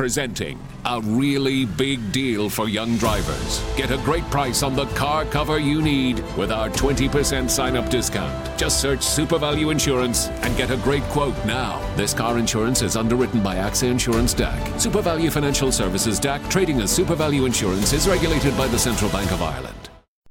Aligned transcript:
Presenting 0.00 0.58
a 0.86 0.98
really 1.02 1.66
big 1.66 2.10
deal 2.10 2.48
for 2.48 2.70
young 2.70 2.96
drivers. 2.96 3.62
Get 3.76 3.90
a 3.90 3.98
great 3.98 4.24
price 4.30 4.62
on 4.62 4.74
the 4.74 4.86
car 4.94 5.26
cover 5.26 5.58
you 5.58 5.82
need 5.82 6.20
with 6.38 6.50
our 6.50 6.70
20% 6.70 7.50
sign 7.50 7.76
up 7.76 7.90
discount. 7.90 8.58
Just 8.58 8.80
search 8.80 9.00
SuperValu 9.00 9.70
Insurance 9.70 10.28
and 10.28 10.56
get 10.56 10.70
a 10.70 10.78
great 10.78 11.02
quote 11.12 11.36
now. 11.44 11.78
This 11.96 12.14
car 12.14 12.38
insurance 12.38 12.80
is 12.80 12.96
underwritten 12.96 13.42
by 13.42 13.56
AXA 13.56 13.90
Insurance 13.90 14.32
DAC. 14.32 14.58
SuperValu 14.76 15.30
Financial 15.30 15.70
Services 15.70 16.18
DAC, 16.18 16.48
trading 16.48 16.80
as 16.80 16.98
SuperValu 16.98 17.44
Insurance, 17.44 17.92
is 17.92 18.08
regulated 18.08 18.56
by 18.56 18.68
the 18.68 18.78
Central 18.78 19.10
Bank 19.10 19.30
of 19.32 19.42
Ireland. 19.42 19.79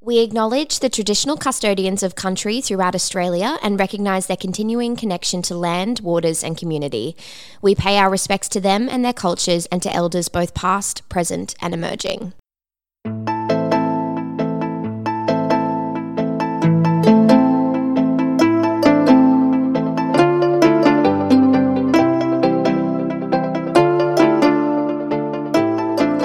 We 0.10 0.22
acknowledge 0.22 0.80
the 0.80 0.90
traditional 0.90 1.38
custodians 1.38 2.02
of 2.02 2.16
country 2.16 2.62
throughout 2.62 2.96
Australia 2.96 3.60
and 3.62 3.80
recognise 3.80 4.26
their 4.26 4.36
continuing 4.36 4.96
connection 4.96 5.44
to 5.44 5.56
land, 5.56 6.00
waters, 6.00 6.44
and 6.44 6.58
community. 6.58 7.16
We 7.62 7.76
pay 7.76 8.00
our 8.00 8.10
respects 8.10 8.50
to 8.50 8.60
them 8.60 8.90
and 8.90 9.06
their 9.06 9.14
cultures 9.14 9.68
and 9.68 9.84
to 9.84 9.94
elders 9.94 10.28
both 10.28 10.56
past, 10.56 11.08
present, 11.10 11.54
and 11.62 11.76
emerging. 11.76 12.34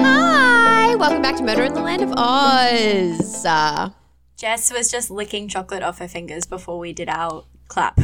Hi, 0.01 0.95
welcome 0.95 1.21
back 1.21 1.35
to 1.35 1.43
Murder 1.43 1.65
in 1.65 1.73
the 1.75 1.81
Land 1.81 2.01
of 2.01 2.11
Oz. 2.17 3.24
Uh, 3.43 3.89
Jess 4.37 4.71
was 4.71 4.91
just 4.91 5.09
licking 5.09 5.47
chocolate 5.47 5.81
off 5.81 5.97
her 5.97 6.07
fingers 6.07 6.45
before 6.45 6.77
we 6.77 6.93
did 6.93 7.09
our 7.09 7.43
clap. 7.67 7.99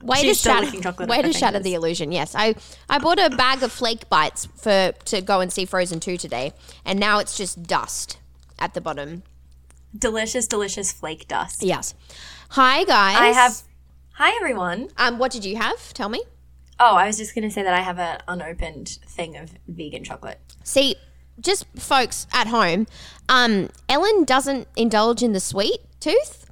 Way 0.00 0.22
to 0.22 0.34
shatter, 0.34 0.80
chocolate 0.80 1.08
way 1.08 1.22
to 1.22 1.32
shatter 1.32 1.58
the 1.58 1.74
illusion. 1.74 2.12
Yes, 2.12 2.34
I, 2.34 2.54
I 2.88 2.98
bought 2.98 3.18
a 3.18 3.30
bag 3.30 3.62
of 3.62 3.72
flake 3.72 4.08
bites 4.08 4.46
for 4.56 4.92
to 5.06 5.20
go 5.20 5.40
and 5.40 5.52
see 5.52 5.64
Frozen 5.64 6.00
two 6.00 6.16
today, 6.16 6.52
and 6.84 7.00
now 7.00 7.18
it's 7.18 7.36
just 7.36 7.64
dust 7.64 8.18
at 8.58 8.74
the 8.74 8.80
bottom. 8.80 9.24
Delicious, 9.96 10.46
delicious 10.46 10.92
flake 10.92 11.26
dust. 11.26 11.62
Yes. 11.62 11.94
Hi 12.50 12.84
guys. 12.84 13.16
I 13.18 13.26
have. 13.28 13.62
Hi 14.12 14.36
everyone. 14.36 14.88
Um, 14.96 15.18
what 15.18 15.32
did 15.32 15.44
you 15.44 15.56
have? 15.56 15.92
Tell 15.94 16.08
me. 16.08 16.22
Oh, 16.78 16.94
I 16.94 17.06
was 17.08 17.18
just 17.18 17.34
gonna 17.34 17.50
say 17.50 17.64
that 17.64 17.74
I 17.74 17.80
have 17.80 17.98
an 17.98 18.20
unopened 18.28 19.00
thing 19.08 19.36
of 19.36 19.50
vegan 19.66 20.04
chocolate. 20.04 20.40
See, 20.62 20.94
just 21.40 21.66
folks 21.76 22.26
at 22.32 22.48
home, 22.48 22.86
um, 23.28 23.70
Ellen 23.88 24.24
doesn't 24.24 24.68
indulge 24.76 25.22
in 25.22 25.32
the 25.32 25.40
sweet 25.40 25.80
tooth, 26.00 26.46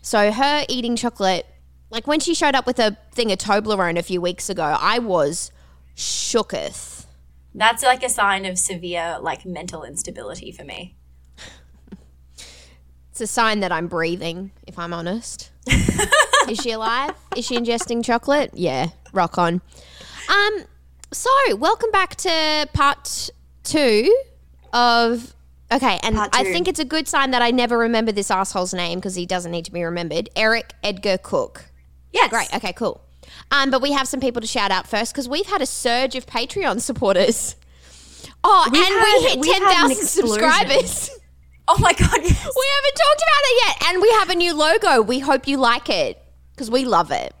so 0.00 0.32
her 0.32 0.64
eating 0.68 0.96
chocolate, 0.96 1.46
like 1.90 2.06
when 2.06 2.20
she 2.20 2.34
showed 2.34 2.54
up 2.54 2.66
with 2.66 2.78
a 2.78 2.96
thing 3.12 3.30
of 3.32 3.38
Toblerone 3.38 3.98
a 3.98 4.02
few 4.02 4.20
weeks 4.20 4.48
ago, 4.48 4.76
I 4.80 4.98
was 4.98 5.52
shooketh. 5.96 7.06
That's 7.54 7.82
like 7.82 8.02
a 8.02 8.08
sign 8.08 8.46
of 8.46 8.58
severe 8.58 9.18
like 9.20 9.44
mental 9.44 9.84
instability 9.84 10.52
for 10.52 10.64
me. 10.64 10.96
It's 13.10 13.20
a 13.20 13.26
sign 13.26 13.60
that 13.60 13.70
I'm 13.70 13.88
breathing, 13.88 14.52
if 14.66 14.78
I'm 14.78 14.94
honest. 14.94 15.50
Is 16.48 16.58
she 16.58 16.70
alive? 16.70 17.12
Is 17.36 17.46
she 17.46 17.58
ingesting 17.58 18.02
chocolate? 18.02 18.52
Yeah, 18.54 18.88
rock 19.12 19.36
on. 19.36 19.60
Um, 20.30 20.64
so 21.12 21.28
welcome 21.56 21.90
back 21.90 22.16
to 22.16 22.68
part 22.72 23.28
two 23.72 24.16
of. 24.72 25.34
Okay, 25.72 25.98
and 26.02 26.18
I 26.18 26.44
think 26.44 26.68
it's 26.68 26.80
a 26.80 26.84
good 26.84 27.08
sign 27.08 27.30
that 27.30 27.40
I 27.40 27.50
never 27.50 27.78
remember 27.78 28.12
this 28.12 28.30
asshole's 28.30 28.74
name 28.74 28.98
because 28.98 29.14
he 29.14 29.24
doesn't 29.24 29.50
need 29.50 29.64
to 29.64 29.72
be 29.72 29.82
remembered. 29.82 30.28
Eric 30.36 30.74
Edgar 30.82 31.16
Cook. 31.16 31.64
Yes. 32.12 32.28
Great. 32.28 32.54
Okay, 32.54 32.74
cool. 32.74 33.00
Um, 33.50 33.70
but 33.70 33.80
we 33.80 33.92
have 33.92 34.06
some 34.06 34.20
people 34.20 34.42
to 34.42 34.46
shout 34.46 34.70
out 34.70 34.86
first 34.86 35.14
because 35.14 35.30
we've 35.30 35.46
had 35.46 35.62
a 35.62 35.66
surge 35.66 36.14
of 36.14 36.26
Patreon 36.26 36.80
supporters. 36.80 37.56
Oh, 38.44 38.68
We've 38.72 38.82
and 38.82 38.92
had- 38.92 39.04
we 39.04 39.28
hit 39.28 39.38
we've 39.40 39.96
10,000 39.96 39.96
subscribers. 40.06 41.10
Oh 41.68 41.76
my 41.78 41.92
god. 41.92 42.00
Yes. 42.00 42.50
We 42.56 42.66
haven't 42.74 42.96
talked 42.96 43.22
about 43.22 43.42
it 43.44 43.62
yet. 43.66 43.88
And 43.88 44.02
we 44.02 44.10
have 44.10 44.30
a 44.30 44.34
new 44.34 44.52
logo. 44.52 45.00
We 45.00 45.20
hope 45.20 45.46
you 45.46 45.58
like 45.58 45.88
it 45.88 46.20
because 46.50 46.68
we 46.72 46.84
love 46.84 47.12
it. 47.12 47.32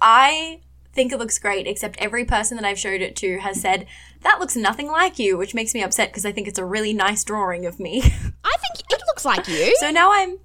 I 0.00 0.60
think 0.94 1.12
it 1.12 1.18
looks 1.18 1.38
great, 1.40 1.66
except 1.66 1.96
every 2.00 2.24
person 2.24 2.56
that 2.58 2.64
I've 2.64 2.78
showed 2.78 3.00
it 3.02 3.16
to 3.16 3.38
has 3.40 3.60
said 3.60 3.86
that 4.22 4.38
looks 4.40 4.56
nothing 4.56 4.88
like 4.88 5.18
you, 5.18 5.36
which 5.36 5.54
makes 5.54 5.74
me 5.74 5.82
upset 5.82 6.10
because 6.10 6.26
I 6.26 6.32
think 6.32 6.48
it's 6.48 6.58
a 6.58 6.64
really 6.64 6.92
nice 6.92 7.24
drawing 7.24 7.66
of 7.66 7.78
me. 7.80 8.00
I 8.02 8.56
think 8.58 8.90
it 8.90 9.02
looks 9.06 9.24
like 9.24 9.48
you. 9.48 9.74
so 9.78 9.90
now 9.90 10.12
I'm. 10.12 10.38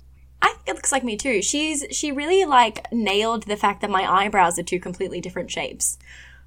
I 0.44 0.48
think 0.50 0.70
it 0.70 0.76
looks 0.76 0.92
like 0.92 1.04
me 1.04 1.18
too. 1.18 1.42
She's 1.42 1.86
she 1.92 2.12
really 2.12 2.46
like 2.46 2.92
nailed 2.92 3.44
the 3.44 3.58
fact 3.58 3.82
that 3.82 3.90
my 3.90 4.12
eyebrows 4.12 4.58
are 4.58 4.64
two 4.64 4.80
completely 4.80 5.22
different 5.22 5.52
shapes. 5.52 6.00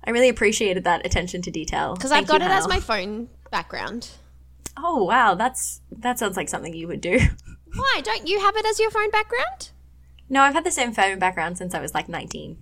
I 0.06 0.10
really 0.10 0.28
appreciated 0.28 0.84
that 0.84 1.06
attention 1.06 1.40
to 1.42 1.50
detail 1.50 1.94
Because 1.94 2.12
I've 2.12 2.26
got 2.26 2.40
you, 2.40 2.46
it 2.46 2.50
as 2.50 2.68
my 2.68 2.80
phone 2.80 3.28
background. 3.50 4.10
Oh 4.76 5.04
wow, 5.04 5.34
that's 5.34 5.80
that 5.92 6.18
sounds 6.18 6.36
like 6.36 6.48
something 6.48 6.74
you 6.74 6.88
would 6.88 7.00
do. 7.00 7.18
Why? 7.74 8.00
Don't 8.04 8.28
you 8.28 8.40
have 8.40 8.56
it 8.56 8.66
as 8.66 8.78
your 8.78 8.90
phone 8.90 9.10
background? 9.10 9.70
No, 10.28 10.42
I've 10.42 10.54
had 10.54 10.64
the 10.64 10.70
same 10.70 10.92
phone 10.92 11.18
background 11.18 11.58
since 11.58 11.74
I 11.74 11.80
was 11.80 11.94
like 11.94 12.08
19. 12.08 12.56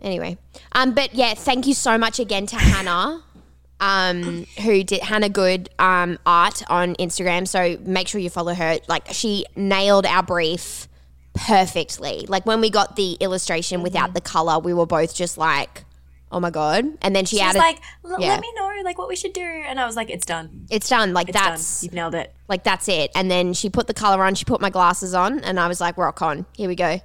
Anyway, 0.00 0.36
um, 0.72 0.92
but 0.92 1.14
yeah, 1.14 1.34
thank 1.34 1.66
you 1.66 1.74
so 1.74 1.96
much 1.96 2.18
again 2.18 2.46
to 2.46 2.56
Hannah, 2.56 3.22
um, 3.80 4.46
who 4.62 4.82
did 4.84 5.02
Hannah 5.02 5.28
Good 5.28 5.68
um, 5.78 6.18
art 6.24 6.62
on 6.70 6.94
Instagram. 6.96 7.46
So 7.46 7.76
make 7.84 8.08
sure 8.08 8.20
you 8.20 8.30
follow 8.30 8.54
her. 8.54 8.78
Like 8.88 9.08
she 9.12 9.44
nailed 9.54 10.06
our 10.06 10.22
brief 10.22 10.88
perfectly. 11.34 12.24
Like 12.28 12.46
when 12.46 12.60
we 12.60 12.70
got 12.70 12.96
the 12.96 13.12
illustration 13.20 13.82
without 13.82 14.14
the 14.14 14.20
color, 14.20 14.58
we 14.58 14.72
were 14.74 14.86
both 14.86 15.14
just 15.14 15.36
like, 15.38 15.84
"Oh 16.32 16.40
my 16.40 16.50
god!" 16.50 16.84
And 17.02 17.14
then 17.14 17.24
she, 17.24 17.36
She 17.36 17.42
added, 17.42 17.58
like, 17.58 17.78
"L- 18.04 18.16
yeah. 18.20 18.28
"Let 18.28 18.40
me 18.40 18.52
know 18.56 18.70
like 18.84 18.98
what 18.98 19.08
we 19.08 19.16
should 19.16 19.32
do," 19.32 19.42
and 19.42 19.78
I 19.80 19.86
was 19.86 19.96
like, 19.96 20.10
"It's 20.10 20.24
done. 20.26 20.66
"It's 20.70 20.88
done. 20.88 21.12
Like 21.12 21.28
It's 21.28 21.38
that's 21.38 21.80
done. 21.80 21.84
You've 21.86 21.94
nailed 21.94 22.14
it." 22.14 22.32
like 22.48 22.64
that's 22.64 22.88
it." 22.88 23.10
And 23.14 23.30
then 23.30 23.52
she 23.52 23.68
put 23.68 23.86
the 23.86 23.94
color 23.94 24.22
on. 24.24 24.34
She 24.34 24.44
put 24.44 24.60
my 24.60 24.70
glasses 24.70 25.12
on, 25.14 25.40
and 25.40 25.58
I 25.60 25.68
was 25.68 25.80
like, 25.80 25.96
"Rock 25.98 26.22
on! 26.22 26.46
Here 26.56 26.68
we 26.68 26.76
go." 26.76 27.00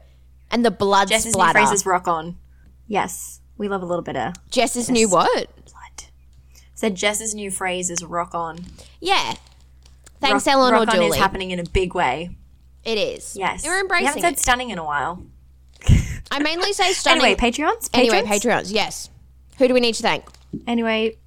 And 0.52 0.64
the 0.66 0.72
blood 0.72 1.08
Jess's 1.10 1.28
new 1.28 1.32
splatter. 1.32 1.60
phrase 1.60 1.72
is 1.72 1.86
rock 1.86 2.08
on. 2.08 2.38
Yes, 2.88 3.40
we 3.58 3.68
love 3.70 3.82
a 3.82 3.86
little 3.86 4.04
bit 4.04 4.18
of 4.18 4.34
Jess's 4.50 4.90
new 4.90 5.08
what? 5.10 5.50
Said 6.82 6.96
Jess's 6.96 7.36
new 7.36 7.52
phrase 7.52 7.92
is 7.92 8.04
rock 8.04 8.34
on. 8.34 8.66
Yeah. 9.00 9.36
Thanks, 10.20 10.48
rock, 10.48 10.54
Ellen 10.54 10.74
rock 10.74 10.88
on 10.88 10.96
Julie. 10.96 11.06
is 11.10 11.16
happening 11.16 11.52
in 11.52 11.60
a 11.60 11.64
big 11.64 11.94
way. 11.94 12.32
It 12.84 12.98
is. 12.98 13.36
Yes, 13.38 13.64
You're 13.64 13.76
We 13.76 13.82
embracing 13.82 14.08
haven't 14.08 14.22
said 14.24 14.34
it. 14.34 14.40
stunning 14.40 14.72
in 14.72 14.80
a 14.80 14.84
while. 14.84 15.22
I 16.32 16.40
mainly 16.40 16.74
say 16.74 16.92
stunning. 16.94 17.22
Anyway, 17.24 17.40
Patreons. 17.40 17.88
anyway, 17.94 18.24
Patrons? 18.24 18.72
Patreons. 18.72 18.74
Yes. 18.74 19.12
Who 19.60 19.68
do 19.68 19.76
we 19.76 19.80
need 19.80 19.94
to 19.94 20.02
thank? 20.02 20.26
Anyway, 20.66 21.18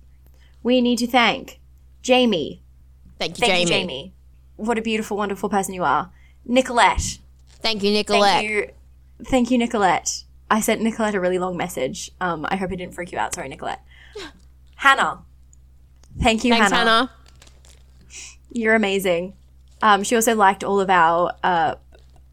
we 0.64 0.80
need 0.80 0.98
to 0.98 1.06
thank 1.06 1.60
Jamie. 2.02 2.60
Thank 3.20 3.38
you, 3.38 3.46
Thank 3.46 3.52
Jamie. 3.52 3.60
you, 3.60 3.66
Jamie. 3.68 4.14
What 4.56 4.76
a 4.76 4.82
beautiful, 4.82 5.16
wonderful 5.16 5.48
person 5.48 5.72
you 5.72 5.84
are. 5.84 6.10
Nicolette. 6.44 7.18
Thank 7.60 7.84
you, 7.84 7.92
Nicolette. 7.92 8.22
Thank 8.40 8.50
you. 8.50 8.70
Thank 9.26 9.50
you, 9.52 9.58
Nicolette. 9.58 10.24
I 10.50 10.60
sent 10.60 10.80
Nicolette 10.82 11.14
a 11.14 11.20
really 11.20 11.38
long 11.38 11.56
message. 11.56 12.10
Um, 12.20 12.44
I 12.48 12.56
hope 12.56 12.72
it 12.72 12.76
didn't 12.78 12.94
freak 12.96 13.12
you 13.12 13.18
out. 13.18 13.36
Sorry, 13.36 13.48
Nicolette. 13.48 13.84
Hannah. 14.74 15.20
Thank 16.20 16.44
you, 16.44 16.52
Thanks, 16.52 16.70
Hannah. 16.70 16.90
Hannah. 16.90 17.10
You're 18.50 18.74
amazing. 18.74 19.34
Um, 19.82 20.02
she 20.04 20.14
also 20.14 20.34
liked 20.34 20.62
all 20.64 20.80
of 20.80 20.88
our 20.88 21.32
uh, 21.42 21.74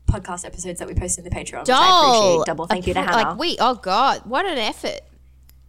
podcast 0.08 0.46
episodes 0.46 0.80
that 0.80 0.88
we 0.88 0.94
posted 0.94 1.26
in 1.26 1.30
the 1.32 1.36
Patreon, 1.36 1.62
which 1.62 1.70
I 1.72 2.10
appreciate. 2.10 2.46
Double 2.46 2.68
thank 2.68 2.88
you 2.88 2.94
to 2.94 3.02
Hannah. 3.02 3.30
Like 3.30 3.40
we. 3.40 3.58
Oh 3.60 3.76
God, 3.76 4.22
what 4.26 4.46
an 4.46 4.58
effort. 4.58 5.02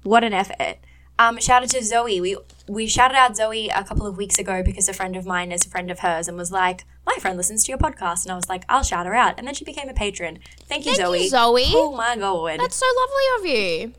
What 0.02 0.24
an 0.24 0.32
effort. 0.32 0.78
Um, 1.18 1.38
shout 1.38 1.62
out 1.62 1.68
to 1.70 1.82
Zoe. 1.84 2.20
We 2.20 2.36
we 2.68 2.86
shouted 2.86 3.16
out 3.16 3.36
Zoe 3.36 3.68
a 3.68 3.84
couple 3.84 4.06
of 4.06 4.16
weeks 4.16 4.38
ago 4.38 4.62
because 4.62 4.88
a 4.88 4.92
friend 4.92 5.16
of 5.16 5.26
mine 5.26 5.52
is 5.52 5.64
a 5.66 5.68
friend 5.68 5.90
of 5.90 6.00
hers 6.00 6.28
and 6.28 6.36
was 6.36 6.50
like, 6.52 6.84
My 7.06 7.16
friend 7.20 7.36
listens 7.36 7.64
to 7.64 7.68
your 7.70 7.78
podcast. 7.78 8.24
And 8.24 8.32
I 8.32 8.36
was 8.36 8.48
like, 8.48 8.64
I'll 8.68 8.82
shout 8.82 9.06
her 9.06 9.14
out. 9.14 9.34
And 9.38 9.46
then 9.46 9.54
she 9.54 9.64
became 9.64 9.88
a 9.88 9.94
patron. 9.94 10.38
Thank 10.68 10.86
you, 10.86 10.94
Thank 10.94 11.06
Zoe. 11.06 11.22
you, 11.22 11.28
Zoe. 11.28 11.64
Oh 11.74 11.92
my 11.96 12.16
god. 12.16 12.60
That's 12.60 12.76
so 12.76 12.86
lovely 13.00 13.50
of 13.50 13.56
you. 13.58 13.92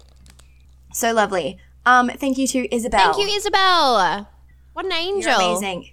so 0.94 1.14
lovely. 1.14 1.60
Um, 1.86 2.10
thank 2.10 2.38
you 2.38 2.48
to 2.48 2.74
Isabel. 2.76 3.14
Thank 3.14 3.28
you, 3.28 3.36
Isabel. 3.36 4.28
What 4.74 4.86
an 4.86 4.94
angel. 4.94 5.32
You're 5.32 5.42
amazing. 5.42 5.90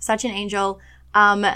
Such 0.00 0.24
an 0.24 0.30
angel. 0.30 0.80
Um, 1.14 1.46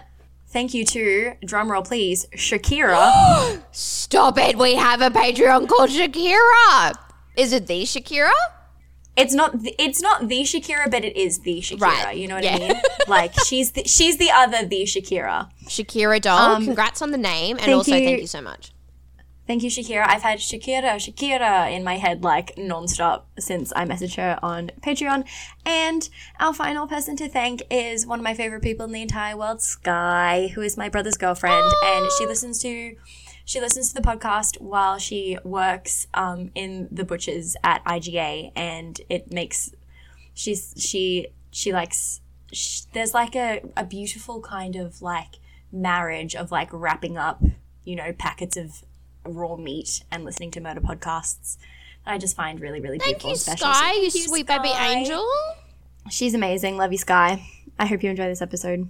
thank 0.49 0.75
you 0.75 0.85
to 0.87 1.33
drumroll 1.45 1.87
please, 1.87 2.27
Shakira. 2.37 3.61
Stop 3.73 4.39
it. 4.39 4.57
We 4.59 4.75
have 4.77 5.01
a 5.01 5.11
Patreon 5.11 5.69
called 5.69 5.91
Shakira. 5.91 6.93
Is 7.37 7.53
it 7.53 7.67
the 7.67 7.83
Shakira? 7.85 8.31
it's 9.17 9.35
not 9.35 9.61
the, 9.63 9.75
it's 9.79 10.01
not 10.01 10.29
the 10.29 10.43
Shakira, 10.43 10.91
but 10.91 11.05
it 11.05 11.17
is 11.17 11.41
the 11.41 11.59
Shakira. 11.61 11.81
Right. 11.81 12.17
You 12.17 12.29
know 12.29 12.37
what 12.37 12.45
Yeah. 12.45 12.55
I 12.55 12.59
mean? 12.59 12.73
Like 13.09 13.33
she's 13.45 13.73
the, 13.73 13.83
she's 13.85 14.19
the 14.19 14.31
other 14.31 14.65
the 14.65 14.83
Shakira. 14.85 15.51
Shakira 15.67 16.21
doll. 16.21 16.39
Um, 16.57 16.65
Congrats 16.65 17.03
on 17.03 17.11
the 17.11 17.19
name, 17.19 17.59
and 17.61 17.73
also 17.75 17.95
you- 17.95 18.05
thank 18.07 18.21
you 18.21 18.27
so 18.27 18.41
much. 18.41 18.73
Thank 19.51 19.65
you, 19.65 19.69
Shakira. 19.69 20.07
I've 20.07 20.23
had 20.23 20.39
Shakira, 20.39 20.95
Shakira 20.95 21.73
in 21.73 21.83
my 21.83 21.97
head 21.97 22.23
like 22.23 22.55
nonstop 22.55 23.23
since 23.37 23.73
I 23.75 23.85
messaged 23.85 24.15
her 24.15 24.39
on 24.45 24.71
Patreon. 24.81 25.27
And 25.67 26.09
our 26.39 26.55
final 26.55 26.87
person 26.87 27.17
to 27.17 27.29
thank 27.29 27.61
is 27.69 28.07
one 28.07 28.21
of 28.21 28.23
my 28.23 28.33
favorite 28.33 28.63
people 28.63 28.87
in 28.87 28.93
the 28.93 29.03
entire 29.03 29.37
world, 29.37 29.61
Sky, 29.61 30.53
who 30.55 30.61
is 30.61 30.77
my 30.77 30.89
brother's 30.89 31.17
girlfriend. 31.17 31.69
And 31.85 32.09
she 32.17 32.27
listens 32.27 32.63
to 32.63 32.95
she 33.45 33.61
listens 33.61 33.89
to 33.89 33.95
the 33.95 34.09
podcast 34.09 34.61
while 34.61 34.99
she 34.99 35.37
works 35.43 36.07
um, 36.15 36.53
in 36.55 36.87
the 36.93 37.03
butchers 37.03 37.57
at 37.65 37.85
IGA, 37.85 38.53
and 38.55 39.01
it 39.09 39.33
makes 39.33 39.73
she's 40.33 40.75
she 40.79 41.27
she 41.51 41.73
likes 41.73 42.21
sh- 42.53 42.83
there's 42.93 43.15
like 43.15 43.35
a, 43.35 43.63
a 43.77 43.85
beautiful 43.85 44.41
kind 44.41 44.77
of 44.77 45.03
like 45.03 45.41
marriage 45.73 46.37
of 46.37 46.53
like 46.53 46.69
wrapping 46.73 47.19
up 47.19 47.43
you 47.83 47.97
know 47.97 48.13
packets 48.13 48.57
of 48.57 48.85
raw 49.25 49.57
meat 49.57 50.03
and 50.11 50.25
listening 50.25 50.51
to 50.53 50.61
murder 50.61 50.81
podcasts 50.81 51.57
that 52.05 52.13
I 52.15 52.19
just 52.19 52.35
find 52.37 52.61
really 52.61 52.81
really 52.81 52.99
Thank 52.99 53.21
beautiful 53.23 53.31
you, 53.31 53.33
and 53.35 53.41
special. 53.41 53.67
Sky, 53.73 53.93
So 53.95 54.01
you 54.03 54.11
thank 54.11 54.29
sweet 54.29 54.47
baby 54.47 54.69
angel. 54.71 55.27
She's 56.11 56.35
amazing. 56.35 56.77
Love 56.77 56.93
you, 56.93 56.99
Sky. 56.99 57.47
I 57.79 57.87
hope 57.87 58.03
you 58.03 58.11
enjoy 58.11 58.27
this 58.29 58.43
episode. 58.43 58.89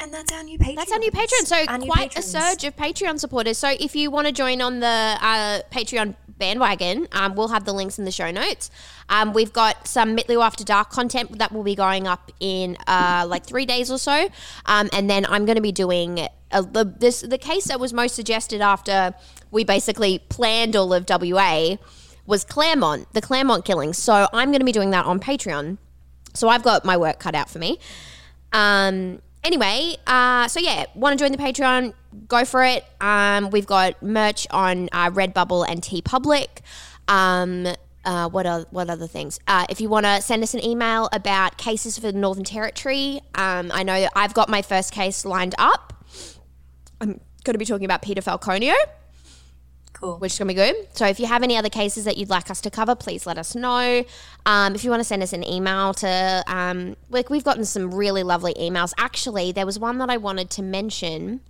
And 0.00 0.12
that's 0.12 0.32
our 0.32 0.42
new 0.42 0.58
Patreon. 0.58 0.76
That's 0.76 0.92
our 0.92 0.98
new 0.98 1.10
Patreon. 1.10 1.46
So 1.46 1.56
Our 1.68 1.78
quite 1.78 2.10
patrons. 2.10 2.34
a 2.34 2.40
surge 2.40 2.64
of 2.64 2.76
Patreon 2.76 3.18
supporters. 3.20 3.58
So 3.58 3.68
if 3.78 3.94
you 3.94 4.10
want 4.10 4.26
to 4.26 4.32
join 4.32 4.60
on 4.60 4.80
the 4.80 4.86
uh, 5.20 5.60
Patreon 5.70 6.16
bandwagon, 6.38 7.08
um, 7.12 7.34
we'll 7.34 7.48
have 7.48 7.64
the 7.64 7.72
links 7.72 7.98
in 7.98 8.04
the 8.04 8.10
show 8.10 8.30
notes. 8.30 8.70
Um, 9.08 9.32
we've 9.32 9.52
got 9.52 9.86
some 9.86 10.14
Mitley 10.14 10.36
After 10.36 10.64
Dark 10.64 10.90
content 10.90 11.38
that 11.38 11.52
will 11.52 11.62
be 11.62 11.74
going 11.74 12.06
up 12.06 12.30
in 12.40 12.76
uh, 12.86 13.24
like 13.28 13.44
three 13.46 13.66
days 13.66 13.90
or 13.90 13.98
so, 13.98 14.28
um, 14.66 14.88
and 14.92 15.08
then 15.08 15.26
I'm 15.26 15.44
going 15.44 15.56
to 15.56 15.62
be 15.62 15.72
doing 15.72 16.26
a, 16.50 16.62
the 16.62 16.84
this 16.84 17.20
the 17.20 17.38
case 17.38 17.64
that 17.66 17.80
was 17.80 17.92
most 17.92 18.14
suggested 18.14 18.60
after 18.60 19.14
we 19.50 19.64
basically 19.64 20.20
planned 20.28 20.76
all 20.76 20.92
of 20.92 21.06
WA 21.08 21.76
was 22.26 22.44
Claremont, 22.44 23.12
the 23.12 23.20
Claremont 23.20 23.64
killings. 23.64 23.98
So 23.98 24.28
I'm 24.32 24.48
going 24.48 24.60
to 24.60 24.64
be 24.64 24.72
doing 24.72 24.90
that 24.90 25.04
on 25.04 25.20
Patreon. 25.20 25.78
So 26.32 26.48
I've 26.48 26.62
got 26.62 26.84
my 26.84 26.96
work 26.96 27.18
cut 27.18 27.34
out 27.34 27.50
for 27.50 27.58
me. 27.58 27.78
Um, 28.52 29.20
anyway, 29.44 29.96
uh, 30.06 30.48
so 30.48 30.60
yeah, 30.60 30.86
want 30.94 31.18
to 31.18 31.22
join 31.22 31.32
the 31.32 31.38
Patreon? 31.38 31.94
Go 32.26 32.44
for 32.44 32.64
it. 32.64 32.84
Um, 33.00 33.50
we've 33.50 33.66
got 33.66 34.02
merch 34.02 34.46
on 34.50 34.88
uh, 34.92 35.10
Redbubble 35.10 35.66
and 35.68 35.82
TeePublic. 35.82 36.48
Um, 37.06 37.68
uh, 38.04 38.28
what 38.28 38.46
are 38.46 38.66
what 38.70 38.90
other 38.90 39.06
things? 39.06 39.38
Uh, 39.46 39.66
if 39.70 39.80
you 39.80 39.88
want 39.88 40.06
to 40.06 40.20
send 40.20 40.42
us 40.42 40.54
an 40.54 40.64
email 40.64 41.08
about 41.12 41.56
cases 41.56 41.96
for 41.96 42.12
the 42.12 42.12
Northern 42.12 42.44
Territory, 42.44 43.20
um, 43.34 43.70
I 43.72 43.82
know 43.82 44.08
I've 44.14 44.34
got 44.34 44.48
my 44.48 44.62
first 44.62 44.92
case 44.92 45.24
lined 45.24 45.54
up. 45.58 46.04
I'm 47.00 47.20
going 47.44 47.54
to 47.54 47.58
be 47.58 47.64
talking 47.64 47.84
about 47.84 48.02
Peter 48.02 48.20
Falconio 48.20 48.74
Cool. 50.04 50.18
which 50.18 50.32
is 50.32 50.38
going 50.38 50.48
to 50.48 50.54
be 50.54 50.56
good. 50.56 50.88
So 50.92 51.06
if 51.06 51.18
you 51.18 51.26
have 51.26 51.42
any 51.42 51.56
other 51.56 51.70
cases 51.70 52.04
that 52.04 52.18
you'd 52.18 52.28
like 52.28 52.50
us 52.50 52.60
to 52.60 52.70
cover, 52.70 52.94
please 52.94 53.26
let 53.26 53.38
us 53.38 53.54
know. 53.54 54.04
Um, 54.44 54.74
if 54.74 54.84
you 54.84 54.90
want 54.90 55.00
to 55.00 55.04
send 55.04 55.22
us 55.22 55.32
an 55.32 55.42
email 55.42 55.94
to, 55.94 56.44
um, 56.46 56.96
like 57.08 57.30
we've 57.30 57.42
gotten 57.42 57.64
some 57.64 57.94
really 57.94 58.22
lovely 58.22 58.52
emails. 58.54 58.92
Actually, 58.98 59.52
there 59.52 59.64
was 59.64 59.78
one 59.78 59.96
that 59.98 60.10
I 60.10 60.18
wanted 60.18 60.50
to 60.50 60.62
mention. 60.62 61.40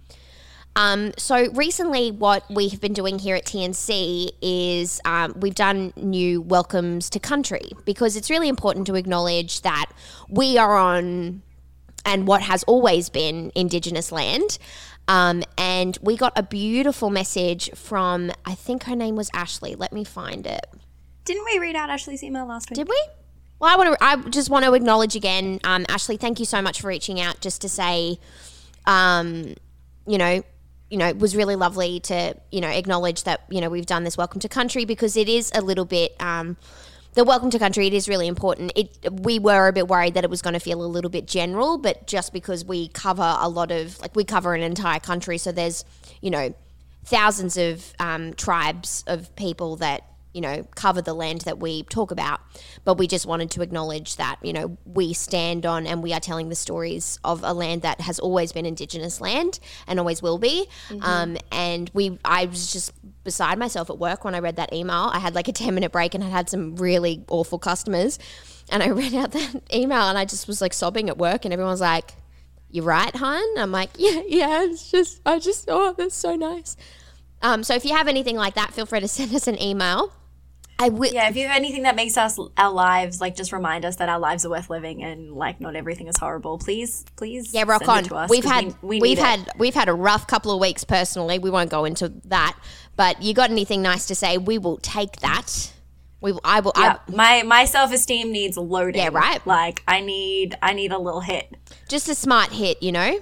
Um, 0.77 1.13
so 1.17 1.51
recently, 1.53 2.13
what 2.13 2.45
we 2.49 2.69
have 2.69 2.81
been 2.81 2.93
doing 2.93 3.19
here 3.19 3.35
at 3.35 3.45
TNC 3.45 4.31
is 4.41 5.01
um, 5.05 5.35
we've 5.37 5.55
done 5.57 5.93
new 5.97 6.41
welcomes 6.41 7.11
to 7.11 7.19
country 7.19 7.73
because 7.85 8.15
it's 8.17 8.31
really 8.31 8.49
important 8.49 8.87
to 8.87 8.95
acknowledge 8.95 9.63
that 9.63 9.91
we 10.29 10.59
are 10.59 10.77
on 10.77 11.43
and 12.07 12.27
what 12.27 12.43
has 12.43 12.63
always 12.65 13.09
been 13.09 13.51
Indigenous 13.55 14.13
land. 14.13 14.59
Um, 15.07 15.43
and 15.59 15.99
we 16.01 16.17
got 16.17 16.33
a 16.37 16.43
beautiful 16.43 17.11
message 17.11 17.71
from, 17.75 18.33
I 18.45 18.55
think 18.55 18.85
her 18.85 18.97
name 18.97 19.17
was 19.17 19.31
Ashley. 19.35 19.75
Let 19.75 19.93
me 19.93 20.05
find 20.05 20.47
it. 20.47 20.67
Didn't 21.25 21.45
we 21.45 21.59
read 21.59 21.77
out 21.77 21.91
Ashley's 21.91 22.23
email 22.23 22.47
last 22.47 22.71
week? 22.71 22.77
Did 22.77 22.89
we? 22.89 23.01
Well, 23.59 23.73
I 23.73 23.77
want 23.77 23.99
to. 23.99 24.05
I 24.05 24.17
just 24.31 24.51
want 24.51 24.65
to 24.65 24.75
acknowledge 24.75 25.17
again, 25.17 25.61
um, 25.65 25.87
Ashley. 25.89 26.17
Thank 26.17 26.39
you 26.39 26.45
so 26.45 26.61
much 26.61 26.81
for 26.81 26.89
reaching 26.89 27.21
out, 27.21 27.41
just 27.41 27.63
to 27.63 27.69
say, 27.69 28.19
um, 28.85 29.55
you 30.07 30.19
know, 30.19 30.43
you 30.91 30.99
know, 30.99 31.07
it 31.07 31.19
was 31.19 31.35
really 31.35 31.57
lovely 31.57 32.01
to 32.01 32.35
you 32.51 32.61
know 32.61 32.69
acknowledge 32.69 33.23
that 33.23 33.45
you 33.49 33.61
know 33.61 33.71
we've 33.71 33.87
done 33.87 34.05
this 34.05 34.19
welcome 34.19 34.41
to 34.41 34.49
country 34.49 34.85
because 34.85 35.17
it 35.17 35.29
is 35.29 35.51
a 35.55 35.63
little 35.63 35.85
bit. 35.85 36.15
Um, 36.21 36.57
the 37.15 37.25
welcome 37.25 37.51
to 37.51 37.59
country 37.59 37.87
it 37.87 37.95
is 37.95 38.09
really 38.09 38.27
important. 38.27 38.73
It 38.75 38.99
we 39.11 39.39
were 39.39 39.69
a 39.69 39.73
bit 39.73 39.89
worried 39.89 40.15
that 40.15 40.25
it 40.25 40.31
was 40.31 40.43
going 40.43 40.55
to 40.55 40.61
feel 40.61 40.85
a 40.85 40.87
little 40.87 41.11
bit 41.11 41.27
general, 41.27 41.79
but 41.79 42.07
just 42.07 42.33
because 42.33 42.65
we 42.65 42.89
cover 42.89 43.37
a 43.39 43.49
lot 43.49 43.71
of 43.71 44.01
like 44.01 44.15
we 44.17 44.25
cover 44.25 44.55
an 44.55 44.63
entire 44.63 45.01
country, 45.01 45.39
so 45.39 45.53
there's 45.53 45.85
you 46.21 46.31
know 46.31 46.55
thousands 47.05 47.57
of 47.57 47.93
um, 47.99 48.35
tribes 48.35 49.05
of 49.07 49.35
people 49.37 49.77
that 49.77 50.05
you 50.35 50.41
know 50.41 50.67
cover 50.75 51.01
the 51.01 51.15
land 51.15 51.43
that 51.43 51.59
we 51.59 51.85
talk 51.85 52.11
about 52.11 52.41
but 52.85 52.99
we 52.99 53.07
just 53.07 53.25
wanted 53.25 53.51
to 53.51 53.63
acknowledge 53.63 54.17
that 54.17 54.37
you 54.43 54.53
know 54.53 54.77
we 54.85 55.13
stand 55.13 55.65
on 55.65 55.87
and 55.87 56.03
we 56.03 56.13
are 56.13 56.21
telling 56.21 56.49
the 56.49 56.55
stories 56.55 57.19
of 57.25 57.43
a 57.43 57.55
land 57.55 57.83
that 57.83 58.01
has 58.01 58.19
always 58.19 58.53
been 58.53 58.67
indigenous 58.67 59.21
land 59.21 59.61
and 59.87 59.99
always 59.99 60.21
will 60.21 60.39
be 60.39 60.67
um, 61.01 61.37
and 61.51 61.91
we 61.95 62.19
i 62.25 62.45
was 62.45 62.73
just 62.73 62.93
beside 63.25 63.59
myself 63.59 63.89
at 63.89 63.99
work 63.99 64.25
when 64.25 64.35
i 64.35 64.39
read 64.39 64.57
that 64.57 64.73
email 64.73 65.11
i 65.13 65.19
had 65.19 65.35
like 65.35 65.49
a 65.49 65.53
10 65.53 65.75
minute 65.75 65.93
break 65.93 66.15
and 66.15 66.23
i 66.23 66.29
had 66.29 66.51
some 66.51 66.77
really 66.77 67.25
awful 67.29 67.59
customers 67.59 68.19
and 68.71 68.83
i 68.83 68.89
read 68.89 69.15
out 69.15 69.31
that 69.31 69.63
email 69.73 70.03
and 70.03 70.19
i 70.19 70.25
just 70.25 70.47
was 70.47 70.61
like 70.61 70.75
sobbing 70.75 71.09
at 71.09 71.17
work 71.17 71.45
and 71.45 71.55
everyone 71.55 71.73
was 71.73 71.81
like 71.81 72.15
you're 72.75 72.85
right, 72.85 73.15
hon. 73.15 73.57
I'm 73.57 73.71
like, 73.71 73.91
yeah, 73.99 74.21
yeah. 74.27 74.65
It's 74.65 74.91
just, 74.91 75.21
I 75.25 75.39
just, 75.39 75.67
oh, 75.69 75.95
that's 75.97 76.17
so 76.17 76.35
nice. 76.35 76.77
Um, 77.41 77.63
so 77.63 77.75
if 77.75 77.85
you 77.85 77.95
have 77.95 78.09
anything 78.09 78.37
like 78.37 78.55
that, 78.55 78.73
feel 78.75 78.85
free 78.85 79.01
to 79.01 79.09
send 79.21 79.33
us 79.33 79.47
an 79.47 79.63
email. 79.63 80.13
I 80.79 80.89
will. 80.89 81.13
Yeah, 81.13 81.29
if 81.29 81.37
you 81.37 81.47
have 81.47 81.57
anything 81.57 81.85
that 81.85 81.95
makes 81.95 82.17
us 82.17 82.39
our 82.57 82.73
lives 82.73 83.21
like 83.21 83.37
just 83.37 83.53
remind 83.53 83.85
us 83.85 83.97
that 83.97 84.09
our 84.09 84.19
lives 84.19 84.45
are 84.45 84.51
worth 84.51 84.69
living 84.71 85.03
and 85.05 85.33
like 85.33 85.61
not 85.61 85.77
everything 85.77 86.09
is 86.09 86.17
horrible. 86.19 86.59
Please, 86.59 87.05
please, 87.17 87.55
Yeah, 87.55 87.65
rock 87.67 87.85
send 87.85 87.91
on. 87.91 87.99
It 88.05 88.09
to 88.09 88.17
us, 88.17 88.31
we've 88.31 88.45
had 88.45 88.75
we, 88.83 89.01
we 89.01 89.11
have 89.15 89.17
need 89.17 89.19
it. 89.19 89.25
had 89.25 89.51
we've 89.57 89.75
had 89.75 89.89
a 89.89 89.95
rough 89.95 90.27
couple 90.27 90.51
of 90.53 90.61
weeks 90.61 90.83
personally. 90.85 91.39
We 91.39 91.51
won't 91.51 91.71
go 91.71 91.85
into 91.85 92.09
that. 92.27 92.59
But 92.97 93.23
you 93.23 93.35
got 93.35 93.51
anything 93.51 93.83
nice 93.83 94.07
to 94.07 94.15
say? 94.15 94.39
We 94.39 94.59
will 94.59 94.79
take 94.79 95.17
that. 95.21 95.73
We 96.21 96.33
will, 96.33 96.41
I 96.45 96.61
will. 96.61 96.73
Yeah, 96.77 96.99
I, 97.09 97.13
my 97.13 97.43
my 97.43 97.65
self 97.67 97.93
esteem 97.93 98.33
needs 98.33 98.57
loading. 98.57 99.01
Yeah, 99.03 99.11
right. 99.13 99.45
Like 99.47 99.83
I 99.87 100.01
need 100.01 100.57
I 100.63 100.73
need 100.73 100.91
a 100.93 100.99
little 100.99 101.21
hit. 101.21 101.55
just 101.89 102.09
a 102.09 102.15
smart 102.15 102.51
hit, 102.53 102.83
you 102.83 102.93
know. 102.93 103.21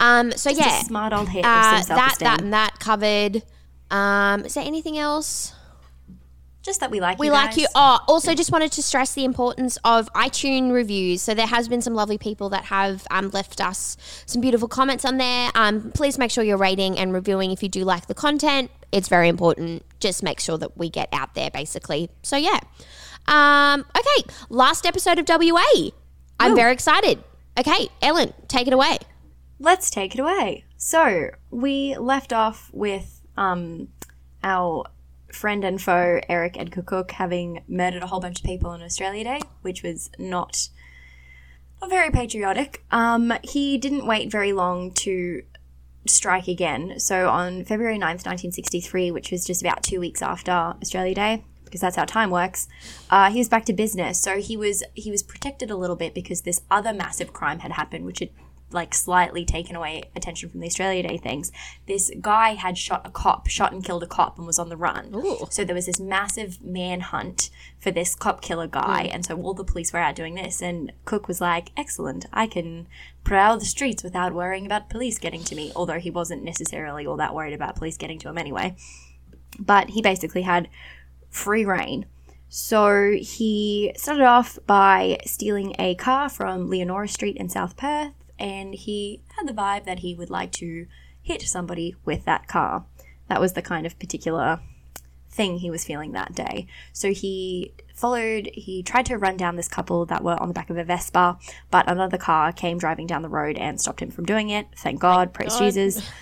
Um. 0.00 0.32
So 0.32 0.50
Just 0.50 0.60
yeah, 0.60 0.80
a 0.80 0.84
smart 0.84 1.12
old 1.12 1.28
hit 1.28 1.44
uh, 1.44 1.82
that 1.86 2.16
that 2.18 2.40
and 2.40 2.52
that 2.52 2.80
covered. 2.80 3.42
Um. 3.90 4.44
Is 4.46 4.54
there 4.54 4.64
anything 4.64 4.98
else? 4.98 5.52
Just 6.62 6.80
that 6.80 6.90
we 6.90 7.00
like 7.00 7.18
you. 7.18 7.20
We 7.20 7.26
you 7.26 7.32
like 7.32 7.56
you. 7.56 7.66
Oh, 7.74 7.98
also 8.06 8.34
just 8.34 8.52
wanted 8.52 8.72
to 8.72 8.82
stress 8.82 9.14
the 9.14 9.24
importance 9.24 9.78
of 9.84 10.12
iTunes 10.14 10.72
reviews. 10.72 11.20
So 11.20 11.34
there 11.34 11.46
has 11.46 11.68
been 11.68 11.82
some 11.82 11.94
lovely 11.94 12.18
people 12.18 12.48
that 12.50 12.66
have 12.66 13.06
um, 13.10 13.30
left 13.30 13.60
us 13.60 13.96
some 14.26 14.40
beautiful 14.40 14.68
comments 14.68 15.04
on 15.04 15.18
there. 15.18 15.50
Um, 15.54 15.90
please 15.92 16.18
make 16.18 16.30
sure 16.30 16.44
you're 16.44 16.56
rating 16.56 16.98
and 16.98 17.12
reviewing 17.12 17.50
if 17.50 17.62
you 17.62 17.68
do 17.68 17.84
like 17.84 18.06
the 18.06 18.14
content. 18.14 18.70
It's 18.92 19.08
very 19.08 19.28
important. 19.28 19.84
Just 20.00 20.22
make 20.22 20.38
sure 20.38 20.56
that 20.58 20.76
we 20.76 20.88
get 20.88 21.08
out 21.12 21.34
there, 21.34 21.50
basically. 21.50 22.10
So 22.22 22.36
yeah. 22.36 22.60
Um, 23.26 23.84
okay, 23.96 24.28
last 24.48 24.86
episode 24.86 25.18
of 25.18 25.26
WA. 25.28 25.90
I'm 26.38 26.56
very 26.56 26.72
excited. 26.72 27.22
Okay, 27.58 27.88
Ellen, 28.00 28.32
take 28.48 28.66
it 28.66 28.72
away. 28.72 28.98
Let's 29.58 29.90
take 29.90 30.14
it 30.14 30.20
away. 30.20 30.64
So 30.76 31.30
we 31.50 31.96
left 31.96 32.32
off 32.32 32.68
with 32.72 33.20
um, 33.36 33.88
our 34.42 34.86
friend 35.32 35.64
and 35.64 35.80
foe 35.80 36.20
Eric 36.28 36.58
Cook 36.86 37.12
having 37.12 37.62
murdered 37.68 38.02
a 38.02 38.06
whole 38.06 38.20
bunch 38.20 38.40
of 38.40 38.44
people 38.44 38.70
on 38.70 38.82
Australia 38.82 39.24
Day, 39.24 39.40
which 39.62 39.82
was 39.82 40.10
not 40.18 40.68
not 41.80 41.90
very 41.90 42.10
patriotic. 42.10 42.84
Um, 42.90 43.32
he 43.42 43.76
didn't 43.76 44.06
wait 44.06 44.30
very 44.30 44.52
long 44.52 44.92
to 44.92 45.42
strike 46.06 46.48
again. 46.48 46.98
So 46.98 47.28
on 47.28 47.64
February 47.64 47.96
9th, 47.96 48.24
1963, 48.24 49.10
which 49.10 49.30
was 49.30 49.44
just 49.44 49.62
about 49.62 49.82
two 49.82 50.00
weeks 50.00 50.22
after 50.22 50.52
Australia 50.52 51.14
Day, 51.14 51.44
because 51.64 51.80
that's 51.80 51.96
how 51.96 52.04
time 52.04 52.30
works, 52.30 52.68
uh, 53.10 53.30
he 53.30 53.38
was 53.38 53.48
back 53.48 53.64
to 53.66 53.72
business. 53.72 54.20
So 54.20 54.38
he 54.38 54.56
was 54.56 54.82
he 54.94 55.10
was 55.10 55.22
protected 55.22 55.70
a 55.70 55.76
little 55.76 55.96
bit 55.96 56.14
because 56.14 56.42
this 56.42 56.62
other 56.70 56.92
massive 56.92 57.32
crime 57.32 57.60
had 57.60 57.72
happened, 57.72 58.04
which 58.04 58.20
had 58.20 58.30
like 58.72 58.94
slightly 58.94 59.44
taken 59.44 59.76
away 59.76 60.04
attention 60.14 60.48
from 60.48 60.60
the 60.60 60.66
Australia 60.66 61.02
Day 61.02 61.16
things. 61.16 61.52
This 61.86 62.10
guy 62.20 62.54
had 62.54 62.78
shot 62.78 63.06
a 63.06 63.10
cop, 63.10 63.48
shot 63.48 63.72
and 63.72 63.84
killed 63.84 64.02
a 64.02 64.06
cop, 64.06 64.38
and 64.38 64.46
was 64.46 64.58
on 64.58 64.68
the 64.68 64.76
run. 64.76 65.12
So 65.50 65.64
there 65.64 65.74
was 65.74 65.86
this 65.86 66.00
massive 66.00 66.62
manhunt 66.62 67.50
for 67.78 67.90
this 67.90 68.14
cop 68.14 68.42
killer 68.42 68.66
guy, 68.66 69.04
hmm. 69.04 69.14
and 69.14 69.26
so 69.26 69.40
all 69.40 69.54
the 69.54 69.64
police 69.64 69.92
were 69.92 69.98
out 69.98 70.14
doing 70.14 70.34
this. 70.34 70.62
And 70.62 70.92
Cook 71.04 71.28
was 71.28 71.40
like, 71.40 71.70
"Excellent, 71.76 72.26
I 72.32 72.46
can 72.46 72.86
prowl 73.24 73.58
the 73.58 73.64
streets 73.64 74.02
without 74.02 74.34
worrying 74.34 74.66
about 74.66 74.90
police 74.90 75.18
getting 75.18 75.44
to 75.44 75.54
me." 75.54 75.72
Although 75.74 76.00
he 76.00 76.10
wasn't 76.10 76.44
necessarily 76.44 77.06
all 77.06 77.16
that 77.16 77.34
worried 77.34 77.54
about 77.54 77.76
police 77.76 77.96
getting 77.96 78.18
to 78.20 78.28
him 78.28 78.38
anyway. 78.38 78.76
But 79.58 79.90
he 79.90 80.02
basically 80.02 80.42
had 80.42 80.68
free 81.30 81.64
reign. 81.64 82.06
So 82.54 83.12
he 83.18 83.94
started 83.96 84.24
off 84.24 84.58
by 84.66 85.18
stealing 85.24 85.74
a 85.78 85.94
car 85.94 86.28
from 86.28 86.68
Leonora 86.68 87.08
Street 87.08 87.38
in 87.38 87.48
South 87.48 87.78
Perth, 87.78 88.12
and 88.42 88.74
he 88.74 89.22
had 89.36 89.46
the 89.46 89.52
vibe 89.52 89.84
that 89.84 90.00
he 90.00 90.16
would 90.16 90.28
like 90.28 90.50
to 90.50 90.86
hit 91.22 91.42
somebody 91.42 91.94
with 92.04 92.24
that 92.24 92.48
car. 92.48 92.84
That 93.28 93.40
was 93.40 93.52
the 93.52 93.62
kind 93.62 93.86
of 93.86 93.98
particular 94.00 94.58
thing 95.30 95.58
he 95.58 95.70
was 95.70 95.84
feeling 95.84 96.12
that 96.12 96.34
day. 96.34 96.66
So 96.92 97.12
he 97.12 97.72
followed, 97.94 98.50
he 98.52 98.82
tried 98.82 99.06
to 99.06 99.16
run 99.16 99.36
down 99.36 99.54
this 99.54 99.68
couple 99.68 100.04
that 100.06 100.24
were 100.24 100.34
on 100.42 100.48
the 100.48 100.54
back 100.54 100.70
of 100.70 100.76
a 100.76 100.82
Vespa, 100.82 101.38
but 101.70 101.88
another 101.88 102.18
car 102.18 102.52
came 102.52 102.78
driving 102.78 103.06
down 103.06 103.22
the 103.22 103.28
road 103.28 103.56
and 103.56 103.80
stopped 103.80 104.02
him 104.02 104.10
from 104.10 104.26
doing 104.26 104.50
it. 104.50 104.66
Thank 104.76 105.00
God, 105.00 105.32
praise 105.32 105.56
Jesus. 105.56 106.02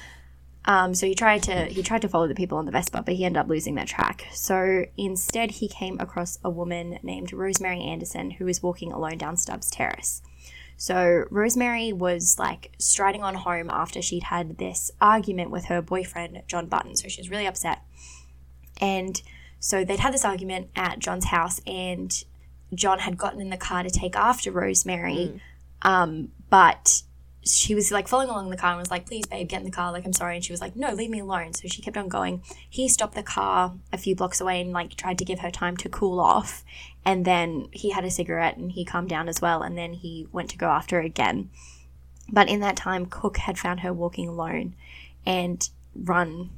Um, 0.67 0.95
so 0.95 1.07
he 1.07 1.15
tried 1.15 1.43
to 1.45 1.65
he 1.65 1.83
tried 1.83 2.03
to 2.03 2.09
follow 2.09 2.29
the 2.29 2.35
people 2.35 2.59
on 2.59 2.67
the 2.67 2.71
Vespa, 2.71 3.03
but 3.03 3.15
he 3.15 3.25
ended 3.25 3.41
up 3.41 3.49
losing 3.49 3.77
their 3.77 3.87
track. 3.87 4.27
So 4.33 4.85
instead, 4.99 5.53
he 5.53 5.69
came 5.69 5.99
across 5.99 6.39
a 6.45 6.51
woman 6.51 6.99
named 7.03 7.33
Rosemary 7.33 7.81
Anderson 7.81 8.33
who 8.33 8.45
was 8.45 8.63
walking 8.63 8.93
alone 8.93 9.17
down 9.17 9.39
Stubbs 9.39 9.71
Terrace. 9.71 10.21
So 10.81 11.27
Rosemary 11.31 11.93
was 11.93 12.39
like 12.39 12.73
striding 12.79 13.23
on 13.23 13.35
home 13.35 13.69
after 13.69 14.01
she'd 14.01 14.23
had 14.23 14.57
this 14.57 14.91
argument 14.99 15.51
with 15.51 15.67
her 15.67 15.83
boyfriend 15.83 16.43
John 16.47 16.69
Button. 16.69 16.97
So 16.97 17.07
she 17.07 17.21
was 17.21 17.29
really 17.29 17.47
upset, 17.47 17.83
and 18.81 19.21
so 19.59 19.85
they'd 19.85 20.01
had 20.01 20.15
this 20.15 20.25
argument 20.25 20.71
at 20.75 20.99
John's 20.99 21.27
house, 21.27 21.61
and 21.67 22.25
John 22.75 23.01
had 23.01 23.19
gotten 23.19 23.43
in 23.43 23.51
the 23.51 23.59
car 23.59 23.83
to 23.83 23.91
take 23.91 24.17
after 24.17 24.51
Rosemary, 24.51 25.43
um, 25.83 26.29
but 26.49 27.03
she 27.43 27.75
was 27.75 27.91
like 27.91 28.07
following 28.07 28.29
along 28.29 28.51
the 28.51 28.57
car 28.57 28.73
and 28.73 28.79
was 28.79 28.91
like, 28.91 29.07
please, 29.07 29.27
babe, 29.27 29.49
get 29.49 29.61
in 29.61 29.65
the 29.65 29.71
car. 29.71 29.93
Like, 29.93 30.05
I'm 30.05 30.13
sorry. 30.13 30.37
And 30.37 30.45
she 30.45 30.53
was 30.53 30.61
like, 30.61 30.77
no, 30.77 30.93
leave 30.93 31.11
me 31.11 31.21
alone. 31.21 31.55
So 31.55 31.69
she 31.69 31.81
kept 31.81 31.97
on 31.97 32.09
going. 32.09 32.43
He 32.69 32.89
stopped 32.89 33.15
the 33.15 33.23
car 33.23 33.75
a 33.93 33.99
few 33.99 34.15
blocks 34.15 34.41
away 34.41 34.61
and 34.61 34.73
like 34.73 34.95
tried 34.95 35.19
to 35.19 35.25
give 35.25 35.41
her 35.41 35.51
time 35.51 35.77
to 35.79 35.89
cool 35.89 36.21
off. 36.21 36.65
And 37.05 37.25
then 37.25 37.69
he 37.73 37.91
had 37.91 38.05
a 38.05 38.11
cigarette 38.11 38.59
and 38.59 38.73
he 38.73 38.85
calmed 38.85 39.09
down 39.09 39.29
as 39.29 39.41
well. 39.41 39.63
And 39.63 39.77
then 39.77 39.95
he 39.95 40.27
went 40.33 40.51
to 40.51 40.59
go 40.59 40.69
after 40.69 40.97
her 40.97 41.03
again. 41.03 41.51
But 42.31 42.49
in 42.49 42.61
that 42.61 42.77
time, 42.77 43.07
Cook 43.07 43.39
had 43.39 43.59
found 43.59 43.81
her 43.81 43.93
walking 43.93 44.29
alone 44.29 44.75
and 45.25 45.69
run. 45.95 46.51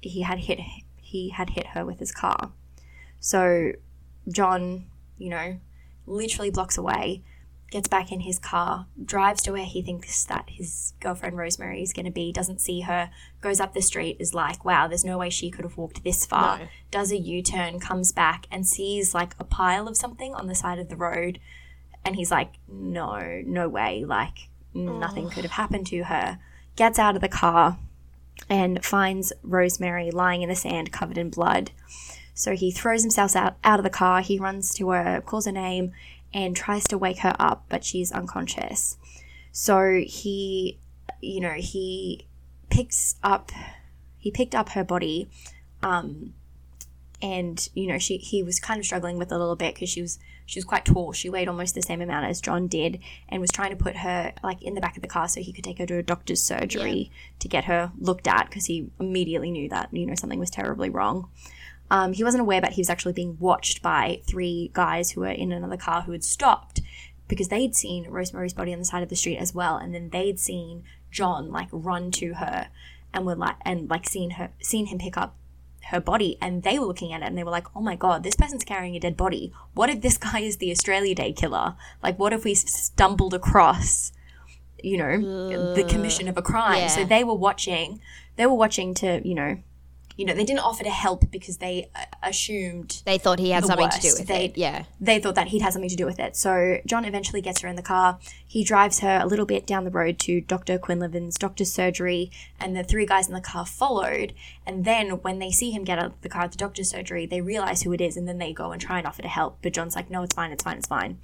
He 0.00 0.22
had 0.22 0.40
hit 0.40 0.60
he 1.00 1.30
had 1.30 1.50
hit 1.50 1.68
her 1.68 1.84
with 1.84 1.98
his 1.98 2.12
car. 2.12 2.50
So 3.20 3.72
John, 4.28 4.86
you 5.18 5.30
know, 5.30 5.58
literally 6.06 6.50
blocks 6.50 6.76
away, 6.76 7.22
gets 7.70 7.88
back 7.88 8.12
in 8.12 8.20
his 8.20 8.38
car, 8.38 8.86
drives 9.04 9.42
to 9.42 9.52
where 9.52 9.64
he 9.64 9.82
thinks 9.82 10.24
that 10.24 10.44
his 10.48 10.92
girlfriend 11.00 11.36
Rosemary 11.36 11.82
is 11.82 11.92
going 11.92 12.06
to 12.06 12.12
be, 12.12 12.32
doesn't 12.32 12.60
see 12.60 12.82
her, 12.82 13.10
goes 13.40 13.58
up 13.58 13.74
the 13.74 13.82
street, 13.82 14.16
is 14.20 14.34
like, 14.34 14.64
wow, 14.64 14.86
there's 14.86 15.04
no 15.04 15.18
way 15.18 15.30
she 15.30 15.50
could 15.50 15.64
have 15.64 15.76
walked 15.76 16.04
this 16.04 16.24
far, 16.24 16.58
No. 16.58 16.68
does 16.90 17.10
a 17.10 17.16
U 17.18 17.42
turn, 17.42 17.80
comes 17.80 18.12
back, 18.12 18.46
and 18.50 18.66
sees 18.66 19.14
like 19.14 19.34
a 19.40 19.44
pile 19.44 19.88
of 19.88 19.96
something 19.96 20.32
on 20.34 20.46
the 20.46 20.54
side 20.54 20.78
of 20.78 20.88
the 20.88 20.96
road. 20.96 21.40
And 22.04 22.14
he's 22.14 22.30
like, 22.30 22.52
no, 22.68 23.42
no 23.44 23.68
way. 23.68 24.04
Like, 24.04 24.48
nothing 24.72 25.28
could 25.28 25.42
have 25.42 25.52
happened 25.52 25.88
to 25.88 26.04
her. 26.04 26.38
Gets 26.76 27.00
out 27.00 27.16
of 27.16 27.20
the 27.20 27.28
car 27.28 27.78
and 28.48 28.84
finds 28.84 29.32
Rosemary 29.42 30.12
lying 30.12 30.42
in 30.42 30.48
the 30.48 30.54
sand 30.54 30.92
covered 30.92 31.18
in 31.18 31.30
blood. 31.30 31.72
So 32.32 32.54
he 32.54 32.70
throws 32.70 33.02
himself 33.02 33.34
out, 33.34 33.56
out 33.64 33.80
of 33.80 33.82
the 33.82 33.90
car. 33.90 34.20
He 34.20 34.38
runs 34.38 34.72
to 34.74 34.90
her, 34.90 35.20
calls 35.22 35.46
her 35.46 35.52
name, 35.52 35.92
and 36.36 36.54
tries 36.54 36.84
to 36.84 36.98
wake 36.98 37.20
her 37.20 37.34
up, 37.38 37.64
but 37.70 37.82
she's 37.82 38.12
unconscious. 38.12 38.98
So 39.52 40.02
he, 40.06 40.78
you 41.22 41.40
know, 41.40 41.54
he 41.54 42.26
picks 42.68 43.16
up, 43.22 43.50
he 44.18 44.30
picked 44.30 44.54
up 44.54 44.68
her 44.70 44.84
body, 44.84 45.30
um, 45.82 46.34
and 47.22 47.66
you 47.72 47.86
know, 47.86 47.98
she 47.98 48.18
he 48.18 48.42
was 48.42 48.60
kind 48.60 48.78
of 48.78 48.84
struggling 48.84 49.16
with 49.16 49.32
a 49.32 49.38
little 49.38 49.56
bit 49.56 49.74
because 49.74 49.88
she 49.88 50.02
was 50.02 50.18
she 50.44 50.58
was 50.58 50.66
quite 50.66 50.84
tall. 50.84 51.14
She 51.14 51.30
weighed 51.30 51.48
almost 51.48 51.74
the 51.74 51.80
same 51.80 52.02
amount 52.02 52.26
as 52.26 52.42
John 52.42 52.66
did, 52.66 53.00
and 53.30 53.40
was 53.40 53.50
trying 53.50 53.70
to 53.70 53.82
put 53.82 53.96
her 53.96 54.34
like 54.42 54.62
in 54.62 54.74
the 54.74 54.82
back 54.82 54.96
of 54.96 55.02
the 55.02 55.08
car 55.08 55.28
so 55.28 55.40
he 55.40 55.54
could 55.54 55.64
take 55.64 55.78
her 55.78 55.86
to 55.86 55.96
a 55.96 56.02
doctor's 56.02 56.42
surgery 56.42 57.10
to 57.38 57.48
get 57.48 57.64
her 57.64 57.92
looked 57.98 58.28
at 58.28 58.50
because 58.50 58.66
he 58.66 58.90
immediately 59.00 59.50
knew 59.50 59.70
that 59.70 59.88
you 59.90 60.04
know 60.04 60.14
something 60.14 60.38
was 60.38 60.50
terribly 60.50 60.90
wrong. 60.90 61.30
Um, 61.90 62.12
he 62.12 62.24
wasn't 62.24 62.40
aware, 62.40 62.60
but 62.60 62.72
he 62.72 62.80
was 62.80 62.90
actually 62.90 63.12
being 63.12 63.36
watched 63.38 63.82
by 63.82 64.20
three 64.26 64.70
guys 64.72 65.12
who 65.12 65.20
were 65.20 65.28
in 65.28 65.52
another 65.52 65.76
car 65.76 66.02
who 66.02 66.12
had 66.12 66.24
stopped 66.24 66.80
because 67.28 67.48
they'd 67.48 67.74
seen 67.74 68.08
Rosemary's 68.08 68.52
body 68.52 68.72
on 68.72 68.78
the 68.78 68.84
side 68.84 69.02
of 69.02 69.08
the 69.08 69.16
street 69.16 69.38
as 69.38 69.54
well, 69.54 69.76
and 69.76 69.94
then 69.94 70.10
they'd 70.10 70.38
seen 70.38 70.84
John 71.10 71.50
like 71.50 71.68
run 71.72 72.10
to 72.12 72.34
her 72.34 72.68
and 73.12 73.26
were 73.26 73.34
like 73.34 73.56
and 73.64 73.88
like 73.88 74.08
seen 74.08 74.30
her 74.32 74.50
seen 74.60 74.86
him 74.86 74.98
pick 74.98 75.16
up 75.16 75.34
her 75.86 76.00
body 76.00 76.36
and 76.42 76.62
they 76.64 76.78
were 76.78 76.86
looking 76.86 77.12
at 77.12 77.22
it 77.22 77.26
and 77.26 77.38
they 77.38 77.44
were 77.44 77.50
like 77.50 77.66
oh 77.76 77.80
my 77.80 77.94
god 77.94 78.24
this 78.24 78.34
person's 78.34 78.64
carrying 78.64 78.96
a 78.96 79.00
dead 79.00 79.16
body. 79.16 79.52
What 79.74 79.88
if 79.88 80.02
this 80.02 80.18
guy 80.28 80.40
is 80.40 80.58
the 80.58 80.70
australia 80.70 81.14
day 81.14 81.32
killer? 81.32 81.74
Like 82.02 82.18
what 82.18 82.32
if 82.32 82.44
we 82.44 82.54
stumbled 82.54 83.34
across 83.34 84.12
you 84.82 84.98
know 84.98 85.74
the 85.74 85.84
commission 85.84 86.28
of 86.28 86.36
a 86.36 86.42
crime? 86.42 86.78
Yeah. 86.78 86.88
so 86.88 87.04
they 87.04 87.24
were 87.24 87.34
watching 87.34 88.00
they 88.36 88.46
were 88.46 88.54
watching 88.54 88.94
to 88.94 89.26
you 89.26 89.34
know 89.34 89.58
you 90.16 90.24
know 90.24 90.34
they 90.34 90.44
didn't 90.44 90.60
offer 90.60 90.82
to 90.82 90.90
help 90.90 91.30
because 91.30 91.58
they 91.58 91.90
uh, 91.94 92.04
assumed 92.22 93.02
They 93.04 93.18
thought 93.18 93.38
he 93.38 93.50
had 93.50 93.64
something 93.64 93.88
to 93.90 94.00
do 94.00 94.12
with 94.18 94.26
They- 94.26 94.46
it. 94.46 94.56
Yeah. 94.58 94.84
they 95.00 95.18
thought 95.20 95.34
that 95.34 95.48
he'd 95.48 95.60
had 95.62 95.72
something 95.72 95.90
to 95.90 95.96
do 95.96 96.06
with 96.06 96.18
it. 96.18 96.36
So 96.36 96.78
John 96.86 97.04
eventually 97.04 97.40
gets 97.42 97.60
her 97.60 97.68
in 97.68 97.76
the 97.76 97.82
car. 97.82 98.18
He 98.46 98.64
drives 98.64 99.00
her 99.00 99.20
a 99.22 99.26
little 99.26 99.44
bit 99.46 99.66
down 99.66 99.84
the 99.84 99.90
road 99.90 100.18
to 100.20 100.40
Dr. 100.40 100.78
Quinlivan's 100.78 101.36
doctor's 101.36 101.72
surgery, 101.72 102.30
and 102.58 102.74
the 102.74 102.82
three 102.82 103.04
guys 103.06 103.28
in 103.28 103.34
the 103.34 103.40
car 103.40 103.66
followed. 103.66 104.32
And 104.66 104.84
then 104.84 105.10
when 105.22 105.38
they 105.38 105.50
see 105.50 105.70
him 105.70 105.84
get 105.84 105.98
out 105.98 106.06
of 106.06 106.20
the 106.22 106.28
car 106.28 106.42
at 106.42 106.52
the 106.52 106.58
doctor's 106.58 106.88
surgery, 106.90 107.26
they 107.26 107.40
realize 107.42 107.82
who 107.82 107.92
it 107.92 108.00
is, 108.00 108.16
and 108.16 108.26
then 108.26 108.38
they 108.38 108.52
go 108.52 108.72
and 108.72 108.80
try 108.80 108.98
and 108.98 109.06
offer 109.06 109.22
to 109.22 109.28
help. 109.28 109.58
But 109.62 109.74
John's 109.74 109.94
like, 109.96 110.10
no, 110.10 110.22
it's 110.22 110.34
fine, 110.34 110.50
it's 110.52 110.62
fine, 110.64 110.78
it's 110.78 110.86
fine. 110.86 111.18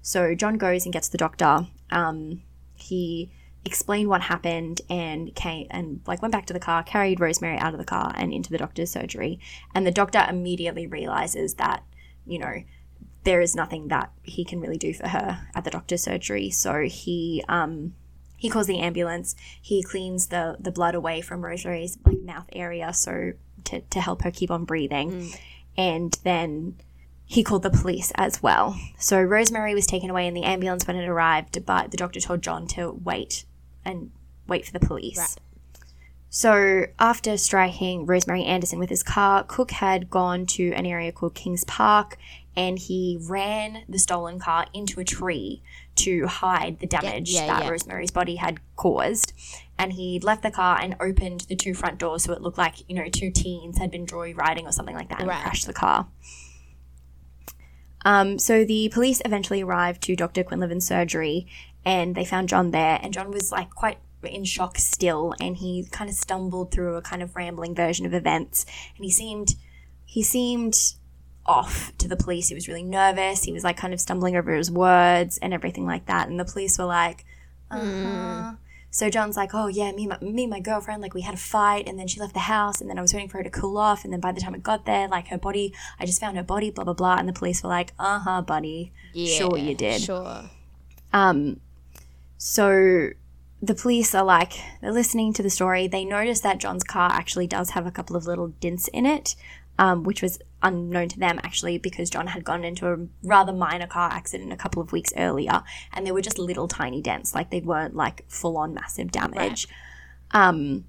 So 0.00 0.34
John 0.34 0.56
goes 0.56 0.84
and 0.84 0.92
gets 0.92 1.08
the 1.08 1.18
doctor. 1.18 1.66
Um, 1.90 2.42
he 2.76 3.30
explained 3.68 4.08
what 4.08 4.22
happened 4.22 4.80
and 4.90 5.32
came 5.34 5.68
and 5.70 6.00
like 6.06 6.22
went 6.22 6.32
back 6.32 6.46
to 6.46 6.52
the 6.52 6.60
car, 6.60 6.82
carried 6.82 7.20
Rosemary 7.20 7.58
out 7.58 7.74
of 7.74 7.78
the 7.78 7.84
car 7.84 8.12
and 8.16 8.32
into 8.32 8.50
the 8.50 8.58
doctor's 8.58 8.90
surgery. 8.90 9.38
And 9.74 9.86
the 9.86 9.92
doctor 9.92 10.26
immediately 10.28 10.86
realizes 10.86 11.54
that, 11.54 11.84
you 12.26 12.38
know, 12.38 12.62
there 13.24 13.40
is 13.40 13.54
nothing 13.54 13.88
that 13.88 14.10
he 14.22 14.44
can 14.44 14.60
really 14.60 14.78
do 14.78 14.92
for 14.94 15.08
her 15.08 15.48
at 15.54 15.64
the 15.64 15.70
doctor's 15.70 16.02
surgery. 16.02 16.50
So 16.50 16.82
he 16.82 17.44
um 17.48 17.94
he 18.36 18.48
calls 18.48 18.66
the 18.66 18.78
ambulance. 18.78 19.36
He 19.60 19.82
cleans 19.82 20.28
the 20.28 20.56
the 20.58 20.72
blood 20.72 20.94
away 20.94 21.20
from 21.20 21.44
Rosemary's 21.44 21.98
like 22.04 22.20
mouth 22.20 22.48
area 22.52 22.92
so 22.92 23.32
to, 23.64 23.80
to 23.80 24.00
help 24.00 24.22
her 24.22 24.30
keep 24.30 24.50
on 24.50 24.64
breathing. 24.64 25.32
And 25.76 26.18
then 26.24 26.76
he 27.26 27.44
called 27.44 27.62
the 27.62 27.70
police 27.70 28.10
as 28.14 28.42
well. 28.42 28.80
So 28.98 29.20
Rosemary 29.20 29.74
was 29.74 29.86
taken 29.86 30.08
away 30.08 30.26
in 30.26 30.32
the 30.32 30.44
ambulance 30.44 30.86
when 30.86 30.96
it 30.96 31.06
arrived, 31.06 31.64
but 31.66 31.90
the 31.90 31.98
doctor 31.98 32.20
told 32.20 32.42
John 32.42 32.66
to 32.68 32.90
wait 33.04 33.44
and 33.88 34.10
wait 34.46 34.66
for 34.66 34.72
the 34.72 34.80
police. 34.80 35.18
Right. 35.18 35.36
So 36.30 36.84
after 36.98 37.36
striking 37.38 38.04
Rosemary 38.04 38.44
Anderson 38.44 38.78
with 38.78 38.90
his 38.90 39.02
car, 39.02 39.44
Cook 39.44 39.70
had 39.70 40.10
gone 40.10 40.44
to 40.46 40.72
an 40.74 40.84
area 40.84 41.10
called 41.10 41.34
Kings 41.34 41.64
Park 41.64 42.18
and 42.54 42.78
he 42.78 43.18
ran 43.22 43.84
the 43.88 43.98
stolen 43.98 44.38
car 44.38 44.66
into 44.74 45.00
a 45.00 45.04
tree 45.04 45.62
to 45.96 46.26
hide 46.26 46.80
the 46.80 46.86
damage 46.86 47.30
yeah, 47.30 47.46
that 47.46 47.64
yeah. 47.64 47.70
Rosemary's 47.70 48.10
body 48.10 48.36
had 48.36 48.60
caused. 48.76 49.32
And 49.78 49.92
he 49.92 50.18
left 50.20 50.42
the 50.42 50.50
car 50.50 50.78
and 50.80 50.96
opened 51.00 51.42
the 51.42 51.56
two 51.56 51.72
front 51.72 51.98
doors 51.98 52.24
so 52.24 52.32
it 52.32 52.42
looked 52.42 52.58
like, 52.58 52.88
you 52.88 52.96
know, 52.96 53.08
two 53.08 53.30
teens 53.30 53.78
had 53.78 53.90
been 53.90 54.06
joyriding 54.06 54.64
or 54.64 54.72
something 54.72 54.94
like 54.94 55.08
that 55.08 55.20
and 55.20 55.28
Right. 55.28 55.42
crashed 55.42 55.66
the 55.66 55.72
car. 55.72 56.08
Um, 58.04 58.38
so 58.38 58.64
the 58.64 58.88
police 58.90 59.20
eventually 59.24 59.62
arrived 59.62 60.02
to 60.04 60.16
Dr. 60.16 60.42
Quinlivan's 60.42 60.86
surgery 60.86 61.46
and 61.84 62.14
they 62.14 62.24
found 62.24 62.48
John 62.48 62.70
there. 62.70 62.98
And 63.02 63.12
John 63.12 63.30
was 63.30 63.52
like 63.52 63.70
quite 63.70 63.98
in 64.22 64.44
shock 64.44 64.78
still 64.78 65.34
and 65.40 65.56
he 65.56 65.86
kind 65.90 66.10
of 66.10 66.16
stumbled 66.16 66.72
through 66.72 66.96
a 66.96 67.02
kind 67.02 67.22
of 67.22 67.36
rambling 67.36 67.74
version 67.74 68.04
of 68.06 68.14
events. 68.14 68.66
And 68.96 69.04
he 69.04 69.10
seemed, 69.10 69.54
he 70.04 70.22
seemed 70.22 70.76
off 71.46 71.92
to 71.98 72.08
the 72.08 72.16
police. 72.16 72.48
He 72.48 72.54
was 72.54 72.68
really 72.68 72.82
nervous. 72.82 73.44
He 73.44 73.52
was 73.52 73.64
like 73.64 73.76
kind 73.76 73.94
of 73.94 74.00
stumbling 74.00 74.36
over 74.36 74.52
his 74.54 74.70
words 74.70 75.38
and 75.38 75.54
everything 75.54 75.86
like 75.86 76.06
that. 76.06 76.28
And 76.28 76.38
the 76.38 76.44
police 76.44 76.78
were 76.78 76.84
like, 76.84 77.24
uh 77.70 77.80
huh. 77.80 78.52
So 78.90 79.10
John's 79.10 79.36
like, 79.36 79.50
oh 79.54 79.66
yeah, 79.66 79.92
me, 79.92 80.06
my, 80.06 80.18
me, 80.20 80.44
and 80.44 80.50
my 80.50 80.60
girlfriend, 80.60 81.02
like 81.02 81.12
we 81.12 81.20
had 81.20 81.34
a 81.34 81.38
fight, 81.38 81.86
and 81.86 81.98
then 81.98 82.08
she 82.08 82.20
left 82.20 82.32
the 82.32 82.40
house, 82.40 82.80
and 82.80 82.88
then 82.88 82.98
I 82.98 83.02
was 83.02 83.12
waiting 83.12 83.28
for 83.28 83.36
her 83.36 83.44
to 83.44 83.50
cool 83.50 83.76
off, 83.76 84.02
and 84.02 84.12
then 84.12 84.20
by 84.20 84.32
the 84.32 84.40
time 84.40 84.54
it 84.54 84.62
got 84.62 84.86
there, 84.86 85.06
like 85.08 85.28
her 85.28 85.36
body, 85.36 85.74
I 86.00 86.06
just 86.06 86.20
found 86.20 86.38
her 86.38 86.42
body, 86.42 86.70
blah 86.70 86.84
blah 86.84 86.94
blah, 86.94 87.16
and 87.16 87.28
the 87.28 87.34
police 87.34 87.62
were 87.62 87.68
like, 87.68 87.92
uh 87.98 88.18
huh, 88.20 88.40
buddy, 88.40 88.92
sure 89.14 89.58
you 89.58 89.74
did. 89.74 90.00
Sure. 90.00 90.44
Um, 91.12 91.60
so 92.38 93.10
the 93.60 93.74
police 93.74 94.14
are 94.14 94.24
like, 94.24 94.54
they're 94.80 94.92
listening 94.92 95.32
to 95.34 95.42
the 95.42 95.50
story. 95.50 95.88
They 95.88 96.04
notice 96.04 96.40
that 96.40 96.58
John's 96.58 96.84
car 96.84 97.10
actually 97.10 97.48
does 97.48 97.70
have 97.70 97.86
a 97.86 97.90
couple 97.90 98.16
of 98.16 98.24
little 98.24 98.48
dents 98.60 98.88
in 98.88 99.04
it, 99.04 99.34
um, 99.78 100.04
which 100.04 100.22
was 100.22 100.38
unknown 100.62 101.08
to 101.08 101.18
them 101.18 101.38
actually 101.44 101.78
because 101.78 102.10
John 102.10 102.28
had 102.28 102.44
gone 102.44 102.64
into 102.64 102.88
a 102.88 102.96
rather 103.22 103.52
minor 103.52 103.86
car 103.86 104.10
accident 104.10 104.52
a 104.52 104.56
couple 104.56 104.80
of 104.80 104.92
weeks 104.92 105.12
earlier, 105.16 105.62
and 105.92 106.06
they 106.06 106.12
were 106.12 106.22
just 106.22 106.38
little 106.38 106.68
tiny 106.68 107.02
dents, 107.02 107.34
like 107.34 107.50
they 107.50 107.60
weren't 107.60 107.96
like 107.96 108.24
full 108.28 108.56
on 108.56 108.74
massive 108.74 109.10
damage. 109.10 109.66
Right. 110.32 110.46
Um, 110.48 110.84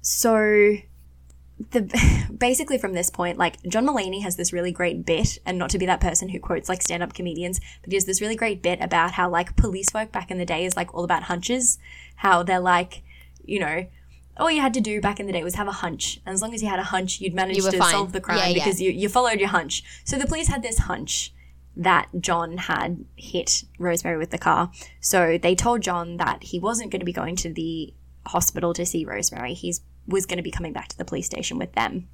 so 0.00 0.76
the 1.70 2.26
basically 2.38 2.78
from 2.78 2.92
this 2.92 3.10
point, 3.10 3.38
like 3.38 3.62
John 3.64 3.86
Mulaney 3.86 4.22
has 4.22 4.36
this 4.36 4.52
really 4.52 4.72
great 4.72 5.04
bit, 5.04 5.38
and 5.46 5.58
not 5.58 5.70
to 5.70 5.78
be 5.78 5.86
that 5.86 6.00
person 6.00 6.28
who 6.28 6.40
quotes 6.40 6.68
like 6.68 6.82
stand 6.82 7.02
up 7.02 7.14
comedians, 7.14 7.60
but 7.82 7.90
he 7.90 7.96
has 7.96 8.04
this 8.04 8.20
really 8.20 8.36
great 8.36 8.62
bit 8.62 8.80
about 8.80 9.12
how 9.12 9.28
like 9.28 9.56
police 9.56 9.88
work 9.94 10.12
back 10.12 10.30
in 10.30 10.38
the 10.38 10.46
day 10.46 10.64
is 10.64 10.76
like 10.76 10.94
all 10.94 11.04
about 11.04 11.24
hunches, 11.24 11.78
how 12.16 12.42
they're 12.42 12.60
like, 12.60 13.02
you 13.44 13.58
know. 13.60 13.86
All 14.38 14.50
you 14.50 14.60
had 14.60 14.74
to 14.74 14.82
do 14.82 15.00
back 15.00 15.18
in 15.18 15.26
the 15.26 15.32
day 15.32 15.42
was 15.42 15.54
have 15.54 15.66
a 15.66 15.72
hunch, 15.72 16.20
and 16.26 16.34
as 16.34 16.42
long 16.42 16.52
as 16.52 16.62
you 16.62 16.68
had 16.68 16.78
a 16.78 16.82
hunch, 16.82 17.22
you'd 17.22 17.32
manage 17.32 17.56
You 17.56 17.70
to 17.70 17.78
fine. 17.78 17.90
solve 17.90 18.12
the 18.12 18.20
crime 18.20 18.36
Yeah, 18.36 18.48
yeah. 18.48 18.52
because 18.54 18.82
you, 18.82 18.90
you 18.92 19.08
followed 19.08 19.40
your 19.40 19.48
hunch. 19.48 19.82
So 20.04 20.18
the 20.18 20.26
police 20.26 20.48
had 20.48 20.62
this 20.62 20.80
hunch 20.80 21.32
that 21.74 22.08
John 22.20 22.58
had 22.58 23.06
hit 23.16 23.64
Rosemary 23.78 24.18
with 24.18 24.30
the 24.30 24.38
car. 24.38 24.70
So 25.00 25.38
they 25.38 25.54
told 25.54 25.80
John 25.80 26.18
that 26.18 26.42
he 26.42 26.58
wasn't 26.58 26.90
going 26.90 27.00
to 27.00 27.06
be 27.06 27.14
going 27.14 27.36
to 27.36 27.50
the 27.50 27.94
hospital 28.26 28.74
to 28.74 28.84
see 28.84 29.06
Rosemary. 29.06 29.54
He's 29.54 29.80
was 30.06 30.26
going 30.26 30.36
to 30.38 30.42
be 30.42 30.50
coming 30.50 30.72
back 30.72 30.88
to 30.88 30.98
the 30.98 31.04
police 31.04 31.26
station 31.26 31.58
with 31.58 31.72
them. 31.72 32.08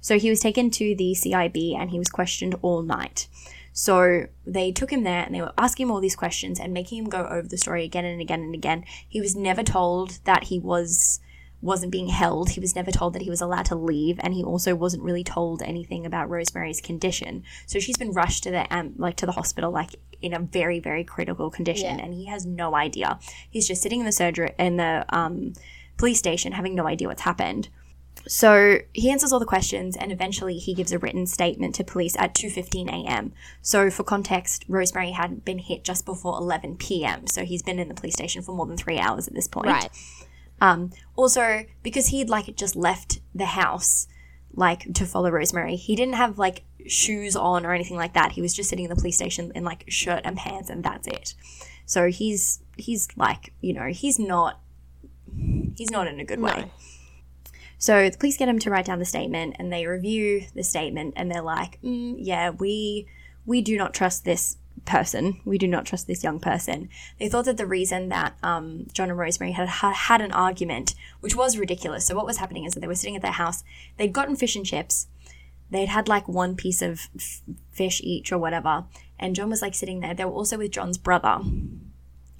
So 0.00 0.18
he 0.18 0.30
was 0.30 0.40
taken 0.40 0.70
to 0.70 0.94
the 0.94 1.14
CIB 1.14 1.76
and 1.76 1.90
he 1.90 1.98
was 1.98 2.08
questioned 2.08 2.54
all 2.62 2.82
night. 2.82 3.28
So 3.72 4.26
they 4.46 4.72
took 4.72 4.90
him 4.92 5.04
there 5.04 5.22
and 5.24 5.34
they 5.34 5.40
were 5.40 5.52
asking 5.58 5.86
him 5.86 5.90
all 5.90 6.00
these 6.00 6.16
questions 6.16 6.58
and 6.58 6.72
making 6.72 6.98
him 6.98 7.08
go 7.08 7.26
over 7.26 7.46
the 7.46 7.58
story 7.58 7.84
again 7.84 8.04
and 8.04 8.20
again 8.20 8.40
and 8.40 8.54
again. 8.54 8.84
He 9.08 9.20
was 9.20 9.36
never 9.36 9.62
told 9.62 10.18
that 10.24 10.44
he 10.44 10.58
was 10.58 11.20
wasn't 11.62 11.92
being 11.92 12.08
held. 12.08 12.50
He 12.50 12.60
was 12.60 12.74
never 12.74 12.90
told 12.90 13.12
that 13.12 13.20
he 13.22 13.28
was 13.28 13.42
allowed 13.42 13.66
to 13.66 13.74
leave, 13.74 14.18
and 14.22 14.32
he 14.32 14.42
also 14.42 14.74
wasn't 14.74 15.02
really 15.02 15.22
told 15.22 15.60
anything 15.60 16.06
about 16.06 16.30
Rosemary's 16.30 16.80
condition. 16.80 17.42
So 17.66 17.78
she's 17.78 17.98
been 17.98 18.12
rushed 18.12 18.44
to 18.44 18.50
the 18.50 18.74
um, 18.74 18.94
like 18.96 19.16
to 19.16 19.26
the 19.26 19.32
hospital 19.32 19.70
like 19.70 19.96
in 20.22 20.32
a 20.32 20.38
very 20.38 20.80
very 20.80 21.04
critical 21.04 21.50
condition, 21.50 21.98
Yeah. 21.98 22.04
and 22.04 22.14
he 22.14 22.26
has 22.26 22.46
no 22.46 22.74
idea. 22.74 23.18
He's 23.50 23.68
just 23.68 23.82
sitting 23.82 24.00
in 24.00 24.06
the 24.06 24.12
surgery 24.12 24.54
in 24.58 24.78
the 24.78 25.04
um, 25.10 25.52
police 26.00 26.18
station, 26.18 26.52
having 26.52 26.74
no 26.74 26.86
idea 26.86 27.06
what's 27.06 27.22
happened. 27.22 27.68
So 28.26 28.78
he 28.92 29.10
answers 29.10 29.32
all 29.32 29.38
the 29.38 29.46
questions 29.46 29.96
and 29.96 30.10
eventually 30.10 30.58
he 30.58 30.74
gives 30.74 30.92
a 30.92 30.98
written 30.98 31.26
statement 31.26 31.74
to 31.76 31.84
police 31.84 32.16
at 32.18 32.34
2:15 32.34 32.88
a.m. 32.88 33.32
So 33.62 33.90
for 33.90 34.02
context, 34.02 34.64
Rosemary 34.68 35.12
had 35.12 35.44
been 35.44 35.58
hit 35.58 35.84
just 35.84 36.04
before 36.04 36.36
11 36.38 36.76
p.m. 36.76 37.26
So 37.26 37.44
he's 37.44 37.62
been 37.62 37.78
in 37.78 37.88
the 37.88 37.94
police 37.94 38.14
station 38.14 38.42
for 38.42 38.54
more 38.54 38.66
than 38.66 38.76
3 38.76 38.98
hours 38.98 39.28
at 39.28 39.34
this 39.34 39.48
point. 39.48 39.68
Right. 39.68 39.90
Um 40.60 40.90
also 41.16 41.64
because 41.82 42.08
he'd 42.08 42.28
like 42.28 42.54
just 42.56 42.76
left 42.76 43.20
the 43.34 43.50
house 43.62 44.06
like 44.54 44.92
to 44.94 45.06
follow 45.06 45.30
Rosemary, 45.30 45.76
he 45.76 45.94
didn't 45.94 46.14
have 46.14 46.38
like 46.38 46.64
shoes 46.86 47.36
on 47.36 47.64
or 47.64 47.72
anything 47.72 47.96
like 47.96 48.14
that. 48.14 48.32
He 48.32 48.42
was 48.42 48.54
just 48.54 48.68
sitting 48.68 48.86
in 48.86 48.90
the 48.90 49.00
police 49.02 49.16
station 49.16 49.52
in 49.54 49.64
like 49.64 49.84
shirt 49.88 50.22
and 50.24 50.36
pants 50.36 50.70
and 50.70 50.82
that's 50.82 51.06
it. 51.06 51.34
So 51.86 52.08
he's 52.08 52.60
he's 52.76 53.08
like, 53.16 53.52
you 53.60 53.72
know, 53.72 53.86
he's 53.86 54.18
not 54.18 54.60
he's 55.76 55.90
not 55.90 56.06
in 56.06 56.20
a 56.20 56.24
good 56.24 56.40
way. 56.40 56.54
No. 56.56 56.70
So 57.80 58.10
the 58.10 58.18
police 58.18 58.36
get 58.36 58.48
him 58.48 58.58
to 58.58 58.70
write 58.70 58.84
down 58.84 58.98
the 58.98 59.06
statement, 59.06 59.56
and 59.58 59.72
they 59.72 59.86
review 59.86 60.44
the 60.54 60.62
statement, 60.62 61.14
and 61.16 61.30
they're 61.30 61.40
like, 61.42 61.80
mm, 61.82 62.14
"Yeah, 62.18 62.50
we 62.50 63.06
we 63.46 63.62
do 63.62 63.78
not 63.78 63.94
trust 63.94 64.24
this 64.26 64.58
person. 64.84 65.40
We 65.46 65.56
do 65.56 65.66
not 65.66 65.86
trust 65.86 66.06
this 66.06 66.22
young 66.22 66.40
person." 66.40 66.90
They 67.18 67.30
thought 67.30 67.46
that 67.46 67.56
the 67.56 67.66
reason 67.66 68.10
that 68.10 68.34
um, 68.42 68.86
John 68.92 69.08
and 69.08 69.18
Rosemary 69.18 69.52
had, 69.52 69.66
had 69.66 69.94
had 69.94 70.20
an 70.20 70.30
argument, 70.30 70.94
which 71.20 71.34
was 71.34 71.56
ridiculous. 71.56 72.04
So 72.04 72.14
what 72.14 72.26
was 72.26 72.36
happening 72.36 72.66
is 72.66 72.74
that 72.74 72.80
they 72.80 72.86
were 72.86 72.94
sitting 72.94 73.16
at 73.16 73.22
their 73.22 73.32
house. 73.32 73.64
They'd 73.96 74.12
gotten 74.12 74.36
fish 74.36 74.56
and 74.56 74.66
chips. 74.66 75.06
They'd 75.70 75.88
had 75.88 76.06
like 76.06 76.28
one 76.28 76.56
piece 76.56 76.82
of 76.82 77.08
f- 77.16 77.40
fish 77.72 78.02
each 78.04 78.30
or 78.30 78.36
whatever, 78.36 78.84
and 79.18 79.34
John 79.34 79.48
was 79.48 79.62
like 79.62 79.74
sitting 79.74 80.00
there. 80.00 80.12
They 80.12 80.26
were 80.26 80.32
also 80.32 80.58
with 80.58 80.72
John's 80.72 80.98
brother. 80.98 81.40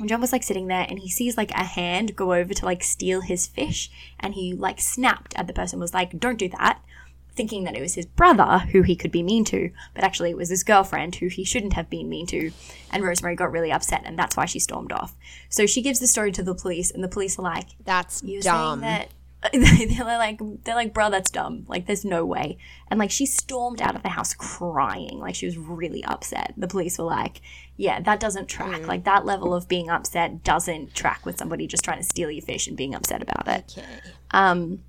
And 0.00 0.08
John 0.08 0.20
was 0.20 0.32
like 0.32 0.42
sitting 0.42 0.66
there 0.66 0.86
and 0.88 0.98
he 0.98 1.10
sees 1.10 1.36
like 1.36 1.50
a 1.52 1.62
hand 1.62 2.16
go 2.16 2.32
over 2.32 2.54
to 2.54 2.64
like 2.64 2.82
steal 2.82 3.20
his 3.20 3.46
fish 3.46 3.90
and 4.18 4.34
he 4.34 4.54
like 4.54 4.80
snapped 4.80 5.34
at 5.36 5.46
the 5.46 5.52
person 5.52 5.78
was 5.78 5.94
like, 5.94 6.18
Don't 6.18 6.38
do 6.38 6.48
that. 6.48 6.80
Thinking 7.36 7.64
that 7.64 7.76
it 7.76 7.80
was 7.80 7.94
his 7.94 8.06
brother 8.06 8.58
who 8.72 8.82
he 8.82 8.96
could 8.96 9.12
be 9.12 9.22
mean 9.22 9.44
to, 9.46 9.70
but 9.94 10.02
actually 10.02 10.30
it 10.30 10.36
was 10.36 10.48
his 10.48 10.64
girlfriend 10.64 11.16
who 11.16 11.28
he 11.28 11.44
shouldn't 11.44 11.74
have 11.74 11.88
been 11.88 12.08
mean 12.08 12.26
to. 12.28 12.50
And 12.90 13.04
Rosemary 13.04 13.36
got 13.36 13.52
really 13.52 13.70
upset 13.70 14.02
and 14.04 14.18
that's 14.18 14.36
why 14.36 14.46
she 14.46 14.58
stormed 14.58 14.90
off. 14.90 15.14
So 15.48 15.66
she 15.66 15.82
gives 15.82 16.00
the 16.00 16.08
story 16.08 16.32
to 16.32 16.42
the 16.42 16.54
police 16.54 16.90
and 16.90 17.04
the 17.04 17.08
police 17.08 17.38
are 17.38 17.42
like, 17.42 17.68
That's 17.84 18.22
You're 18.24 18.42
dumb. 18.42 18.80
saying 18.80 18.92
that 18.98 19.08
they're 19.52 20.04
like 20.04 20.38
they're 20.64 20.74
like, 20.74 20.92
bro, 20.92 21.08
that's 21.08 21.30
dumb. 21.30 21.64
Like 21.66 21.86
there's 21.86 22.04
no 22.04 22.26
way. 22.26 22.58
And 22.88 22.98
like 22.98 23.10
she 23.10 23.24
stormed 23.24 23.80
out 23.80 23.96
of 23.96 24.02
the 24.02 24.10
house 24.10 24.34
crying. 24.34 25.18
Like 25.18 25.34
she 25.34 25.46
was 25.46 25.56
really 25.56 26.04
upset. 26.04 26.52
The 26.56 26.68
police 26.68 26.98
were 26.98 27.04
like, 27.06 27.40
Yeah, 27.80 27.98
that 28.00 28.20
doesn't 28.20 28.48
track. 28.48 28.86
Like 28.86 29.04
that 29.04 29.24
level 29.24 29.54
of 29.54 29.66
being 29.66 29.88
upset 29.88 30.44
doesn't 30.44 30.94
track 30.94 31.24
with 31.24 31.38
somebody 31.38 31.66
just 31.66 31.82
trying 31.82 31.96
to 31.96 32.04
steal 32.04 32.30
your 32.30 32.42
fish 32.42 32.66
and 32.66 32.76
being 32.76 32.94
upset 32.94 33.22
about 33.22 33.48
it. 33.48 33.74
Okay. 33.78 33.88
Um, 34.32 34.80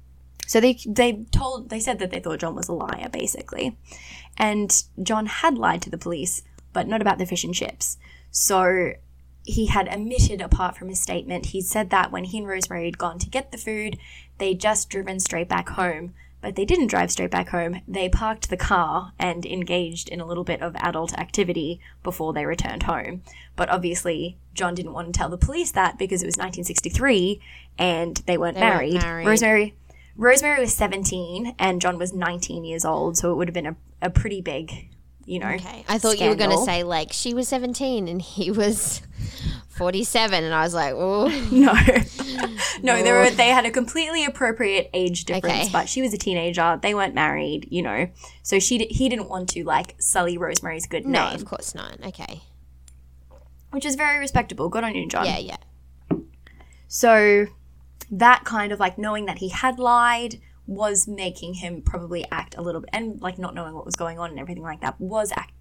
so 0.45 0.59
they 0.59 0.77
they 0.85 1.23
told 1.31 1.69
they 1.69 1.79
said 1.79 1.99
that 1.99 2.11
they 2.11 2.19
thought 2.19 2.39
John 2.39 2.53
was 2.53 2.67
a 2.67 2.73
liar, 2.73 3.07
basically, 3.09 3.77
and 4.37 4.83
John 5.01 5.27
had 5.27 5.57
lied 5.57 5.81
to 5.83 5.89
the 5.89 5.97
police, 5.97 6.43
but 6.73 6.85
not 6.85 7.01
about 7.01 7.17
the 7.17 7.25
fish 7.25 7.45
and 7.45 7.55
chips. 7.55 7.97
So 8.29 8.91
he 9.45 9.67
had 9.67 9.87
omitted, 9.87 10.41
apart 10.41 10.75
from 10.75 10.89
his 10.89 10.99
statement, 10.99 11.45
he 11.47 11.61
said 11.61 11.91
that 11.91 12.11
when 12.11 12.25
he 12.25 12.39
and 12.39 12.47
Rosemary 12.47 12.83
had 12.83 12.97
gone 12.97 13.19
to 13.19 13.29
get 13.29 13.53
the 13.53 13.57
food, 13.57 13.99
they'd 14.37 14.59
just 14.59 14.89
driven 14.89 15.21
straight 15.21 15.47
back 15.47 15.69
home. 15.69 16.13
But 16.41 16.55
they 16.55 16.65
didn't 16.65 16.87
drive 16.87 17.11
straight 17.11 17.31
back 17.31 17.49
home. 17.49 17.81
They 17.87 18.09
parked 18.09 18.49
the 18.49 18.57
car 18.57 19.13
and 19.19 19.45
engaged 19.45 20.09
in 20.09 20.19
a 20.19 20.25
little 20.25 20.43
bit 20.43 20.61
of 20.61 20.75
adult 20.77 21.13
activity 21.17 21.79
before 22.03 22.33
they 22.33 22.45
returned 22.45 22.83
home. 22.83 23.21
But 23.55 23.69
obviously, 23.69 24.37
John 24.53 24.73
didn't 24.73 24.93
want 24.93 25.13
to 25.13 25.17
tell 25.17 25.29
the 25.29 25.37
police 25.37 25.71
that 25.71 25.99
because 25.99 26.23
it 26.23 26.25
was 26.25 26.37
1963 26.37 27.39
and 27.77 28.17
they 28.25 28.37
weren't, 28.37 28.57
weren't 28.57 28.65
married. 28.65 28.93
married. 28.95 29.27
Rosemary 29.27 29.75
Rosemary 30.17 30.61
was 30.61 30.73
17 30.73 31.55
and 31.57 31.81
John 31.81 31.97
was 31.97 32.13
19 32.13 32.63
years 32.63 32.85
old, 32.85 33.17
so 33.17 33.31
it 33.31 33.35
would 33.35 33.47
have 33.47 33.53
been 33.53 33.67
a, 33.67 33.75
a 34.01 34.09
pretty 34.09 34.41
big, 34.41 34.89
you 35.25 35.39
know. 35.39 35.49
Okay. 35.49 35.85
I 35.87 35.97
thought 35.97 36.19
you 36.19 36.29
were 36.29 36.35
going 36.35 36.51
to 36.51 36.63
say 36.63 36.83
like 36.83 37.13
she 37.13 37.33
was 37.33 37.47
17 37.47 38.07
and 38.07 38.21
he 38.21 38.51
was 38.51 39.01
47 39.77 40.43
and 40.43 40.53
I 40.53 40.63
was 40.63 40.73
like, 40.73 40.93
"Oh, 40.95 41.27
No. 41.51 41.73
no, 42.83 43.01
they 43.03 43.11
were 43.11 43.29
they 43.29 43.49
had 43.49 43.65
a 43.65 43.71
completely 43.71 44.25
appropriate 44.25 44.89
age 44.93 45.25
difference, 45.25 45.63
Okay. 45.63 45.69
but 45.71 45.87
she 45.89 46.01
was 46.01 46.13
a 46.13 46.17
teenager. 46.17 46.79
They 46.81 46.93
weren't 46.93 47.15
married, 47.15 47.67
you 47.71 47.81
know. 47.81 48.09
So 48.43 48.59
she 48.59 48.79
he 48.87 49.09
didn't 49.09 49.29
want 49.29 49.49
to 49.49 49.63
like 49.63 49.95
sully 49.99 50.37
Rosemary's 50.37 50.85
good 50.87 51.03
name. 51.03 51.11
no, 51.13 51.25
name, 51.29 51.35
of 51.35 51.45
course 51.45 51.73
not." 51.73 51.97
Okay. 52.05 52.41
which 53.71 53.85
is 53.85 53.95
very 53.95 54.19
respectable. 54.19 54.67
Good 54.69 54.83
on 54.83 54.93
you, 54.95 55.07
John. 55.07 55.25
Yeah, 55.25 55.37
yeah. 55.39 55.57
So 56.87 57.47
that 58.09 58.43
kind 58.43 58.71
of 58.71 58.79
like 58.79 58.97
knowing 58.97 59.25
that 59.25 59.37
he 59.37 59.49
had 59.49 59.79
lied 59.79 60.39
was 60.67 61.07
making 61.07 61.55
him 61.55 61.81
probably 61.81 62.25
act 62.31 62.55
a 62.57 62.61
little 62.61 62.81
bit 62.81 62.89
and 62.93 63.21
like 63.21 63.37
not 63.39 63.55
knowing 63.55 63.73
what 63.73 63.85
was 63.85 63.95
going 63.95 64.19
on 64.19 64.29
and 64.29 64.39
everything 64.39 64.63
like 64.63 64.81
that 64.81 64.99
was 64.99 65.31
act 65.33 65.53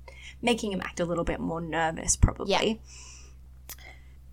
making 0.42 0.72
him 0.72 0.80
act 0.82 1.00
a 1.00 1.04
little 1.04 1.24
bit 1.24 1.38
more 1.40 1.60
nervous 1.60 2.16
probably. 2.16 2.50
Yeah. 2.52 2.74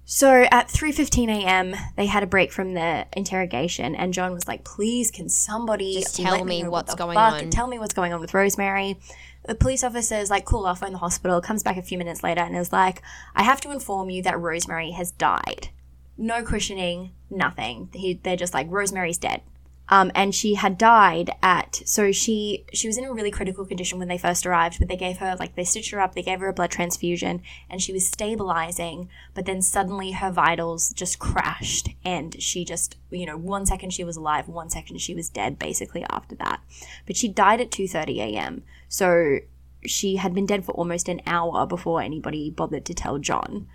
So 0.10 0.48
at 0.52 0.70
3:15 0.70 1.30
a.m., 1.30 1.76
they 1.98 2.06
had 2.06 2.24
a 2.24 2.28
break 2.28 2.54
from 2.54 2.74
the 2.74 3.06
interrogation 3.12 3.94
and 3.94 4.14
John 4.14 4.32
was 4.32 4.48
like, 4.48 4.64
"Please 4.64 5.12
can 5.12 5.28
somebody 5.28 5.96
Just 5.96 6.16
tell 6.16 6.38
let 6.38 6.46
me 6.46 6.66
what's 6.66 6.92
what 6.92 6.98
going 6.98 7.16
fuck 7.16 7.44
on." 7.44 7.50
tell 7.50 7.68
me 7.68 7.78
what's 7.78 7.94
going 7.94 8.14
on 8.14 8.22
with 8.22 8.34
Rosemary." 8.34 8.98
The 9.46 9.54
police 9.54 9.84
officer 9.84 10.16
is 10.16 10.30
like, 10.30 10.46
"Cool, 10.46 10.66
I'll 10.66 10.76
phone 10.76 10.94
the 10.94 10.98
hospital." 10.98 11.42
Comes 11.42 11.62
back 11.62 11.76
a 11.76 11.82
few 11.82 11.98
minutes 11.98 12.24
later 12.24 12.42
and 12.42 12.56
is 12.56 12.72
like, 12.72 13.02
"I 13.36 13.44
have 13.44 13.60
to 13.62 13.72
inform 13.72 14.10
you 14.10 14.24
that 14.24 14.40
Rosemary 14.40 14.92
has 14.92 15.12
died." 15.12 15.72
no 16.18 16.44
cushioning, 16.44 17.12
nothing. 17.30 17.90
He, 17.94 18.16
they're 18.16 18.36
just 18.36 18.54
like 18.54 18.68
Rosemary's 18.70 19.18
dead. 19.18 19.42
Um, 19.90 20.12
and 20.14 20.36
she 20.36 20.56
had 20.56 20.78
died 20.78 21.30
at 21.42 21.82
so 21.86 22.12
she 22.12 22.66
she 22.74 22.88
was 22.88 22.98
in 22.98 23.06
a 23.06 23.14
really 23.14 23.32
critical 23.32 23.66
condition 23.66 23.98
when 24.00 24.10
they 24.10 24.18
first 24.18 24.46
arrived, 24.46 24.80
but 24.80 24.90
they 24.90 24.98
gave 24.98 25.18
her 25.20 25.38
like 25.40 25.56
they 25.56 25.64
stitched 25.64 25.92
her 25.92 26.02
up, 26.02 26.14
they 26.14 26.22
gave 26.22 26.42
her 26.42 26.50
a 26.50 26.54
blood 26.54 26.72
transfusion, 26.72 27.42
and 27.70 27.82
she 27.82 27.94
was 27.94 28.06
stabilizing. 28.06 29.08
But 29.34 29.46
then 29.46 29.62
suddenly 29.62 30.12
her 30.12 30.30
vitals 30.30 30.92
just 30.92 31.20
crashed, 31.20 31.90
and 32.04 32.42
she 32.42 32.66
just 32.66 32.98
you 33.10 33.26
know 33.26 33.38
one 33.38 33.66
second 33.66 33.92
she 33.94 34.04
was 34.04 34.18
alive, 34.18 34.50
one 34.50 34.70
second 34.70 35.00
she 35.00 35.16
was 35.16 35.30
dead. 35.30 35.58
Basically 35.58 36.04
after 36.10 36.36
that, 36.36 36.60
but 37.06 37.16
she 37.16 37.30
died 37.30 37.62
at 37.62 37.72
two 37.72 37.88
thirty 37.88 38.20
a.m. 38.22 38.64
So 38.90 39.38
she 39.86 40.18
had 40.18 40.34
been 40.34 40.46
dead 40.46 40.66
for 40.66 40.74
almost 40.74 41.08
an 41.08 41.22
hour 41.26 41.66
before 41.66 42.02
anybody 42.02 42.50
bothered 42.52 42.84
to 42.86 42.94
tell 42.94 43.20
John. 43.20 43.68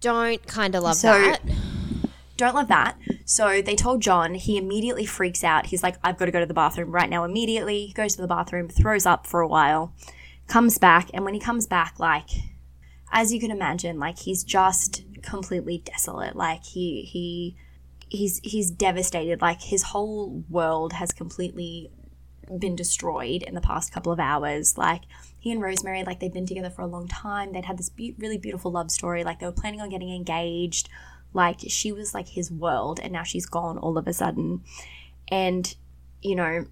Don't 0.00 0.46
kind 0.46 0.74
of 0.74 0.82
love 0.84 0.96
So- 0.96 1.08
that. 1.12 1.40
Don't 2.36 2.54
love 2.54 2.68
that. 2.68 2.96
So 3.24 3.62
they 3.62 3.74
told 3.74 4.02
John, 4.02 4.34
he 4.34 4.56
immediately 4.56 5.06
freaks 5.06 5.44
out. 5.44 5.66
He's 5.66 5.82
like, 5.82 5.96
I've 6.02 6.16
got 6.16 6.26
to 6.26 6.30
go 6.30 6.40
to 6.40 6.46
the 6.46 6.54
bathroom 6.54 6.90
right 6.90 7.08
now, 7.08 7.24
immediately. 7.24 7.86
He 7.86 7.92
goes 7.92 8.16
to 8.16 8.22
the 8.22 8.28
bathroom, 8.28 8.68
throws 8.68 9.06
up 9.06 9.26
for 9.26 9.40
a 9.40 9.48
while, 9.48 9.94
comes 10.46 10.78
back, 10.78 11.10
and 11.14 11.24
when 11.24 11.34
he 11.34 11.40
comes 11.40 11.66
back, 11.66 11.98
like, 11.98 12.28
as 13.12 13.32
you 13.32 13.40
can 13.40 13.50
imagine, 13.50 13.98
like, 13.98 14.18
he's 14.18 14.42
just 14.44 15.04
completely 15.22 15.78
desolate. 15.78 16.36
Like, 16.36 16.64
he, 16.64 17.02
he, 17.02 17.56
he's, 18.08 18.40
he's 18.42 18.70
devastated. 18.70 19.40
Like, 19.40 19.62
his 19.62 19.84
whole 19.84 20.44
world 20.48 20.94
has 20.94 21.12
completely 21.12 21.90
been 22.58 22.76
destroyed 22.76 23.42
in 23.42 23.54
the 23.54 23.60
past 23.60 23.92
couple 23.92 24.12
of 24.12 24.20
hours. 24.20 24.76
Like 24.76 25.02
he 25.38 25.50
and 25.50 25.62
Rosemary, 25.62 26.04
like 26.04 26.20
they'd 26.20 26.32
been 26.32 26.46
together 26.46 26.70
for 26.70 26.82
a 26.82 26.86
long 26.86 27.08
time. 27.08 27.52
They'd 27.52 27.64
had 27.64 27.78
this 27.78 27.88
be- 27.88 28.14
really 28.18 28.38
beautiful 28.38 28.70
love 28.70 28.90
story. 28.90 29.24
Like 29.24 29.40
they 29.40 29.46
were 29.46 29.52
planning 29.52 29.80
on 29.80 29.90
getting 29.90 30.14
engaged. 30.14 30.88
Like 31.34 31.60
she 31.68 31.92
was 31.92 32.14
like 32.14 32.28
his 32.28 32.50
world, 32.50 32.98
and 33.02 33.12
now 33.12 33.24
she's 33.24 33.46
gone 33.46 33.76
all 33.76 33.98
of 33.98 34.06
a 34.06 34.12
sudden. 34.14 34.62
And 35.28 35.74
you 36.22 36.34
know, 36.34 36.66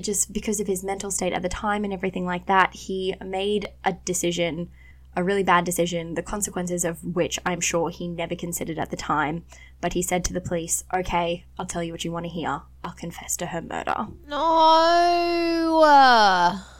just 0.00 0.32
because 0.32 0.60
of 0.60 0.66
his 0.66 0.84
mental 0.84 1.10
state 1.10 1.32
at 1.32 1.42
the 1.42 1.48
time 1.48 1.84
and 1.84 1.92
everything 1.92 2.24
like 2.24 2.46
that, 2.46 2.74
he 2.74 3.14
made 3.24 3.68
a 3.84 3.94
decision, 4.04 4.70
a 5.16 5.24
really 5.24 5.42
bad 5.42 5.64
decision, 5.64 6.14
the 6.14 6.22
consequences 6.22 6.84
of 6.84 7.02
which 7.02 7.38
I'm 7.44 7.60
sure 7.60 7.90
he 7.90 8.06
never 8.06 8.36
considered 8.36 8.78
at 8.78 8.90
the 8.90 8.96
time. 8.96 9.44
But 9.82 9.92
he 9.92 10.00
said 10.00 10.24
to 10.24 10.32
the 10.32 10.40
police, 10.40 10.84
Okay, 10.94 11.44
I'll 11.58 11.66
tell 11.66 11.82
you 11.82 11.92
what 11.92 12.04
you 12.04 12.12
want 12.12 12.24
to 12.24 12.30
hear. 12.30 12.62
I'll 12.84 12.92
confess 12.92 13.36
to 13.36 13.46
her 13.46 13.60
murder. 13.60 14.06
No. 14.28 15.82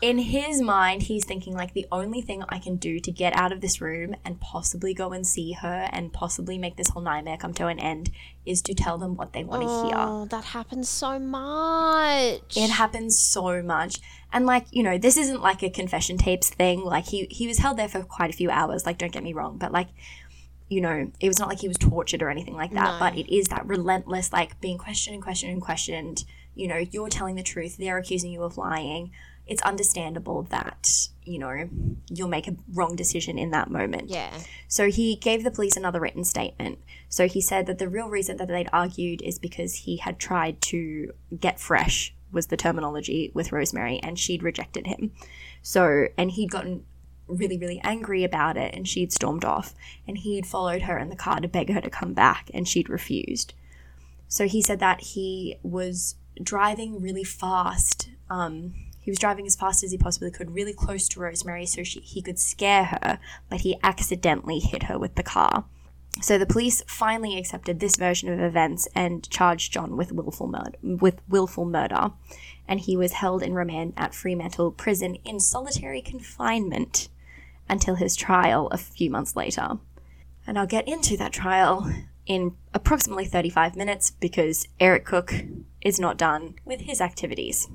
In 0.01 0.19
his 0.19 0.61
mind, 0.61 1.03
he's 1.03 1.25
thinking, 1.25 1.55
like, 1.55 1.75
the 1.75 1.87
only 1.93 2.23
thing 2.23 2.43
I 2.49 2.59
can 2.59 2.77
do 2.77 2.99
to 3.01 3.11
get 3.12 3.37
out 3.37 3.53
of 3.53 3.61
this 3.61 3.81
room 3.81 4.15
and 4.25 4.41
possibly 4.41 4.95
go 4.95 5.12
and 5.12 5.27
see 5.27 5.53
her 5.53 5.88
and 5.93 6.12
possibly 6.12 6.59
make 6.59 6.77
this 6.77 6.88
whole 6.88 7.03
nightmare 7.03 7.37
come 7.37 7.55
to 7.55 7.67
an 7.67 7.79
end 7.79 8.11
is 8.45 8.62
to 8.62 8.75
tell 8.75 8.99
them 8.99 9.17
what 9.17 9.33
they 9.33 9.45
want 9.45 9.62
to 9.62 9.69
hear. 9.69 9.97
Oh, 9.97 10.25
that 10.27 10.45
happens 10.45 10.88
so 10.88 11.19
much. 11.19 12.57
It 12.57 12.71
happens 12.71 13.19
so 13.19 13.62
much. 13.62 14.01
And 14.33 14.47
like, 14.47 14.67
you 14.71 14.83
know, 14.83 14.99
this 14.99 15.17
isn't 15.17 15.43
like 15.43 15.62
a 15.62 15.71
confession 15.71 16.19
tapes 16.19 16.51
thing. 16.51 16.83
Like 16.85 17.07
he 17.07 17.27
he 17.31 17.47
was 17.47 17.59
held 17.59 17.77
there 17.77 17.88
for 17.88 18.03
quite 18.03 18.31
a 18.31 18.37
few 18.37 18.51
hours, 18.51 18.87
like 18.87 18.99
don't 18.99 19.12
get 19.12 19.23
me 19.23 19.33
wrong, 19.35 19.59
but 19.59 19.73
like 19.73 19.88
you 20.73 20.81
know, 20.81 21.11
it 21.21 21.29
was 21.29 21.39
not 21.39 21.49
like 21.49 21.61
he 21.61 21.69
was 21.69 21.77
tortured 21.79 22.23
or 22.23 22.31
anything 22.31 22.55
like 22.55 22.73
that, 22.73 22.93
No. 22.95 22.99
but 22.99 23.17
it 23.17 23.35
is 23.35 23.49
that 23.49 23.67
relentless 23.67 24.33
like 24.33 24.61
being 24.61 24.79
questioned 24.79 25.15
and 25.15 25.23
questioned 25.23 25.53
and 25.53 25.61
questioned. 25.63 26.25
You 26.55 26.69
know, 26.69 26.77
you're 26.91 27.09
telling 27.09 27.37
the 27.37 27.43
truth, 27.43 27.77
they're 27.77 27.99
accusing 27.99 28.31
you 28.33 28.43
of 28.43 28.59
lying. 28.59 29.11
It's 29.47 29.63
understandable 29.63 30.43
that, 30.51 31.09
you 31.25 31.39
know, 31.39 31.69
you'll 32.11 32.29
make 32.29 32.47
a 32.49 32.55
wrong 32.73 32.95
decision 32.95 33.39
in 33.39 33.51
that 33.51 33.71
moment. 33.71 34.09
yeah. 34.11 34.33
So 34.69 34.89
he 34.91 35.17
gave 35.17 35.45
the 35.45 35.51
police 35.51 35.77
another 35.77 36.01
written 36.01 36.25
statement. 36.25 36.79
So 37.09 37.27
he 37.27 37.41
said 37.41 37.67
that 37.67 37.79
the 37.79 37.89
real 37.89 38.09
reason 38.09 38.37
that 38.37 38.49
they'd 38.49 38.69
argued 38.73 39.21
is 39.23 39.39
because 39.39 39.75
he 39.75 39.97
had 39.99 40.19
tried 40.19 40.61
to 40.63 41.13
get 41.41 41.59
fresh, 41.59 42.15
was 42.31 42.47
the 42.47 42.57
terminology, 42.57 43.31
with 43.35 43.51
Rosemary, 43.53 43.99
and 44.03 44.19
she'd 44.19 44.43
rejected 44.43 44.87
him. 44.87 45.13
So, 45.61 46.07
and 46.17 46.31
he'd 46.31 46.51
gotten 46.51 46.85
really, 47.27 47.59
really 47.59 47.81
angry 47.83 48.25
about 48.25 48.57
it, 48.57 48.75
and 48.75 48.87
she'd 48.87 49.13
stormed 49.13 49.45
off. 49.45 49.75
And 50.07 50.19
he'd 50.19 50.47
followed 50.47 50.83
her 50.83 50.99
in 50.99 51.09
the 51.09 51.17
car 51.17 51.41
to 51.41 51.49
beg 51.49 51.71
her 51.71 51.81
to 51.81 51.91
come 51.91 52.13
back, 52.15 52.51
and 52.53 52.67
she'd 52.67 52.89
refused. 52.89 53.55
So 54.29 54.47
he 54.47 54.63
said 54.63 54.81
that 54.81 55.01
he 55.01 55.59
was 55.63 56.17
driving 56.43 57.01
really 57.01 57.25
fast. 57.25 58.09
Um, 58.31 58.75
he 58.99 59.11
was 59.11 59.19
driving 59.19 59.47
as 59.47 59.57
fast 59.57 59.83
as 59.83 59.91
he 59.91 59.99
possibly 59.99 60.31
could, 60.31 60.55
really 60.55 60.73
close 60.73 61.09
to 61.09 61.21
Rosemary, 61.21 61.67
so 61.67 61.83
she, 61.83 62.01
he 62.01 62.23
could 62.23 62.39
scare 62.39 62.85
her, 62.85 63.19
but 63.51 63.61
he 63.61 63.79
accidentally 63.83 64.61
hit 64.61 64.85
her 64.85 64.99
with 64.99 65.17
the 65.17 65.23
car. 65.23 65.65
So 66.21 66.39
the 66.39 66.47
police 66.47 66.83
finally 66.87 67.39
accepted 67.39 67.81
this 67.81 67.97
version 67.97 68.33
of 68.33 68.39
events 68.39 68.87
and 68.95 69.29
charged 69.31 69.73
John 69.73 69.97
with 69.97 70.13
willful 70.13 70.47
murder. 70.47 70.79
With 70.83 71.21
willful 71.29 71.65
murder, 71.65 72.13
and 72.69 72.81
he 72.81 72.97
was 72.97 73.13
held 73.13 73.43
in 73.43 73.55
remand 73.55 73.95
at 73.97 74.15
Fremantle 74.15 74.73
Prison 74.73 75.17
in 75.25 75.41
solitary 75.41 76.01
confinement 76.01 77.09
until 77.73 77.97
his 77.97 78.15
trial 78.15 78.69
a 78.69 78.77
few 78.77 79.11
months 79.11 79.35
later. 79.35 79.79
And 80.47 80.59
I'll 80.59 80.67
get 80.67 80.87
into 80.87 81.17
that 81.17 81.33
trial 81.33 81.91
in 82.27 82.55
approximately 82.75 83.25
35 83.25 83.75
minutes 83.75 84.11
because 84.11 84.69
Eric 84.79 85.07
Cook 85.07 85.35
is 85.81 85.99
not 85.99 86.19
done 86.19 86.55
with 86.65 86.83
his 86.83 87.01
activities. 87.01 87.69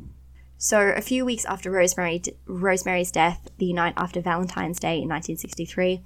So, 0.60 0.80
a 0.80 1.02
few 1.02 1.26
weeks 1.26 1.46
after 1.46 1.70
Rosemary, 1.70 2.22
Rosemary's 2.46 3.12
death, 3.12 3.50
the 3.58 3.74
night 3.74 3.94
after 3.98 4.22
Valentine's 4.22 4.80
Day 4.80 5.02
in 5.02 5.10
1963, 5.10 6.02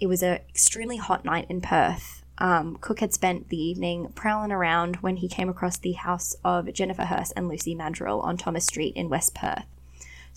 it 0.00 0.06
was 0.06 0.22
an 0.22 0.40
extremely 0.48 0.96
hot 0.96 1.24
night 1.24 1.46
in 1.48 1.60
Perth. 1.60 2.22
Um, 2.38 2.76
Cook 2.80 3.00
had 3.00 3.14
spent 3.14 3.48
the 3.48 3.60
evening 3.60 4.12
prowling 4.14 4.52
around 4.52 4.96
when 4.96 5.16
he 5.16 5.28
came 5.28 5.48
across 5.48 5.78
the 5.78 5.92
house 5.92 6.36
of 6.44 6.72
Jennifer 6.72 7.04
Hurst 7.04 7.32
and 7.34 7.48
Lucy 7.48 7.74
Madrill 7.74 8.20
on 8.20 8.36
Thomas 8.36 8.66
Street 8.66 8.94
in 8.94 9.08
West 9.08 9.34
Perth. 9.34 9.64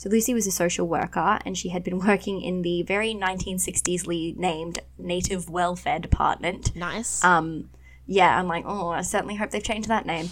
So 0.01 0.09
Lucy 0.09 0.33
was 0.33 0.47
a 0.47 0.51
social 0.51 0.87
worker 0.87 1.37
and 1.45 1.55
she 1.55 1.69
had 1.69 1.83
been 1.83 1.99
working 2.07 2.41
in 2.41 2.63
the 2.63 2.81
very 2.81 3.13
1960s 3.13 4.35
named 4.35 4.79
Native 4.97 5.47
Welfare 5.47 5.99
Department. 5.99 6.75
Nice. 6.75 7.23
Um, 7.23 7.69
yeah, 8.07 8.35
I'm 8.35 8.47
like, 8.47 8.63
oh, 8.65 8.89
I 8.89 9.03
certainly 9.03 9.35
hope 9.35 9.51
they've 9.51 9.63
changed 9.63 9.89
that 9.89 10.07
name. 10.07 10.31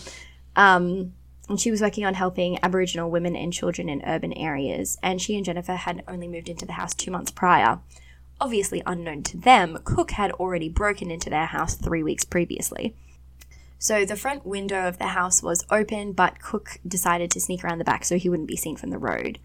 Um, 0.56 1.14
and 1.50 1.62
she 1.62 1.70
was 1.70 1.82
working 1.82 2.04
on 2.04 2.16
helping 2.16 2.58
Aboriginal 2.64 3.12
women 3.12 3.36
and 3.36 3.54
children 3.54 3.90
in 3.90 4.02
urban 4.08 4.34
areas. 4.34 4.98
And 5.04 5.22
she 5.22 5.36
and 5.36 5.46
Jennifer 5.46 5.76
had 5.76 6.04
only 6.08 6.28
moved 6.28 6.50
into 6.50 6.66
the 6.66 6.74
house 6.74 6.96
two 6.96 7.12
months 7.12 7.30
prior. 7.30 7.78
Obviously, 8.42 8.82
unknown 8.88 9.22
to 9.22 9.38
them, 9.38 9.78
Cook 9.84 10.10
had 10.12 10.32
already 10.32 10.70
broken 10.70 11.12
into 11.12 11.30
their 11.30 11.46
house 11.46 11.76
three 11.76 12.02
weeks 12.02 12.26
previously. 12.26 12.96
So 13.78 14.04
the 14.04 14.16
front 14.16 14.48
window 14.48 14.88
of 14.88 14.98
the 14.98 15.10
house 15.10 15.44
was 15.44 15.64
open, 15.70 16.14
but 16.14 16.42
Cook 16.42 16.80
decided 16.88 17.30
to 17.30 17.40
sneak 17.40 17.64
around 17.64 17.78
the 17.78 17.86
back 17.86 18.04
so 18.04 18.18
he 18.18 18.30
wouldn't 18.30 18.50
be 18.50 18.58
seen 18.58 18.76
from 18.76 18.90
the 18.90 18.98
road. 18.98 19.38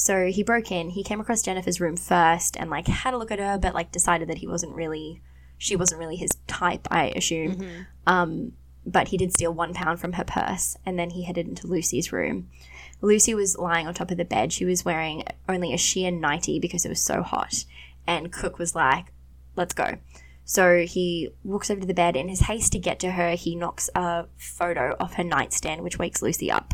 So 0.00 0.28
he 0.28 0.42
broke 0.42 0.72
in, 0.72 0.88
he 0.88 1.04
came 1.04 1.20
across 1.20 1.42
Jennifer's 1.42 1.78
room 1.78 1.94
first 1.94 2.56
and 2.56 2.70
like 2.70 2.88
had 2.88 3.12
a 3.12 3.18
look 3.18 3.30
at 3.30 3.38
her, 3.38 3.58
but 3.58 3.74
like 3.74 3.92
decided 3.92 4.30
that 4.30 4.38
he 4.38 4.46
wasn't 4.46 4.74
really 4.74 5.20
she 5.58 5.76
wasn't 5.76 5.98
really 5.98 6.16
his 6.16 6.30
type, 6.46 6.88
I 6.90 7.08
assume. 7.14 7.52
Um, 8.06 8.52
but 8.86 9.08
he 9.08 9.18
did 9.18 9.34
steal 9.34 9.52
one 9.52 9.74
pound 9.74 10.00
from 10.00 10.14
her 10.14 10.24
purse 10.24 10.74
and 10.86 10.98
then 10.98 11.10
he 11.10 11.24
headed 11.24 11.46
into 11.46 11.66
Lucy's 11.66 12.12
room. 12.12 12.48
Lucy 13.02 13.34
was 13.34 13.58
lying 13.58 13.86
on 13.86 13.92
top 13.92 14.10
of 14.10 14.16
the 14.16 14.24
bed. 14.24 14.54
She 14.54 14.64
was 14.64 14.86
wearing 14.86 15.22
only 15.46 15.74
a 15.74 15.76
sheer 15.76 16.10
nightie 16.10 16.58
because 16.58 16.86
it 16.86 16.88
was 16.88 17.02
so 17.02 17.20
hot. 17.20 17.66
And 18.06 18.32
Cook 18.32 18.58
was 18.58 18.74
like, 18.74 19.12
let's 19.54 19.74
go. 19.74 19.98
So 20.46 20.86
he 20.86 21.28
walks 21.44 21.70
over 21.70 21.82
to 21.82 21.86
the 21.86 21.92
bed. 21.92 22.16
In 22.16 22.30
his 22.30 22.40
haste 22.40 22.72
to 22.72 22.78
get 22.78 23.00
to 23.00 23.10
her, 23.10 23.32
he 23.32 23.54
knocks 23.54 23.90
a 23.94 24.24
photo 24.38 24.96
off 24.98 25.16
her 25.16 25.24
nightstand, 25.24 25.82
which 25.82 25.98
wakes 25.98 26.22
Lucy 26.22 26.50
up. 26.50 26.72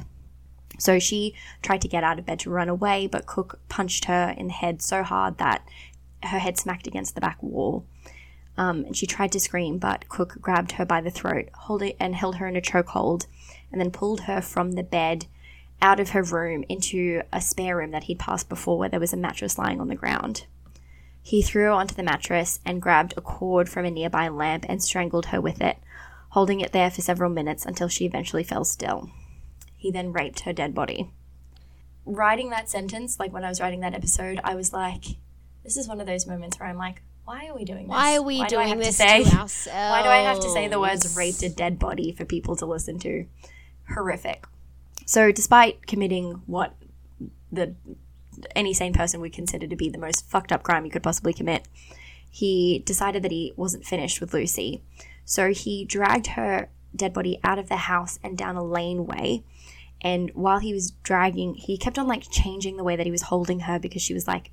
So 0.78 0.98
she 0.98 1.34
tried 1.62 1.82
to 1.82 1.88
get 1.88 2.04
out 2.04 2.18
of 2.18 2.26
bed 2.26 2.40
to 2.40 2.50
run 2.50 2.68
away, 2.68 3.06
but 3.06 3.26
Cook 3.26 3.60
punched 3.68 4.06
her 4.06 4.34
in 4.36 4.48
the 4.48 4.52
head 4.52 4.82
so 4.82 5.02
hard 5.02 5.38
that 5.38 5.66
her 6.22 6.38
head 6.38 6.58
smacked 6.58 6.86
against 6.86 7.14
the 7.14 7.20
back 7.20 7.42
wall. 7.42 7.84
Um, 8.58 8.84
and 8.86 8.96
she 8.96 9.06
tried 9.06 9.32
to 9.32 9.40
scream, 9.40 9.78
but 9.78 10.08
Cook 10.08 10.38
grabbed 10.40 10.72
her 10.72 10.84
by 10.84 11.00
the 11.00 11.10
throat, 11.10 11.48
hold 11.54 11.82
it, 11.82 11.96
and 12.00 12.14
held 12.14 12.36
her 12.36 12.46
in 12.46 12.56
a 12.56 12.60
chokehold, 12.60 13.26
and 13.70 13.80
then 13.80 13.90
pulled 13.90 14.22
her 14.22 14.40
from 14.40 14.72
the 14.72 14.82
bed 14.82 15.26
out 15.82 16.00
of 16.00 16.10
her 16.10 16.22
room 16.22 16.64
into 16.68 17.22
a 17.32 17.40
spare 17.40 17.76
room 17.76 17.90
that 17.90 18.04
he'd 18.04 18.18
passed 18.18 18.48
before, 18.48 18.78
where 18.78 18.88
there 18.88 19.00
was 19.00 19.12
a 19.12 19.16
mattress 19.16 19.58
lying 19.58 19.80
on 19.80 19.88
the 19.88 19.94
ground. 19.94 20.46
He 21.22 21.42
threw 21.42 21.64
her 21.64 21.70
onto 21.70 21.94
the 21.94 22.02
mattress 22.02 22.60
and 22.64 22.80
grabbed 22.80 23.12
a 23.16 23.20
cord 23.20 23.68
from 23.68 23.84
a 23.84 23.90
nearby 23.90 24.28
lamp 24.28 24.64
and 24.68 24.82
strangled 24.82 25.26
her 25.26 25.40
with 25.40 25.60
it, 25.60 25.76
holding 26.30 26.60
it 26.60 26.72
there 26.72 26.90
for 26.90 27.02
several 27.02 27.30
minutes 27.30 27.66
until 27.66 27.88
she 27.88 28.06
eventually 28.06 28.44
fell 28.44 28.64
still. 28.64 29.10
He 29.86 29.92
then 29.92 30.12
raped 30.12 30.40
her 30.40 30.52
dead 30.52 30.74
body. 30.74 31.12
Writing 32.04 32.50
that 32.50 32.68
sentence, 32.68 33.20
like 33.20 33.32
when 33.32 33.44
I 33.44 33.48
was 33.48 33.60
writing 33.60 33.78
that 33.82 33.94
episode, 33.94 34.40
I 34.42 34.56
was 34.56 34.72
like, 34.72 35.04
this 35.62 35.76
is 35.76 35.86
one 35.86 36.00
of 36.00 36.08
those 36.08 36.26
moments 36.26 36.58
where 36.58 36.68
I'm 36.68 36.76
like, 36.76 37.02
why 37.24 37.46
are 37.46 37.54
we 37.54 37.64
doing 37.64 37.86
this? 37.86 37.90
Why 37.90 38.16
are 38.16 38.22
we 38.22 38.38
do 38.38 38.42
I 38.42 38.48
doing 38.48 38.68
have 38.70 38.78
this 38.78 38.88
to 38.88 38.92
say? 38.94 39.22
to 39.22 39.30
ourselves? 39.30 39.68
Why 39.72 40.02
do 40.02 40.08
I 40.08 40.22
have 40.22 40.40
to 40.40 40.50
say 40.50 40.66
the 40.66 40.80
words 40.80 41.16
raped 41.16 41.44
a 41.44 41.48
dead 41.48 41.78
body 41.78 42.10
for 42.10 42.24
people 42.24 42.56
to 42.56 42.66
listen 42.66 42.98
to? 42.98 43.26
Horrific. 43.94 44.44
So, 45.04 45.30
despite 45.30 45.86
committing 45.86 46.42
what 46.46 46.74
the 47.52 47.76
any 48.56 48.74
sane 48.74 48.92
person 48.92 49.20
would 49.20 49.32
consider 49.32 49.68
to 49.68 49.76
be 49.76 49.88
the 49.88 49.98
most 49.98 50.28
fucked 50.28 50.50
up 50.50 50.64
crime 50.64 50.84
you 50.84 50.90
could 50.90 51.04
possibly 51.04 51.32
commit, 51.32 51.68
he 52.28 52.82
decided 52.84 53.22
that 53.22 53.30
he 53.30 53.52
wasn't 53.54 53.86
finished 53.86 54.20
with 54.20 54.34
Lucy. 54.34 54.82
So 55.24 55.52
he 55.52 55.84
dragged 55.84 56.26
her 56.28 56.70
dead 56.96 57.12
body 57.12 57.38
out 57.44 57.58
of 57.58 57.68
the 57.68 57.76
house 57.76 58.18
and 58.22 58.36
down 58.36 58.56
a 58.56 58.64
laneway. 58.64 59.44
And 60.02 60.30
while 60.34 60.58
he 60.58 60.72
was 60.72 60.90
dragging, 61.02 61.54
he 61.54 61.76
kept 61.78 61.98
on 61.98 62.06
like 62.06 62.30
changing 62.30 62.76
the 62.76 62.84
way 62.84 62.96
that 62.96 63.06
he 63.06 63.12
was 63.12 63.22
holding 63.22 63.60
her 63.60 63.78
because 63.78 64.02
she 64.02 64.14
was 64.14 64.26
like, 64.28 64.50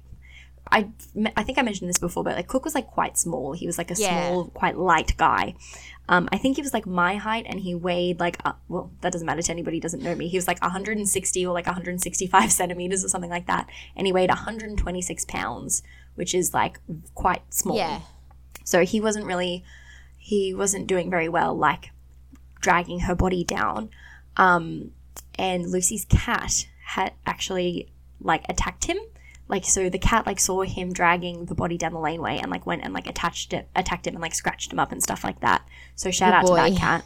I, 0.72 0.90
I 1.36 1.44
think 1.44 1.58
I 1.58 1.62
mentioned 1.62 1.90
this 1.90 2.00
before, 2.00 2.24
but 2.24 2.36
like 2.36 2.48
Cook 2.48 2.64
was 2.64 2.74
like 2.74 2.88
quite 2.88 3.18
small. 3.18 3.52
He 3.54 3.68
was 3.68 3.78
like 3.78 3.92
a 3.92 3.96
Yeah. 3.96 4.08
small, 4.30 4.46
quite 4.46 4.78
light 4.78 5.16
guy. 5.18 5.56
Um, 6.10 6.28
I 6.32 6.38
think 6.38 6.56
he 6.56 6.62
was 6.62 6.74
like 6.74 6.86
my 6.86 7.16
height 7.16 7.46
and 7.48 7.60
he 7.60 7.76
weighed 7.76 8.20
like, 8.20 8.38
uh, 8.46 8.54
well, 8.70 8.92
that 9.02 9.12
doesn't 9.12 9.26
matter 9.26 9.42
to 9.42 9.52
anybody 9.52 9.78
who 9.78 9.82
doesn't 9.82 10.02
know 10.02 10.16
me. 10.16 10.30
He 10.30 10.38
was 10.38 10.48
like 10.48 10.62
160 10.62 11.46
or 11.46 11.54
like 11.54 11.66
165 11.66 12.52
centimeters 12.60 13.04
or 13.06 13.10
something 13.10 13.30
like 13.30 13.48
that. 13.48 13.68
And 13.96 14.08
he 14.08 14.14
weighed 14.14 14.30
126 14.30 15.26
pounds, 15.26 15.84
which 16.16 16.34
is 16.34 16.54
like 16.54 16.80
quite 17.14 17.42
small. 17.54 17.78
Yeah. 17.78 18.00
So 18.64 18.84
he 18.86 19.00
wasn't 19.02 19.26
really, 19.26 19.64
he 20.18 20.54
wasn't 20.54 20.88
doing 20.88 21.10
very 21.10 21.28
well, 21.30 21.56
like 21.56 21.92
dragging 22.62 23.02
her 23.02 23.16
body 23.16 23.44
down. 23.44 23.90
Um, 24.38 24.92
and 25.36 25.69
Lucy's 25.69 26.06
cat 26.06 26.67
had 26.86 27.13
actually 27.26 27.91
like 28.19 28.46
attacked 28.50 28.86
him. 28.86 28.98
Like 29.48 29.65
so, 29.65 29.89
the 29.89 30.00
cat 30.00 30.26
like 30.26 30.39
saw 30.39 30.62
him 30.62 30.93
dragging 30.93 31.46
the 31.46 31.56
body 31.56 31.78
down 31.78 31.93
the 31.93 32.00
laneway 32.00 32.38
and 32.38 32.50
like 32.50 32.65
went 32.65 32.84
and 32.84 32.93
like 32.93 33.08
attached 33.08 33.54
it, 33.54 33.67
attacked 33.76 34.08
him 34.08 34.15
and 34.15 34.22
like 34.22 34.34
scratched 34.34 34.72
him 34.72 34.80
up 34.80 34.91
and 34.91 35.04
stuff 35.04 35.24
like 35.24 35.41
that. 35.41 35.67
So 35.96 36.12
shout 36.12 36.32
Good 36.32 36.52
out 36.52 36.67
to 36.67 36.72
that 36.72 36.80
cat, 36.80 37.06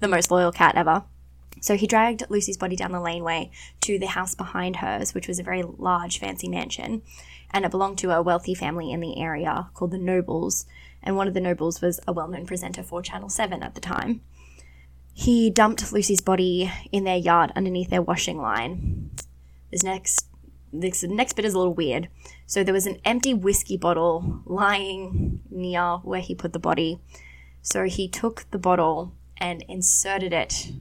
the 0.00 0.08
most 0.08 0.30
loyal 0.30 0.52
cat 0.52 0.74
ever. 0.76 1.04
So 1.60 1.76
he 1.76 1.86
dragged 1.86 2.24
Lucy's 2.28 2.56
body 2.56 2.76
down 2.76 2.92
the 2.92 3.00
laneway 3.00 3.50
to 3.82 3.98
the 3.98 4.06
house 4.06 4.34
behind 4.34 4.76
hers, 4.76 5.14
which 5.14 5.28
was 5.28 5.38
a 5.38 5.44
very 5.44 5.62
large, 5.62 6.18
fancy 6.18 6.48
mansion, 6.48 7.02
and 7.52 7.64
it 7.64 7.70
belonged 7.70 7.98
to 7.98 8.10
a 8.10 8.22
wealthy 8.22 8.54
family 8.54 8.90
in 8.90 9.00
the 9.00 9.20
area 9.20 9.68
called 9.74 9.92
the 9.92 9.98
Nobles. 9.98 10.66
And 11.02 11.16
one 11.16 11.28
of 11.28 11.34
the 11.34 11.40
Nobles 11.40 11.80
was 11.80 12.00
a 12.06 12.12
well 12.12 12.28
known 12.28 12.46
presenter 12.46 12.82
for 12.82 13.00
Channel 13.00 13.28
7 13.28 13.62
at 13.62 13.74
the 13.74 13.80
time. 13.80 14.22
He 15.14 15.50
dumped 15.50 15.92
Lucy's 15.92 16.20
body 16.20 16.72
in 16.90 17.04
their 17.04 17.16
yard 17.16 17.52
underneath 17.54 17.90
their 17.90 18.02
washing 18.02 18.38
line. 18.38 19.10
This 19.70 19.82
next 19.82 20.26
this 20.72 21.02
next 21.02 21.34
bit 21.34 21.44
is 21.44 21.52
a 21.52 21.58
little 21.58 21.74
weird. 21.74 22.08
So 22.46 22.64
there 22.64 22.72
was 22.72 22.86
an 22.86 22.98
empty 23.04 23.34
whiskey 23.34 23.76
bottle 23.76 24.40
lying 24.46 25.40
near 25.50 25.98
where 25.98 26.20
he 26.20 26.34
put 26.34 26.54
the 26.54 26.58
body. 26.58 26.98
So 27.60 27.84
he 27.84 28.08
took 28.08 28.50
the 28.50 28.58
bottle 28.58 29.12
and 29.36 29.62
inserted 29.68 30.32
it 30.32 30.72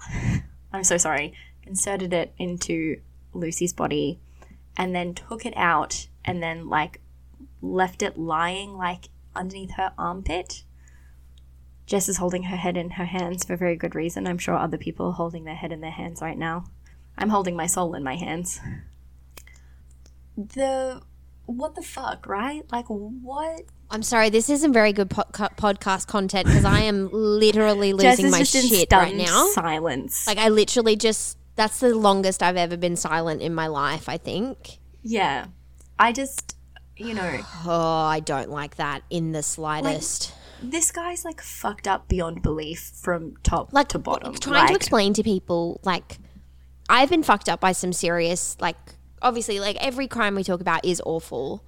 I'm 0.72 0.84
so 0.84 0.96
sorry, 0.96 1.32
inserted 1.64 2.12
it 2.12 2.34
into 2.38 3.00
Lucy's 3.32 3.72
body 3.72 4.18
and 4.76 4.94
then 4.94 5.14
took 5.14 5.46
it 5.46 5.54
out 5.56 6.08
and 6.24 6.42
then 6.42 6.68
like 6.68 7.00
left 7.62 8.02
it 8.02 8.18
lying 8.18 8.76
like 8.76 9.08
underneath 9.34 9.72
her 9.72 9.92
armpit. 9.98 10.64
Jess 11.86 12.08
is 12.08 12.16
holding 12.16 12.44
her 12.44 12.56
head 12.56 12.76
in 12.76 12.90
her 12.90 13.04
hands 13.04 13.44
for 13.44 13.56
very 13.56 13.76
good 13.76 13.94
reason. 13.94 14.26
I'm 14.26 14.38
sure 14.38 14.56
other 14.56 14.76
people 14.78 15.06
are 15.06 15.12
holding 15.12 15.44
their 15.44 15.54
head 15.54 15.72
in 15.72 15.80
their 15.80 15.90
hands 15.90 16.20
right 16.20 16.36
now. 16.36 16.64
I'm 17.16 17.28
holding 17.30 17.56
my 17.56 17.66
soul 17.66 17.94
in 17.94 18.02
my 18.02 18.16
hands. 18.16 18.60
The 20.36 21.00
what 21.46 21.74
the 21.76 21.82
fuck, 21.82 22.26
right? 22.26 22.64
Like 22.70 22.86
what? 22.88 23.62
I'm 23.90 24.02
sorry, 24.02 24.30
this 24.30 24.50
isn't 24.50 24.72
very 24.72 24.92
good 24.92 25.08
podca- 25.08 25.56
podcast 25.56 26.08
content 26.08 26.46
because 26.46 26.64
I 26.64 26.80
am 26.80 27.08
literally 27.12 27.92
Jess 27.92 28.18
losing 28.18 28.26
is 28.26 28.32
my 28.32 28.38
just 28.40 28.54
in 28.56 28.62
shit 28.62 28.92
right 28.92 29.08
stunned 29.12 29.18
now. 29.18 29.46
silence. 29.52 30.26
Like 30.26 30.38
I 30.38 30.48
literally 30.48 30.96
just 30.96 31.38
that's 31.54 31.80
the 31.80 31.94
longest 31.94 32.42
I've 32.42 32.56
ever 32.56 32.76
been 32.76 32.96
silent 32.96 33.40
in 33.42 33.54
my 33.54 33.68
life, 33.68 34.08
I 34.08 34.18
think. 34.18 34.78
yeah, 35.02 35.46
I 35.98 36.12
just 36.12 36.56
you 36.96 37.14
know 37.14 37.38
Oh, 37.64 38.04
I 38.04 38.20
don't 38.20 38.50
like 38.50 38.76
that 38.76 39.02
in 39.08 39.32
the 39.32 39.42
slightest. 39.42 40.32
This 40.62 40.90
guy's 40.90 41.24
like 41.24 41.40
fucked 41.40 41.86
up 41.88 42.08
beyond 42.08 42.42
belief 42.42 42.92
from 42.94 43.36
top 43.42 43.72
Like, 43.72 43.88
to 43.88 43.98
bottom. 43.98 44.34
trying 44.34 44.68
to 44.68 44.74
explain 44.74 45.12
to 45.14 45.22
people 45.22 45.80
like 45.84 46.18
I've 46.88 47.10
been 47.10 47.22
fucked 47.22 47.48
up 47.48 47.60
by 47.60 47.72
some 47.72 47.92
serious 47.92 48.56
like 48.60 48.76
obviously 49.22 49.60
like 49.60 49.76
every 49.80 50.06
crime 50.08 50.34
we 50.34 50.44
talk 50.44 50.60
about 50.60 50.84
is 50.84 51.02
awful. 51.04 51.64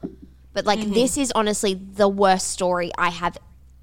But 0.53 0.65
like 0.65 0.79
Mm-hmm. 0.81 0.93
this 0.93 1.17
is 1.17 1.33
honestly 1.35 1.75
the 1.75 2.09
worst 2.09 2.49
story 2.49 2.91
I 2.99 3.11
have 3.11 3.37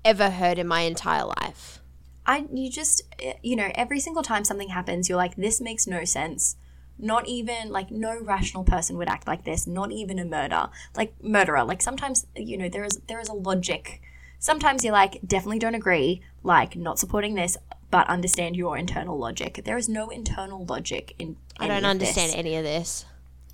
ever 0.03 0.29
heard 0.29 0.57
in 0.59 0.67
my 0.67 0.81
entire 0.81 1.25
life. 1.25 1.79
I 2.25 2.45
you 2.51 2.69
just 2.71 3.01
eh, 3.19 3.33
you 3.43 3.55
know 3.55 3.69
every 3.75 3.99
single 3.99 4.23
time 4.23 4.43
something 4.43 4.69
happens, 4.69 5.07
you're 5.09 5.17
like, 5.17 5.35
this 5.35 5.61
makes 5.61 5.85
no 5.87 6.03
sense. 6.05 6.55
Not 6.97 7.27
even 7.27 7.69
like 7.71 7.91
no 7.91 8.17
rational 8.21 8.63
person 8.63 8.97
would 8.97 9.09
act 9.09 9.27
like 9.27 9.43
this. 9.45 9.67
Not 9.67 9.91
even 9.91 10.17
a 10.17 10.25
murder, 10.25 10.69
like 10.95 11.13
murderer. 11.21 11.63
Like 11.63 11.81
sometimes 11.81 12.25
you 12.35 12.57
know 12.57 12.69
there 12.69 12.83
is 12.85 12.99
there 13.07 13.19
is 13.19 13.29
a 13.29 13.33
logic. 13.33 14.01
Sometimes 14.39 14.83
you're 14.83 14.93
like 14.93 15.19
definitely 15.25 15.59
don't 15.59 15.75
agree, 15.75 16.21
like 16.43 16.75
not 16.75 16.99
supporting 16.99 17.35
this, 17.35 17.57
but 17.91 18.07
understand 18.07 18.55
your 18.55 18.77
internal 18.77 19.17
logic. 19.17 19.61
There 19.63 19.77
is 19.77 19.89
no 19.89 20.09
internal 20.09 20.65
logic 20.65 21.15
in. 21.19 21.37
I 21.59 21.67
don't 21.67 21.85
understand 21.85 22.29
this. 22.29 22.37
any 22.37 22.55
of 22.55 22.63
this. 22.63 23.05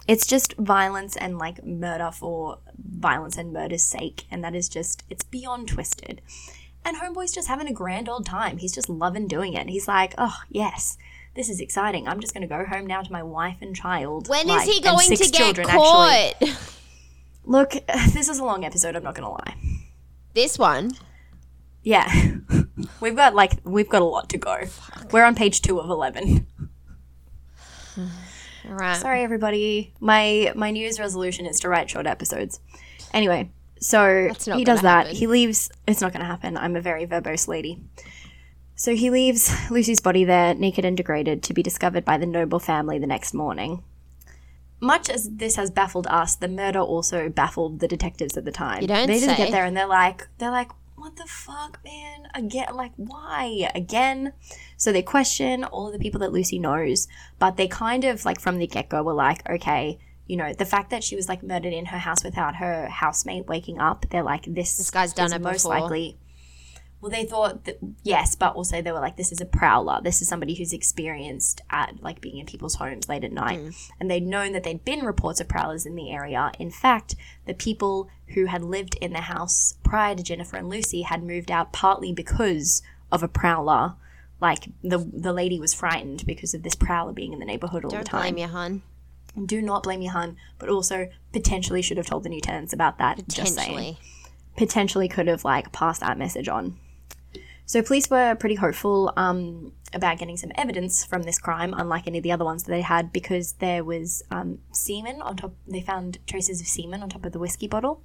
It's 0.08 0.26
just 0.26 0.56
violence 0.58 1.16
and 1.16 1.38
like 1.38 1.64
murder 1.64 2.12
for 2.12 2.58
violence 2.78 3.38
and 3.38 3.54
murder's 3.54 3.84
sake, 3.84 4.26
and 4.32 4.44
that 4.44 4.56
is 4.56 4.68
just 4.68 5.04
it's 5.10 5.24
beyond 5.24 5.68
twisted. 5.68 6.22
And 6.84 6.98
Homeboy's 6.98 7.32
just 7.32 7.48
having 7.48 7.68
a 7.68 7.74
grand 7.74 8.10
old 8.10 8.26
time. 8.26 8.58
He's 8.58 8.74
just 8.74 8.90
loving 8.90 9.28
doing 9.28 9.54
it. 9.54 9.70
He's 9.70 9.88
like, 9.88 10.16
oh 10.18 10.40
yes, 10.50 10.98
this 11.36 11.50
is 11.50 11.60
exciting. 11.60 12.08
I'm 12.08 12.20
just 12.20 12.34
going 12.34 12.42
to 12.42 12.48
go 12.48 12.66
home 12.66 12.88
now 12.88 13.02
to 13.02 13.12
my 13.12 13.24
wife 13.24 13.58
and 13.62 13.76
child. 13.76 14.28
When 14.28 14.50
is 14.50 14.56
like, 14.56 14.68
he 14.68 14.82
going 14.82 15.10
to 15.10 15.16
get 15.16 15.34
children, 15.34 15.68
caught? 15.68 16.34
Actually. 16.42 16.54
Look, 17.46 17.72
this 18.14 18.28
is 18.28 18.40
a 18.40 18.44
long 18.44 18.66
episode. 18.66 18.96
I'm 18.96 19.04
not 19.04 19.16
going 19.16 19.26
to 19.26 19.30
lie. 19.30 19.56
This 20.34 20.58
one. 20.58 20.94
Yeah, 21.84 22.10
we've 23.02 23.16
got 23.16 23.34
like 23.34 23.54
we've 23.64 23.90
got 23.90 24.02
a 24.02 24.06
lot 24.06 24.30
to 24.30 24.38
go. 24.38 24.64
We're 25.12 25.26
on 25.26 25.36
page 25.36 25.62
two 25.62 25.80
of 25.80 25.90
eleven. 25.90 26.48
All 27.98 28.06
right. 28.70 28.98
Sorry, 28.98 29.24
everybody. 29.24 29.94
My 30.00 30.54
my 30.56 30.72
New 30.72 30.80
Year's 30.80 31.00
resolution 31.00 31.46
is 31.46 31.60
to 31.62 31.70
write 31.70 31.90
short 31.90 32.06
episodes. 32.06 32.60
Anyway, 33.14 33.52
so 33.80 34.32
he 34.54 34.64
does 34.64 34.82
that. 34.82 35.06
happen. 35.08 35.16
He 35.16 35.28
leaves. 35.28 35.70
It's 35.88 36.02
not 36.02 36.14
going 36.14 36.22
to 36.22 36.28
happen. 36.28 36.56
I'm 36.56 36.76
a 36.76 36.82
very 36.82 37.08
verbose 37.08 37.48
lady. 37.48 37.80
So 38.76 38.96
he 38.96 39.10
leaves 39.10 39.54
Lucy's 39.70 40.00
body 40.00 40.24
there, 40.24 40.56
naked 40.56 40.86
and 40.86 40.98
degraded, 40.98 41.44
to 41.44 41.54
be 41.54 41.62
discovered 41.62 42.04
by 42.06 42.18
the 42.18 42.26
Noble 42.26 42.60
family 42.60 42.98
the 42.98 43.06
next 43.06 43.34
morning. 43.34 43.84
Much 44.82 45.10
as 45.10 45.30
this 45.30 45.56
has 45.56 45.70
baffled 45.72 46.08
us, 46.08 46.36
the 46.36 46.48
murder 46.48 46.80
also 46.80 47.30
baffled 47.30 47.80
the 47.80 47.88
detectives 47.88 48.36
at 48.36 48.46
the 48.46 48.52
time. 48.52 48.82
You 48.82 48.88
don't 48.88 49.08
they 49.08 49.20
just 49.20 49.26
say. 49.26 49.38
get 49.38 49.52
there 49.52 49.64
and 49.66 49.78
they're 49.78 49.88
like, 49.88 50.28
they're 50.40 50.52
like, 50.52 50.72
what 50.96 51.16
the 51.16 51.26
fuck, 51.26 51.80
man? 51.86 52.28
Again, 52.36 52.68
like, 52.74 52.92
why 52.96 53.70
again? 53.74 54.34
So 54.78 54.92
they 54.92 55.02
question 55.02 55.64
all 55.64 55.88
of 55.88 55.94
the 55.94 56.00
people 56.00 56.20
that 56.22 56.32
Lucy 56.32 56.60
knows, 56.60 57.08
but 57.40 57.58
they 57.58 57.68
kind 57.68 58.04
of 58.04 58.26
like 58.26 58.40
from 58.40 58.58
the 58.58 58.68
get 58.68 58.90
go 58.90 59.02
were 59.04 59.14
like, 59.14 59.48
okay, 59.50 60.00
you 60.28 60.38
know, 60.38 60.54
the 60.54 60.66
fact 60.66 60.90
that 60.92 61.04
she 61.04 61.16
was 61.16 61.28
like 61.30 61.44
murdered 61.44 61.74
in 61.74 61.88
her 61.88 61.98
house 61.98 62.24
without 62.24 62.56
her 62.56 62.88
housemate 62.88 63.48
waking 63.48 63.80
up, 63.80 64.06
they're 64.10 64.24
like, 64.24 64.46
this, 64.46 64.78
This 64.78 64.92
guy's 64.92 65.14
done 65.14 65.28
is 65.28 65.34
it 65.34 65.42
most 65.42 65.64
before. 65.64 65.80
likely. 65.80 66.18
Well, 67.02 67.10
they 67.10 67.26
thought 67.26 67.66
that 67.66 67.80
yes, 68.04 68.36
but 68.36 68.54
also 68.56 68.82
they 68.82 68.92
were 68.92 69.00
like, 69.00 69.18
this 69.18 69.32
is 69.32 69.42
a 69.42 69.46
prowler. 69.46 70.00
This 70.04 70.22
is 70.22 70.28
somebody 70.28 70.54
who's 70.54 70.72
experienced 70.72 71.62
at 71.72 72.02
like 72.02 72.22
being 72.22 72.38
in 72.38 72.46
people's 72.46 72.76
homes 72.76 73.10
late 73.10 73.24
at 73.24 73.32
night, 73.32 73.60
Hmm. 73.60 73.70
and 74.00 74.10
they'd 74.12 74.26
known 74.28 74.52
that 74.52 74.64
there'd 74.64 74.86
been 74.86 75.04
reports 75.04 75.40
of 75.42 75.48
prowlers 75.48 75.86
in 75.88 75.96
the 75.96 76.12
area. 76.12 76.52
In 76.60 76.70
fact, 76.70 77.16
the 77.48 77.56
people 77.56 78.08
who 78.36 78.46
had 78.46 78.64
lived 78.64 78.96
in 79.02 79.14
the 79.14 79.22
house 79.22 79.76
prior 79.84 80.14
to 80.16 80.22
Jennifer 80.24 80.58
and 80.58 80.70
Lucy 80.70 81.02
had 81.02 81.24
moved 81.24 81.50
out 81.50 81.74
partly 81.74 82.14
because 82.14 82.82
of 83.12 83.24
a 83.24 83.28
prowler. 83.28 83.96
Like 84.40 84.70
the 84.84 84.98
the 85.00 85.34
lady 85.34 85.60
was 85.60 85.74
frightened 85.74 86.24
because 86.26 86.54
of 86.54 86.64
this 86.64 86.76
prowler 86.76 87.14
being 87.14 87.34
in 87.34 87.40
the 87.40 87.46
neighborhood 87.46 87.84
all 87.84 87.92
the 87.92 87.98
time. 88.04 88.06
Don't 88.06 88.22
blame 88.34 88.38
you, 88.38 88.48
hun. 88.48 88.82
Do 89.46 89.62
not 89.62 89.84
blame 89.84 90.02
your 90.02 90.14
hun, 90.14 90.38
but 90.60 90.68
also 90.70 91.10
potentially 91.34 91.82
should 91.82 91.98
have 91.98 92.06
told 92.08 92.24
the 92.24 92.30
new 92.30 92.42
tenants 92.42 92.74
about 92.74 92.98
that. 93.00 93.28
Just 93.28 93.56
saying 93.56 93.70
Potentially. 93.70 93.98
potentially 94.58 95.08
could 95.08 95.28
have 95.28 95.44
like 95.46 95.72
passed 95.72 96.02
that 96.02 96.18
message 96.18 96.48
on. 96.48 96.78
So 97.72 97.82
police 97.82 98.10
were 98.10 98.36
pretty 98.36 98.56
hopeful 98.56 99.14
um, 99.16 99.72
about 99.94 100.18
getting 100.18 100.36
some 100.36 100.52
evidence 100.56 101.06
from 101.06 101.24
this 101.24 101.40
crime, 101.40 101.74
unlike 101.74 102.06
any 102.06 102.18
of 102.18 102.24
the 102.26 102.34
other 102.34 102.44
ones 102.44 102.64
that 102.64 102.72
they 102.72 102.82
had, 102.82 103.14
because 103.14 103.54
there 103.54 103.86
was 103.86 104.22
um, 104.30 104.60
semen 104.74 105.22
on 105.22 105.38
top. 105.38 105.54
They 105.66 105.80
found 105.80 106.18
traces 106.28 106.60
of 106.60 106.68
semen 106.68 107.02
on 107.02 107.08
top 107.08 107.26
of 107.26 107.32
the 107.32 107.40
whiskey 107.40 107.70
bottle, 107.70 108.04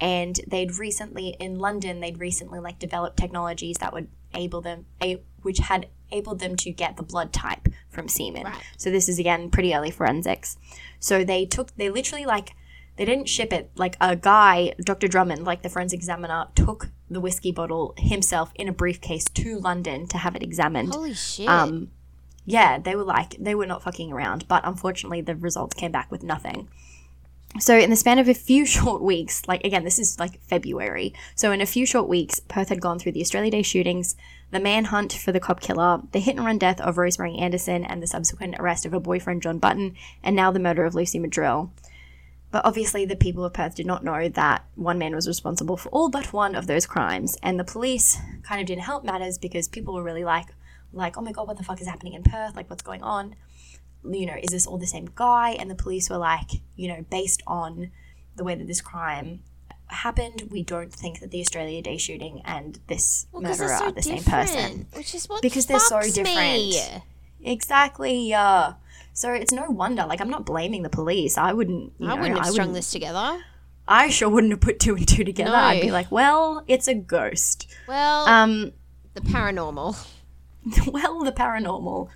and 0.00 0.40
they'd 0.48 0.78
recently 0.78 1.36
in 1.38 1.60
London 1.60 2.00
they'd 2.00 2.18
recently 2.18 2.58
like 2.58 2.80
developed 2.80 3.16
technologies 3.16 3.76
that 3.76 3.92
would 3.92 4.08
able 4.34 4.60
them, 4.60 4.86
a, 5.00 5.22
which 5.42 5.58
had 5.58 5.86
enabled 6.10 6.40
them 6.40 6.56
to 6.56 6.72
get 6.72 6.96
the 6.96 7.04
blood 7.04 7.32
type 7.32 7.68
from 7.88 8.08
semen. 8.08 8.42
Right. 8.42 8.62
So 8.76 8.90
this 8.90 9.08
is 9.08 9.20
again 9.20 9.48
pretty 9.48 9.72
early 9.72 9.92
forensics. 9.92 10.58
So 10.98 11.22
they 11.22 11.46
took 11.46 11.72
they 11.76 11.88
literally 11.88 12.26
like 12.26 12.56
they 12.96 13.04
didn't 13.04 13.28
ship 13.28 13.52
it. 13.52 13.70
Like 13.76 13.96
a 14.00 14.16
guy, 14.16 14.74
Dr. 14.82 15.08
Drummond, 15.08 15.44
like 15.44 15.62
the 15.62 15.68
forensic 15.68 15.98
examiner, 15.98 16.46
took 16.54 16.90
the 17.14 17.20
whiskey 17.20 17.52
bottle 17.52 17.94
himself 17.96 18.52
in 18.54 18.68
a 18.68 18.72
briefcase 18.72 19.24
to 19.24 19.58
London 19.58 20.06
to 20.08 20.18
have 20.18 20.36
it 20.36 20.42
examined. 20.42 20.92
Holy 20.92 21.14
shit. 21.14 21.48
Um, 21.48 21.90
yeah, 22.44 22.78
they 22.78 22.94
were 22.94 23.04
like 23.04 23.36
they 23.38 23.54
were 23.54 23.66
not 23.66 23.82
fucking 23.82 24.12
around, 24.12 24.46
but 24.48 24.62
unfortunately 24.64 25.20
the 25.20 25.34
results 25.34 25.74
came 25.74 25.92
back 25.92 26.10
with 26.10 26.22
nothing. 26.22 26.68
So 27.60 27.78
in 27.78 27.90
the 27.90 27.96
span 27.96 28.18
of 28.18 28.28
a 28.28 28.34
few 28.34 28.66
short 28.76 29.00
weeks, 29.02 29.46
like 29.48 29.64
again, 29.64 29.84
this 29.84 29.98
is 29.98 30.18
like 30.18 30.40
February. 30.42 31.14
So 31.34 31.52
in 31.52 31.60
a 31.60 31.66
few 31.66 31.86
short 31.86 32.08
weeks, 32.08 32.40
Perth 32.40 32.68
had 32.68 32.80
gone 32.80 32.98
through 32.98 33.12
the 33.12 33.22
Australia 33.22 33.50
Day 33.50 33.62
shootings, 33.62 34.16
the 34.50 34.60
manhunt 34.60 35.12
for 35.12 35.32
the 35.32 35.40
cop 35.40 35.60
killer, 35.60 36.02
the 36.12 36.20
hit 36.20 36.36
and 36.36 36.44
run 36.44 36.58
death 36.58 36.80
of 36.80 36.98
Rosemary 36.98 37.36
Anderson, 37.36 37.84
and 37.84 38.02
the 38.02 38.06
subsequent 38.06 38.56
arrest 38.58 38.84
of 38.84 38.92
her 38.92 39.00
boyfriend 39.00 39.42
John 39.42 39.58
Button, 39.58 39.94
and 40.22 40.36
now 40.36 40.50
the 40.50 40.60
murder 40.60 40.84
of 40.84 40.94
Lucy 40.94 41.18
Madrill. 41.18 41.70
But 42.54 42.64
obviously, 42.64 43.04
the 43.04 43.16
people 43.16 43.44
of 43.44 43.52
Perth 43.52 43.74
did 43.74 43.84
not 43.84 44.04
know 44.04 44.28
that 44.28 44.64
one 44.76 44.96
man 44.96 45.12
was 45.12 45.26
responsible 45.26 45.76
for 45.76 45.88
all 45.88 46.08
but 46.08 46.32
one 46.32 46.54
of 46.54 46.68
those 46.68 46.86
crimes, 46.86 47.36
and 47.42 47.58
the 47.58 47.64
police 47.64 48.16
kind 48.44 48.60
of 48.60 48.68
didn't 48.68 48.84
help 48.84 49.02
matters 49.02 49.38
because 49.38 49.66
people 49.66 49.92
were 49.92 50.04
really 50.04 50.22
like, 50.22 50.46
like, 50.92 51.18
oh 51.18 51.20
my 51.20 51.32
god, 51.32 51.48
what 51.48 51.58
the 51.58 51.64
fuck 51.64 51.80
is 51.80 51.88
happening 51.88 52.12
in 52.12 52.22
Perth? 52.22 52.54
Like, 52.54 52.70
what's 52.70 52.84
going 52.84 53.02
on? 53.02 53.34
You 54.08 54.26
know, 54.26 54.36
is 54.40 54.50
this 54.52 54.68
all 54.68 54.78
the 54.78 54.86
same 54.86 55.10
guy? 55.16 55.56
And 55.58 55.68
the 55.68 55.74
police 55.74 56.08
were 56.08 56.16
like, 56.16 56.48
you 56.76 56.86
know, 56.86 57.04
based 57.10 57.42
on 57.44 57.90
the 58.36 58.44
way 58.44 58.54
that 58.54 58.68
this 58.68 58.80
crime 58.80 59.42
happened, 59.88 60.46
we 60.52 60.62
don't 60.62 60.92
think 60.92 61.18
that 61.18 61.32
the 61.32 61.40
Australia 61.40 61.82
Day 61.82 61.96
shooting 61.96 62.40
and 62.44 62.78
this 62.86 63.26
Well, 63.32 63.42
murderer 63.42 63.76
so 63.76 63.86
are 63.86 63.90
the 63.90 64.00
same 64.00 64.22
person. 64.22 64.86
Which 64.94 65.12
is 65.16 65.28
what 65.28 65.42
Because 65.42 65.66
they're 65.66 65.80
so 65.80 65.96
fucks 65.98 66.16
me. 66.22 66.70
different. 66.70 67.02
Exactly. 67.42 68.28
Yeah. 68.28 68.74
So 69.14 69.32
it's 69.32 69.52
no 69.52 69.70
wonder. 69.70 70.04
Like, 70.04 70.20
I'm 70.20 70.28
not 70.28 70.44
blaming 70.44 70.82
the 70.82 70.90
police. 70.90 71.38
I 71.38 71.52
wouldn't. 71.52 71.92
I 72.00 72.08
know, 72.08 72.16
wouldn't 72.16 72.36
have 72.38 72.48
strung 72.48 72.68
wouldn't- 72.68 72.74
this 72.74 72.90
together. 72.90 73.40
I 73.86 74.08
sure 74.08 74.28
wouldn't 74.30 74.52
have 74.52 74.60
put 74.62 74.80
two 74.80 74.96
and 74.96 75.06
two 75.06 75.24
together. 75.24 75.50
No. 75.50 75.56
I'd 75.56 75.82
be 75.82 75.90
like, 75.90 76.10
well, 76.10 76.64
it's 76.66 76.88
a 76.88 76.94
ghost. 76.94 77.70
Well, 77.86 78.26
Um, 78.26 78.72
the 79.12 79.20
paranormal. 79.20 79.96
well, 80.86 81.22
the 81.22 81.32
paranormal. 81.32 82.08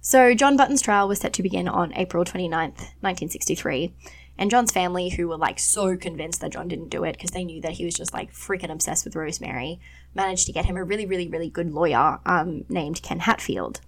So, 0.00 0.34
John 0.34 0.56
Button's 0.56 0.82
trial 0.82 1.08
was 1.08 1.18
set 1.18 1.32
to 1.34 1.42
begin 1.42 1.68
on 1.68 1.92
April 1.94 2.24
29th, 2.24 2.78
1963. 3.00 3.94
And 4.38 4.50
John's 4.50 4.70
family, 4.70 5.08
who 5.08 5.26
were 5.26 5.36
like 5.36 5.58
so 5.58 5.96
convinced 5.96 6.40
that 6.42 6.52
John 6.52 6.68
didn't 6.68 6.90
do 6.90 7.02
it 7.04 7.12
because 7.12 7.30
they 7.32 7.44
knew 7.44 7.60
that 7.62 7.72
he 7.72 7.84
was 7.84 7.94
just 7.94 8.14
like 8.14 8.32
freaking 8.32 8.70
obsessed 8.70 9.04
with 9.04 9.16
Rosemary, 9.16 9.80
managed 10.14 10.46
to 10.46 10.52
get 10.52 10.66
him 10.66 10.76
a 10.76 10.84
really, 10.84 11.06
really, 11.06 11.28
really 11.28 11.50
good 11.50 11.72
lawyer 11.72 12.20
um, 12.24 12.64
named 12.68 13.02
Ken 13.02 13.20
Hatfield. 13.20 13.80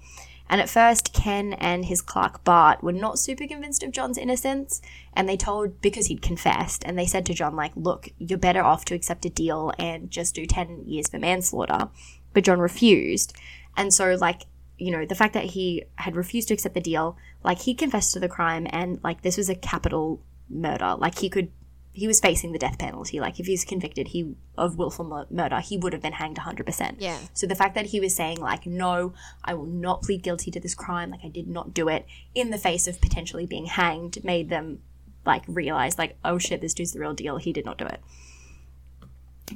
And 0.51 0.61
at 0.61 0.69
first, 0.69 1.13
Ken 1.13 1.53
and 1.53 1.85
his 1.85 2.03
clerk 2.03 2.43
Bart 2.43 2.83
were 2.83 2.93
not 2.93 3.21
super 3.21 3.47
convinced 3.47 3.85
of 3.85 3.93
John's 3.93 4.19
innocence, 4.19 4.83
and 5.15 5.29
they 5.29 5.37
told 5.37 5.81
because 5.81 6.07
he'd 6.07 6.23
confessed, 6.23 6.83
and 6.85 6.99
they 6.99 7.07
said 7.07 7.25
to 7.27 7.35
John 7.35 7.55
like, 7.55 7.71
"Look, 7.77 8.09
you're 8.19 8.37
better 8.37 8.63
off 8.63 8.85
to 8.87 8.95
accept 8.97 9.25
a 9.25 9.31
deal 9.31 9.73
and 9.79 10.11
just 10.11 10.35
do 10.35 10.45
ten 10.47 10.83
years 10.87 11.09
for 11.09 11.21
manslaughter." 11.21 11.89
But 12.35 12.43
John 12.45 12.59
refused, 12.59 13.33
and 13.77 13.95
so 13.95 14.17
like 14.17 14.43
you 14.77 14.91
know, 14.91 15.05
the 15.05 15.15
fact 15.15 15.35
that 15.35 15.45
he 15.45 15.85
had 15.97 16.17
refused 16.17 16.49
to 16.49 16.55
accept 16.55 16.75
the 16.75 16.81
deal, 16.81 17.17
like 17.45 17.61
he 17.61 17.75
confessed 17.75 18.15
to 18.15 18.21
the 18.21 18.29
crime 18.29 18.67
and 18.71 18.99
like 19.05 19.23
this 19.23 19.37
was 19.37 19.51
a 19.51 19.55
capital 19.55 20.21
murder. 20.49 20.97
Like 20.99 21.19
he 21.19 21.29
could 21.29 21.53
he 21.93 22.07
was 22.07 22.21
facing 22.21 22.53
the 22.53 22.59
death 22.59 22.79
penalty. 22.79 23.21
Like 23.21 23.41
if 23.41 23.47
he's 23.47 23.65
convicted 23.65 24.09
he 24.09 24.35
of 24.57 24.77
willful 24.79 25.05
mur- 25.05 25.27
murder, 25.31 25.61
he 25.61 25.77
would 25.77 25.93
have 25.93 26.03
been 26.03 26.13
hanged 26.13 26.37
100%. 26.37 26.97
Yeah. 26.99 27.19
So 27.35 27.47
the 27.47 27.55
fact 27.55 27.75
that 27.75 27.87
he 27.87 28.01
was 28.01 28.15
saying 28.15 28.41
like 28.41 28.67
no, 28.67 29.13
I 29.45 29.55
will 29.55 29.67
not 29.67 30.03
plead 30.03 30.23
guilty 30.23 30.51
to 30.53 30.61
this 30.61 30.75
crime, 30.75 31.11
like 31.11 31.25
I 31.25 31.29
did 31.29 31.49
not 31.49 31.75
do 31.75 31.89
it 31.89 32.07
in 32.35 32.51
the 32.51 32.59
face 32.59 32.87
of 32.87 33.01
potentially 33.01 33.47
being 33.47 33.67
hanged 33.67 34.23
made 34.25 34.49
them 34.49 34.81
like 35.27 35.43
realize 35.47 35.99
like 35.99 36.17
oh 36.25 36.39
shit, 36.39 36.61
this 36.61 36.75
dude's 36.75 36.93
the 36.93 37.01
real 37.01 37.15
deal. 37.15 37.37
He 37.39 37.53
did 37.53 37.65
not 37.65 37.79
do 37.79 37.87
it. 37.87 38.01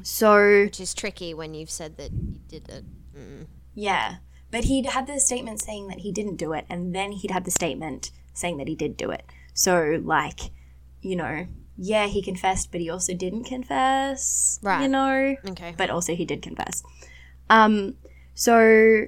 So 0.03 0.65
Which 0.65 0.81
is 0.81 0.93
tricky 0.93 1.35
when 1.35 1.55
you've 1.55 1.71
said 1.71 1.97
that 1.99 2.11
you 2.13 2.41
did 2.49 2.69
it. 2.69 2.85
Yeah. 3.75 4.17
But 4.51 4.65
he'd 4.65 4.87
had 4.87 5.07
the 5.07 5.19
statement 5.19 5.61
saying 5.61 5.89
that 5.89 6.01
he 6.01 6.13
didn't 6.13 6.37
do 6.37 6.53
it, 6.53 6.65
and 6.71 6.95
then 6.95 7.13
he'd 7.13 7.33
had 7.33 7.45
the 7.45 7.51
statement 7.51 8.13
saying 8.33 8.57
that 8.59 8.69
he 8.69 8.77
did 8.77 8.97
do 8.97 9.11
it. 9.11 9.25
So, 9.53 10.01
like, 10.05 10.51
you 11.01 11.17
know, 11.17 11.49
yeah, 11.77 12.07
he 12.07 12.23
confessed, 12.23 12.71
but 12.71 12.81
he 12.81 12.89
also 12.89 13.15
didn't 13.15 13.45
confess. 13.45 14.59
Right. 14.63 14.83
You 14.83 14.89
know? 14.89 15.37
Okay. 15.51 15.75
But 15.77 15.91
also 15.91 16.15
he 16.15 16.25
did 16.25 16.43
confess. 16.43 16.83
Um, 17.51 17.97
so, 18.35 19.07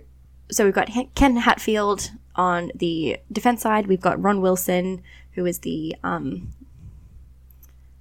so 0.50 0.64
we've 0.64 0.74
got 0.74 0.88
Ken 1.14 1.37
Hatfield 1.37 2.11
on 2.35 2.70
the 2.74 3.18
defense 3.31 3.62
side. 3.62 3.87
We've 3.87 4.00
got 4.00 4.20
Ron 4.22 4.40
Wilson, 4.40 5.02
who 5.33 5.46
is 5.46 5.61
the, 5.61 5.96
um, 6.02 6.52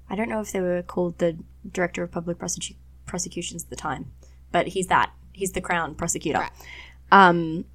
I 0.09 0.15
don't 0.15 0.29
know 0.29 0.41
if 0.41 0.51
they 0.51 0.61
were 0.61 0.81
called 0.81 1.17
the 1.19 1.37
director 1.71 2.03
of 2.03 2.11
public 2.11 2.37
prosecu- 2.37 2.75
prosecutions 3.05 3.63
at 3.63 3.69
the 3.69 3.75
time, 3.75 4.11
but 4.51 4.69
he's 4.69 4.87
that. 4.87 5.11
He's 5.33 5.51
the 5.51 5.61
crown 5.61 5.95
prosecutor. 5.95 6.39
Right. 6.39 6.51
Um, 7.11 7.65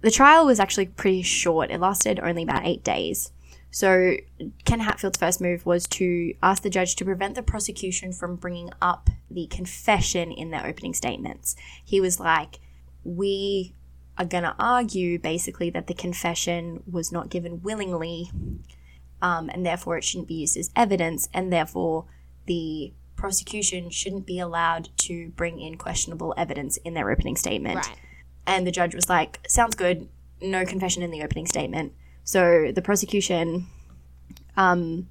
the 0.00 0.10
trial 0.10 0.46
was 0.46 0.60
actually 0.60 0.86
pretty 0.86 1.22
short. 1.22 1.70
It 1.70 1.80
lasted 1.80 2.20
only 2.20 2.42
about 2.42 2.66
eight 2.66 2.84
days. 2.84 3.32
So 3.70 4.16
Ken 4.64 4.80
Hatfield's 4.80 5.18
first 5.18 5.40
move 5.40 5.66
was 5.66 5.86
to 5.88 6.34
ask 6.42 6.62
the 6.62 6.70
judge 6.70 6.96
to 6.96 7.04
prevent 7.04 7.34
the 7.34 7.42
prosecution 7.42 8.12
from 8.12 8.36
bringing 8.36 8.70
up 8.80 9.10
the 9.30 9.46
confession 9.46 10.32
in 10.32 10.50
their 10.50 10.66
opening 10.66 10.94
statements. 10.94 11.54
He 11.84 12.00
was 12.00 12.18
like, 12.18 12.60
"We 13.04 13.74
are 14.16 14.24
going 14.24 14.44
to 14.44 14.56
argue 14.58 15.18
basically 15.18 15.70
that 15.70 15.86
the 15.86 15.94
confession 15.94 16.82
was 16.90 17.12
not 17.12 17.28
given 17.28 17.62
willingly, 17.62 18.30
um, 19.20 19.50
and 19.50 19.64
therefore 19.64 19.98
it 19.98 20.04
shouldn't 20.04 20.28
be 20.28 20.34
used 20.34 20.56
as 20.56 20.70
evidence, 20.74 21.28
and 21.34 21.52
therefore 21.52 22.06
the 22.46 22.94
prosecution 23.16 23.90
shouldn't 23.90 24.26
be 24.26 24.38
allowed 24.38 24.88
to 24.96 25.28
bring 25.30 25.60
in 25.60 25.76
questionable 25.76 26.32
evidence 26.36 26.78
in 26.78 26.94
their 26.94 27.10
opening 27.10 27.36
statement." 27.36 27.76
Right. 27.76 27.96
And 28.46 28.66
the 28.66 28.72
judge 28.72 28.94
was 28.94 29.10
like, 29.10 29.40
sounds 29.46 29.76
good, 29.76 30.08
no 30.40 30.64
confession 30.64 31.02
in 31.02 31.10
the 31.10 31.22
opening 31.22 31.46
statement. 31.46 31.92
So 32.28 32.72
the 32.74 32.82
prosecution, 32.82 33.68
um, 34.54 35.08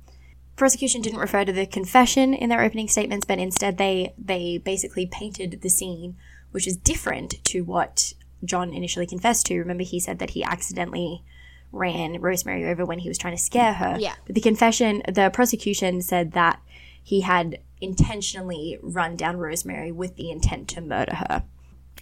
prosecution 0.55 1.01
didn't 1.01 1.17
refer 1.17 1.45
to 1.45 1.51
the 1.51 1.65
confession 1.65 2.35
in 2.35 2.47
their 2.47 2.61
opening 2.61 2.87
statements, 2.87 3.25
but 3.25 3.39
instead 3.39 3.79
they 3.79 4.13
they 4.19 4.59
basically 4.59 5.07
painted 5.07 5.61
the 5.63 5.69
scene, 5.69 6.15
which 6.51 6.67
is 6.67 6.77
different 6.77 7.43
to 7.45 7.61
what 7.61 8.13
John 8.45 8.71
initially 8.71 9.07
confessed 9.07 9.47
to. 9.47 9.57
Remember, 9.57 9.83
he 9.83 9.99
said 9.99 10.19
that 10.19 10.29
he 10.29 10.43
accidentally 10.43 11.23
ran 11.71 12.21
Rosemary 12.21 12.65
over 12.65 12.85
when 12.85 12.99
he 12.99 13.09
was 13.09 13.17
trying 13.17 13.35
to 13.35 13.41
scare 13.41 13.73
her. 13.73 13.97
Yeah. 13.99 14.13
But 14.27 14.35
the 14.35 14.41
confession, 14.41 15.01
the 15.11 15.31
prosecution 15.33 16.03
said 16.03 16.33
that 16.33 16.61
he 17.01 17.21
had 17.21 17.57
intentionally 17.81 18.77
run 18.83 19.15
down 19.15 19.37
Rosemary 19.37 19.91
with 19.91 20.17
the 20.17 20.29
intent 20.29 20.67
to 20.67 20.81
murder 20.81 21.15
her. 21.15 21.43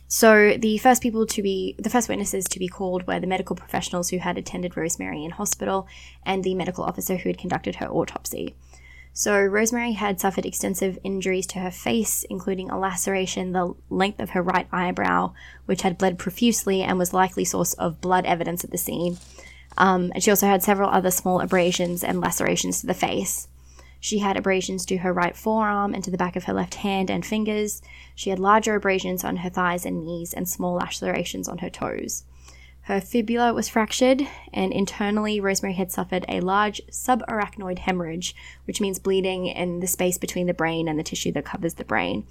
So 0.07 0.55
the 0.57 0.77
first 0.77 1.01
people 1.01 1.25
to 1.25 1.41
be 1.41 1.75
the 1.79 1.89
first 1.89 2.09
witnesses 2.09 2.45
to 2.45 2.59
be 2.59 2.67
called 2.67 3.07
were 3.07 3.19
the 3.19 3.27
medical 3.27 3.55
professionals 3.55 4.09
who 4.09 4.19
had 4.19 4.37
attended 4.37 4.77
Rosemary 4.77 5.23
in 5.23 5.31
hospital 5.31 5.87
and 6.25 6.43
the 6.43 6.55
medical 6.55 6.83
officer 6.83 7.17
who 7.17 7.29
had 7.29 7.37
conducted 7.37 7.75
her 7.75 7.87
autopsy. 7.87 8.55
So 9.17 9.39
Rosemary 9.41 9.93
had 9.93 10.19
suffered 10.19 10.45
extensive 10.45 10.99
injuries 11.01 11.47
to 11.47 11.59
her 11.59 11.71
face, 11.71 12.25
including 12.29 12.69
a 12.69 12.77
laceration 12.77 13.53
the 13.53 13.73
length 13.89 14.19
of 14.19 14.31
her 14.31 14.41
right 14.41 14.67
eyebrow, 14.73 15.31
which 15.65 15.83
had 15.83 15.97
bled 15.97 16.19
profusely 16.19 16.83
and 16.83 16.99
was 16.99 17.13
likely 17.13 17.45
source 17.45 17.73
of 17.75 18.01
blood 18.01 18.25
evidence 18.25 18.65
at 18.65 18.71
the 18.71 18.77
scene. 18.77 19.17
Um, 19.77 20.11
and 20.13 20.21
she 20.21 20.31
also 20.31 20.47
had 20.47 20.63
several 20.63 20.89
other 20.89 21.11
small 21.11 21.39
abrasions 21.39 22.03
and 22.03 22.19
lacerations 22.19 22.81
to 22.81 22.87
the 22.87 22.93
face. 22.93 23.47
She 24.05 24.19
had 24.19 24.37
abrasions 24.37 24.85
to 24.85 24.97
her 24.97 25.11
right 25.11 25.35
forearm 25.35 25.95
and 25.95 26.03
to 26.03 26.11
the 26.11 26.17
back 26.17 26.35
of 26.35 26.43
her 26.43 26.53
left 26.53 26.75
hand 26.75 27.09
and 27.09 27.25
fingers. 27.25 27.81
She 28.13 28.29
had 28.29 28.37
larger 28.37 28.75
abrasions 28.75 29.23
on 29.23 29.37
her 29.37 29.49
thighs 29.49 29.83
and 29.83 30.05
knees 30.05 30.31
and 30.31 30.47
small 30.47 30.75
lacerations 30.75 31.49
on 31.49 31.57
her 31.57 31.71
toes. 31.71 32.23
Her 32.81 33.01
fibula 33.01 33.51
was 33.51 33.67
fractured, 33.67 34.21
and 34.53 34.71
internally, 34.71 35.39
Rosemary 35.39 35.73
had 35.73 35.91
suffered 35.91 36.23
a 36.29 36.39
large 36.41 36.81
subarachnoid 36.91 37.79
hemorrhage, 37.79 38.35
which 38.65 38.79
means 38.79 38.99
bleeding 38.99 39.47
in 39.47 39.79
the 39.79 39.87
space 39.87 40.19
between 40.19 40.45
the 40.45 40.53
brain 40.53 40.87
and 40.87 40.99
the 40.99 41.03
tissue 41.03 41.31
that 41.31 41.45
covers 41.45 41.73
the 41.73 41.83
brain. 41.83 42.27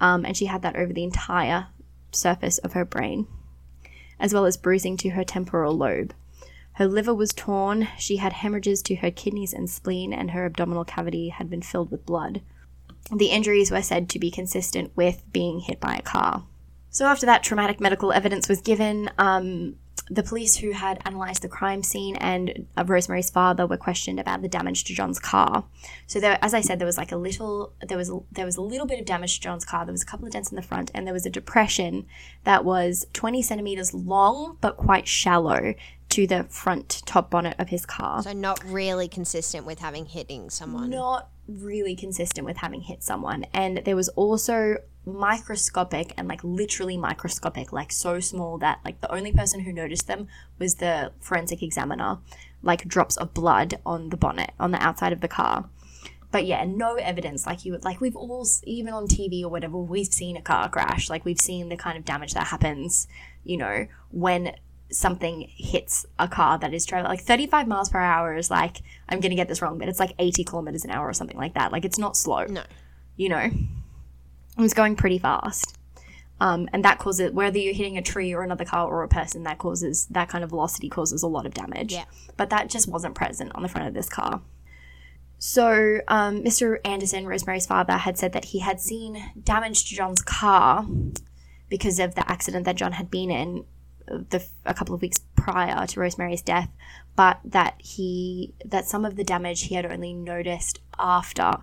Um, 0.00 0.24
and 0.24 0.36
she 0.36 0.46
had 0.46 0.62
that 0.62 0.74
over 0.74 0.92
the 0.92 1.04
entire 1.04 1.68
surface 2.10 2.58
of 2.58 2.72
her 2.72 2.84
brain, 2.84 3.28
as 4.18 4.34
well 4.34 4.46
as 4.46 4.56
bruising 4.56 4.96
to 4.96 5.10
her 5.10 5.22
temporal 5.22 5.76
lobe. 5.76 6.12
Her 6.74 6.86
liver 6.86 7.14
was 7.14 7.32
torn, 7.32 7.88
she 7.98 8.16
had 8.16 8.32
hemorrhages 8.32 8.82
to 8.82 8.96
her 8.96 9.10
kidneys 9.10 9.52
and 9.52 9.70
spleen, 9.70 10.12
and 10.12 10.32
her 10.32 10.44
abdominal 10.44 10.84
cavity 10.84 11.28
had 11.28 11.48
been 11.48 11.62
filled 11.62 11.90
with 11.90 12.06
blood. 12.06 12.42
The 13.14 13.26
injuries 13.26 13.70
were 13.70 13.82
said 13.82 14.08
to 14.10 14.18
be 14.18 14.30
consistent 14.30 14.90
with 14.96 15.22
being 15.32 15.60
hit 15.60 15.78
by 15.78 15.96
a 15.96 16.02
car. 16.02 16.44
So, 16.90 17.06
after 17.06 17.26
that 17.26 17.42
traumatic 17.42 17.80
medical 17.80 18.12
evidence 18.12 18.48
was 18.48 18.60
given, 18.60 19.10
um, 19.18 19.76
the 20.10 20.22
police 20.22 20.56
who 20.56 20.72
had 20.72 21.00
analysed 21.04 21.42
the 21.42 21.48
crime 21.48 21.82
scene 21.82 22.16
and 22.16 22.66
uh, 22.76 22.84
Rosemary's 22.84 23.30
father 23.30 23.66
were 23.66 23.76
questioned 23.76 24.20
about 24.20 24.42
the 24.42 24.48
damage 24.48 24.84
to 24.84 24.94
John's 24.94 25.18
car. 25.18 25.64
So, 26.06 26.18
there, 26.18 26.38
as 26.42 26.54
I 26.54 26.60
said, 26.60 26.78
there 26.78 26.86
was 26.86 26.98
like 26.98 27.12
a 27.12 27.16
little, 27.16 27.72
there 27.86 27.98
was 27.98 28.10
there 28.32 28.46
was 28.46 28.56
a 28.56 28.62
little 28.62 28.86
bit 28.86 29.00
of 29.00 29.06
damage 29.06 29.36
to 29.36 29.40
John's 29.42 29.64
car. 29.64 29.84
There 29.84 29.92
was 29.92 30.02
a 30.02 30.06
couple 30.06 30.26
of 30.26 30.32
dents 30.32 30.50
in 30.50 30.56
the 30.56 30.62
front, 30.62 30.90
and 30.94 31.06
there 31.06 31.14
was 31.14 31.26
a 31.26 31.30
depression 31.30 32.06
that 32.44 32.64
was 32.64 33.06
20 33.12 33.42
centimeters 33.42 33.92
long 33.92 34.56
but 34.60 34.76
quite 34.76 35.06
shallow 35.06 35.74
to 36.14 36.28
the 36.28 36.44
front 36.44 37.02
top 37.06 37.28
bonnet 37.28 37.56
of 37.58 37.70
his 37.70 37.84
car. 37.84 38.22
So 38.22 38.32
not 38.32 38.62
really 38.64 39.08
consistent 39.08 39.66
with 39.66 39.80
having 39.80 40.06
hitting 40.06 40.48
someone. 40.48 40.90
Not 40.90 41.28
really 41.48 41.96
consistent 41.96 42.46
with 42.46 42.58
having 42.58 42.82
hit 42.82 43.02
someone. 43.02 43.46
And 43.52 43.78
there 43.78 43.96
was 43.96 44.08
also 44.10 44.76
microscopic 45.04 46.14
and 46.16 46.28
like 46.28 46.44
literally 46.44 46.96
microscopic, 46.96 47.72
like 47.72 47.90
so 47.90 48.20
small 48.20 48.58
that 48.58 48.78
like 48.84 49.00
the 49.00 49.12
only 49.12 49.32
person 49.32 49.58
who 49.60 49.72
noticed 49.72 50.06
them 50.06 50.28
was 50.60 50.76
the 50.76 51.10
forensic 51.20 51.64
examiner, 51.64 52.18
like 52.62 52.86
drops 52.86 53.16
of 53.16 53.34
blood 53.34 53.80
on 53.84 54.10
the 54.10 54.16
bonnet 54.16 54.52
on 54.60 54.70
the 54.70 54.80
outside 54.80 55.12
of 55.12 55.20
the 55.20 55.26
car. 55.26 55.68
But 56.30 56.46
yeah, 56.46 56.64
no 56.64 56.94
evidence. 56.94 57.44
Like 57.44 57.64
you, 57.64 57.72
would 57.72 57.84
like 57.84 58.00
we've 58.00 58.14
all 58.14 58.46
even 58.62 58.94
on 58.94 59.08
TV 59.08 59.42
or 59.42 59.48
whatever, 59.48 59.78
we've 59.78 60.06
seen 60.06 60.36
a 60.36 60.42
car 60.42 60.68
crash. 60.68 61.10
Like 61.10 61.24
we've 61.24 61.40
seen 61.40 61.70
the 61.70 61.76
kind 61.76 61.98
of 61.98 62.04
damage 62.04 62.34
that 62.34 62.46
happens. 62.46 63.08
You 63.42 63.56
know, 63.56 63.86
when 64.10 64.52
something 64.94 65.50
hits 65.56 66.06
a 66.18 66.28
car 66.28 66.58
that 66.58 66.72
is 66.72 66.86
traveling 66.86 67.10
like 67.10 67.20
35 67.20 67.66
miles 67.66 67.88
per 67.88 67.98
hour 67.98 68.36
is 68.36 68.50
like 68.50 68.82
I'm 69.08 69.20
gonna 69.20 69.34
get 69.34 69.48
this 69.48 69.60
wrong, 69.60 69.78
but 69.78 69.88
it's 69.88 70.00
like 70.00 70.14
80 70.18 70.44
kilometers 70.44 70.84
an 70.84 70.90
hour 70.90 71.08
or 71.08 71.12
something 71.12 71.36
like 71.36 71.54
that. 71.54 71.72
Like 71.72 71.84
it's 71.84 71.98
not 71.98 72.16
slow. 72.16 72.44
No. 72.44 72.62
You 73.16 73.28
know, 73.28 73.38
it 73.38 73.52
was 74.60 74.74
going 74.74 74.96
pretty 74.96 75.18
fast. 75.18 75.76
Um, 76.40 76.68
and 76.72 76.84
that 76.84 76.98
causes 76.98 77.32
whether 77.32 77.58
you're 77.58 77.74
hitting 77.74 77.96
a 77.96 78.02
tree 78.02 78.34
or 78.34 78.42
another 78.42 78.64
car 78.64 78.88
or 78.88 79.02
a 79.02 79.08
person, 79.08 79.44
that 79.44 79.58
causes 79.58 80.06
that 80.06 80.28
kind 80.28 80.42
of 80.42 80.50
velocity 80.50 80.88
causes 80.88 81.22
a 81.22 81.28
lot 81.28 81.46
of 81.46 81.54
damage. 81.54 81.92
Yeah. 81.92 82.04
But 82.36 82.50
that 82.50 82.68
just 82.68 82.88
wasn't 82.88 83.14
present 83.14 83.52
on 83.54 83.62
the 83.62 83.68
front 83.68 83.88
of 83.88 83.94
this 83.94 84.08
car. 84.08 84.42
So, 85.38 86.00
um, 86.08 86.42
Mr. 86.42 86.78
Anderson, 86.84 87.26
Rosemary's 87.26 87.66
father, 87.66 87.94
had 87.94 88.18
said 88.18 88.32
that 88.32 88.46
he 88.46 88.60
had 88.60 88.80
seen 88.80 89.32
damage 89.42 89.88
to 89.88 89.94
John's 89.94 90.22
car 90.22 90.86
because 91.68 91.98
of 91.98 92.14
the 92.14 92.30
accident 92.30 92.64
that 92.64 92.76
John 92.76 92.92
had 92.92 93.10
been 93.10 93.30
in 93.30 93.64
the, 94.06 94.44
a 94.64 94.74
couple 94.74 94.94
of 94.94 95.02
weeks 95.02 95.18
prior 95.36 95.86
to 95.86 96.00
Rosemary's 96.00 96.42
death, 96.42 96.70
but 97.16 97.40
that 97.44 97.74
he 97.78 98.54
that 98.64 98.86
some 98.86 99.04
of 99.04 99.16
the 99.16 99.24
damage 99.24 99.62
he 99.62 99.74
had 99.74 99.86
only 99.86 100.12
noticed 100.12 100.80
after 100.98 101.58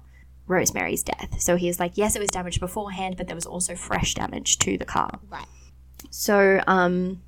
Rosemary's 0.47 1.03
death. 1.03 1.41
So 1.41 1.55
he 1.55 1.67
was 1.67 1.79
like, 1.79 1.93
yes, 1.95 2.15
it 2.15 2.19
was 2.19 2.29
damaged 2.29 2.59
beforehand, 2.59 3.15
but 3.17 3.27
there 3.27 3.35
was 3.35 3.45
also 3.45 3.75
fresh 3.75 4.13
damage 4.13 4.59
to 4.59 4.77
the 4.77 4.85
car. 4.85 5.19
Right. 5.29 5.45
So, 6.09 6.61
um, 6.67 7.21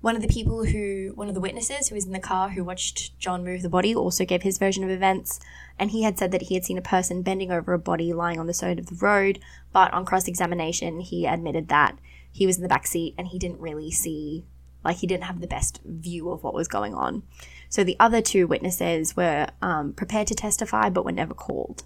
one 0.00 0.16
of 0.16 0.22
the 0.22 0.28
people 0.28 0.64
who, 0.64 1.12
one 1.14 1.28
of 1.28 1.34
the 1.34 1.40
witnesses 1.40 1.88
who 1.88 1.94
was 1.94 2.04
in 2.04 2.12
the 2.12 2.18
car 2.18 2.50
who 2.50 2.64
watched 2.64 3.16
John 3.20 3.44
move 3.44 3.62
the 3.62 3.68
body, 3.68 3.94
also 3.94 4.24
gave 4.24 4.42
his 4.42 4.58
version 4.58 4.82
of 4.82 4.90
events. 4.90 5.38
And 5.78 5.92
he 5.92 6.02
had 6.02 6.18
said 6.18 6.32
that 6.32 6.42
he 6.42 6.54
had 6.54 6.64
seen 6.64 6.76
a 6.76 6.82
person 6.82 7.22
bending 7.22 7.52
over 7.52 7.72
a 7.72 7.78
body 7.78 8.12
lying 8.12 8.40
on 8.40 8.48
the 8.48 8.52
side 8.52 8.80
of 8.80 8.86
the 8.86 8.96
road. 8.96 9.38
But 9.72 9.92
on 9.92 10.04
cross 10.04 10.26
examination, 10.26 11.00
he 11.00 11.24
admitted 11.24 11.68
that 11.68 11.96
he 12.32 12.46
was 12.46 12.56
in 12.56 12.62
the 12.62 12.68
back 12.68 12.86
seat 12.86 13.14
and 13.16 13.28
he 13.28 13.38
didn't 13.38 13.60
really 13.60 13.90
see, 13.90 14.44
like, 14.84 14.96
he 14.96 15.06
didn't 15.06 15.24
have 15.24 15.40
the 15.40 15.46
best 15.46 15.80
view 15.84 16.30
of 16.30 16.42
what 16.42 16.54
was 16.54 16.66
going 16.66 16.94
on. 16.94 17.22
So 17.68 17.84
the 17.84 17.96
other 18.00 18.20
two 18.20 18.46
witnesses 18.46 19.16
were 19.16 19.46
um, 19.60 19.92
prepared 19.92 20.26
to 20.28 20.34
testify 20.34 20.88
but 20.88 21.04
were 21.04 21.12
never 21.12 21.34
called. 21.34 21.84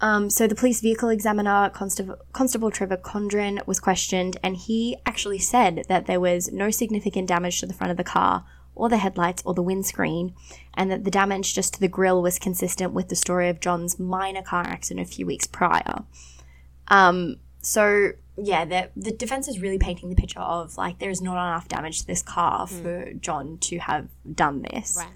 Um, 0.00 0.30
so 0.30 0.46
the 0.46 0.54
police 0.54 0.80
vehicle 0.80 1.08
examiner, 1.08 1.70
Constable, 1.70 2.16
Constable 2.32 2.70
Trevor 2.70 2.96
Condren, 2.96 3.66
was 3.66 3.80
questioned, 3.80 4.36
and 4.44 4.56
he 4.56 4.96
actually 5.04 5.40
said 5.40 5.84
that 5.88 6.06
there 6.06 6.20
was 6.20 6.52
no 6.52 6.70
significant 6.70 7.26
damage 7.26 7.60
to 7.60 7.66
the 7.66 7.74
front 7.74 7.90
of 7.90 7.96
the 7.96 8.04
car, 8.04 8.44
or 8.76 8.88
the 8.88 8.98
headlights, 8.98 9.42
or 9.44 9.54
the 9.54 9.62
windscreen, 9.62 10.34
and 10.74 10.88
that 10.88 11.02
the 11.02 11.10
damage 11.10 11.52
just 11.52 11.74
to 11.74 11.80
the 11.80 11.88
grille 11.88 12.22
was 12.22 12.38
consistent 12.38 12.92
with 12.92 13.08
the 13.08 13.16
story 13.16 13.48
of 13.48 13.58
John's 13.58 13.98
minor 13.98 14.42
car 14.42 14.62
accident 14.62 15.04
a 15.04 15.10
few 15.10 15.26
weeks 15.26 15.48
prior. 15.48 16.04
Um, 16.86 17.38
so 17.60 18.12
yeah, 18.40 18.64
the 18.64 18.90
the 18.96 19.10
defense 19.10 19.48
is 19.48 19.60
really 19.60 19.78
painting 19.78 20.08
the 20.08 20.14
picture 20.14 20.40
of 20.40 20.76
like 20.76 20.98
there 20.98 21.10
is 21.10 21.20
not 21.20 21.32
enough 21.32 21.68
damage 21.68 22.00
to 22.00 22.06
this 22.06 22.22
car 22.22 22.66
for 22.66 23.12
John 23.14 23.58
to 23.58 23.78
have 23.78 24.08
done 24.32 24.62
this. 24.62 24.96
Right. 24.96 25.08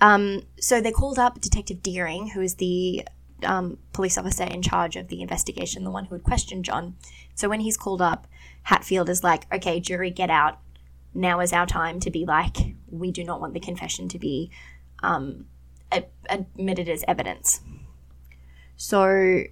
Um, 0.00 0.42
so 0.60 0.80
they 0.80 0.92
called 0.92 1.18
up 1.18 1.40
Detective 1.40 1.82
Deering, 1.82 2.28
who 2.28 2.40
is 2.40 2.56
the 2.56 3.06
um, 3.44 3.78
police 3.92 4.16
officer 4.18 4.44
in 4.44 4.62
charge 4.62 4.96
of 4.96 5.08
the 5.08 5.22
investigation, 5.22 5.84
the 5.84 5.90
one 5.90 6.06
who 6.06 6.14
had 6.14 6.24
questioned 6.24 6.64
John. 6.64 6.96
So 7.34 7.48
when 7.48 7.60
he's 7.60 7.76
called 7.76 8.02
up, 8.02 8.26
Hatfield 8.62 9.08
is 9.08 9.22
like, 9.22 9.52
okay, 9.52 9.80
jury, 9.80 10.10
get 10.10 10.30
out. 10.30 10.58
Now 11.14 11.40
is 11.40 11.52
our 11.52 11.66
time 11.66 12.00
to 12.00 12.10
be 12.10 12.24
like, 12.26 12.56
we 12.90 13.10
do 13.10 13.24
not 13.24 13.40
want 13.40 13.54
the 13.54 13.60
confession 13.60 14.08
to 14.08 14.18
be 14.18 14.50
um, 15.02 15.46
ad- 15.90 16.08
admitted 16.28 16.88
as 16.88 17.04
evidence. 17.08 17.60
So 18.76 19.44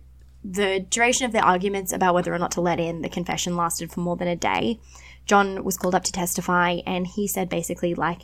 the 0.45 0.81
duration 0.91 1.25
of 1.25 1.33
their 1.33 1.45
arguments 1.45 1.93
about 1.93 2.15
whether 2.15 2.33
or 2.33 2.39
not 2.39 2.53
to 2.53 2.61
let 2.61 2.79
in 2.79 3.01
the 3.01 3.09
confession 3.09 3.57
lasted 3.57 3.91
for 3.91 4.01
more 4.01 4.17
than 4.17 4.29
a 4.29 4.37
day. 4.37 4.79
John 5.25 5.65
was 5.65 5.79
called 5.79 5.95
up 5.95 6.05
to 6.05 6.13
testify, 6.13 6.81
and 6.87 7.07
he 7.07 7.27
said 7.27 7.49
basically, 7.49 7.95
like, 7.95 8.23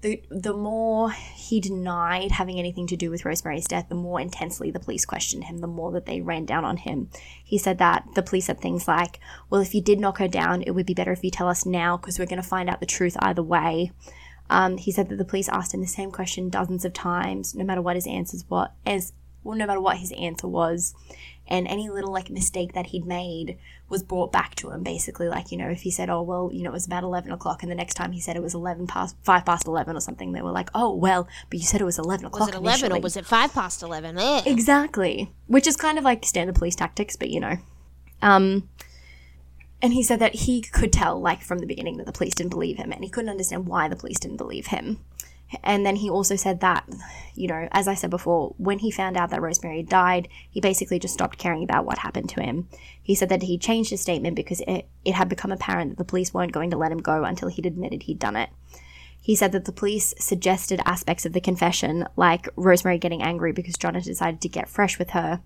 the, 0.00 0.22
the 0.30 0.52
more 0.52 1.12
he 1.12 1.60
denied 1.60 2.32
having 2.32 2.58
anything 2.58 2.86
to 2.88 2.96
do 2.96 3.10
with 3.10 3.24
Rosemary's 3.24 3.66
death, 3.66 3.88
the 3.88 3.94
more 3.94 4.20
intensely 4.20 4.70
the 4.70 4.80
police 4.80 5.06
questioned 5.06 5.44
him, 5.44 5.58
the 5.58 5.66
more 5.66 5.92
that 5.92 6.04
they 6.04 6.20
ran 6.20 6.44
down 6.44 6.64
on 6.64 6.76
him. 6.78 7.08
He 7.42 7.56
said 7.56 7.78
that 7.78 8.06
the 8.14 8.22
police 8.22 8.46
said 8.46 8.60
things 8.60 8.86
like, 8.86 9.18
Well, 9.48 9.62
if 9.62 9.74
you 9.74 9.80
did 9.80 10.00
knock 10.00 10.18
her 10.18 10.28
down, 10.28 10.62
it 10.62 10.72
would 10.72 10.84
be 10.84 10.92
better 10.92 11.12
if 11.12 11.24
you 11.24 11.30
tell 11.30 11.48
us 11.48 11.64
now 11.64 11.96
because 11.96 12.18
we're 12.18 12.26
going 12.26 12.42
to 12.42 12.46
find 12.46 12.68
out 12.68 12.80
the 12.80 12.86
truth 12.86 13.16
either 13.20 13.42
way. 13.42 13.92
Um, 14.50 14.76
he 14.76 14.92
said 14.92 15.08
that 15.08 15.16
the 15.16 15.24
police 15.24 15.48
asked 15.48 15.72
him 15.72 15.80
the 15.80 15.86
same 15.86 16.10
question 16.10 16.50
dozens 16.50 16.84
of 16.84 16.92
times, 16.92 17.54
no 17.54 17.64
matter 17.64 17.80
what 17.80 17.96
his 17.96 18.06
answers 18.06 18.44
what 18.48 18.74
as 18.84 19.14
well, 19.42 19.56
no 19.56 19.66
matter 19.66 19.80
what 19.80 19.98
his 19.98 20.12
answer 20.12 20.48
was 20.48 20.94
and 21.46 21.66
any 21.68 21.88
little 21.88 22.12
like 22.12 22.30
mistake 22.30 22.72
that 22.72 22.86
he'd 22.86 23.06
made 23.06 23.58
was 23.88 24.02
brought 24.02 24.32
back 24.32 24.54
to 24.54 24.70
him 24.70 24.82
basically 24.82 25.28
like 25.28 25.52
you 25.52 25.58
know 25.58 25.68
if 25.68 25.82
he 25.82 25.90
said 25.90 26.08
oh 26.08 26.22
well 26.22 26.50
you 26.52 26.62
know 26.62 26.70
it 26.70 26.72
was 26.72 26.86
about 26.86 27.02
11 27.02 27.30
o'clock 27.30 27.62
and 27.62 27.70
the 27.70 27.76
next 27.76 27.94
time 27.94 28.12
he 28.12 28.20
said 28.20 28.36
it 28.36 28.42
was 28.42 28.54
11 28.54 28.86
past 28.86 29.16
5 29.22 29.44
past 29.44 29.66
11 29.66 29.96
or 29.96 30.00
something 30.00 30.32
they 30.32 30.42
were 30.42 30.50
like 30.50 30.70
oh 30.74 30.94
well 30.94 31.28
but 31.50 31.58
you 31.58 31.64
said 31.64 31.80
it 31.80 31.84
was 31.84 31.98
11 31.98 32.26
o'clock 32.26 32.46
Was 32.46 32.54
it 32.54 32.54
11 32.54 32.92
or 32.92 33.00
was 33.00 33.16
it 33.16 33.26
5 33.26 33.52
past 33.52 33.82
11? 33.82 34.18
Eh. 34.18 34.42
Exactly. 34.46 35.30
Which 35.46 35.66
is 35.66 35.76
kind 35.76 35.98
of 35.98 36.04
like 36.04 36.24
standard 36.24 36.54
police 36.54 36.74
tactics, 36.76 37.16
but 37.16 37.30
you 37.30 37.40
know. 37.40 37.58
Um 38.22 38.68
and 39.82 39.92
he 39.92 40.02
said 40.02 40.18
that 40.20 40.34
he 40.34 40.62
could 40.62 40.94
tell, 40.94 41.20
like 41.20 41.42
from 41.42 41.58
the 41.58 41.66
beginning, 41.66 41.98
that 41.98 42.06
the 42.06 42.12
police 42.12 42.34
didn't 42.34 42.52
believe 42.52 42.78
him, 42.78 42.90
and 42.90 43.04
he 43.04 43.10
couldn't 43.10 43.28
understand 43.28 43.66
why 43.66 43.86
the 43.86 43.96
police 43.96 44.18
didn't 44.18 44.38
believe 44.38 44.68
him. 44.68 45.00
And 45.62 45.84
then 45.84 45.96
he 45.96 46.10
also 46.10 46.36
said 46.36 46.60
that, 46.60 46.88
you 47.34 47.48
know, 47.48 47.68
as 47.72 47.88
I 47.88 47.94
said 47.94 48.10
before, 48.10 48.54
when 48.58 48.78
he 48.78 48.90
found 48.90 49.16
out 49.16 49.30
that 49.30 49.42
Rosemary 49.42 49.78
had 49.78 49.88
died, 49.88 50.28
he 50.50 50.60
basically 50.60 50.98
just 50.98 51.14
stopped 51.14 51.38
caring 51.38 51.62
about 51.62 51.84
what 51.84 51.98
happened 51.98 52.28
to 52.30 52.42
him. 52.42 52.68
He 53.02 53.14
said 53.14 53.28
that 53.28 53.42
he 53.42 53.58
changed 53.58 53.90
his 53.90 54.00
statement 54.00 54.36
because 54.36 54.60
it, 54.66 54.88
it 55.04 55.14
had 55.14 55.28
become 55.28 55.52
apparent 55.52 55.90
that 55.90 55.98
the 55.98 56.04
police 56.04 56.34
weren't 56.34 56.52
going 56.52 56.70
to 56.70 56.78
let 56.78 56.92
him 56.92 56.98
go 56.98 57.24
until 57.24 57.48
he'd 57.48 57.66
admitted 57.66 58.04
he'd 58.04 58.18
done 58.18 58.36
it. 58.36 58.50
He 59.20 59.34
said 59.34 59.52
that 59.52 59.64
the 59.64 59.72
police 59.72 60.12
suggested 60.18 60.82
aspects 60.84 61.24
of 61.24 61.32
the 61.32 61.40
confession, 61.40 62.06
like 62.14 62.46
Rosemary 62.56 62.98
getting 62.98 63.22
angry 63.22 63.52
because 63.52 63.74
John 63.74 63.94
had 63.94 64.04
decided 64.04 64.42
to 64.42 64.50
get 64.50 64.68
fresh 64.68 64.98
with 64.98 65.10
her, 65.10 65.40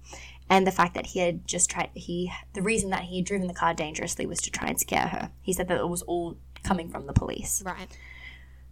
and 0.51 0.67
the 0.67 0.73
fact 0.73 0.95
that 0.95 1.07
he 1.07 1.21
had 1.21 1.47
just 1.47 1.71
tried, 1.71 1.91
he, 1.95 2.33
the 2.55 2.63
reason 2.63 2.91
that 2.91 3.03
he 3.03 3.19
had 3.19 3.27
driven 3.27 3.47
the 3.47 3.55
car 3.55 3.75
dangerously 3.75 4.27
was 4.27 4.41
to 4.41 4.51
try 4.51 4.69
and 4.69 4.81
scare 4.81 5.07
her. 5.07 5.31
He 5.43 5.53
said 5.53 5.69
that 5.69 5.79
it 5.79 5.89
was 5.89 6.03
all 6.03 6.39
coming 6.65 6.89
from 6.89 7.07
the 7.07 7.13
police. 7.13 7.63
Right. 7.65 7.97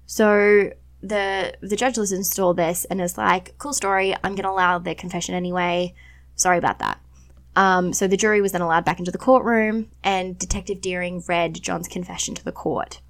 So 0.06 0.72
the 1.08 1.54
the 1.60 1.76
judge 1.76 1.96
listens 1.96 2.30
to 2.30 2.42
all 2.42 2.54
this 2.54 2.84
and 2.86 3.00
is 3.00 3.18
like, 3.18 3.56
"Cool 3.58 3.72
story. 3.72 4.14
I'm 4.14 4.34
going 4.34 4.44
to 4.44 4.50
allow 4.50 4.78
the 4.78 4.94
confession 4.94 5.34
anyway. 5.34 5.94
Sorry 6.34 6.58
about 6.58 6.78
that." 6.80 7.00
Um, 7.54 7.92
so 7.94 8.06
the 8.06 8.18
jury 8.18 8.42
was 8.42 8.52
then 8.52 8.60
allowed 8.60 8.84
back 8.84 8.98
into 8.98 9.10
the 9.10 9.18
courtroom, 9.18 9.88
and 10.04 10.38
Detective 10.38 10.80
Deering 10.80 11.22
read 11.26 11.62
John's 11.62 11.88
confession 11.88 12.34
to 12.34 12.44
the 12.44 12.52
court. 12.52 13.00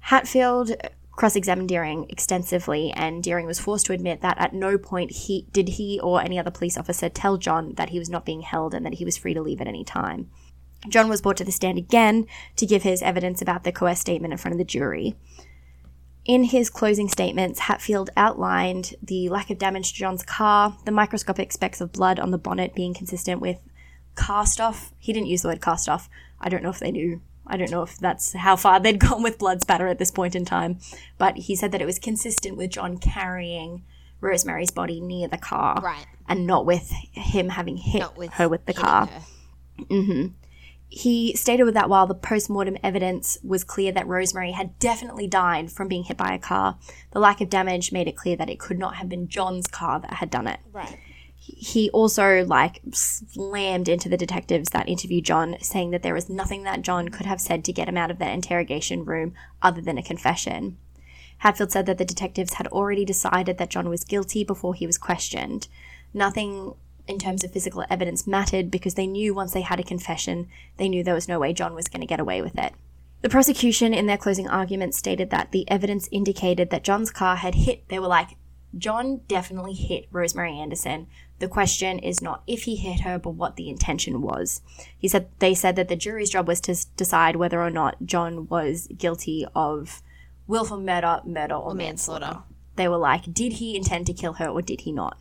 Hatfield 0.00 0.74
cross-examined 1.16 1.68
Deering 1.68 2.06
extensively, 2.08 2.90
and 2.92 3.22
Deering 3.22 3.46
was 3.46 3.60
forced 3.60 3.86
to 3.86 3.92
admit 3.92 4.20
that 4.20 4.38
at 4.38 4.52
no 4.52 4.76
point 4.78 5.10
he 5.12 5.46
did 5.52 5.70
he 5.70 6.00
or 6.00 6.20
any 6.20 6.38
other 6.38 6.50
police 6.50 6.76
officer 6.76 7.08
tell 7.08 7.36
John 7.36 7.74
that 7.74 7.90
he 7.90 7.98
was 7.98 8.10
not 8.10 8.24
being 8.24 8.40
held 8.40 8.74
and 8.74 8.84
that 8.84 8.94
he 8.94 9.04
was 9.04 9.16
free 9.16 9.34
to 9.34 9.42
leave 9.42 9.60
at 9.60 9.68
any 9.68 9.84
time. 9.84 10.30
John 10.88 11.08
was 11.08 11.22
brought 11.22 11.36
to 11.38 11.44
the 11.44 11.52
stand 11.52 11.78
again 11.78 12.26
to 12.56 12.66
give 12.66 12.82
his 12.82 13.00
evidence 13.00 13.40
about 13.40 13.64
the 13.64 13.72
coerced 13.72 14.02
statement 14.02 14.32
in 14.32 14.38
front 14.38 14.52
of 14.54 14.58
the 14.58 14.64
jury. 14.64 15.14
In 16.24 16.44
his 16.44 16.70
closing 16.70 17.08
statements, 17.08 17.60
Hatfield 17.60 18.08
outlined 18.16 18.94
the 19.02 19.28
lack 19.28 19.50
of 19.50 19.58
damage 19.58 19.92
to 19.92 19.98
John's 19.98 20.22
car, 20.22 20.76
the 20.86 20.90
microscopic 20.90 21.52
specks 21.52 21.80
of 21.82 21.92
blood 21.92 22.18
on 22.18 22.30
the 22.30 22.38
bonnet 22.38 22.74
being 22.74 22.94
consistent 22.94 23.42
with 23.42 23.58
cast 24.16 24.60
off. 24.60 24.92
He 24.98 25.12
didn't 25.12 25.28
use 25.28 25.42
the 25.42 25.48
word 25.48 25.60
cast 25.60 25.88
off. 25.88 26.08
I 26.40 26.48
don't 26.48 26.62
know 26.62 26.70
if 26.70 26.78
they 26.78 26.90
knew. 26.90 27.20
I 27.46 27.58
don't 27.58 27.70
know 27.70 27.82
if 27.82 27.98
that's 27.98 28.32
how 28.32 28.56
far 28.56 28.80
they'd 28.80 28.98
gone 28.98 29.22
with 29.22 29.38
blood 29.38 29.60
spatter 29.60 29.86
at 29.86 29.98
this 29.98 30.10
point 30.10 30.34
in 30.34 30.46
time. 30.46 30.78
But 31.18 31.36
he 31.36 31.54
said 31.54 31.72
that 31.72 31.82
it 31.82 31.86
was 31.86 31.98
consistent 31.98 32.56
with 32.56 32.70
John 32.70 32.96
carrying 32.96 33.84
Rosemary's 34.20 34.70
body 34.70 35.00
near 35.02 35.28
the 35.28 35.36
car. 35.36 35.78
Right. 35.82 36.06
And 36.26 36.46
not 36.46 36.64
with 36.64 36.90
him 37.12 37.50
having 37.50 37.76
hit 37.76 38.16
with 38.16 38.32
her 38.34 38.48
with 38.48 38.64
the 38.64 38.72
car. 38.72 39.06
her. 39.06 39.20
Mm-hmm. 39.78 40.26
He 40.96 41.34
stated 41.34 41.74
that 41.74 41.88
while 41.88 42.06
the 42.06 42.14
post-mortem 42.14 42.76
evidence 42.80 43.36
was 43.42 43.64
clear 43.64 43.90
that 43.90 44.06
Rosemary 44.06 44.52
had 44.52 44.78
definitely 44.78 45.26
died 45.26 45.72
from 45.72 45.88
being 45.88 46.04
hit 46.04 46.16
by 46.16 46.32
a 46.32 46.38
car, 46.38 46.78
the 47.10 47.18
lack 47.18 47.40
of 47.40 47.50
damage 47.50 47.90
made 47.90 48.06
it 48.06 48.16
clear 48.16 48.36
that 48.36 48.48
it 48.48 48.60
could 48.60 48.78
not 48.78 48.94
have 48.94 49.08
been 49.08 49.26
John's 49.26 49.66
car 49.66 49.98
that 49.98 50.14
had 50.14 50.30
done 50.30 50.46
it. 50.46 50.60
Right. 50.72 50.96
He 51.36 51.90
also 51.90 52.44
like 52.44 52.80
slammed 52.92 53.88
into 53.88 54.08
the 54.08 54.16
detectives 54.16 54.70
that 54.70 54.88
interviewed 54.88 55.24
John, 55.24 55.56
saying 55.60 55.90
that 55.90 56.04
there 56.04 56.14
was 56.14 56.30
nothing 56.30 56.62
that 56.62 56.82
John 56.82 57.08
could 57.08 57.26
have 57.26 57.40
said 57.40 57.64
to 57.64 57.72
get 57.72 57.88
him 57.88 57.96
out 57.96 58.12
of 58.12 58.18
that 58.20 58.32
interrogation 58.32 59.04
room 59.04 59.34
other 59.62 59.80
than 59.80 59.98
a 59.98 60.02
confession. 60.02 60.78
Hatfield 61.38 61.72
said 61.72 61.86
that 61.86 61.98
the 61.98 62.04
detectives 62.04 62.54
had 62.54 62.68
already 62.68 63.04
decided 63.04 63.58
that 63.58 63.70
John 63.70 63.88
was 63.88 64.04
guilty 64.04 64.44
before 64.44 64.74
he 64.74 64.86
was 64.86 64.96
questioned. 64.96 65.66
Nothing 66.14 66.74
in 67.06 67.18
terms 67.18 67.44
of 67.44 67.52
physical 67.52 67.84
evidence 67.90 68.26
mattered 68.26 68.70
because 68.70 68.94
they 68.94 69.06
knew 69.06 69.34
once 69.34 69.52
they 69.52 69.60
had 69.60 69.80
a 69.80 69.84
confession, 69.84 70.48
they 70.76 70.88
knew 70.88 71.04
there 71.04 71.14
was 71.14 71.28
no 71.28 71.38
way 71.38 71.52
John 71.52 71.74
was 71.74 71.88
going 71.88 72.00
to 72.00 72.06
get 72.06 72.20
away 72.20 72.40
with 72.40 72.58
it. 72.58 72.72
The 73.22 73.28
prosecution, 73.28 73.94
in 73.94 74.06
their 74.06 74.18
closing 74.18 74.48
argument, 74.48 74.94
stated 74.94 75.30
that 75.30 75.50
the 75.50 75.68
evidence 75.70 76.08
indicated 76.12 76.70
that 76.70 76.84
John's 76.84 77.10
car 77.10 77.36
had 77.36 77.54
hit. 77.54 77.88
They 77.88 77.98
were 77.98 78.06
like, 78.06 78.36
John 78.76 79.20
definitely 79.28 79.72
hit 79.72 80.08
Rosemary 80.10 80.58
Anderson. 80.58 81.06
The 81.38 81.48
question 81.48 81.98
is 81.98 82.20
not 82.20 82.42
if 82.46 82.64
he 82.64 82.76
hit 82.76 83.00
her, 83.00 83.18
but 83.18 83.30
what 83.30 83.56
the 83.56 83.68
intention 83.68 84.20
was. 84.20 84.60
He 84.98 85.08
said 85.08 85.28
they 85.38 85.54
said 85.54 85.76
that 85.76 85.88
the 85.88 85.96
jury's 85.96 86.30
job 86.30 86.48
was 86.48 86.60
to 86.62 86.76
decide 86.96 87.36
whether 87.36 87.62
or 87.62 87.70
not 87.70 88.04
John 88.04 88.46
was 88.48 88.88
guilty 88.96 89.46
of 89.54 90.02
willful 90.46 90.80
murder, 90.80 91.20
murder, 91.24 91.54
or 91.54 91.74
manslaughter. 91.74 92.26
manslaughter. 92.26 92.42
They 92.76 92.88
were 92.88 92.98
like, 92.98 93.32
did 93.32 93.54
he 93.54 93.76
intend 93.76 94.06
to 94.06 94.12
kill 94.12 94.34
her 94.34 94.48
or 94.48 94.62
did 94.62 94.82
he 94.82 94.92
not? 94.92 95.18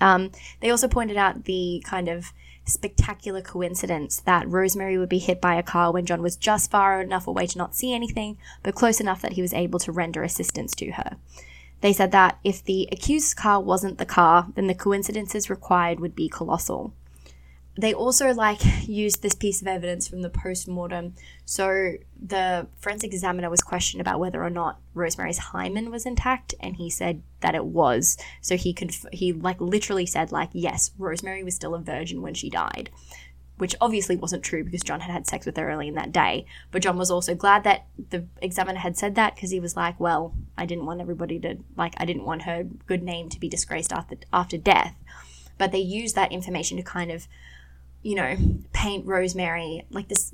Um, 0.00 0.30
they 0.60 0.70
also 0.70 0.88
pointed 0.88 1.16
out 1.16 1.44
the 1.44 1.82
kind 1.84 2.08
of 2.08 2.32
spectacular 2.64 3.42
coincidence 3.42 4.20
that 4.20 4.48
Rosemary 4.48 4.96
would 4.96 5.08
be 5.08 5.18
hit 5.18 5.40
by 5.40 5.54
a 5.54 5.62
car 5.62 5.92
when 5.92 6.06
John 6.06 6.22
was 6.22 6.36
just 6.36 6.70
far 6.70 7.00
enough 7.00 7.26
away 7.26 7.46
to 7.46 7.58
not 7.58 7.74
see 7.74 7.92
anything, 7.92 8.38
but 8.62 8.74
close 8.74 9.00
enough 9.00 9.22
that 9.22 9.32
he 9.32 9.42
was 9.42 9.52
able 9.52 9.78
to 9.80 9.92
render 9.92 10.22
assistance 10.22 10.74
to 10.76 10.92
her. 10.92 11.16
They 11.80 11.92
said 11.92 12.12
that 12.12 12.38
if 12.44 12.64
the 12.64 12.88
accused's 12.92 13.34
car 13.34 13.60
wasn't 13.60 13.98
the 13.98 14.06
car, 14.06 14.48
then 14.54 14.66
the 14.66 14.74
coincidences 14.74 15.50
required 15.50 15.98
would 16.00 16.14
be 16.14 16.28
colossal. 16.28 16.92
They 17.80 17.94
also 17.94 18.34
like 18.34 18.60
used 18.86 19.22
this 19.22 19.34
piece 19.34 19.60
of 19.62 19.68
evidence 19.68 20.06
from 20.06 20.22
the 20.22 20.30
post-mortem. 20.30 21.14
So 21.44 21.94
the 22.20 22.66
forensic 22.78 23.12
examiner 23.12 23.48
was 23.48 23.62
questioned 23.62 24.00
about 24.00 24.20
whether 24.20 24.42
or 24.42 24.50
not 24.50 24.78
Rosemary's 24.94 25.38
hymen 25.38 25.90
was 25.90 26.06
intact, 26.06 26.54
and 26.60 26.76
he 26.76 26.90
said 26.90 27.22
that 27.40 27.54
it 27.54 27.64
was. 27.64 28.18
So 28.40 28.56
he 28.56 28.72
conf- 28.72 29.06
he 29.12 29.32
like 29.32 29.60
literally 29.60 30.06
said 30.06 30.32
like 30.32 30.50
yes, 30.52 30.90
Rosemary 30.98 31.42
was 31.42 31.54
still 31.54 31.74
a 31.74 31.80
virgin 31.80 32.22
when 32.22 32.34
she 32.34 32.50
died 32.50 32.90
which 33.60 33.76
obviously 33.78 34.16
wasn't 34.16 34.42
true 34.42 34.64
because 34.64 34.80
John 34.80 35.00
had 35.00 35.12
had 35.12 35.26
sex 35.26 35.44
with 35.44 35.54
her 35.58 35.70
early 35.70 35.88
in 35.88 35.94
that 35.94 36.12
day. 36.12 36.46
But 36.70 36.80
John 36.80 36.96
was 36.96 37.10
also 37.10 37.34
glad 37.34 37.62
that 37.64 37.84
the 38.08 38.24
examiner 38.40 38.78
had 38.78 38.96
said 38.96 39.16
that 39.16 39.34
because 39.34 39.50
he 39.50 39.60
was 39.60 39.76
like, 39.76 40.00
well, 40.00 40.32
I 40.56 40.64
didn't 40.64 40.86
want 40.86 41.02
everybody 41.02 41.38
to, 41.40 41.58
like, 41.76 41.92
I 41.98 42.06
didn't 42.06 42.24
want 42.24 42.42
her 42.42 42.64
good 42.86 43.02
name 43.02 43.28
to 43.28 43.38
be 43.38 43.50
disgraced 43.50 43.92
after, 43.92 44.16
after 44.32 44.56
death. 44.56 44.96
But 45.58 45.72
they 45.72 45.78
used 45.78 46.14
that 46.14 46.32
information 46.32 46.78
to 46.78 46.82
kind 46.82 47.10
of, 47.10 47.28
you 48.02 48.14
know, 48.14 48.36
paint 48.72 49.06
Rosemary 49.06 49.84
like 49.90 50.08
this 50.08 50.32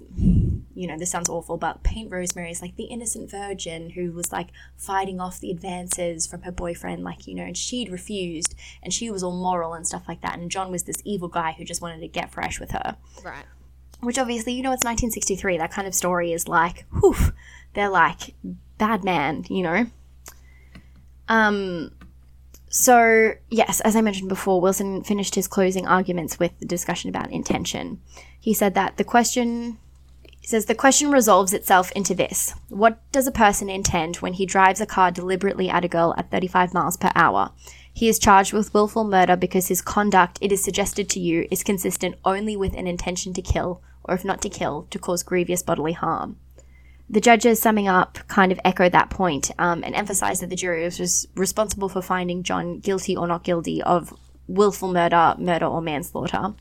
you 0.77 0.87
know, 0.87 0.99
this 0.99 1.11
sounds 1.11 1.31
awful, 1.31 1.57
but 1.57 1.83
paint 1.83 2.13
Rosemary 2.13 2.51
is 2.51 2.61
like 2.61 2.77
the 2.77 2.85
innocent 2.85 3.31
virgin 3.31 3.91
who 3.91 4.13
was 4.13 4.31
like 4.31 4.49
fighting 4.77 5.21
off 5.21 5.41
the 5.41 5.51
advances 5.51 6.27
from 6.27 6.43
her 6.43 6.53
boyfriend, 6.53 7.03
like, 7.03 7.27
you 7.27 7.35
know, 7.35 7.45
and 7.45 7.57
she'd 7.57 7.91
refused 7.91 8.55
and 8.83 8.93
she 8.93 9.11
was 9.11 9.23
all 9.23 9.33
moral 9.33 9.73
and 9.73 9.87
stuff 9.87 10.05
like 10.07 10.21
that. 10.21 10.39
And 10.39 10.51
John 10.51 10.71
was 10.71 10.83
this 10.83 11.01
evil 11.03 11.29
guy 11.29 11.53
who 11.53 11.65
just 11.65 11.81
wanted 11.81 12.01
to 12.01 12.09
get 12.09 12.31
fresh 12.31 12.61
with 12.61 12.73
her. 12.73 12.97
Right. 13.25 13.47
Which 14.01 14.19
obviously, 14.19 14.53
you 14.53 14.63
know, 14.63 14.73
it's 14.73 14.85
1963. 14.85 15.57
That 15.57 15.73
kind 15.73 15.89
of 15.89 15.95
story 15.95 16.35
is 16.35 16.47
like, 16.47 16.85
whew, 16.93 17.17
they're 17.73 17.89
like, 17.89 18.35
bad 18.77 19.03
man, 19.03 19.47
you 19.49 19.63
know? 19.63 19.87
Um, 21.29 21.93
so, 22.77 23.33
yes, 23.49 23.81
as 23.81 23.97
I 23.97 24.03
mentioned 24.03 24.29
before, 24.29 24.61
Wilson 24.61 25.03
finished 25.03 25.35
his 25.35 25.49
closing 25.49 25.87
arguments 25.87 26.39
with 26.39 26.59
the 26.59 26.67
discussion 26.67 27.09
about 27.09 27.33
intention. 27.33 28.03
He 28.39 28.53
said 28.53 28.75
that 28.75 28.99
the 28.99 29.03
question 29.03 29.79
says 30.45 30.67
the 30.67 30.75
question 30.75 31.11
resolves 31.11 31.55
itself 31.55 31.91
into 31.93 32.15
this 32.15 32.53
What 32.69 33.01
does 33.13 33.27
a 33.27 33.33
person 33.33 33.71
intend 33.71 34.17
when 34.17 34.35
he 34.35 34.45
drives 34.45 34.79
a 34.83 34.85
car 34.85 35.11
deliberately 35.11 35.71
at 35.71 35.87
a 35.87 35.89
girl 35.89 36.15
at 36.19 36.31
35 36.31 36.75
miles 36.75 36.99
per 36.99 37.11
hour? 37.15 37.51
He 37.95 38.11
is 38.11 38.19
charged 38.19 38.53
with 38.53 38.75
willful 38.75 39.05
murder 39.05 39.37
because 39.37 39.69
his 39.69 39.81
conduct, 39.81 40.39
it 40.43 40.53
is 40.53 40.63
suggested 40.63 41.09
to 41.09 41.19
you, 41.19 41.49
is 41.51 41.65
consistent 41.65 42.17
only 42.27 42.59
with 42.59 42.75
an 42.75 42.87
intention 42.87 43.33
to 43.33 43.41
kill, 43.41 43.81
or 44.05 44.15
if 44.15 44.23
not 44.23 44.43
to 44.43 44.51
kill, 44.51 44.87
to 44.91 44.99
cause 44.99 45.23
grievous 45.23 45.63
bodily 45.63 45.93
harm. 45.93 46.37
The 47.09 47.21
judges, 47.21 47.61
summing 47.63 47.87
up, 47.87 48.19
kind 48.27 48.51
of 48.51 48.61
echoed 48.65 48.93
that 48.93 49.11
point, 49.11 49.53
um, 49.59 49.85
and 49.85 49.95
emphasized 49.95 50.43
that 50.43 50.51
the 50.51 50.57
jury 50.57 50.85
was 50.85 51.29
responsible 51.37 51.89
for 51.89 52.03
finding 52.03 52.43
John 52.43 52.81
guilty 52.81 53.17
or 53.17 53.29
not 53.29 53.45
guilty 53.45 53.81
of 53.83 54.13
willful 54.49 54.93
murder, 54.93 55.35
murder, 55.39 55.67
or 55.67 55.81
manslaughter. 55.81 56.55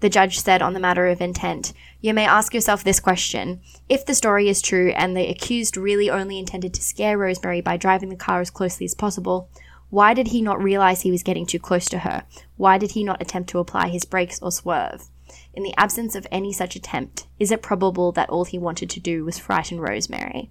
The 0.00 0.08
judge 0.08 0.40
said 0.40 0.62
on 0.62 0.72
the 0.72 0.80
matter 0.80 1.06
of 1.06 1.20
intent, 1.20 1.72
you 2.00 2.12
may 2.12 2.26
ask 2.26 2.54
yourself 2.54 2.82
this 2.82 3.00
question. 3.00 3.60
If 3.88 4.04
the 4.04 4.14
story 4.14 4.48
is 4.48 4.60
true 4.60 4.92
and 4.96 5.16
the 5.16 5.28
accused 5.28 5.76
really 5.76 6.10
only 6.10 6.38
intended 6.38 6.74
to 6.74 6.82
scare 6.82 7.16
Rosemary 7.16 7.60
by 7.60 7.76
driving 7.76 8.08
the 8.08 8.16
car 8.16 8.40
as 8.40 8.50
closely 8.50 8.84
as 8.84 8.94
possible, 8.94 9.48
why 9.90 10.14
did 10.14 10.28
he 10.28 10.42
not 10.42 10.60
realize 10.60 11.02
he 11.02 11.12
was 11.12 11.22
getting 11.22 11.46
too 11.46 11.60
close 11.60 11.86
to 11.90 12.00
her? 12.00 12.24
Why 12.56 12.78
did 12.78 12.92
he 12.92 13.04
not 13.04 13.20
attempt 13.20 13.50
to 13.50 13.58
apply 13.58 13.90
his 13.90 14.04
brakes 14.04 14.40
or 14.42 14.50
swerve? 14.50 15.06
In 15.54 15.62
the 15.62 15.74
absence 15.76 16.14
of 16.14 16.26
any 16.30 16.52
such 16.52 16.76
attempt, 16.76 17.26
is 17.38 17.50
it 17.50 17.62
probable 17.62 18.10
that 18.12 18.30
all 18.30 18.44
he 18.44 18.58
wanted 18.58 18.88
to 18.90 19.00
do 19.00 19.24
was 19.24 19.38
frighten 19.38 19.80
Rosemary? 19.80 20.50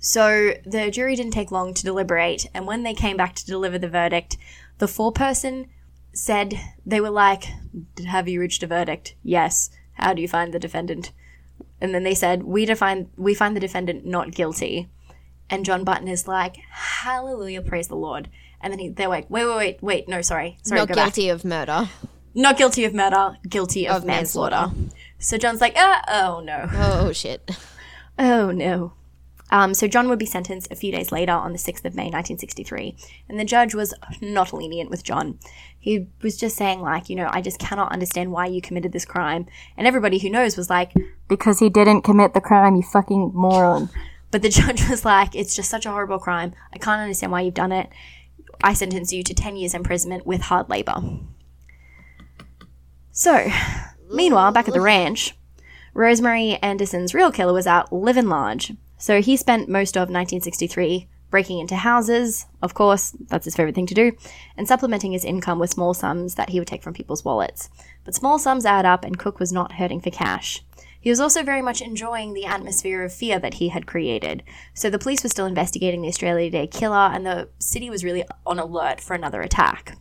So 0.00 0.54
the 0.64 0.90
jury 0.90 1.16
didn't 1.16 1.32
take 1.32 1.50
long 1.50 1.74
to 1.74 1.82
deliberate, 1.84 2.46
and 2.54 2.66
when 2.66 2.82
they 2.82 2.94
came 2.94 3.16
back 3.16 3.34
to 3.36 3.46
deliver 3.46 3.78
the 3.78 3.88
verdict, 3.88 4.36
the 4.78 4.86
foreperson 4.86 5.68
said 6.12 6.58
they 6.86 7.00
were 7.00 7.10
like, 7.10 7.44
"Have 8.06 8.28
you 8.28 8.40
reached 8.40 8.62
a 8.62 8.66
verdict?" 8.66 9.14
Yes. 9.22 9.70
How 9.94 10.14
do 10.14 10.22
you 10.22 10.28
find 10.28 10.54
the 10.54 10.60
defendant? 10.60 11.12
And 11.80 11.94
then 11.94 12.04
they 12.04 12.14
said, 12.14 12.44
"We 12.44 12.64
define 12.64 13.10
we 13.16 13.34
find 13.34 13.56
the 13.56 13.60
defendant 13.60 14.06
not 14.06 14.32
guilty." 14.32 14.88
And 15.50 15.64
John 15.64 15.82
Button 15.82 16.08
is 16.08 16.28
like, 16.28 16.56
"Hallelujah, 16.70 17.62
praise 17.62 17.88
the 17.88 17.96
Lord." 17.96 18.28
And 18.60 18.72
then 18.72 18.78
he, 18.78 18.88
they're 18.88 19.08
like, 19.08 19.28
"Wait, 19.30 19.46
wait, 19.46 19.56
wait, 19.56 19.82
wait, 19.82 20.08
no, 20.08 20.22
sorry, 20.22 20.58
sorry, 20.62 20.80
Not 20.80 20.88
go 20.88 20.94
back. 20.94 21.06
guilty 21.14 21.28
of 21.28 21.44
murder. 21.44 21.88
Not 22.38 22.56
guilty 22.56 22.84
of 22.84 22.94
murder, 22.94 23.36
guilty 23.48 23.88
of, 23.88 23.96
Of 23.96 24.04
manslaughter. 24.04 24.70
So 25.18 25.38
John's 25.38 25.60
like, 25.60 25.72
ah, 25.76 26.04
oh 26.06 26.40
no, 26.40 26.68
Oh 26.72 27.12
shit. 27.12 27.50
oh 28.18 28.52
no. 28.52 28.92
Um, 29.50 29.74
so 29.74 29.88
John 29.88 30.08
would 30.08 30.20
be 30.20 30.26
sentenced 30.26 30.70
a 30.70 30.76
few 30.76 30.92
days 30.92 31.10
later 31.10 31.32
on 31.32 31.50
the 31.50 31.58
6th 31.58 31.84
of 31.84 31.96
May 31.96 32.04
1963, 32.04 32.96
and 33.28 33.40
the 33.40 33.44
judge 33.44 33.74
was 33.74 33.92
not 34.20 34.52
lenient 34.52 34.88
with 34.88 35.02
John. 35.02 35.40
He 35.80 36.06
was 36.22 36.36
just 36.36 36.56
saying, 36.56 36.80
like, 36.80 37.10
you 37.10 37.16
know, 37.16 37.28
I 37.28 37.40
just 37.40 37.58
cannot 37.58 37.90
understand 37.90 38.30
why 38.30 38.46
you 38.46 38.62
committed 38.62 38.92
this 38.92 39.04
crime. 39.04 39.46
And 39.76 39.88
everybody 39.88 40.20
who 40.20 40.30
knows 40.30 40.56
was 40.56 40.70
like, 40.70 40.92
because 41.26 41.58
he 41.58 41.68
didn't 41.68 42.02
commit 42.02 42.34
the 42.34 42.40
crime, 42.40 42.76
you 42.76 42.82
fucking 42.82 43.32
moron. 43.34 43.90
But 44.30 44.42
the 44.42 44.50
judge 44.50 44.88
was 44.88 45.04
like, 45.04 45.34
it's 45.34 45.56
just 45.56 45.70
such 45.70 45.86
a 45.86 45.90
horrible 45.90 46.18
crime. 46.18 46.52
I 46.72 46.78
can't 46.78 47.00
understand 47.00 47.32
why 47.32 47.40
you've 47.40 47.54
done 47.54 47.72
it. 47.72 47.88
I 48.62 48.74
sentence 48.74 49.10
you 49.10 49.22
to 49.24 49.34
10 49.34 49.56
years 49.56 49.74
imprisonment 49.74 50.26
with 50.26 50.42
hard 50.42 50.68
labor. 50.68 51.02
So, 53.18 53.50
meanwhile, 54.08 54.52
back 54.52 54.68
at 54.68 54.74
the 54.74 54.80
ranch, 54.80 55.36
Rosemary 55.92 56.54
Anderson's 56.62 57.14
real 57.14 57.32
killer 57.32 57.52
was 57.52 57.66
out 57.66 57.92
living 57.92 58.28
large. 58.28 58.74
So 58.96 59.20
he 59.20 59.36
spent 59.36 59.68
most 59.68 59.96
of 59.96 60.02
1963 60.02 61.08
breaking 61.28 61.58
into 61.58 61.74
houses, 61.74 62.46
of 62.62 62.74
course, 62.74 63.16
that's 63.26 63.44
his 63.44 63.56
favorite 63.56 63.74
thing 63.74 63.88
to 63.88 63.94
do, 63.94 64.12
and 64.56 64.68
supplementing 64.68 65.10
his 65.10 65.24
income 65.24 65.58
with 65.58 65.70
small 65.70 65.94
sums 65.94 66.36
that 66.36 66.50
he 66.50 66.60
would 66.60 66.68
take 66.68 66.80
from 66.80 66.94
people's 66.94 67.24
wallets. 67.24 67.68
But 68.04 68.14
small 68.14 68.38
sums 68.38 68.64
add 68.64 68.86
up, 68.86 69.04
and 69.04 69.18
Cooke 69.18 69.40
was 69.40 69.52
not 69.52 69.72
hurting 69.72 70.00
for 70.00 70.10
cash. 70.10 70.64
He 71.00 71.10
was 71.10 71.18
also 71.18 71.42
very 71.42 71.60
much 71.60 71.82
enjoying 71.82 72.34
the 72.34 72.46
atmosphere 72.46 73.02
of 73.02 73.12
fear 73.12 73.40
that 73.40 73.54
he 73.54 73.70
had 73.70 73.84
created. 73.84 74.44
So 74.74 74.90
the 74.90 74.96
police 74.96 75.24
were 75.24 75.28
still 75.28 75.46
investigating 75.46 76.02
the 76.02 76.08
Australia 76.08 76.52
Day 76.52 76.68
killer, 76.68 77.10
and 77.12 77.26
the 77.26 77.48
city 77.58 77.90
was 77.90 78.04
really 78.04 78.22
on 78.46 78.60
alert 78.60 79.00
for 79.00 79.14
another 79.14 79.42
attack. 79.42 79.98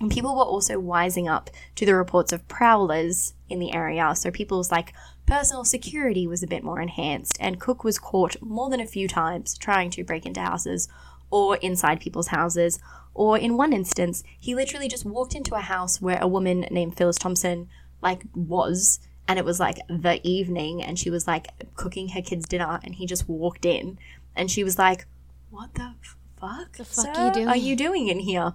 And 0.00 0.10
people 0.10 0.36
were 0.36 0.44
also 0.44 0.80
wising 0.80 1.28
up 1.28 1.50
to 1.74 1.84
the 1.84 1.94
reports 1.94 2.32
of 2.32 2.46
prowlers 2.46 3.34
in 3.48 3.58
the 3.58 3.74
area, 3.74 4.14
so 4.14 4.30
people's 4.30 4.70
like 4.70 4.92
personal 5.26 5.64
security 5.64 6.26
was 6.26 6.42
a 6.42 6.46
bit 6.46 6.62
more 6.62 6.80
enhanced, 6.80 7.36
and 7.40 7.60
Cooke 7.60 7.84
was 7.84 7.98
caught 7.98 8.40
more 8.40 8.70
than 8.70 8.80
a 8.80 8.86
few 8.86 9.08
times 9.08 9.58
trying 9.58 9.90
to 9.90 10.04
break 10.04 10.24
into 10.24 10.40
houses 10.40 10.88
or 11.30 11.56
inside 11.56 12.00
people's 12.00 12.28
houses. 12.28 12.78
Or 13.12 13.36
in 13.36 13.56
one 13.56 13.72
instance, 13.72 14.22
he 14.38 14.54
literally 14.54 14.88
just 14.88 15.04
walked 15.04 15.34
into 15.34 15.56
a 15.56 15.60
house 15.60 16.00
where 16.00 16.20
a 16.22 16.28
woman 16.28 16.66
named 16.70 16.96
Phyllis 16.96 17.18
Thompson 17.18 17.68
like 18.00 18.22
was, 18.34 19.00
and 19.26 19.38
it 19.38 19.44
was 19.44 19.58
like 19.58 19.78
the 19.88 20.20
evening, 20.22 20.82
and 20.82 20.98
she 20.98 21.10
was 21.10 21.26
like 21.26 21.48
cooking 21.74 22.10
her 22.10 22.22
kids 22.22 22.46
dinner, 22.46 22.78
and 22.84 22.94
he 22.94 23.06
just 23.06 23.28
walked 23.28 23.66
in, 23.66 23.98
and 24.36 24.50
she 24.50 24.62
was 24.62 24.78
like, 24.78 25.06
"What 25.50 25.74
the 25.74 25.94
fuck? 26.40 26.76
The 26.76 26.84
fuck 26.84 27.16
sir, 27.16 27.26
you 27.26 27.32
doing?" 27.32 27.48
Are 27.48 27.56
you 27.56 27.74
doing 27.74 28.06
in 28.08 28.20
here?" 28.20 28.54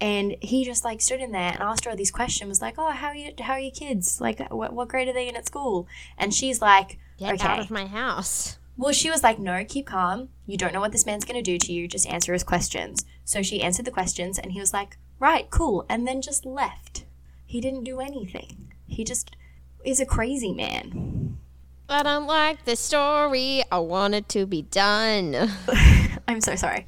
And 0.00 0.36
he 0.40 0.64
just 0.64 0.84
like 0.84 1.00
stood 1.00 1.20
in 1.20 1.32
there 1.32 1.52
and 1.52 1.60
asked 1.60 1.84
her 1.84 1.90
all 1.90 1.96
these 1.96 2.10
questions. 2.10 2.48
Was 2.48 2.62
like, 2.62 2.76
"Oh, 2.78 2.90
how 2.90 3.08
are 3.08 3.14
you? 3.14 3.32
How 3.40 3.54
are 3.54 3.60
your 3.60 3.70
kids? 3.70 4.20
Like, 4.20 4.50
what, 4.50 4.72
what 4.72 4.88
grade 4.88 5.08
are 5.08 5.12
they 5.12 5.28
in 5.28 5.36
at 5.36 5.46
school?" 5.46 5.86
And 6.16 6.32
she's 6.32 6.62
like, 6.62 6.98
Get 7.18 7.34
"Okay." 7.34 7.46
out 7.46 7.60
of 7.60 7.70
my 7.70 7.86
house. 7.86 8.58
Well, 8.80 8.94
she 8.94 9.10
was 9.10 9.22
like, 9.22 9.38
no, 9.38 9.62
keep 9.62 9.88
calm. 9.88 10.30
You 10.46 10.56
don't 10.56 10.72
know 10.72 10.80
what 10.80 10.92
this 10.92 11.04
man's 11.04 11.26
going 11.26 11.36
to 11.36 11.42
do 11.42 11.58
to 11.58 11.70
you. 11.70 11.86
Just 11.86 12.08
answer 12.08 12.32
his 12.32 12.42
questions. 12.42 13.04
So 13.26 13.42
she 13.42 13.60
answered 13.60 13.84
the 13.84 13.90
questions, 13.90 14.38
and 14.38 14.52
he 14.52 14.58
was 14.58 14.72
like, 14.72 14.96
right, 15.18 15.50
cool. 15.50 15.84
And 15.90 16.08
then 16.08 16.22
just 16.22 16.46
left. 16.46 17.04
He 17.44 17.60
didn't 17.60 17.84
do 17.84 18.00
anything. 18.00 18.72
He 18.86 19.04
just 19.04 19.36
is 19.84 20.00
a 20.00 20.06
crazy 20.06 20.54
man. 20.54 21.36
I 21.90 22.02
don't 22.02 22.26
like 22.26 22.64
this 22.64 22.80
story. 22.80 23.62
I 23.70 23.80
want 23.80 24.14
it 24.14 24.30
to 24.30 24.46
be 24.46 24.62
done. 24.62 25.36
I'm 26.28 26.40
so 26.40 26.56
sorry. 26.56 26.86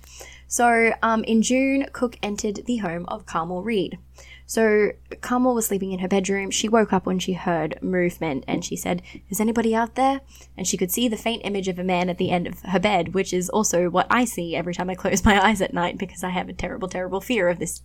So, 0.52 0.92
um, 1.00 1.24
in 1.24 1.40
June, 1.40 1.86
Cooke 1.94 2.18
entered 2.22 2.66
the 2.66 2.76
home 2.76 3.06
of 3.08 3.24
Carmel 3.24 3.62
Reed. 3.62 3.96
So, 4.44 4.90
Carmel 5.22 5.54
was 5.54 5.64
sleeping 5.64 5.92
in 5.92 6.00
her 6.00 6.08
bedroom. 6.08 6.50
She 6.50 6.68
woke 6.68 6.92
up 6.92 7.06
when 7.06 7.18
she 7.18 7.32
heard 7.32 7.82
movement 7.82 8.44
and 8.46 8.62
she 8.62 8.76
said, 8.76 9.00
Is 9.30 9.40
anybody 9.40 9.74
out 9.74 9.94
there? 9.94 10.20
And 10.54 10.66
she 10.66 10.76
could 10.76 10.90
see 10.92 11.08
the 11.08 11.16
faint 11.16 11.40
image 11.46 11.68
of 11.68 11.78
a 11.78 11.84
man 11.84 12.10
at 12.10 12.18
the 12.18 12.30
end 12.30 12.46
of 12.46 12.60
her 12.64 12.78
bed, 12.78 13.14
which 13.14 13.32
is 13.32 13.48
also 13.48 13.88
what 13.88 14.06
I 14.10 14.26
see 14.26 14.54
every 14.54 14.74
time 14.74 14.90
I 14.90 14.94
close 14.94 15.24
my 15.24 15.42
eyes 15.42 15.62
at 15.62 15.72
night 15.72 15.96
because 15.96 16.22
I 16.22 16.28
have 16.28 16.50
a 16.50 16.52
terrible, 16.52 16.86
terrible 16.86 17.22
fear 17.22 17.48
of 17.48 17.58
this 17.58 17.80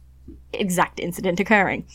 exact 0.52 1.00
incident 1.00 1.40
occurring. 1.40 1.88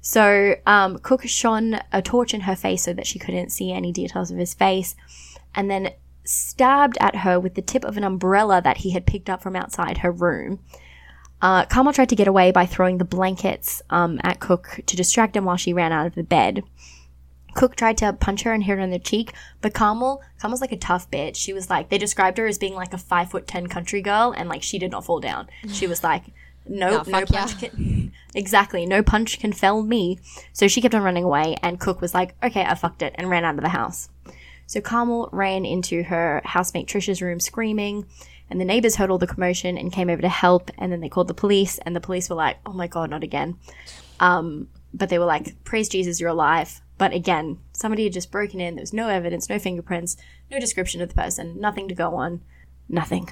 So, 0.00 0.54
um, 0.64 0.98
Cooke 0.98 1.26
shone 1.26 1.80
a 1.90 2.00
torch 2.00 2.32
in 2.32 2.42
her 2.42 2.54
face 2.54 2.84
so 2.84 2.92
that 2.92 3.08
she 3.08 3.18
couldn't 3.18 3.50
see 3.50 3.72
any 3.72 3.90
details 3.90 4.30
of 4.30 4.38
his 4.38 4.54
face, 4.54 4.94
and 5.56 5.68
then 5.68 5.90
stabbed 6.24 6.96
at 7.00 7.16
her 7.16 7.38
with 7.38 7.54
the 7.54 7.62
tip 7.62 7.84
of 7.84 7.96
an 7.96 8.04
umbrella 8.04 8.60
that 8.62 8.78
he 8.78 8.90
had 8.90 9.06
picked 9.06 9.30
up 9.30 9.42
from 9.42 9.56
outside 9.56 9.98
her 9.98 10.10
room. 10.10 10.60
Uh, 11.42 11.66
Carmel 11.66 11.92
tried 11.92 12.08
to 12.08 12.16
get 12.16 12.28
away 12.28 12.50
by 12.52 12.64
throwing 12.64 12.98
the 12.98 13.04
blankets 13.04 13.82
um, 13.90 14.18
at 14.22 14.40
Cooke 14.40 14.80
to 14.86 14.96
distract 14.96 15.36
him 15.36 15.44
while 15.44 15.58
she 15.58 15.74
ran 15.74 15.92
out 15.92 16.06
of 16.06 16.14
the 16.14 16.22
bed. 16.22 16.62
Cooke 17.54 17.76
tried 17.76 17.98
to 17.98 18.12
punch 18.12 18.42
her 18.42 18.52
and 18.52 18.64
hit 18.64 18.78
her 18.78 18.84
in 18.84 18.90
the 18.90 18.98
cheek, 18.98 19.32
but 19.60 19.74
Carmel, 19.74 20.22
Carmel's 20.40 20.60
like 20.60 20.72
a 20.72 20.76
tough 20.76 21.10
bitch. 21.10 21.36
She 21.36 21.52
was 21.52 21.70
like, 21.70 21.88
they 21.88 21.98
described 21.98 22.38
her 22.38 22.46
as 22.46 22.58
being 22.58 22.74
like 22.74 22.92
a 22.92 22.98
five 22.98 23.30
foot 23.30 23.46
ten 23.46 23.68
country 23.68 24.02
girl, 24.02 24.34
and 24.36 24.48
like 24.48 24.62
she 24.62 24.78
did 24.78 24.90
not 24.90 25.04
fall 25.04 25.20
down. 25.20 25.48
She 25.68 25.86
was 25.86 26.02
like, 26.02 26.24
nope, 26.66 27.06
Nah, 27.06 27.20
no 27.20 27.26
fuck 27.26 27.30
yeah. 27.30 27.46
punch 27.46 27.58
can, 27.60 28.12
exactly, 28.34 28.86
no 28.86 29.02
punch 29.02 29.38
can 29.38 29.52
fell 29.52 29.82
me. 29.82 30.18
So 30.52 30.66
she 30.66 30.80
kept 30.80 30.94
on 30.94 31.02
running 31.02 31.24
away, 31.24 31.56
and 31.62 31.78
Cooke 31.78 32.00
was 32.00 32.14
like, 32.14 32.34
okay, 32.42 32.64
I 32.64 32.74
fucked 32.74 33.02
it, 33.02 33.14
and 33.16 33.30
ran 33.30 33.44
out 33.44 33.56
of 33.56 33.62
the 33.62 33.68
house. 33.68 34.08
So 34.66 34.80
Carmel 34.80 35.28
ran 35.32 35.64
into 35.64 36.02
her 36.04 36.40
housemate 36.44 36.88
Trisha's 36.88 37.22
room 37.22 37.40
screaming, 37.40 38.06
and 38.50 38.60
the 38.60 38.64
neighbors 38.64 38.96
heard 38.96 39.10
all 39.10 39.18
the 39.18 39.26
commotion 39.26 39.78
and 39.78 39.92
came 39.92 40.10
over 40.10 40.22
to 40.22 40.28
help. 40.28 40.70
And 40.78 40.92
then 40.92 41.00
they 41.00 41.08
called 41.08 41.28
the 41.28 41.34
police, 41.34 41.78
and 41.78 41.94
the 41.94 42.00
police 42.00 42.28
were 42.28 42.36
like, 42.36 42.58
"Oh 42.66 42.72
my 42.72 42.86
god, 42.86 43.10
not 43.10 43.22
again!" 43.22 43.56
Um, 44.20 44.68
but 44.92 45.08
they 45.08 45.18
were 45.18 45.24
like, 45.24 45.62
"Praise 45.64 45.88
Jesus, 45.88 46.20
you're 46.20 46.30
alive." 46.30 46.80
But 46.96 47.12
again, 47.12 47.58
somebody 47.72 48.04
had 48.04 48.12
just 48.12 48.30
broken 48.30 48.60
in. 48.60 48.76
There 48.76 48.82
was 48.82 48.92
no 48.92 49.08
evidence, 49.08 49.48
no 49.48 49.58
fingerprints, 49.58 50.16
no 50.50 50.60
description 50.60 51.00
of 51.00 51.08
the 51.08 51.14
person, 51.14 51.60
nothing 51.60 51.88
to 51.88 51.94
go 51.94 52.14
on, 52.14 52.40
nothing. 52.88 53.28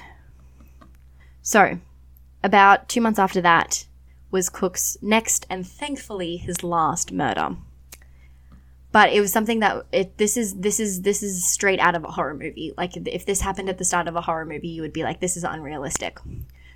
So, 1.41 1.79
about 2.43 2.89
two 2.89 3.01
months 3.01 3.19
after 3.19 3.41
that 3.41 3.85
was 4.31 4.49
Cooke's 4.49 4.97
next 5.01 5.45
and 5.49 5.65
thankfully 5.65 6.37
his 6.37 6.63
last 6.63 7.11
murder. 7.11 7.55
But 8.93 9.11
it 9.11 9.19
was 9.21 9.31
something 9.31 9.59
that 9.59 9.87
it 9.91 10.17
this 10.19 10.37
is 10.37 10.53
this 10.53 10.79
is 10.79 11.01
this 11.01 11.23
is 11.23 11.45
straight 11.45 11.79
out 11.79 11.95
of 11.95 12.03
a 12.03 12.11
horror 12.11 12.35
movie. 12.35 12.73
Like 12.77 12.95
if 12.95 13.25
this 13.25 13.41
happened 13.41 13.67
at 13.67 13.79
the 13.79 13.83
start 13.83 14.07
of 14.07 14.15
a 14.15 14.21
horror 14.21 14.45
movie, 14.45 14.67
you 14.67 14.83
would 14.83 14.93
be 14.93 15.03
like, 15.03 15.19
this 15.19 15.35
is 15.35 15.43
unrealistic. 15.43 16.19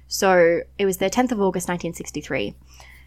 So 0.07 0.61
it 0.79 0.85
was 0.85 0.97
the 0.97 1.11
10th 1.11 1.31
of 1.31 1.39
August, 1.41 1.69
1963. 1.69 2.55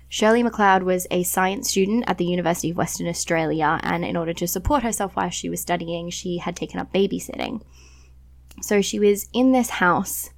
Shirley 0.09 0.45
McLeod 0.45 0.85
was 0.85 1.09
a 1.11 1.25
science 1.25 1.71
student 1.71 2.05
at 2.07 2.19
the 2.19 2.25
University 2.25 2.71
of 2.71 2.77
Western 2.77 3.09
Australia, 3.09 3.81
and 3.83 4.05
in 4.05 4.17
order 4.17 4.33
to 4.35 4.47
support 4.47 4.85
herself 4.85 5.17
while 5.17 5.31
she 5.31 5.49
was 5.49 5.61
studying, 5.61 6.11
she 6.11 6.39
had 6.39 6.55
taken 6.55 6.79
up 6.79 6.93
babysitting. 6.93 7.63
So 8.61 8.81
she 8.81 9.01
was 9.01 9.29
in 9.33 9.51
this 9.51 9.71
house 9.71 10.31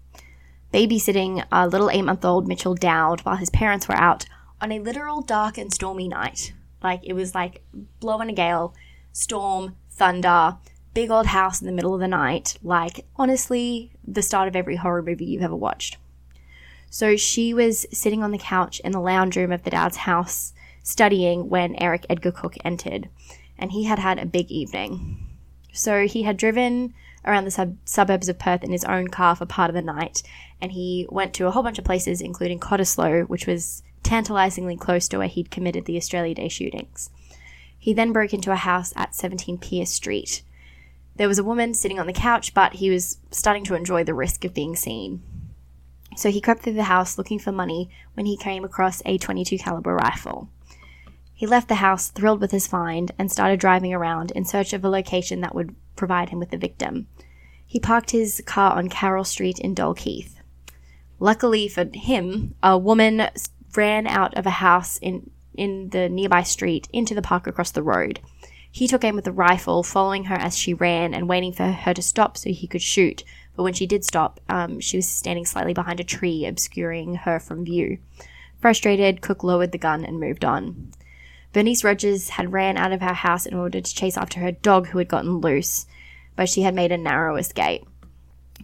babysitting 0.72 1.44
a 1.52 1.68
little 1.68 1.90
eight 1.90 2.02
month 2.02 2.24
old 2.24 2.48
Mitchell 2.48 2.74
Dowd 2.74 3.20
while 3.20 3.36
his 3.36 3.50
parents 3.50 3.86
were 3.86 3.96
out 3.96 4.24
on 4.62 4.72
a 4.72 4.80
literal 4.80 5.20
dark 5.20 5.58
and 5.58 5.72
stormy 5.72 6.08
night. 6.08 6.54
Like 6.83 7.01
it 7.05 7.12
was 7.12 7.35
like 7.35 7.62
blowing 8.01 8.30
a 8.30 8.33
gale, 8.33 8.74
storm, 9.12 9.76
thunder, 9.91 10.57
big 10.95 11.11
old 11.11 11.26
house 11.26 11.61
in 11.61 11.66
the 11.66 11.72
middle 11.72 11.95
of 11.95 12.01
the 12.01 12.09
night. 12.09 12.59
Like 12.62 13.07
honestly, 13.16 13.93
the 14.07 14.22
start 14.22 14.49
of 14.49 14.57
every 14.57 14.76
horror 14.76 15.03
movie 15.03 15.26
you've 15.26 15.43
ever 15.43 15.57
watched. 15.57 15.99
So 16.91 17.16
she 17.16 17.55
was 17.55 17.87
sitting 17.91 18.22
on 18.22 18.33
the 18.33 18.39
couch 18.39 18.80
in 18.80 18.93
the 18.93 19.01
lounge 19.01 19.37
room 19.37 19.53
of 19.53 19.62
the 19.62 19.70
dad's 19.70 19.99
house 19.99 20.53
studying 20.83 21.49
when 21.49 21.76
Eric 21.76 22.05
Edgar 22.11 22.33
Cooke 22.33 22.57
entered, 22.64 23.09
and 23.57 23.72
he 23.72 23.85
had 23.85 23.99
had 23.99 24.18
a 24.18 24.26
big 24.26 24.51
evening. 24.51 25.26
So 25.72 26.07
he 26.07 26.24
had 26.24 26.37
driven 26.37 26.93
around 27.24 27.45
the 27.45 27.51
sub- 27.51 27.78
suburbs 27.85 28.28
of 28.28 28.39
Perth 28.39 28.62
in 28.64 28.72
his 28.72 28.85
own 28.85 29.09
car 29.09 29.37
for 29.37 29.47
part 29.47 29.70
of 29.70 29.74
the 29.74 29.80
night, 29.80 30.22
and 30.61 30.72
he 30.72 31.07
went 31.09 31.33
to 31.35 31.47
a 31.47 31.51
whole 31.51 31.62
bunch 31.62 31.78
of 31.78 31.85
places, 31.85 32.20
including 32.20 32.59
Cottesloe, 32.59 33.28
which 33.28 33.47
was 33.47 33.83
tantalizingly 34.03 34.76
close 34.76 35.09
to 35.09 35.18
where 35.18 35.28
he'd 35.28 35.50
committed 35.50 35.84
the 35.84 35.96
Australia 35.96 36.34
Day 36.34 36.48
shootings. 36.48 37.11
He 37.78 37.92
then 37.92 38.12
broke 38.12 38.32
into 38.32 38.53
a 38.53 38.57
house 38.57 38.92
at 38.96 39.14
17 39.14 39.59
Pierce 39.59 39.90
Street. 39.90 40.42
There 41.16 41.28
was 41.28 41.38
a 41.38 41.44
woman 41.44 41.74
sitting 41.74 41.98
on 41.98 42.07
the 42.07 42.12
couch, 42.12 42.55
but 42.55 42.74
he 42.74 42.90
was 42.90 43.18
starting 43.30 43.64
to 43.64 43.74
enjoy 43.74 44.05
the 44.05 44.14
risk 44.14 44.44
of 44.44 44.55
being 44.55 44.76
seen. 44.76 45.22
So 46.16 46.30
he 46.30 46.40
crept 46.40 46.62
through 46.62 46.74
the 46.74 46.84
house 46.84 47.18
looking 47.18 47.38
for 47.38 47.53
money 47.53 47.90
when 48.14 48.26
he 48.26 48.36
came 48.36 48.64
across 48.64 49.03
a 49.05 49.18
22 49.18 49.59
caliber 49.59 49.94
rifle. 49.94 50.48
He 51.34 51.46
left 51.46 51.68
the 51.68 51.76
house 51.76 52.09
thrilled 52.09 52.40
with 52.40 52.53
his 52.53 52.68
find 52.68 53.11
and 53.18 53.32
started 53.32 53.59
driving 53.59 53.92
around 53.92 54.30
in 54.30 54.44
search 54.44 54.72
of 54.72 54.84
a 54.84 54.88
location 54.88 55.40
that 55.40 55.55
would 55.55 55.74
provide 55.96 56.28
him 56.28 56.38
with 56.38 56.50
the 56.50 56.57
victim. 56.57 57.09
He 57.66 57.80
parked 57.80 58.11
his 58.12 58.42
car 58.46 58.76
on 58.76 58.88
Carroll 58.88 59.24
Street 59.24 59.59
in 59.59 59.74
Dalkeith. 59.74 60.34
Luckily 61.18 61.68
for 61.68 61.88
him, 61.92 62.55
a 62.62 62.78
woman 62.78 63.28
ran 63.76 64.06
out 64.06 64.36
of 64.36 64.46
a 64.46 64.50
house 64.50 64.98
in 64.98 65.30
in 65.54 65.90
the 65.90 66.08
nearby 66.08 66.42
street 66.42 66.88
into 66.92 67.14
the 67.14 67.22
park 67.22 67.46
across 67.46 67.70
the 67.70 67.82
road. 67.82 68.20
He 68.70 68.88
took 68.88 69.04
aim 69.04 69.16
with 69.16 69.26
a 69.26 69.32
rifle, 69.32 69.82
following 69.82 70.24
her 70.24 70.34
as 70.34 70.56
she 70.56 70.72
ran 70.72 71.12
and 71.12 71.28
waiting 71.28 71.52
for 71.52 71.70
her 71.70 71.92
to 71.92 72.00
stop 72.00 72.38
so 72.38 72.50
he 72.50 72.66
could 72.66 72.80
shoot. 72.80 73.22
But 73.54 73.64
when 73.64 73.74
she 73.74 73.86
did 73.86 74.02
stop, 74.02 74.40
um, 74.48 74.80
she 74.80 74.96
was 74.96 75.06
standing 75.06 75.44
slightly 75.44 75.74
behind 75.74 76.00
a 76.00 76.04
tree, 76.04 76.46
obscuring 76.46 77.16
her 77.16 77.38
from 77.38 77.66
view. 77.66 77.98
Frustrated, 78.60 79.20
Cooke 79.20 79.44
lowered 79.44 79.72
the 79.72 79.78
gun 79.78 80.06
and 80.06 80.18
moved 80.18 80.44
on. 80.44 80.92
Bernice 81.52 81.84
Rogers 81.84 82.30
had 82.30 82.52
ran 82.52 82.78
out 82.78 82.92
of 82.92 83.02
her 83.02 83.12
house 83.12 83.44
in 83.44 83.52
order 83.52 83.80
to 83.80 83.94
chase 83.94 84.16
after 84.16 84.40
her 84.40 84.52
dog 84.52 84.86
who 84.86 84.98
had 84.98 85.08
gotten 85.08 85.40
loose, 85.40 85.84
but 86.34 86.48
she 86.48 86.62
had 86.62 86.74
made 86.74 86.92
a 86.92 86.96
narrow 86.96 87.36
escape. 87.36 87.86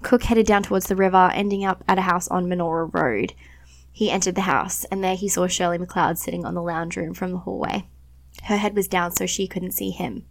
Cooke 0.03 0.23
headed 0.23 0.47
down 0.47 0.63
towards 0.63 0.87
the 0.87 0.97
river, 0.97 1.31
ending 1.35 1.67
up 1.67 1.85
at 1.87 1.99
a 1.99 2.03
house 2.03 2.29
on 2.29 2.47
Menora 2.47 2.89
Road. 2.95 3.35
He 3.99 4.13
entered 4.13 4.37
the 4.37 4.43
house, 4.43 4.85
and 4.93 5.03
there 5.03 5.17
he 5.17 5.29
saw 5.29 5.49
Shirley 5.49 5.77
McLeod 5.77 6.19
sitting 6.19 6.45
on 6.45 6.55
the 6.55 6.63
lounge 6.63 6.97
room 6.97 7.15
from 7.15 7.33
the 7.33 7.39
hallway. 7.39 7.89
Her 8.45 8.57
head 8.57 8.77
was 8.77 8.87
down 8.87 9.11
so 9.11 9.27
she 9.27 9.49
couldn't 9.49 9.73
see 9.73 9.91
him. 9.91 10.25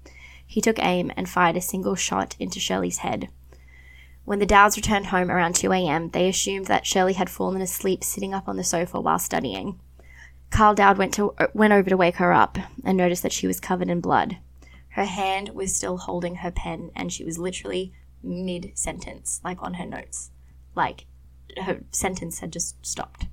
He 0.46 0.62
took 0.62 0.82
aim 0.82 1.12
and 1.18 1.28
fired 1.28 1.58
a 1.58 1.62
single 1.62 1.96
shot 1.96 2.38
into 2.40 2.62
Shirley's 2.62 3.00
head. 3.00 3.28
When 4.24 4.40
the 4.40 4.46
Dowds 4.46 4.78
returned 4.78 5.08
home 5.08 5.30
around 5.30 5.56
2 5.56 5.74
a.m., 5.74 6.12
they 6.12 6.30
assumed 6.30 6.68
that 6.68 6.86
Shirley 6.86 7.12
had 7.12 7.30
fallen 7.30 7.62
asleep 7.62 8.06
sitting 8.06 8.34
up 8.34 8.48
on 8.48 8.56
the 8.56 8.64
sofa 8.64 9.02
while 9.02 9.20
studying. 9.20 9.78
Carl 10.50 10.74
Dowd 10.74 10.98
went, 10.98 11.14
to, 11.16 11.36
went 11.54 11.74
over 11.74 11.90
to 11.90 11.98
wake 11.98 12.16
her 12.16 12.32
up 12.32 12.58
and 12.86 12.98
noticed 12.98 13.24
that 13.24 13.34
she 13.34 13.48
was 13.48 13.60
covered 13.60 13.90
in 13.90 14.00
blood. 14.00 14.38
Her 14.92 15.04
hand 15.04 15.50
was 15.50 15.76
still 15.76 15.98
holding 15.98 16.36
her 16.36 16.52
pen, 16.52 16.92
and 16.96 17.12
she 17.12 17.26
was 17.26 17.38
literally 17.38 17.92
mid 18.24 18.72
sentence, 18.76 19.42
like 19.44 19.62
on 19.62 19.74
her 19.74 19.86
notes. 19.86 20.32
Like 20.74 21.06
her 21.62 21.82
sentence 21.92 22.40
had 22.40 22.54
just 22.54 22.86
stopped. 22.86 23.28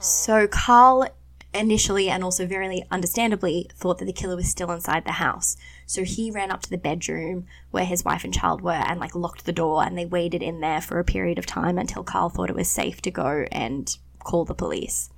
So 0.00 0.46
Carl 0.46 1.08
initially 1.54 2.10
and 2.10 2.22
also 2.22 2.46
very 2.46 2.84
understandably 2.90 3.68
thought 3.74 3.98
that 3.98 4.04
the 4.04 4.12
killer 4.12 4.36
was 4.36 4.48
still 4.48 4.70
inside 4.70 5.04
the 5.04 5.12
house. 5.12 5.56
So 5.86 6.04
he 6.04 6.30
ran 6.30 6.50
up 6.50 6.62
to 6.62 6.70
the 6.70 6.78
bedroom 6.78 7.46
where 7.70 7.84
his 7.84 8.04
wife 8.04 8.24
and 8.24 8.34
child 8.34 8.60
were 8.60 8.72
and 8.72 9.00
like 9.00 9.14
locked 9.14 9.46
the 9.46 9.52
door 9.52 9.82
and 9.82 9.96
they 9.96 10.04
waited 10.04 10.42
in 10.42 10.60
there 10.60 10.80
for 10.80 10.98
a 10.98 11.04
period 11.04 11.38
of 11.38 11.46
time 11.46 11.78
until 11.78 12.04
Carl 12.04 12.28
thought 12.28 12.50
it 12.50 12.56
was 12.56 12.68
safe 12.68 13.00
to 13.02 13.10
go 13.10 13.46
and 13.50 13.96
call 14.22 14.44
the 14.44 14.54
police. 14.54 15.10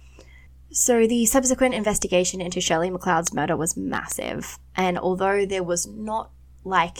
So 0.71 1.07
the 1.07 1.25
subsequent 1.27 1.75
investigation 1.75 2.41
into 2.41 2.61
Shirley 2.61 2.91
McLeod's 2.91 3.33
murder 3.33 3.57
was 3.57 3.77
massive, 3.77 4.59
and 4.77 4.99
although 4.99 5.47
there 5.47 5.63
was 5.63 5.87
not 5.87 6.31
like 6.63 6.99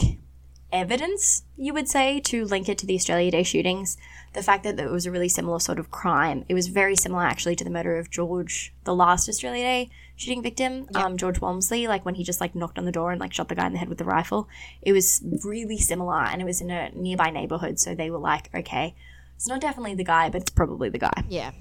evidence, 0.71 1.43
you 1.55 1.73
would 1.75 1.87
say, 1.87 2.19
to 2.21 2.45
link 2.45 2.67
it 2.67 2.79
to 2.79 2.87
the 2.87 2.95
Australia 2.95 3.29
Day 3.29 3.43
shootings, 3.43 3.95
the 4.33 4.43
fact 4.43 4.63
that 4.63 4.79
it 4.79 4.91
was 4.91 5.05
a 5.05 5.11
really 5.11 5.29
similar 5.29 5.59
sort 5.59 5.79
of 5.79 5.91
crime, 5.91 6.45
it 6.47 6.53
was 6.53 6.67
very 6.67 6.95
similar 6.95 7.23
actually 7.23 7.55
to 7.55 7.63
the 7.63 7.69
murder 7.69 7.97
of 7.97 8.09
George, 8.09 8.73
the 8.83 8.95
last 8.95 9.27
Australia 9.27 9.63
Day 9.63 9.89
shooting 10.19 10.43
victim, 10.43 10.87
um, 10.95 11.15
George 11.15 11.39
Walmsley, 11.39 11.87
like 11.87 12.05
when 12.05 12.15
he 12.15 12.25
just 12.25 12.41
like 12.41 12.53
knocked 12.53 12.77
on 12.77 12.83
the 12.83 12.91
door 12.91 13.11
and 13.11 13.21
like 13.21 13.31
shot 13.31 13.47
the 13.47 13.55
guy 13.55 13.65
in 13.65 13.71
the 13.71 13.79
head 13.79 13.87
with 13.87 13.97
the 13.97 14.03
rifle. 14.03 14.49
It 14.81 14.91
was 14.91 15.23
really 15.45 15.77
similar, 15.77 16.21
and 16.21 16.41
it 16.41 16.45
was 16.45 16.59
in 16.59 16.69
a 16.69 16.89
nearby 16.91 17.29
neighborhood, 17.29 17.79
so 17.79 17.95
they 17.95 18.11
were 18.11 18.17
like, 18.17 18.49
okay, 18.53 18.95
it's 19.37 19.47
not 19.47 19.61
definitely 19.61 19.95
the 19.95 20.03
guy, 20.03 20.29
but 20.29 20.41
it's 20.41 20.51
probably 20.51 20.89
the 20.89 20.97
guy. 20.97 21.23
Yeah. 21.29 21.51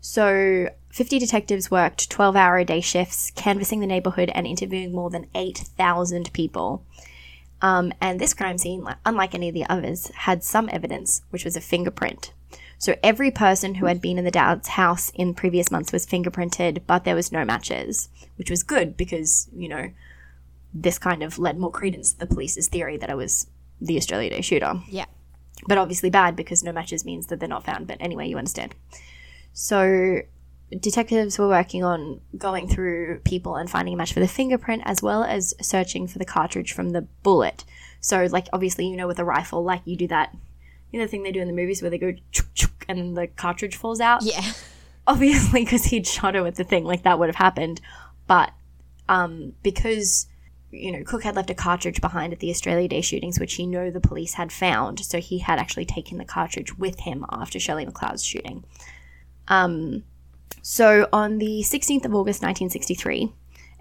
So, 0.00 0.68
50 0.90 1.18
detectives 1.18 1.70
worked 1.70 2.08
12 2.08 2.36
hour 2.36 2.56
a 2.58 2.64
day 2.64 2.80
shifts, 2.80 3.32
canvassing 3.32 3.80
the 3.80 3.86
neighborhood 3.86 4.30
and 4.32 4.46
interviewing 4.46 4.92
more 4.92 5.10
than 5.10 5.26
8,000 5.34 6.32
people. 6.32 6.84
Um, 7.62 7.92
and 8.00 8.18
this 8.20 8.34
crime 8.34 8.58
scene, 8.58 8.86
unlike 9.04 9.34
any 9.34 9.48
of 9.48 9.54
the 9.54 9.66
others, 9.68 10.08
had 10.14 10.42
some 10.42 10.68
evidence, 10.72 11.22
which 11.30 11.44
was 11.44 11.56
a 11.56 11.60
fingerprint. 11.60 12.32
So, 12.78 12.96
every 13.02 13.30
person 13.30 13.74
who 13.74 13.86
had 13.86 14.00
been 14.00 14.16
in 14.18 14.24
the 14.24 14.30
dad's 14.30 14.68
house 14.68 15.10
in 15.14 15.34
previous 15.34 15.70
months 15.70 15.92
was 15.92 16.06
fingerprinted, 16.06 16.80
but 16.86 17.04
there 17.04 17.14
was 17.14 17.30
no 17.30 17.44
matches, 17.44 18.08
which 18.36 18.50
was 18.50 18.62
good 18.62 18.96
because, 18.96 19.48
you 19.54 19.68
know, 19.68 19.90
this 20.72 20.98
kind 20.98 21.22
of 21.22 21.38
led 21.38 21.58
more 21.58 21.70
credence 21.70 22.12
to 22.14 22.18
the 22.20 22.26
police's 22.26 22.68
theory 22.68 22.96
that 22.96 23.10
it 23.10 23.16
was 23.16 23.48
the 23.80 23.96
Australia 23.98 24.30
Day 24.30 24.40
shooter 24.40 24.80
Yeah. 24.88 25.06
but 25.66 25.76
obviously 25.78 26.08
bad 26.10 26.36
because 26.36 26.62
no 26.62 26.72
matches 26.72 27.04
means 27.04 27.26
that 27.26 27.40
they're 27.40 27.48
not 27.48 27.64
found. 27.64 27.86
But 27.86 27.98
anyway, 28.00 28.28
you 28.28 28.38
understand. 28.38 28.74
So, 29.52 30.20
detectives 30.78 31.38
were 31.38 31.48
working 31.48 31.82
on 31.82 32.20
going 32.36 32.68
through 32.68 33.20
people 33.24 33.56
and 33.56 33.68
finding 33.68 33.94
a 33.94 33.96
match 33.96 34.12
for 34.12 34.20
the 34.20 34.28
fingerprint 34.28 34.82
as 34.84 35.02
well 35.02 35.24
as 35.24 35.54
searching 35.60 36.06
for 36.06 36.18
the 36.18 36.24
cartridge 36.24 36.72
from 36.72 36.90
the 36.90 37.02
bullet. 37.22 37.64
So, 38.00 38.24
like, 38.30 38.48
obviously, 38.52 38.86
you 38.86 38.96
know, 38.96 39.06
with 39.06 39.18
a 39.18 39.24
rifle, 39.24 39.62
like, 39.62 39.82
you 39.84 39.96
do 39.96 40.06
that, 40.08 40.34
you 40.90 40.98
know, 40.98 41.04
the 41.04 41.10
thing 41.10 41.22
they 41.22 41.32
do 41.32 41.40
in 41.40 41.48
the 41.48 41.54
movies 41.54 41.82
where 41.82 41.90
they 41.90 41.98
go 41.98 42.14
chook, 42.30 42.54
chook, 42.54 42.84
and 42.88 42.98
then 42.98 43.14
the 43.14 43.26
cartridge 43.26 43.76
falls 43.76 44.00
out? 44.00 44.22
Yeah. 44.22 44.42
obviously 45.06 45.64
because 45.64 45.84
he'd 45.86 46.06
shot 46.06 46.34
her 46.34 46.42
with 46.42 46.56
the 46.56 46.64
thing 46.64 46.84
like 46.84 47.02
that 47.02 47.18
would 47.18 47.28
have 47.28 47.36
happened 47.36 47.80
but 48.26 48.52
um, 49.08 49.52
because 49.62 50.26
you 50.70 50.92
know 50.92 51.02
cook 51.04 51.24
had 51.24 51.34
left 51.34 51.50
a 51.50 51.54
cartridge 51.54 52.00
behind 52.00 52.32
at 52.32 52.38
the 52.38 52.50
australia 52.50 52.86
day 52.86 53.00
shootings 53.00 53.40
which 53.40 53.54
he 53.54 53.66
knew 53.66 53.90
the 53.90 54.00
police 54.00 54.34
had 54.34 54.52
found 54.52 55.00
so 55.00 55.18
he 55.18 55.38
had 55.38 55.58
actually 55.58 55.84
taken 55.84 56.18
the 56.18 56.24
cartridge 56.24 56.78
with 56.78 57.00
him 57.00 57.26
after 57.30 57.58
shirley 57.58 57.84
mcleod's 57.84 58.24
shooting 58.24 58.64
um, 59.48 60.04
so 60.62 61.08
on 61.12 61.38
the 61.38 61.62
16th 61.62 62.04
of 62.04 62.14
august 62.14 62.42
1963 62.42 63.32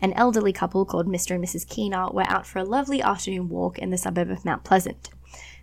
an 0.02 0.14
elderly 0.14 0.54
couple 0.54 0.86
called 0.86 1.08
mr 1.08 1.32
and 1.36 1.44
mrs 1.44 1.68
keener 1.68 2.10
were 2.12 2.28
out 2.28 2.46
for 2.46 2.60
a 2.60 2.64
lovely 2.64 3.02
afternoon 3.02 3.50
walk 3.50 3.78
in 3.78 3.90
the 3.90 3.98
suburb 3.98 4.30
of 4.30 4.46
mount 4.46 4.64
pleasant 4.64 5.10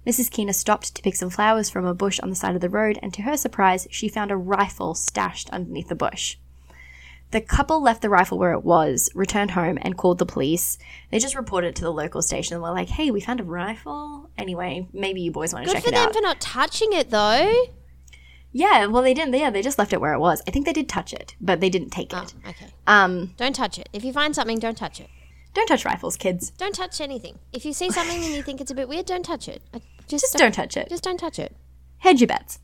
Mrs. 0.07 0.31
Keener 0.31 0.53
stopped 0.53 0.95
to 0.95 1.03
pick 1.03 1.17
some 1.17 1.31
flowers 1.31 1.69
from 1.69 1.85
a 1.85 1.93
bush 1.93 2.21
on 2.21 2.31
the 2.31 2.37
side 2.37 2.55
of 2.55 2.61
the 2.61 2.71
road, 2.71 2.97
and 3.03 3.13
to 3.13 3.23
her 3.23 3.37
surprise, 3.37 3.89
she 3.91 4.09
found 4.09 4.31
a 4.31 4.37
rifle 4.37 4.95
stashed 4.95 5.51
underneath 5.51 5.89
the 5.89 5.97
bush. 5.97 6.37
The 7.33 7.41
couple 7.41 7.83
left 7.83 8.03
the 8.03 8.09
rifle 8.09 8.39
where 8.39 8.53
it 8.53 8.65
was, 8.65 9.11
returned 9.15 9.51
home, 9.51 9.79
and 9.83 9.97
called 9.97 10.19
the 10.19 10.27
police. 10.27 10.79
They 11.11 11.19
just 11.19 11.35
reported 11.35 11.69
it 11.69 11.77
to 11.77 11.83
the 11.83 11.93
local 11.93 12.23
station 12.23 12.55
and 12.55 12.63
were 12.63 12.71
like, 12.71 12.89
hey, 12.89 13.11
we 13.11 13.21
found 13.21 13.41
a 13.41 13.45
rifle. 13.45 14.31
Anyway, 14.39 14.87
maybe 14.93 15.23
you 15.23 15.33
boys 15.33 15.53
want 15.53 15.65
to 15.65 15.71
Good 15.71 15.79
check 15.79 15.85
for 15.85 15.91
them 15.91 16.13
for 16.13 16.21
not 16.21 16.41
touching 16.41 16.93
it 16.93 17.11
though. 17.11 17.53
Yeah, 18.57 18.87
well, 18.87 19.03
they 19.03 19.15
didn't. 19.15 19.35
Yeah, 19.35 19.51
they 19.51 19.63
just 19.63 19.79
left 19.79 19.93
it 19.93 20.01
where 20.01 20.15
it 20.15 20.19
was. 20.19 20.43
I 20.47 20.51
think 20.51 20.65
they 20.67 20.73
did 20.73 20.89
touch 20.89 21.13
it, 21.13 21.35
but 21.41 21.61
they 21.61 21.69
didn't 21.71 21.91
take 21.91 22.13
Oh, 22.15 22.23
it. 22.23 22.35
okay. 22.49 22.67
Um, 22.87 23.35
Don't 23.37 23.55
touch 23.55 23.79
it. 23.79 23.89
If 23.93 24.05
you 24.05 24.13
find 24.13 24.35
something, 24.35 24.59
don't 24.59 24.77
touch 24.79 25.01
it. 25.01 25.09
don't 25.55 25.67
touch 25.67 25.85
rifles, 25.85 26.17
kids. 26.17 26.51
Don't 26.51 26.75
touch 26.75 27.01
anything. 27.01 27.39
If 27.53 27.65
you 27.65 27.73
see 27.73 27.91
something 27.91 28.23
and 28.23 28.35
you 28.35 28.43
think 28.43 28.61
it's 28.61 28.71
a 28.71 28.75
bit 28.75 28.89
weird, 28.89 29.07
don't 29.07 29.25
touch 29.25 29.49
it. 29.49 29.63
Uh, 29.75 29.81
Just, 30.09 30.25
Just 30.25 30.37
don't 30.39 30.53
touch 30.55 30.77
it. 30.77 30.89
Just 30.89 31.03
don't 31.05 31.19
touch 31.19 31.39
it. 31.39 31.55
Hedge 31.99 32.21
your 32.21 32.29
bets. 32.29 32.59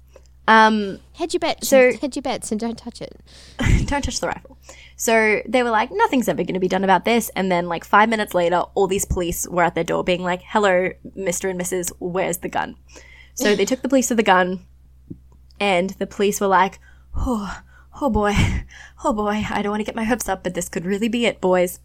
Um, 0.49 0.99
Hedge 1.15 1.35
your 1.35 1.41
bets. 1.41 1.69
So- 1.69 1.93
hedge 2.01 2.17
your 2.17 2.23
bets 2.23 2.51
and 2.51 2.61
don't 2.61 2.77
touch 2.79 3.01
it. 3.01 3.21
don't 3.87 4.03
touch 4.03 4.21
the 4.21 4.27
rifle. 4.29 4.59
So 4.97 5.41
they 5.49 5.63
were 5.63 5.71
like, 5.71 5.91
nothing's 5.93 6.29
ever 6.29 6.43
going 6.43 6.55
to 6.55 6.61
be 6.61 6.69
done 6.69 6.85
about 6.85 7.05
this. 7.05 7.31
And 7.37 7.51
then, 7.51 7.67
like, 7.69 7.85
five 7.85 8.09
minutes 8.09 8.35
later, 8.35 8.59
all 8.75 8.87
these 8.87 9.05
police 9.05 9.47
were 9.49 9.63
at 9.65 9.75
their 9.75 9.85
door 9.85 10.05
being 10.05 10.23
like, 10.23 10.43
hello, 10.45 10.91
Mr. 11.17 11.49
and 11.51 11.61
Mrs., 11.61 11.93
where's 11.99 12.39
the 12.39 12.49
gun? 12.49 12.77
So 13.35 13.55
they 13.57 13.65
took 13.65 13.83
the 13.83 13.89
police 13.89 14.09
to 14.09 14.15
the 14.15 14.23
gun, 14.23 14.67
and 15.63 15.91
the 15.91 16.09
police 16.09 16.41
were 16.41 16.49
like, 16.49 16.81
oh, 17.17 17.63
oh 18.01 18.11
boy, 18.11 18.35
oh 19.05 19.13
boy, 19.13 19.47
I 19.49 19.63
don't 19.63 19.71
want 19.71 19.81
to 19.81 19.85
get 19.85 19.95
my 19.95 20.03
hopes 20.03 20.29
up, 20.29 20.43
but 20.43 20.55
this 20.55 20.69
could 20.69 20.85
really 20.85 21.07
be 21.07 21.25
it, 21.25 21.41
boys. 21.41 21.79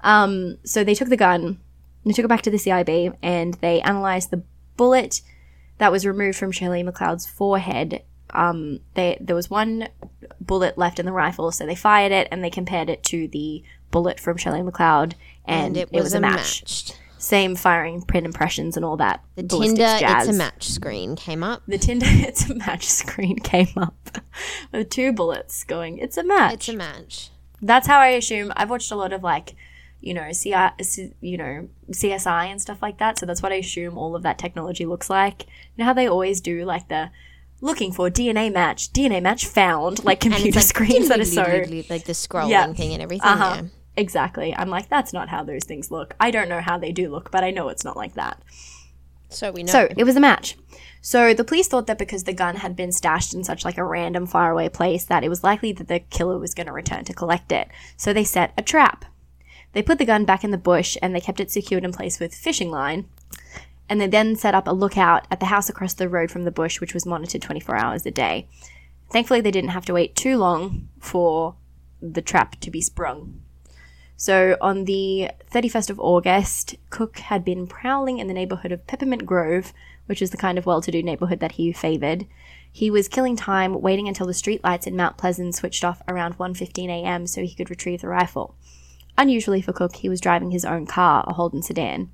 Um, 0.00 0.56
so 0.64 0.82
they 0.82 0.94
took 0.94 1.10
the 1.10 1.16
gun, 1.16 1.60
they 2.06 2.12
took 2.12 2.24
it 2.24 2.28
back 2.28 2.40
to 2.42 2.50
the 2.50 2.56
CIB, 2.56 3.14
and 3.22 3.52
they 3.54 3.82
analyzed 3.82 4.30
the 4.30 4.42
bullet 4.78 5.20
that 5.76 5.92
was 5.92 6.06
removed 6.06 6.38
from 6.38 6.52
Shirley 6.52 6.82
McLeod's 6.82 7.26
forehead. 7.26 8.02
Um, 8.30 8.80
they 8.94 9.18
there 9.20 9.36
was 9.36 9.50
one 9.50 9.88
bullet 10.40 10.78
left 10.78 10.98
in 10.98 11.04
the 11.04 11.12
rifle, 11.12 11.52
so 11.52 11.66
they 11.66 11.74
fired 11.74 12.12
it 12.12 12.28
and 12.30 12.42
they 12.42 12.50
compared 12.50 12.88
it 12.88 13.02
to 13.04 13.28
the 13.28 13.62
bullet 13.90 14.18
from 14.18 14.38
Shirley 14.38 14.60
McLeod, 14.60 15.12
and, 15.44 15.76
it, 15.76 15.92
was, 15.92 16.14
a 16.14 16.20
match. 16.20 16.62
matched. 16.62 16.98
Same 17.18 17.56
firing 17.56 18.02
print 18.02 18.24
impressions 18.26 18.76
and 18.76 18.84
all 18.84 18.96
that. 18.96 19.24
The 19.34 19.42
Tinder 19.42 19.76
jazz. 19.76 20.02
it's 20.28 20.36
a 20.36 20.38
match 20.38 20.68
screen 20.68 21.16
came 21.16 21.42
up. 21.42 21.62
The 21.66 21.78
Tinder 21.78 22.06
it's 22.08 22.48
a 22.48 22.54
match 22.54 22.86
screen 22.86 23.38
came 23.38 23.72
up 23.76 24.18
with 24.72 24.90
two 24.90 25.12
bullets 25.12 25.64
going. 25.64 25.98
It's 25.98 26.16
a 26.16 26.24
match. 26.24 26.54
It's 26.54 26.68
a 26.68 26.76
match. 26.76 27.30
That's 27.60 27.86
how 27.86 27.98
I 27.98 28.08
assume. 28.08 28.52
I've 28.56 28.70
watched 28.70 28.92
a 28.92 28.96
lot 28.96 29.12
of 29.12 29.22
like, 29.22 29.56
you 30.00 30.14
know, 30.14 30.30
CI, 30.32 30.68
you 31.20 31.36
know, 31.36 31.68
CSI 31.90 32.46
and 32.46 32.62
stuff 32.62 32.80
like 32.80 32.98
that. 32.98 33.18
So 33.18 33.26
that's 33.26 33.42
what 33.42 33.52
I 33.52 33.56
assume 33.56 33.98
all 33.98 34.14
of 34.14 34.22
that 34.22 34.38
technology 34.38 34.86
looks 34.86 35.10
like. 35.10 35.42
You 35.44 35.78
know 35.78 35.84
how 35.86 35.92
they 35.92 36.06
always 36.06 36.40
do 36.40 36.64
like 36.64 36.88
the 36.88 37.10
looking 37.60 37.92
for 37.92 38.08
DNA 38.10 38.52
match, 38.52 38.92
DNA 38.92 39.20
match 39.20 39.46
found, 39.46 40.04
like 40.04 40.20
computer 40.20 40.60
screens 40.60 41.08
that 41.08 41.20
are 41.20 41.24
so 41.24 41.42
like 41.90 42.04
the 42.04 42.12
scrolling 42.12 42.48
thing 42.76 42.92
and 42.92 43.02
everything. 43.02 43.28
Uh-huh. 43.28 43.62
Exactly. 43.98 44.54
I'm 44.56 44.70
like, 44.70 44.88
that's 44.88 45.12
not 45.12 45.28
how 45.28 45.42
those 45.42 45.64
things 45.64 45.90
look. 45.90 46.14
I 46.20 46.30
don't 46.30 46.48
know 46.48 46.60
how 46.60 46.78
they 46.78 46.92
do 46.92 47.10
look, 47.10 47.32
but 47.32 47.42
I 47.42 47.50
know 47.50 47.68
it's 47.68 47.84
not 47.84 47.96
like 47.96 48.14
that. 48.14 48.40
So 49.28 49.50
we 49.50 49.64
know. 49.64 49.72
So 49.72 49.88
it 49.96 50.04
was 50.04 50.14
a 50.14 50.20
match. 50.20 50.56
So 51.00 51.34
the 51.34 51.42
police 51.42 51.66
thought 51.66 51.88
that 51.88 51.98
because 51.98 52.22
the 52.22 52.32
gun 52.32 52.56
had 52.56 52.76
been 52.76 52.92
stashed 52.92 53.34
in 53.34 53.42
such 53.42 53.64
like 53.64 53.76
a 53.76 53.84
random 53.84 54.24
faraway 54.24 54.68
place 54.68 55.04
that 55.06 55.24
it 55.24 55.28
was 55.28 55.42
likely 55.42 55.72
that 55.72 55.88
the 55.88 55.98
killer 55.98 56.38
was 56.38 56.54
going 56.54 56.68
to 56.68 56.72
return 56.72 57.04
to 57.06 57.12
collect 57.12 57.50
it. 57.50 57.66
So 57.96 58.12
they 58.12 58.22
set 58.22 58.52
a 58.56 58.62
trap. 58.62 59.04
They 59.72 59.82
put 59.82 59.98
the 59.98 60.04
gun 60.04 60.24
back 60.24 60.44
in 60.44 60.52
the 60.52 60.58
bush 60.58 60.96
and 61.02 61.12
they 61.12 61.20
kept 61.20 61.40
it 61.40 61.50
secured 61.50 61.84
in 61.84 61.90
place 61.90 62.20
with 62.20 62.32
fishing 62.32 62.70
line. 62.70 63.08
And 63.88 64.00
they 64.00 64.06
then 64.06 64.36
set 64.36 64.54
up 64.54 64.68
a 64.68 64.72
lookout 64.72 65.26
at 65.28 65.40
the 65.40 65.46
house 65.46 65.68
across 65.68 65.94
the 65.94 66.08
road 66.08 66.30
from 66.30 66.44
the 66.44 66.52
bush, 66.52 66.80
which 66.80 66.94
was 66.94 67.04
monitored 67.04 67.42
24 67.42 67.74
hours 67.74 68.06
a 68.06 68.12
day. 68.12 68.46
Thankfully, 69.10 69.40
they 69.40 69.50
didn't 69.50 69.70
have 69.70 69.86
to 69.86 69.94
wait 69.94 70.14
too 70.14 70.36
long 70.36 70.88
for 71.00 71.56
the 72.00 72.22
trap 72.22 72.60
to 72.60 72.70
be 72.70 72.80
sprung. 72.80 73.42
So 74.20 74.56
on 74.60 74.84
the 74.84 75.30
31st 75.52 75.90
of 75.90 76.00
August, 76.00 76.74
Cooke 76.90 77.20
had 77.20 77.44
been 77.44 77.68
prowling 77.68 78.18
in 78.18 78.26
the 78.26 78.34
neighborhood 78.34 78.72
of 78.72 78.84
Peppermint 78.88 79.24
Grove, 79.24 79.72
which 80.06 80.20
is 80.20 80.30
the 80.30 80.36
kind 80.36 80.58
of 80.58 80.66
well 80.66 80.80
to 80.80 80.90
do 80.90 81.04
neighborhood 81.04 81.38
that 81.38 81.52
he 81.52 81.72
favored. 81.72 82.26
He 82.70 82.90
was 82.90 83.06
killing 83.06 83.36
time 83.36 83.80
waiting 83.80 84.08
until 84.08 84.26
the 84.26 84.32
streetlights 84.32 84.88
in 84.88 84.96
Mount 84.96 85.18
Pleasant 85.18 85.54
switched 85.54 85.84
off 85.84 86.02
around 86.08 86.36
1:15 86.36 86.88
a.m. 86.88 87.28
so 87.28 87.42
he 87.42 87.54
could 87.54 87.70
retrieve 87.70 88.00
the 88.00 88.08
rifle. 88.08 88.56
Unusually 89.16 89.62
for 89.62 89.72
Cooke, 89.72 89.94
he 89.94 90.08
was 90.08 90.20
driving 90.20 90.50
his 90.50 90.64
own 90.64 90.84
car, 90.84 91.24
a 91.28 91.34
Holden 91.34 91.62
sedan. 91.62 92.10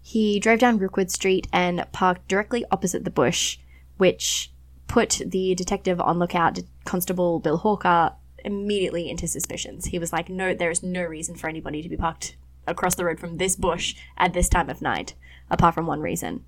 He 0.00 0.40
drove 0.40 0.60
down 0.60 0.78
Rookwood 0.78 1.10
Street 1.10 1.46
and 1.52 1.84
parked 1.92 2.26
directly 2.26 2.64
opposite 2.70 3.04
the 3.04 3.10
bush, 3.10 3.58
which 3.98 4.50
put 4.86 5.20
the 5.26 5.54
detective 5.54 6.00
on 6.00 6.18
lookout, 6.18 6.60
Constable 6.86 7.38
Bill 7.38 7.58
Hawker, 7.58 8.14
immediately 8.48 9.08
into 9.08 9.28
suspicions. 9.28 9.86
He 9.86 9.98
was 9.98 10.12
like, 10.12 10.28
no, 10.28 10.54
there 10.54 10.70
is 10.70 10.82
no 10.82 11.04
reason 11.04 11.36
for 11.36 11.48
anybody 11.48 11.82
to 11.82 11.88
be 11.88 11.96
parked 11.96 12.36
across 12.66 12.96
the 12.96 13.04
road 13.04 13.20
from 13.20 13.36
this 13.36 13.54
bush 13.54 13.94
at 14.16 14.32
this 14.32 14.48
time 14.48 14.68
of 14.68 14.82
night, 14.82 15.14
apart 15.50 15.74
from 15.74 15.86
one 15.86 16.00
reason. 16.00 16.44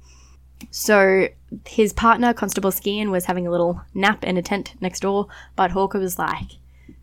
So 0.71 1.29
his 1.67 1.93
partner, 1.93 2.35
Constable 2.35 2.71
Skian, 2.71 3.11
was 3.11 3.27
having 3.27 3.47
a 3.47 3.51
little 3.51 3.83
nap 3.95 4.25
in 4.25 4.37
a 4.37 4.43
tent 4.43 4.75
next 4.81 5.01
door, 5.01 5.29
but 5.57 5.71
Hawker 5.71 5.99
was 5.99 6.19
like, 6.19 6.59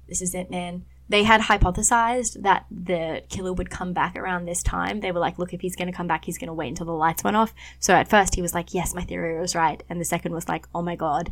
this 0.07 0.21
is 0.21 0.35
it, 0.35 0.51
man. 0.51 0.85
They 1.09 1.23
had 1.23 1.41
hypothesized 1.41 2.41
that 2.43 2.65
the 2.69 3.23
killer 3.29 3.53
would 3.53 3.69
come 3.69 3.93
back 3.93 4.17
around 4.17 4.45
this 4.45 4.61
time. 4.61 4.99
They 4.99 5.11
were 5.11 5.21
like, 5.21 5.39
look, 5.39 5.53
if 5.53 5.61
he's 5.61 5.75
going 5.75 5.89
to 5.89 5.95
come 5.95 6.07
back, 6.07 6.25
he's 6.25 6.37
going 6.37 6.49
to 6.49 6.53
wait 6.53 6.67
until 6.67 6.85
the 6.85 6.91
lights 6.91 7.23
went 7.23 7.37
off. 7.37 7.53
So 7.79 7.93
at 7.93 8.09
first 8.09 8.35
he 8.35 8.41
was 8.41 8.53
like, 8.53 8.73
yes, 8.73 8.93
my 8.93 9.03
theory 9.03 9.39
was 9.39 9.55
right. 9.55 9.81
And 9.89 10.01
the 10.01 10.05
second 10.05 10.33
was 10.33 10.49
like, 10.49 10.67
oh 10.75 10.81
my 10.81 10.97
God, 10.97 11.31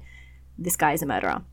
this 0.58 0.78
guy 0.78 0.94
is 0.94 1.02
a 1.02 1.06
murderer. 1.06 1.44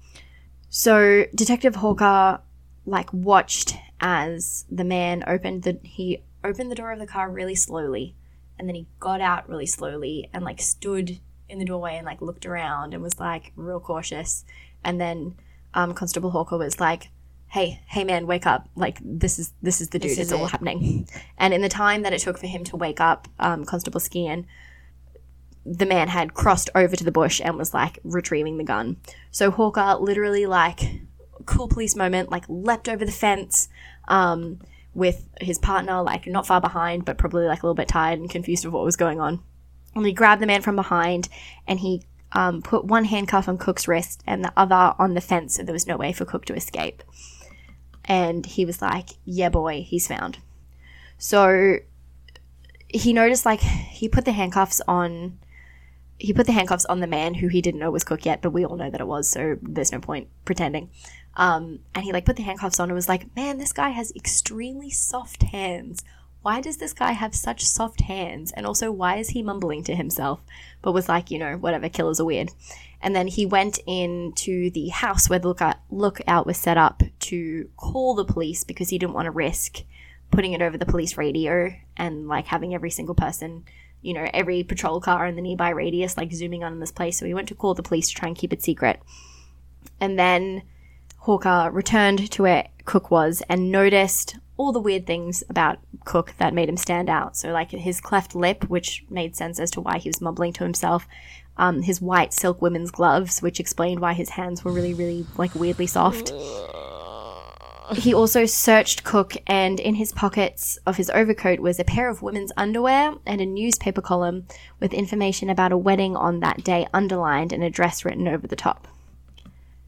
So 0.74 1.26
Detective 1.34 1.76
Hawker 1.76 2.40
like 2.86 3.12
watched 3.12 3.76
as 4.00 4.64
the 4.70 4.84
man 4.84 5.22
opened 5.26 5.64
the 5.64 5.78
he 5.82 6.22
opened 6.42 6.70
the 6.70 6.74
door 6.74 6.90
of 6.92 6.98
the 6.98 7.06
car 7.06 7.30
really 7.30 7.54
slowly 7.54 8.16
and 8.58 8.66
then 8.66 8.74
he 8.74 8.86
got 8.98 9.20
out 9.20 9.46
really 9.50 9.66
slowly 9.66 10.30
and 10.32 10.42
like 10.44 10.62
stood 10.62 11.20
in 11.50 11.58
the 11.58 11.66
doorway 11.66 11.98
and 11.98 12.06
like 12.06 12.22
looked 12.22 12.46
around 12.46 12.94
and 12.94 13.02
was 13.02 13.20
like 13.20 13.52
real 13.54 13.80
cautious. 13.80 14.46
And 14.82 14.98
then 14.98 15.34
um, 15.74 15.92
constable 15.92 16.30
hawker 16.30 16.56
was 16.56 16.80
like 16.80 17.10
hey 17.48 17.82
hey 17.86 18.02
man 18.02 18.26
wake 18.26 18.46
up. 18.46 18.66
Like 18.74 18.96
this 19.04 19.38
is 19.38 19.52
this 19.60 19.82
is 19.82 19.90
the 19.90 19.98
dude. 19.98 20.12
This 20.12 20.18
it's 20.20 20.28
is 20.28 20.32
all 20.32 20.46
it. 20.46 20.52
happening. 20.52 21.06
And 21.36 21.52
in 21.52 21.60
the 21.60 21.68
time 21.68 22.00
that 22.00 22.14
it 22.14 22.22
took 22.22 22.38
for 22.38 22.46
him 22.46 22.64
to 22.64 22.78
wake 22.78 22.98
up 22.98 23.28
um, 23.38 23.66
constable 23.66 24.00
skian 24.00 24.46
the 25.64 25.86
man 25.86 26.08
had 26.08 26.34
crossed 26.34 26.70
over 26.74 26.96
to 26.96 27.04
the 27.04 27.12
bush 27.12 27.40
and 27.42 27.56
was 27.56 27.72
like 27.72 27.98
retrieving 28.04 28.58
the 28.58 28.64
gun. 28.64 28.96
So 29.30 29.50
hawker 29.50 29.96
literally 30.00 30.46
like 30.46 30.80
cool 31.46 31.68
police 31.68 31.96
moment 31.96 32.30
like 32.30 32.44
leapt 32.48 32.88
over 32.88 33.04
the 33.04 33.12
fence 33.12 33.68
um, 34.08 34.60
with 34.94 35.28
his 35.40 35.58
partner 35.58 36.02
like 36.02 36.26
not 36.26 36.46
far 36.46 36.60
behind 36.60 37.04
but 37.04 37.18
probably 37.18 37.46
like 37.46 37.62
a 37.62 37.66
little 37.66 37.74
bit 37.74 37.88
tired 37.88 38.18
and 38.18 38.30
confused 38.30 38.64
of 38.64 38.72
what 38.72 38.84
was 38.84 38.96
going 38.96 39.20
on. 39.20 39.40
And 39.94 40.06
he 40.06 40.12
grabbed 40.12 40.42
the 40.42 40.46
man 40.46 40.62
from 40.62 40.76
behind 40.76 41.28
and 41.66 41.80
he 41.80 42.02
um, 42.32 42.62
put 42.62 42.84
one 42.84 43.04
handcuff 43.04 43.48
on 43.48 43.58
cook's 43.58 43.86
wrist 43.86 44.22
and 44.26 44.42
the 44.42 44.52
other 44.56 44.94
on 44.98 45.14
the 45.14 45.20
fence 45.20 45.56
so 45.56 45.62
there 45.62 45.72
was 45.72 45.86
no 45.86 45.96
way 45.96 46.12
for 46.12 46.24
cook 46.24 46.44
to 46.46 46.54
escape. 46.54 47.02
And 48.04 48.44
he 48.44 48.64
was 48.64 48.82
like 48.82 49.10
yeah 49.24 49.48
boy 49.48 49.82
he's 49.82 50.08
found. 50.08 50.38
So 51.18 51.76
he 52.88 53.12
noticed 53.12 53.46
like 53.46 53.60
he 53.60 54.08
put 54.08 54.24
the 54.24 54.32
handcuffs 54.32 54.80
on 54.88 55.38
he 56.22 56.32
put 56.32 56.46
the 56.46 56.52
handcuffs 56.52 56.84
on 56.84 57.00
the 57.00 57.06
man 57.08 57.34
who 57.34 57.48
he 57.48 57.60
didn't 57.60 57.80
know 57.80 57.90
was 57.90 58.04
Cooke 58.04 58.24
yet, 58.24 58.40
but 58.40 58.52
we 58.52 58.64
all 58.64 58.76
know 58.76 58.90
that 58.90 59.00
it 59.00 59.06
was, 59.06 59.28
so 59.28 59.58
there's 59.60 59.90
no 59.90 59.98
point 59.98 60.28
pretending. 60.44 60.88
Um, 61.36 61.80
and 61.94 62.04
he 62.04 62.12
like 62.12 62.24
put 62.24 62.36
the 62.36 62.44
handcuffs 62.44 62.78
on 62.78 62.88
and 62.88 62.94
was 62.94 63.08
like, 63.08 63.34
"Man, 63.34 63.58
this 63.58 63.72
guy 63.72 63.88
has 63.90 64.12
extremely 64.14 64.88
soft 64.88 65.42
hands. 65.42 66.04
Why 66.42 66.60
does 66.60 66.76
this 66.76 66.92
guy 66.92 67.12
have 67.12 67.34
such 67.34 67.64
soft 67.64 68.02
hands? 68.02 68.52
And 68.52 68.66
also, 68.66 68.92
why 68.92 69.16
is 69.16 69.30
he 69.30 69.42
mumbling 69.42 69.82
to 69.84 69.96
himself?" 69.96 70.40
But 70.80 70.92
was 70.92 71.08
like, 71.08 71.30
you 71.30 71.38
know, 71.38 71.56
whatever, 71.56 71.88
killers 71.88 72.20
are 72.20 72.24
weird. 72.24 72.50
And 73.00 73.16
then 73.16 73.26
he 73.26 73.44
went 73.44 73.80
into 73.84 74.70
the 74.70 74.90
house 74.90 75.28
where 75.28 75.40
the 75.40 75.48
lookout, 75.48 75.78
lookout 75.90 76.46
was 76.46 76.56
set 76.56 76.76
up 76.76 77.02
to 77.20 77.68
call 77.76 78.14
the 78.14 78.24
police 78.24 78.62
because 78.62 78.90
he 78.90 78.98
didn't 78.98 79.14
want 79.14 79.26
to 79.26 79.32
risk 79.32 79.82
putting 80.30 80.54
it 80.54 80.62
over 80.62 80.78
the 80.78 80.86
police 80.86 81.16
radio 81.16 81.74
and 81.96 82.26
like 82.26 82.46
having 82.46 82.74
every 82.74 82.90
single 82.90 83.14
person 83.14 83.64
you 84.02 84.12
know, 84.12 84.28
every 84.34 84.62
patrol 84.62 85.00
car 85.00 85.26
in 85.26 85.36
the 85.36 85.42
nearby 85.42 85.70
radius, 85.70 86.16
like 86.16 86.32
zooming 86.32 86.64
on 86.64 86.72
in 86.72 86.80
this 86.80 86.92
place. 86.92 87.18
So 87.18 87.26
he 87.26 87.34
went 87.34 87.48
to 87.48 87.54
call 87.54 87.74
the 87.74 87.82
police 87.82 88.08
to 88.08 88.14
try 88.14 88.28
and 88.28 88.36
keep 88.36 88.52
it 88.52 88.62
secret. 88.62 89.00
And 90.00 90.18
then 90.18 90.62
Hawker 91.18 91.70
returned 91.72 92.30
to 92.32 92.42
where 92.42 92.68
Cooke 92.84 93.10
was 93.10 93.42
and 93.48 93.70
noticed 93.70 94.36
all 94.56 94.72
the 94.72 94.80
weird 94.80 95.06
things 95.06 95.42
about 95.48 95.78
Cooke 96.04 96.34
that 96.38 96.54
made 96.54 96.68
him 96.68 96.76
stand 96.76 97.08
out. 97.08 97.36
So, 97.36 97.50
like 97.52 97.70
his 97.70 98.00
cleft 98.00 98.34
lip, 98.34 98.64
which 98.68 99.04
made 99.08 99.36
sense 99.36 99.60
as 99.60 99.70
to 99.72 99.80
why 99.80 99.98
he 99.98 100.08
was 100.08 100.20
mumbling 100.20 100.52
to 100.54 100.64
himself. 100.64 101.06
Um, 101.56 101.82
his 101.82 102.00
white 102.00 102.32
silk 102.32 102.62
women's 102.62 102.90
gloves, 102.90 103.42
which 103.42 103.60
explained 103.60 104.00
why 104.00 104.14
his 104.14 104.30
hands 104.30 104.64
were 104.64 104.72
really, 104.72 104.94
really 104.94 105.26
like 105.36 105.54
weirdly 105.54 105.86
soft. 105.86 106.32
He 107.96 108.14
also 108.14 108.46
searched 108.46 109.04
Cooke, 109.04 109.34
and 109.46 109.78
in 109.78 109.94
his 109.96 110.12
pockets 110.12 110.78
of 110.86 110.96
his 110.96 111.10
overcoat 111.10 111.60
was 111.60 111.78
a 111.78 111.84
pair 111.84 112.08
of 112.08 112.22
women's 112.22 112.52
underwear 112.56 113.14
and 113.26 113.40
a 113.40 113.46
newspaper 113.46 114.00
column 114.00 114.46
with 114.80 114.94
information 114.94 115.50
about 115.50 115.72
a 115.72 115.76
wedding 115.76 116.16
on 116.16 116.40
that 116.40 116.64
day 116.64 116.86
underlined 116.94 117.52
and 117.52 117.62
address 117.62 118.04
written 118.04 118.28
over 118.28 118.46
the 118.46 118.56
top. 118.56 118.88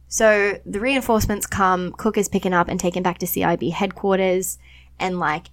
So 0.09 0.61
the 0.65 0.81
reinforcements 0.81 1.47
come, 1.47 1.93
Cooke 1.93 2.19
is 2.19 2.29
picking 2.29 2.53
up 2.53 2.69
and 2.69 2.79
taken 2.79 3.03
back 3.03 3.19
to 3.19 3.27
CIB 3.27 3.73
headquarters, 3.73 4.59
and 4.99 5.19
like 5.19 5.47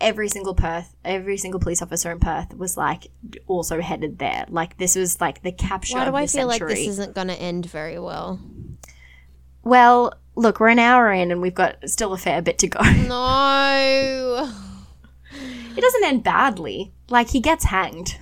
every 0.00 0.28
single 0.28 0.54
Perth, 0.54 0.96
every 1.04 1.36
single 1.36 1.60
police 1.60 1.82
officer 1.82 2.10
in 2.10 2.20
Perth 2.20 2.56
was 2.56 2.76
like 2.76 3.08
also 3.46 3.80
headed 3.80 4.18
there. 4.18 4.46
Like 4.48 4.78
this 4.78 4.96
was 4.96 5.20
like 5.20 5.42
the 5.42 5.52
capture 5.52 5.98
Why 5.98 6.04
do 6.04 6.14
I 6.14 6.26
feel 6.26 6.46
like 6.46 6.66
this 6.66 6.88
isn't 6.88 7.14
going 7.14 7.28
to 7.28 7.34
end 7.34 7.66
very 7.66 7.98
well? 7.98 8.40
well, 9.62 10.14
look, 10.38 10.60
we're 10.60 10.68
an 10.68 10.78
hour 10.78 11.12
in 11.12 11.30
and 11.30 11.40
we've 11.42 11.54
got 11.54 11.76
still 11.88 12.12
a 12.12 12.18
fair 12.18 12.40
bit 12.42 12.58
to 12.58 12.68
go. 12.68 12.80
No. 13.08 14.52
It 15.76 15.80
doesn't 15.80 16.04
end 16.04 16.24
badly. 16.24 16.92
Like 17.08 17.30
he 17.30 17.40
gets 17.40 17.64
hanged. 17.64 18.16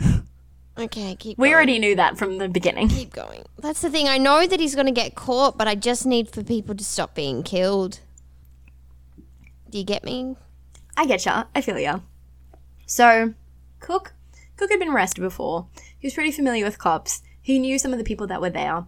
Okay, 0.78 1.16
keep 1.16 1.38
We 1.38 1.48
going. 1.48 1.54
already 1.54 1.78
knew 1.78 1.96
that 1.96 2.18
from 2.18 2.36
the 2.38 2.48
beginning. 2.48 2.88
keep 2.88 3.12
going. 3.12 3.44
That's 3.58 3.80
the 3.80 3.88
thing. 3.88 4.08
I 4.08 4.18
know 4.18 4.46
that 4.46 4.60
he's 4.60 4.74
going 4.74 4.86
to 4.86 4.92
get 4.92 5.14
caught, 5.14 5.56
but 5.56 5.66
I 5.66 5.74
just 5.74 6.04
need 6.04 6.28
for 6.30 6.42
people 6.44 6.74
to 6.74 6.84
stop 6.84 7.14
being 7.14 7.42
killed. 7.42 8.00
Do 9.70 9.78
you 9.78 9.84
get 9.84 10.04
me? 10.04 10.36
I 10.96 11.06
get 11.06 11.24
ya. 11.24 11.44
I 11.54 11.62
feel 11.62 11.78
ya. 11.78 12.00
So, 12.84 13.32
Cooke, 13.80 14.12
Cooke 14.58 14.70
had 14.70 14.78
been 14.78 14.90
arrested 14.90 15.22
before. 15.22 15.66
He 15.98 16.06
was 16.06 16.14
pretty 16.14 16.30
familiar 16.30 16.64
with 16.66 16.78
cops. 16.78 17.22
He 17.40 17.58
knew 17.58 17.78
some 17.78 17.92
of 17.92 17.98
the 17.98 18.04
people 18.04 18.26
that 18.26 18.40
were 18.42 18.50
there, 18.50 18.84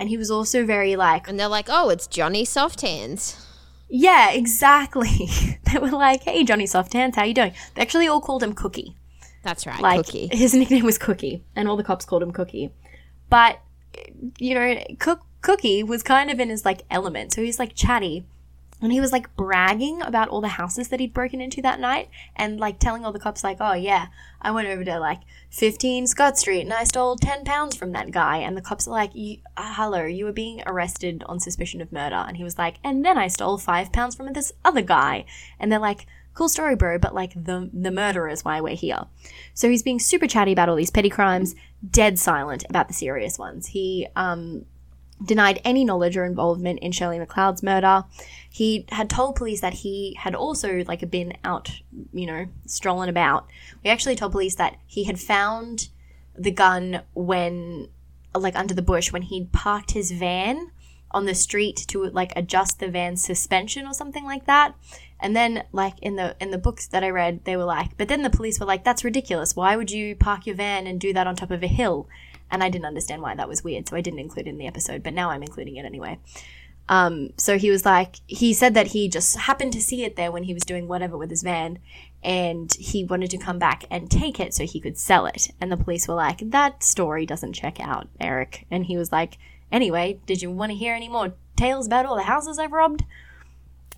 and 0.00 0.08
he 0.08 0.16
was 0.16 0.30
also 0.30 0.64
very 0.66 0.96
like, 0.96 1.28
And 1.28 1.38
they're 1.38 1.46
like, 1.46 1.68
"Oh, 1.68 1.90
it's 1.90 2.08
Johnny 2.08 2.44
Soft 2.44 2.80
Hands." 2.80 3.46
yeah, 3.90 4.30
exactly. 4.30 5.28
they 5.64 5.78
were 5.78 5.90
like, 5.90 6.22
hey, 6.22 6.44
Johnny 6.44 6.66
Soft 6.66 6.92
Hands, 6.92 7.14
how 7.14 7.24
you 7.24 7.34
doing? 7.34 7.52
They 7.74 7.82
actually 7.82 8.06
all 8.06 8.20
called 8.20 8.42
him 8.42 8.52
Cookie. 8.52 8.96
That's 9.42 9.66
right, 9.66 9.80
Like 9.80 10.06
Cookie. 10.06 10.28
his 10.32 10.54
nickname 10.54 10.84
was 10.84 10.96
Cookie, 10.96 11.42
and 11.56 11.68
all 11.68 11.76
the 11.76 11.84
cops 11.84 12.04
called 12.04 12.22
him 12.22 12.30
Cookie. 12.30 12.70
But 13.28 13.60
you 14.38 14.54
know, 14.54 14.84
Cooke 14.98 15.22
Cookie 15.42 15.82
was 15.82 16.02
kind 16.02 16.30
of 16.30 16.38
in 16.38 16.50
his 16.50 16.64
like 16.64 16.82
element, 16.90 17.32
so 17.32 17.42
he's 17.42 17.58
like 17.58 17.74
chatty, 17.74 18.24
and 18.82 18.92
he 18.92 19.00
was 19.00 19.12
like 19.12 19.34
bragging 19.36 20.02
about 20.02 20.28
all 20.28 20.40
the 20.40 20.48
houses 20.48 20.88
that 20.88 21.00
he'd 21.00 21.14
broken 21.14 21.40
into 21.40 21.62
that 21.62 21.80
night, 21.80 22.08
and 22.36 22.58
like 22.58 22.78
telling 22.78 23.04
all 23.04 23.12
the 23.12 23.18
cops 23.18 23.44
like, 23.44 23.58
"Oh 23.60 23.74
yeah, 23.74 24.06
I 24.40 24.50
went 24.50 24.68
over 24.68 24.84
to 24.84 24.98
like 24.98 25.20
15 25.50 26.06
Scott 26.06 26.38
Street 26.38 26.62
and 26.62 26.72
I 26.72 26.84
stole 26.84 27.16
10 27.16 27.44
pounds 27.44 27.76
from 27.76 27.92
that 27.92 28.10
guy," 28.10 28.38
and 28.38 28.56
the 28.56 28.62
cops 28.62 28.86
are 28.86 28.92
like, 28.92 29.10
uh, 29.56 29.74
"Hello, 29.74 30.04
you 30.04 30.24
were 30.24 30.32
being 30.32 30.62
arrested 30.66 31.24
on 31.26 31.40
suspicion 31.40 31.80
of 31.80 31.92
murder," 31.92 32.24
and 32.26 32.36
he 32.36 32.44
was 32.44 32.58
like, 32.58 32.76
"And 32.82 33.04
then 33.04 33.18
I 33.18 33.28
stole 33.28 33.58
five 33.58 33.92
pounds 33.92 34.14
from 34.14 34.32
this 34.32 34.52
other 34.64 34.82
guy," 34.82 35.24
and 35.58 35.70
they're 35.70 35.78
like. 35.78 36.06
Cool 36.32 36.48
story, 36.48 36.76
bro, 36.76 36.96
but 36.96 37.12
like 37.12 37.34
the 37.34 37.68
the 37.72 37.90
murderer 37.90 38.28
is 38.28 38.44
why 38.44 38.60
we're 38.60 38.76
here. 38.76 39.04
So 39.52 39.68
he's 39.68 39.82
being 39.82 39.98
super 39.98 40.28
chatty 40.28 40.52
about 40.52 40.68
all 40.68 40.76
these 40.76 40.90
petty 40.90 41.10
crimes, 41.10 41.56
dead 41.90 42.20
silent 42.20 42.64
about 42.70 42.86
the 42.86 42.94
serious 42.94 43.36
ones. 43.36 43.66
He 43.66 44.06
um, 44.14 44.64
denied 45.24 45.60
any 45.64 45.84
knowledge 45.84 46.16
or 46.16 46.24
involvement 46.24 46.78
in 46.80 46.92
Shirley 46.92 47.18
McLeod's 47.18 47.62
murder. 47.62 48.04
He 48.48 48.86
had 48.90 49.10
told 49.10 49.36
police 49.36 49.60
that 49.60 49.74
he 49.74 50.16
had 50.18 50.34
also 50.34 50.84
like 50.86 51.08
been 51.10 51.34
out, 51.44 51.70
you 52.12 52.26
know, 52.26 52.46
strolling 52.66 53.08
about. 53.08 53.46
We 53.84 53.90
actually 53.90 54.16
told 54.16 54.32
police 54.32 54.54
that 54.56 54.76
he 54.86 55.04
had 55.04 55.20
found 55.20 55.88
the 56.36 56.50
gun 56.50 57.02
when 57.14 57.88
like 58.34 58.56
under 58.56 58.74
the 58.74 58.82
bush 58.82 59.12
when 59.12 59.22
he'd 59.22 59.52
parked 59.52 59.90
his 59.90 60.12
van 60.12 60.70
on 61.10 61.26
the 61.26 61.34
street 61.34 61.84
to 61.88 62.04
like 62.04 62.32
adjust 62.36 62.78
the 62.78 62.88
van's 62.88 63.22
suspension 63.22 63.86
or 63.86 63.92
something 63.92 64.24
like 64.24 64.46
that. 64.46 64.74
And 65.18 65.36
then 65.36 65.64
like 65.72 65.98
in 66.00 66.16
the 66.16 66.36
in 66.40 66.50
the 66.50 66.58
books 66.58 66.86
that 66.88 67.04
I 67.04 67.10
read, 67.10 67.44
they 67.44 67.56
were 67.56 67.64
like, 67.64 67.96
but 67.96 68.08
then 68.08 68.22
the 68.22 68.30
police 68.30 68.58
were 68.58 68.66
like, 68.66 68.84
that's 68.84 69.04
ridiculous. 69.04 69.54
Why 69.54 69.76
would 69.76 69.90
you 69.90 70.16
park 70.16 70.46
your 70.46 70.56
van 70.56 70.86
and 70.86 71.00
do 71.00 71.12
that 71.12 71.26
on 71.26 71.36
top 71.36 71.50
of 71.50 71.62
a 71.62 71.68
hill? 71.68 72.08
And 72.50 72.62
I 72.62 72.68
didn't 72.68 72.86
understand 72.86 73.22
why 73.22 73.34
that 73.34 73.48
was 73.48 73.64
weird, 73.64 73.88
so 73.88 73.96
I 73.96 74.00
didn't 74.00 74.18
include 74.18 74.46
it 74.46 74.50
in 74.50 74.58
the 74.58 74.66
episode, 74.66 75.02
but 75.02 75.14
now 75.14 75.30
I'm 75.30 75.42
including 75.42 75.76
it 75.76 75.84
anyway. 75.84 76.18
Um, 76.88 77.30
so 77.36 77.56
he 77.56 77.70
was 77.70 77.84
like, 77.84 78.16
he 78.26 78.52
said 78.52 78.74
that 78.74 78.88
he 78.88 79.08
just 79.08 79.36
happened 79.36 79.72
to 79.74 79.80
see 79.80 80.04
it 80.04 80.16
there 80.16 80.32
when 80.32 80.42
he 80.42 80.52
was 80.52 80.64
doing 80.64 80.88
whatever 80.88 81.16
with 81.16 81.30
his 81.30 81.44
van, 81.44 81.78
and 82.24 82.72
he 82.74 83.04
wanted 83.04 83.30
to 83.30 83.38
come 83.38 83.60
back 83.60 83.84
and 83.90 84.10
take 84.10 84.40
it 84.40 84.52
so 84.52 84.64
he 84.64 84.80
could 84.80 84.98
sell 84.98 85.26
it. 85.26 85.50
And 85.60 85.70
the 85.70 85.76
police 85.76 86.08
were 86.08 86.14
like, 86.14 86.50
that 86.50 86.82
story 86.82 87.24
doesn't 87.24 87.52
check 87.52 87.78
out, 87.78 88.08
Eric. 88.18 88.66
And 88.72 88.86
he 88.86 88.96
was 88.96 89.12
like, 89.12 89.38
anyway, 89.70 90.18
did 90.26 90.42
you 90.42 90.50
want 90.50 90.72
to 90.72 90.76
hear 90.76 90.94
any 90.94 91.08
more 91.08 91.34
tales 91.56 91.86
about 91.86 92.06
all 92.06 92.16
the 92.16 92.24
houses 92.24 92.58
I've 92.58 92.72
robbed? 92.72 93.04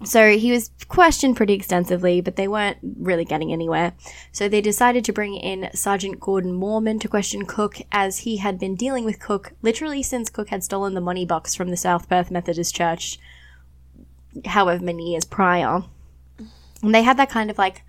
So 0.05 0.37
he 0.37 0.51
was 0.51 0.71
questioned 0.89 1.37
pretty 1.37 1.53
extensively, 1.53 2.21
but 2.21 2.37
they 2.37 2.49
weren't 2.49 2.79
really 2.99 3.25
getting 3.25 3.53
anywhere. 3.53 3.93
So 4.33 4.49
they 4.49 4.61
decided 4.61 5.05
to 5.05 5.13
bring 5.13 5.35
in 5.35 5.71
Sergeant 5.75 6.19
Gordon 6.19 6.53
Mormon 6.53 6.99
to 7.01 7.09
question 7.09 7.47
Cooke, 7.47 7.79
as 7.93 8.19
he 8.19 8.39
had 8.39 8.59
been 8.59 8.75
dealing 8.75 9.05
with 9.05 9.21
Cooke 9.21 9.53
literally 9.63 10.03
since 10.03 10.29
Cooke 10.31 10.49
had 10.49 10.65
stolen 10.65 10.95
the 10.95 11.01
money 11.01 11.25
box 11.25 11.55
from 11.55 11.71
the 11.71 11.77
South 11.77 12.09
Perth 12.09 12.31
Methodist 12.31 12.75
Church, 12.75 13.19
however 14.45 14.83
many 14.85 15.13
years 15.13 15.25
prior. 15.25 15.85
And 16.83 16.95
they 16.95 17.03
had 17.03 17.17
that 17.19 17.31
kind 17.31 17.51
of 17.51 17.59
like 17.59 17.83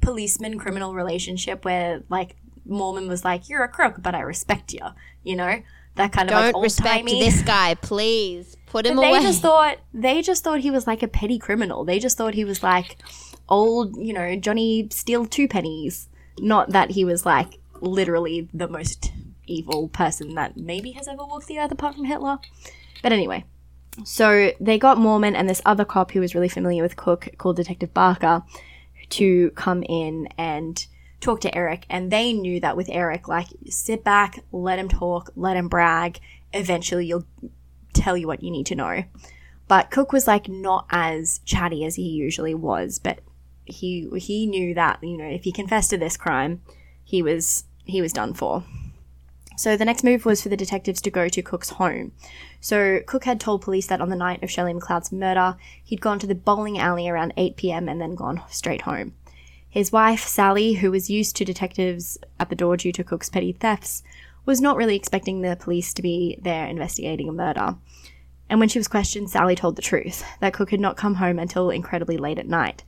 policeman 0.00 0.58
criminal 0.58 0.94
relationship 0.94 1.64
where 1.64 2.04
like 2.08 2.36
Mormon 2.64 3.08
was 3.08 3.24
like, 3.24 3.48
"You're 3.48 3.64
a 3.64 3.68
crook, 3.68 3.96
but 3.98 4.14
I 4.14 4.20
respect 4.20 4.72
you," 4.72 4.80
you 5.24 5.36
know. 5.36 5.62
That 5.96 6.12
kind 6.12 6.30
of 6.30 6.52
Don't 6.52 6.62
respect 6.62 6.88
old-timey- 6.88 7.20
this 7.20 7.42
guy, 7.42 7.74
please. 7.74 8.55
Put 8.66 8.86
him 8.86 8.96
but 8.96 9.02
they 9.02 9.10
away. 9.10 9.22
just 9.22 9.42
thought 9.42 9.78
they 9.94 10.22
just 10.22 10.42
thought 10.42 10.60
he 10.60 10.70
was 10.70 10.86
like 10.86 11.02
a 11.02 11.08
petty 11.08 11.38
criminal. 11.38 11.84
They 11.84 11.98
just 11.98 12.18
thought 12.18 12.34
he 12.34 12.44
was 12.44 12.62
like 12.62 12.98
old, 13.48 13.96
you 13.96 14.12
know, 14.12 14.36
Johnny 14.36 14.88
steal 14.90 15.26
two 15.26 15.48
pennies. 15.48 16.08
Not 16.38 16.70
that 16.70 16.90
he 16.90 17.04
was 17.04 17.24
like 17.24 17.58
literally 17.80 18.48
the 18.52 18.68
most 18.68 19.12
evil 19.46 19.88
person 19.88 20.34
that 20.34 20.56
maybe 20.56 20.92
has 20.92 21.08
ever 21.08 21.24
walked 21.24 21.46
the 21.46 21.58
earth 21.58 21.70
apart 21.70 21.94
from 21.94 22.04
Hitler. 22.04 22.38
But 23.02 23.12
anyway, 23.12 23.44
so 24.04 24.52
they 24.60 24.78
got 24.78 24.98
Mormon 24.98 25.36
and 25.36 25.48
this 25.48 25.62
other 25.64 25.84
cop 25.84 26.10
who 26.10 26.20
was 26.20 26.34
really 26.34 26.48
familiar 26.48 26.82
with 26.82 26.96
Cooke 26.96 27.28
called 27.38 27.56
Detective 27.56 27.94
Barker 27.94 28.42
to 29.10 29.50
come 29.50 29.82
in 29.84 30.28
and 30.36 30.84
talk 31.20 31.40
to 31.42 31.54
Eric. 31.54 31.86
And 31.88 32.10
they 32.10 32.32
knew 32.32 32.60
that 32.60 32.76
with 32.76 32.88
Eric, 32.90 33.28
like, 33.28 33.46
sit 33.68 34.04
back, 34.04 34.40
let 34.52 34.78
him 34.78 34.88
talk, 34.88 35.30
let 35.36 35.56
him 35.56 35.68
brag. 35.68 36.18
Eventually, 36.52 37.06
you'll 37.06 37.26
tell 37.96 38.16
you 38.16 38.26
what 38.26 38.42
you 38.42 38.50
need 38.50 38.66
to 38.66 38.74
know. 38.74 39.04
But 39.68 39.90
Cooke 39.90 40.12
was 40.12 40.26
like 40.26 40.48
not 40.48 40.86
as 40.90 41.40
chatty 41.44 41.84
as 41.84 41.96
he 41.96 42.08
usually 42.08 42.54
was, 42.54 42.98
but 42.98 43.20
he 43.64 44.08
he 44.16 44.46
knew 44.46 44.74
that 44.74 45.02
you 45.02 45.16
know 45.16 45.28
if 45.28 45.44
he 45.44 45.52
confessed 45.52 45.90
to 45.90 45.98
this 45.98 46.16
crime, 46.16 46.62
he 47.02 47.22
was 47.22 47.64
he 47.84 48.00
was 48.00 48.12
done 48.12 48.34
for. 48.34 48.64
So 49.56 49.74
the 49.76 49.86
next 49.86 50.04
move 50.04 50.26
was 50.26 50.42
for 50.42 50.50
the 50.50 50.56
detectives 50.56 51.00
to 51.00 51.10
go 51.10 51.28
to 51.28 51.42
Cooke's 51.42 51.70
home. 51.70 52.12
So 52.60 53.00
Cook 53.06 53.24
had 53.24 53.40
told 53.40 53.62
police 53.62 53.86
that 53.86 54.02
on 54.02 54.10
the 54.10 54.16
night 54.16 54.42
of 54.42 54.50
Shirley 54.50 54.74
McLeod's 54.74 55.10
murder, 55.10 55.56
he'd 55.82 56.00
gone 56.02 56.18
to 56.18 56.26
the 56.26 56.34
bowling 56.34 56.78
alley 56.78 57.08
around 57.08 57.32
8 57.38 57.56
p.m. 57.56 57.88
and 57.88 57.98
then 57.98 58.14
gone 58.14 58.42
straight 58.50 58.82
home. 58.82 59.14
His 59.68 59.92
wife, 59.92 60.26
Sally, 60.26 60.74
who 60.74 60.90
was 60.90 61.10
used 61.10 61.36
to 61.36 61.44
detectives 61.44 62.18
at 62.38 62.50
the 62.50 62.56
door 62.56 62.76
due 62.76 62.92
to 62.92 63.04
Cooke's 63.04 63.30
petty 63.30 63.52
thefts, 63.52 64.02
was 64.46 64.60
not 64.60 64.76
really 64.76 64.96
expecting 64.96 65.42
the 65.42 65.56
police 65.56 65.92
to 65.92 66.02
be 66.02 66.38
there 66.40 66.66
investigating 66.66 67.28
a 67.28 67.32
murder. 67.32 67.76
And 68.48 68.60
when 68.60 68.68
she 68.68 68.78
was 68.78 68.88
questioned, 68.88 69.28
Sally 69.28 69.56
told 69.56 69.76
the 69.76 69.82
truth 69.82 70.24
that 70.40 70.54
Cooke 70.54 70.70
had 70.70 70.80
not 70.80 70.96
come 70.96 71.16
home 71.16 71.38
until 71.38 71.68
incredibly 71.68 72.16
late 72.16 72.38
at 72.38 72.46
night. 72.46 72.84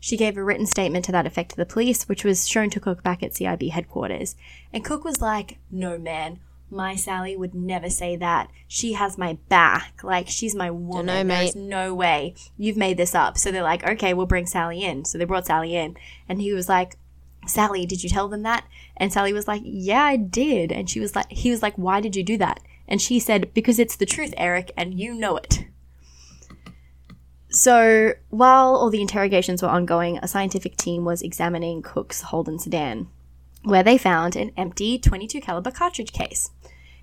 She 0.00 0.16
gave 0.16 0.36
a 0.36 0.44
written 0.44 0.66
statement 0.66 1.04
to 1.06 1.12
that 1.12 1.26
effect 1.26 1.50
to 1.50 1.56
the 1.56 1.66
police, 1.66 2.08
which 2.08 2.24
was 2.24 2.46
shown 2.46 2.70
to 2.70 2.80
Cooke 2.80 3.02
back 3.02 3.22
at 3.22 3.32
CIB 3.32 3.70
headquarters. 3.70 4.36
And 4.72 4.84
Cook 4.84 5.02
was 5.04 5.20
like, 5.20 5.58
No, 5.72 5.98
man, 5.98 6.38
my 6.70 6.94
Sally 6.94 7.36
would 7.36 7.54
never 7.54 7.90
say 7.90 8.14
that. 8.16 8.50
She 8.68 8.92
has 8.92 9.18
my 9.18 9.38
back. 9.48 10.04
Like, 10.04 10.28
she's 10.28 10.54
my 10.54 10.70
woman. 10.70 11.06
know, 11.06 11.24
There's 11.24 11.56
no 11.56 11.94
way. 11.94 12.34
You've 12.56 12.76
made 12.76 12.96
this 12.96 13.14
up. 13.14 13.38
So 13.38 13.50
they're 13.50 13.62
like, 13.62 13.84
Okay, 13.84 14.14
we'll 14.14 14.26
bring 14.26 14.46
Sally 14.46 14.84
in. 14.84 15.04
So 15.04 15.18
they 15.18 15.24
brought 15.24 15.46
Sally 15.46 15.74
in. 15.74 15.96
And 16.28 16.40
he 16.40 16.52
was 16.52 16.68
like, 16.68 16.96
Sally, 17.48 17.86
did 17.86 18.02
you 18.02 18.08
tell 18.10 18.28
them 18.28 18.42
that? 18.42 18.64
And 18.96 19.12
Sally 19.12 19.32
was 19.32 19.48
like, 19.48 19.62
Yeah, 19.64 20.02
I 20.02 20.16
did. 20.16 20.72
And 20.72 20.88
she 20.88 21.00
was 21.00 21.16
like, 21.16 21.30
He 21.30 21.50
was 21.50 21.62
like, 21.62 21.76
Why 21.76 22.00
did 22.00 22.16
you 22.16 22.22
do 22.22 22.36
that? 22.38 22.60
And 22.86 23.00
she 23.00 23.18
said, 23.18 23.52
Because 23.54 23.78
it's 23.78 23.96
the 23.96 24.06
truth, 24.06 24.34
Eric, 24.36 24.72
and 24.76 24.98
you 24.98 25.14
know 25.14 25.36
it. 25.36 25.64
So, 27.50 28.12
while 28.28 28.76
all 28.76 28.90
the 28.90 29.00
interrogations 29.00 29.62
were 29.62 29.68
ongoing, 29.68 30.18
a 30.18 30.28
scientific 30.28 30.76
team 30.76 31.04
was 31.04 31.22
examining 31.22 31.80
Cooke's 31.80 32.22
Holden 32.22 32.58
sedan, 32.58 33.08
where 33.62 33.82
they 33.82 33.96
found 33.96 34.36
an 34.36 34.52
empty 34.56 34.98
22 34.98 35.40
caliber 35.40 35.70
cartridge 35.70 36.12
case. 36.12 36.50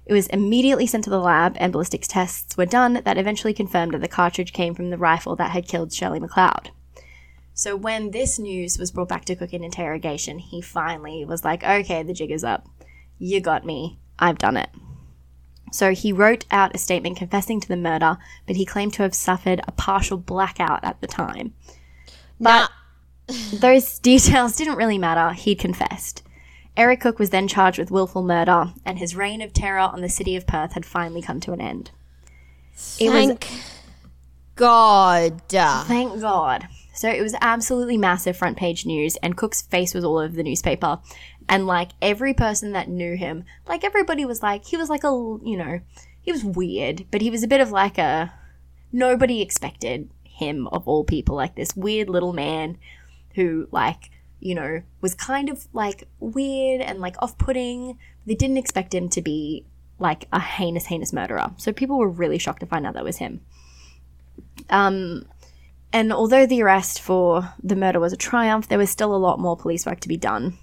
It 0.06 0.14
was 0.14 0.28
immediately 0.28 0.86
sent 0.86 1.04
to 1.06 1.10
the 1.10 1.20
lab, 1.20 1.58
and 1.60 1.74
ballistics 1.74 2.08
tests 2.08 2.56
were 2.56 2.68
done 2.68 3.02
that 3.06 3.18
eventually 3.18 3.56
confirmed 3.56 3.96
that 3.96 4.02
the 4.02 4.08
cartridge 4.08 4.54
came 4.54 4.76
from 4.76 4.92
the 4.92 5.00
rifle 5.00 5.36
that 5.38 5.50
had 5.50 5.68
killed 5.68 5.92
Shirley 5.92 6.20
McLeod. 6.20 6.68
So, 7.56 7.76
when 7.76 8.12
this 8.12 8.38
news 8.38 8.78
was 8.78 8.92
brought 8.92 9.10
back 9.10 9.26
to 9.26 9.36
Cooke 9.36 9.54
in 9.54 9.64
interrogation, 9.64 10.38
he 10.38 10.62
finally 10.62 11.26
was 11.26 11.44
like, 11.44 11.64
okay, 11.64 12.04
the 12.04 12.14
jig 12.14 12.30
is 12.30 12.44
up. 12.44 12.68
You 13.18 13.42
got 13.42 13.66
me. 13.66 13.98
I've 14.20 14.38
done 14.38 14.58
it. 14.58 14.70
So 15.72 15.94
he 15.94 16.14
wrote 16.14 16.46
out 16.52 16.76
a 16.76 16.78
statement 16.78 17.18
confessing 17.18 17.60
to 17.60 17.68
the 17.68 17.76
murder, 17.76 18.18
but 18.46 18.56
he 18.56 18.66
claimed 18.66 18.94
to 18.94 19.04
have 19.04 19.16
suffered 19.16 19.62
a 19.68 19.72
partial 19.72 20.18
blackout 20.18 20.84
at 20.84 21.02
the 21.02 21.08
time. 21.08 21.54
Nah, 22.40 22.68
Those 23.54 24.00
details 24.00 24.56
didn't 24.56 24.78
really 24.78 24.98
matter, 24.98 25.34
he'd 25.34 25.60
confessed. 25.60 26.22
Eric 26.78 27.02
Cooke 27.02 27.20
was 27.20 27.30
then 27.30 27.48
charged 27.48 27.80
with 27.80 27.90
willful 27.90 28.22
murder, 28.22 28.74
and 28.86 29.00
his 29.00 29.16
reign 29.16 29.42
of 29.42 29.54
terror 29.54 29.80
on 29.80 30.02
the 30.02 30.10
city 30.10 30.36
of 30.36 30.46
Perth 30.46 30.74
had 30.74 30.86
finally 30.86 31.22
come 31.22 31.40
to 31.42 31.54
an 31.54 31.62
end. 31.62 31.92
It 33.00 33.10
was 33.10 33.28
thank 33.28 33.50
God. 34.56 35.42
Thank 35.88 36.20
God. 36.20 36.68
So 36.96 37.10
it 37.10 37.22
was 37.22 37.36
absolutely 37.42 37.98
massive 37.98 38.38
front 38.38 38.58
page 38.58 38.86
news, 38.86 39.16
and 39.18 39.38
Cooke's 39.38 39.62
face 39.62 39.94
was 39.94 40.04
all 40.04 40.18
over 40.18 40.36
the 40.36 40.44
newspaper. 40.44 41.00
And 41.48 41.68
like 41.68 41.92
every 42.02 42.34
person 42.34 42.72
that 42.72 42.90
knew 42.90 43.16
him, 43.16 43.44
like 43.68 43.84
everybody 43.84 44.26
was 44.26 44.42
like, 44.42 44.66
he 44.66 44.78
was 44.78 44.90
like 44.90 45.04
a, 45.04 45.12
you 45.44 45.58
know, 45.58 45.80
he 46.22 46.32
was 46.32 46.44
weird, 46.44 47.06
but 47.12 47.22
he 47.22 47.30
was 47.30 47.44
a 47.44 47.48
bit 47.48 47.62
of 47.62 47.72
like 47.72 47.98
a, 47.98 48.34
nobody 48.92 49.42
expected 49.42 50.10
him 50.24 50.68
of 50.68 50.88
all 50.88 51.04
people, 51.04 51.36
like 51.36 51.56
this 51.56 51.76
weird 51.76 52.10
little 52.10 52.34
man 52.34 52.78
who 53.36 53.68
like 53.72 54.10
you 54.46 54.54
know, 54.54 54.84
was 55.02 55.16
kind 55.16 55.50
of 55.50 55.68
like 55.74 56.08
weird 56.20 56.80
and 56.80 57.00
like 57.00 57.16
off 57.20 57.36
putting. 57.40 57.98
They 58.28 58.36
didn't 58.36 58.58
expect 58.58 58.94
him 58.94 59.10
to 59.10 59.22
be 59.22 59.66
like 59.98 60.28
a 60.32 60.40
heinous, 60.40 60.86
heinous 60.86 61.12
murderer. 61.12 61.52
So 61.58 61.74
people 61.74 61.98
were 61.98 62.08
really 62.08 62.38
shocked 62.38 62.60
to 62.60 62.68
find 62.68 62.86
out 62.86 62.94
that 62.94 63.04
was 63.04 63.18
him. 63.18 63.42
Um, 64.70 65.26
and 65.96 66.12
although 66.12 66.46
the 66.46 66.62
arrest 66.62 67.00
for 67.00 67.54
the 67.64 67.74
murder 67.74 68.02
was 68.02 68.12
a 68.12 68.18
triumph, 68.18 68.68
there 68.68 68.78
was 68.78 68.90
still 68.90 69.16
a 69.16 69.24
lot 69.26 69.40
more 69.40 69.56
police 69.56 69.86
work 69.86 70.02
to 70.02 70.10
be 70.10 70.18
done. 70.18 70.58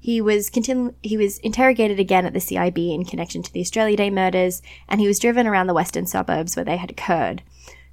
He 0.00 0.22
was 0.22 0.48
continu- 0.48 0.94
he 1.02 1.18
was 1.18 1.36
interrogated 1.40 2.00
again 2.00 2.24
at 2.24 2.32
the 2.32 2.40
CIB 2.40 2.94
in 2.94 3.04
connection 3.04 3.42
to 3.42 3.52
the 3.52 3.60
Australia 3.60 3.98
Day 3.98 4.08
murders, 4.08 4.62
and 4.88 4.98
he 4.98 5.06
was 5.06 5.18
driven 5.18 5.46
around 5.46 5.66
the 5.66 5.74
western 5.74 6.06
suburbs 6.06 6.56
where 6.56 6.64
they 6.64 6.78
had 6.78 6.90
occurred. 6.90 7.42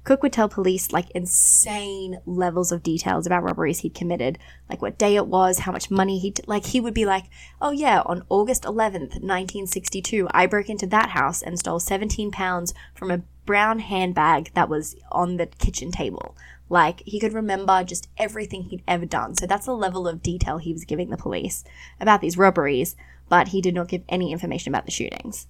Cooke 0.04 0.22
would 0.22 0.32
tell 0.32 0.48
police 0.48 0.90
like 0.90 1.10
insane 1.10 2.18
levels 2.24 2.72
of 2.72 2.82
details 2.82 3.26
about 3.26 3.42
robberies 3.42 3.80
he'd 3.80 3.94
committed, 3.94 4.38
like 4.70 4.80
what 4.80 4.96
day 4.96 5.16
it 5.16 5.26
was, 5.26 5.58
how 5.58 5.72
much 5.72 5.90
money 5.90 6.18
he 6.18 6.32
like 6.46 6.64
he 6.64 6.80
would 6.80 6.94
be 6.94 7.04
like, 7.04 7.26
"Oh 7.60 7.72
yeah, 7.72 8.00
on 8.06 8.24
August 8.30 8.64
11th, 8.64 9.20
1962, 9.20 10.28
I 10.30 10.46
broke 10.46 10.70
into 10.70 10.86
that 10.86 11.10
house 11.10 11.42
and 11.42 11.58
stole 11.58 11.78
17 11.78 12.30
pounds 12.30 12.72
from 12.94 13.10
a 13.10 13.20
brown 13.44 13.80
handbag 13.80 14.50
that 14.54 14.70
was 14.70 14.96
on 15.12 15.36
the 15.36 15.44
kitchen 15.44 15.90
table." 15.90 16.34
Like 16.70 17.02
he 17.04 17.20
could 17.20 17.34
remember 17.34 17.84
just 17.84 18.08
everything 18.16 18.62
he'd 18.62 18.84
ever 18.88 19.04
done. 19.04 19.36
So 19.36 19.46
that's 19.46 19.66
the 19.66 19.74
level 19.74 20.08
of 20.08 20.22
detail 20.22 20.56
he 20.56 20.72
was 20.72 20.84
giving 20.84 21.10
the 21.10 21.16
police 21.18 21.64
about 22.00 22.22
these 22.22 22.38
robberies, 22.38 22.96
but 23.28 23.48
he 23.48 23.60
did 23.60 23.74
not 23.74 23.88
give 23.88 24.04
any 24.08 24.32
information 24.32 24.72
about 24.72 24.86
the 24.86 24.92
shootings. 24.92 25.48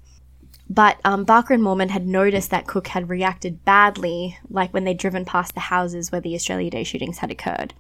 But 0.68 0.99
um, 1.05 1.25
Barker 1.25 1.53
and 1.53 1.62
Mormon 1.62 1.89
had 1.89 2.07
noticed 2.07 2.51
that 2.51 2.66
Cooke 2.66 2.89
had 2.89 3.09
reacted 3.09 3.64
badly, 3.64 4.39
like 4.49 4.73
when 4.73 4.85
they'd 4.85 4.97
driven 4.97 5.25
past 5.25 5.55
the 5.55 5.61
houses 5.61 6.11
where 6.11 6.21
the 6.21 6.35
Australia 6.35 6.71
Day 6.71 6.85
shootings 6.85 7.18
had 7.18 7.31
occurred. 7.31 7.75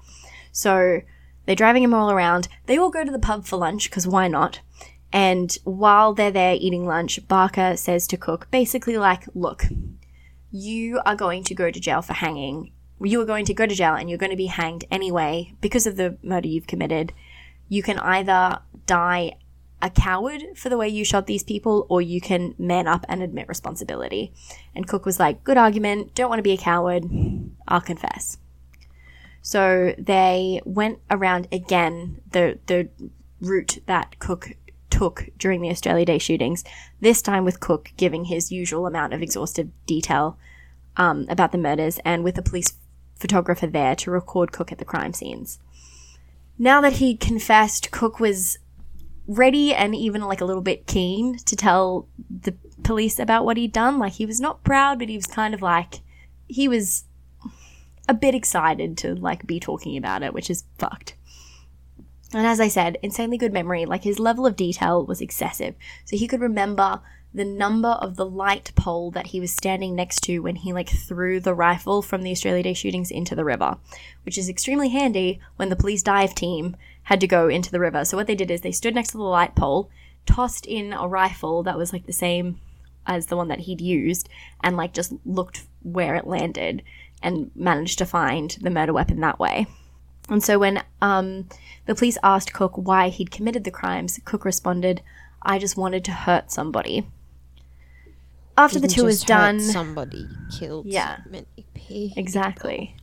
So 0.50 1.00
they're 1.46 1.54
driving 1.54 1.84
him 1.84 1.94
all 1.94 2.10
around. 2.10 2.48
They 2.66 2.76
all 2.76 2.90
go 2.90 3.04
to 3.04 3.12
the 3.12 3.20
pub 3.20 3.46
for 3.46 3.56
lunch, 3.56 3.88
because 3.88 4.08
why 4.08 4.26
not? 4.26 4.60
And 5.12 5.56
while 5.62 6.14
they're 6.14 6.32
there 6.32 6.56
eating 6.58 6.84
lunch, 6.84 7.26
Barker 7.28 7.76
says 7.76 8.08
to 8.08 8.16
Cooke, 8.16 8.48
basically, 8.50 8.98
like, 8.98 9.24
look, 9.34 9.66
you 10.50 11.00
are 11.06 11.14
going 11.14 11.44
to 11.44 11.54
go 11.54 11.70
to 11.70 11.80
jail 11.80 12.02
for 12.02 12.14
hanging. 12.14 12.72
You 13.02 13.20
are 13.20 13.26
going 13.26 13.46
to 13.46 13.54
go 13.54 13.66
to 13.66 13.74
jail 13.74 13.94
and 13.94 14.08
you're 14.08 14.18
going 14.18 14.30
to 14.30 14.36
be 14.36 14.46
hanged 14.46 14.84
anyway 14.90 15.54
because 15.60 15.86
of 15.86 15.96
the 15.96 16.18
murder 16.22 16.48
you've 16.48 16.66
committed. 16.66 17.12
You 17.68 17.82
can 17.82 17.98
either 17.98 18.60
die 18.86 19.36
a 19.82 19.90
coward 19.90 20.42
for 20.56 20.68
the 20.68 20.76
way 20.76 20.88
you 20.88 21.04
shot 21.04 21.26
these 21.26 21.42
people, 21.42 21.86
or 21.88 22.02
you 22.02 22.20
can 22.20 22.54
man 22.58 22.86
up 22.86 23.06
and 23.08 23.22
admit 23.22 23.48
responsibility. 23.48 24.32
And 24.74 24.86
Cooke 24.86 25.06
was 25.06 25.18
like, 25.18 25.42
Good 25.44 25.56
argument, 25.56 26.14
don't 26.14 26.28
want 26.28 26.38
to 26.38 26.44
be 26.44 26.52
a 26.52 26.58
coward, 26.58 27.04
I'll 27.66 27.80
confess. 27.80 28.38
So 29.42 29.94
they 29.96 30.60
went 30.64 30.98
around 31.10 31.48
again 31.50 32.20
the 32.30 32.58
the 32.66 32.88
route 33.40 33.78
that 33.86 34.18
Cooke 34.18 34.50
took 34.90 35.30
during 35.38 35.62
the 35.62 35.70
Australia 35.70 36.04
Day 36.04 36.18
shootings, 36.18 36.64
this 37.00 37.22
time 37.22 37.44
with 37.44 37.60
Cooke 37.60 37.92
giving 37.96 38.26
his 38.26 38.52
usual 38.52 38.86
amount 38.86 39.14
of 39.14 39.22
exhaustive 39.22 39.70
detail 39.86 40.36
um, 40.96 41.24
about 41.30 41.52
the 41.52 41.58
murders 41.58 41.98
and 42.04 42.22
with 42.22 42.34
the 42.34 42.42
police 42.42 42.74
photographer 43.20 43.66
there 43.66 43.94
to 43.96 44.10
record 44.10 44.50
Cooke 44.50 44.72
at 44.72 44.78
the 44.78 44.84
crime 44.84 45.12
scenes. 45.12 45.58
Now 46.58 46.80
that 46.80 46.94
he'd 46.94 47.20
confessed, 47.20 47.90
Cooke 47.90 48.18
was 48.18 48.58
ready 49.26 49.72
and 49.72 49.94
even 49.94 50.22
like 50.22 50.40
a 50.40 50.44
little 50.44 50.62
bit 50.62 50.86
keen 50.86 51.36
to 51.38 51.54
tell 51.54 52.08
the 52.28 52.54
police 52.82 53.18
about 53.18 53.44
what 53.44 53.56
he'd 53.56 53.72
done. 53.72 53.98
Like 53.98 54.14
he 54.14 54.26
was 54.26 54.40
not 54.40 54.64
proud, 54.64 54.98
but 54.98 55.08
he 55.08 55.16
was 55.16 55.26
kind 55.26 55.54
of 55.54 55.62
like 55.62 56.00
he 56.48 56.66
was 56.66 57.04
a 58.08 58.14
bit 58.14 58.34
excited 58.34 58.98
to 58.98 59.14
like 59.14 59.46
be 59.46 59.60
talking 59.60 59.96
about 59.96 60.22
it, 60.22 60.34
which 60.34 60.50
is 60.50 60.64
fucked. 60.78 61.14
And 62.32 62.46
as 62.46 62.60
I 62.60 62.68
said, 62.68 62.98
insanely 63.02 63.38
good 63.38 63.52
memory. 63.52 63.86
Like 63.86 64.04
his 64.04 64.18
level 64.18 64.46
of 64.46 64.56
detail 64.56 65.04
was 65.04 65.20
excessive. 65.20 65.74
So 66.04 66.16
he 66.16 66.28
could 66.28 66.40
remember 66.40 67.00
the 67.32 67.44
number 67.44 67.88
of 67.88 68.16
the 68.16 68.26
light 68.26 68.72
pole 68.74 69.10
that 69.12 69.28
he 69.28 69.40
was 69.40 69.52
standing 69.52 69.94
next 69.94 70.20
to 70.24 70.40
when 70.40 70.56
he 70.56 70.72
like 70.72 70.88
threw 70.88 71.38
the 71.38 71.54
rifle 71.54 72.02
from 72.02 72.22
the 72.22 72.32
Australia 72.32 72.62
Day 72.62 72.74
shootings 72.74 73.10
into 73.10 73.36
the 73.36 73.44
river, 73.44 73.76
which 74.24 74.36
is 74.36 74.48
extremely 74.48 74.88
handy 74.88 75.40
when 75.56 75.68
the 75.68 75.76
police 75.76 76.02
dive 76.02 76.34
team 76.34 76.76
had 77.04 77.20
to 77.20 77.26
go 77.26 77.48
into 77.48 77.70
the 77.70 77.80
river. 77.80 78.04
So 78.04 78.16
what 78.16 78.26
they 78.26 78.34
did 78.34 78.50
is 78.50 78.60
they 78.60 78.72
stood 78.72 78.94
next 78.94 79.10
to 79.10 79.16
the 79.16 79.22
light 79.22 79.54
pole, 79.54 79.90
tossed 80.26 80.66
in 80.66 80.92
a 80.92 81.06
rifle 81.06 81.62
that 81.62 81.78
was 81.78 81.92
like 81.92 82.06
the 82.06 82.12
same 82.12 82.60
as 83.06 83.26
the 83.26 83.36
one 83.36 83.48
that 83.48 83.60
he'd 83.60 83.80
used, 83.80 84.28
and 84.62 84.76
like 84.76 84.92
just 84.92 85.12
looked 85.24 85.62
where 85.82 86.14
it 86.16 86.26
landed 86.26 86.82
and 87.22 87.50
managed 87.54 87.98
to 87.98 88.06
find 88.06 88.58
the 88.60 88.70
murder 88.70 88.92
weapon 88.92 89.20
that 89.20 89.38
way. 89.38 89.66
And 90.28 90.42
so 90.42 90.58
when 90.58 90.82
um, 91.00 91.48
the 91.86 91.94
police 91.94 92.18
asked 92.22 92.52
Cooke 92.52 92.76
why 92.76 93.08
he'd 93.08 93.30
committed 93.30 93.64
the 93.64 93.70
crimes, 93.70 94.20
Cooke 94.24 94.44
responded, 94.44 95.02
I 95.42 95.58
just 95.58 95.76
wanted 95.76 96.04
to 96.04 96.12
hurt 96.12 96.52
somebody. 96.52 97.06
After 98.60 98.78
the 98.78 98.88
tour 98.88 99.06
was 99.06 99.24
done, 99.24 99.60
somebody 99.60 100.28
killed 100.58 100.86
Yeah. 100.86 101.18
many 101.28 101.46
people. 101.74 102.20
Exactly. 102.20 102.96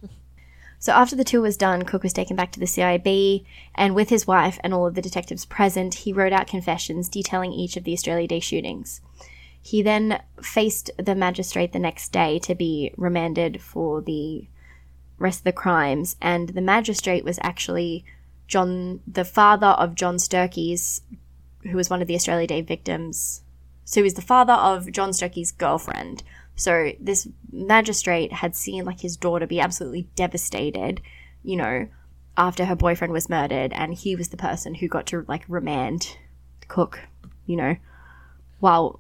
So 0.80 0.94
after 0.94 1.16
the 1.16 1.24
tour 1.24 1.42
was 1.42 1.58
done, 1.58 1.84
Cooke 1.84 2.04
was 2.04 2.14
taken 2.14 2.36
back 2.36 2.52
to 2.52 2.60
the 2.60 2.68
CIB, 2.68 3.44
and 3.74 3.96
with 3.96 4.10
his 4.10 4.28
wife 4.28 4.60
and 4.64 4.74
all 4.74 4.86
of 4.86 4.94
the 4.94 5.02
detectives 5.02 5.46
present, 5.46 5.96
he 5.96 6.14
wrote 6.14 6.34
out 6.34 6.46
confessions 6.48 7.10
detailing 7.10 7.52
each 7.52 7.76
of 7.76 7.84
the 7.84 7.94
Australia 7.94 8.28
Day 8.28 8.40
shootings. 8.40 9.02
He 9.60 9.82
then 9.82 10.22
faced 10.42 10.92
the 10.98 11.16
magistrate 11.16 11.74
the 11.74 11.80
next 11.80 12.12
day 12.12 12.38
to 12.40 12.54
be 12.54 12.94
remanded 12.96 13.60
for 13.60 14.02
the 14.02 14.48
rest 15.18 15.40
of 15.40 15.44
the 15.46 15.52
crimes, 15.52 16.16
and 16.22 16.50
the 16.50 16.62
magistrate 16.62 17.24
was 17.26 17.40
actually 17.42 18.06
John, 18.48 19.02
the 19.08 19.26
father 19.26 19.68
of 19.68 19.96
John 19.96 20.18
Sturkey's, 20.18 21.02
who 21.64 21.76
was 21.76 21.90
one 21.90 22.02
of 22.02 22.08
the 22.08 22.16
Australia 22.16 22.48
Day 22.48 22.62
victims. 22.62 23.42
So 23.90 24.02
he 24.02 24.04
was 24.04 24.16
the 24.16 24.22
father 24.22 24.52
of 24.52 24.92
John 24.92 25.12
Sturkey's 25.12 25.54
girlfriend. 25.54 26.22
So 26.58 26.92
this 27.00 27.26
magistrate 27.50 28.34
had 28.34 28.54
seen 28.54 28.84
like 28.84 29.00
his 29.00 29.16
daughter 29.16 29.48
be 29.48 29.62
absolutely 29.62 30.10
devastated, 30.18 31.02
you 31.42 31.56
know, 31.56 31.88
after 32.36 32.66
her 32.66 32.76
boyfriend 32.76 33.14
was 33.14 33.30
murdered, 33.30 33.72
and 33.72 33.94
he 33.94 34.14
was 34.14 34.28
the 34.28 34.36
person 34.36 34.76
who 34.76 34.90
got 34.90 35.06
to 35.08 35.24
like 35.30 35.46
remand 35.48 36.18
Cooke, 36.68 37.00
you 37.46 37.56
know, 37.56 37.78
while 38.60 39.00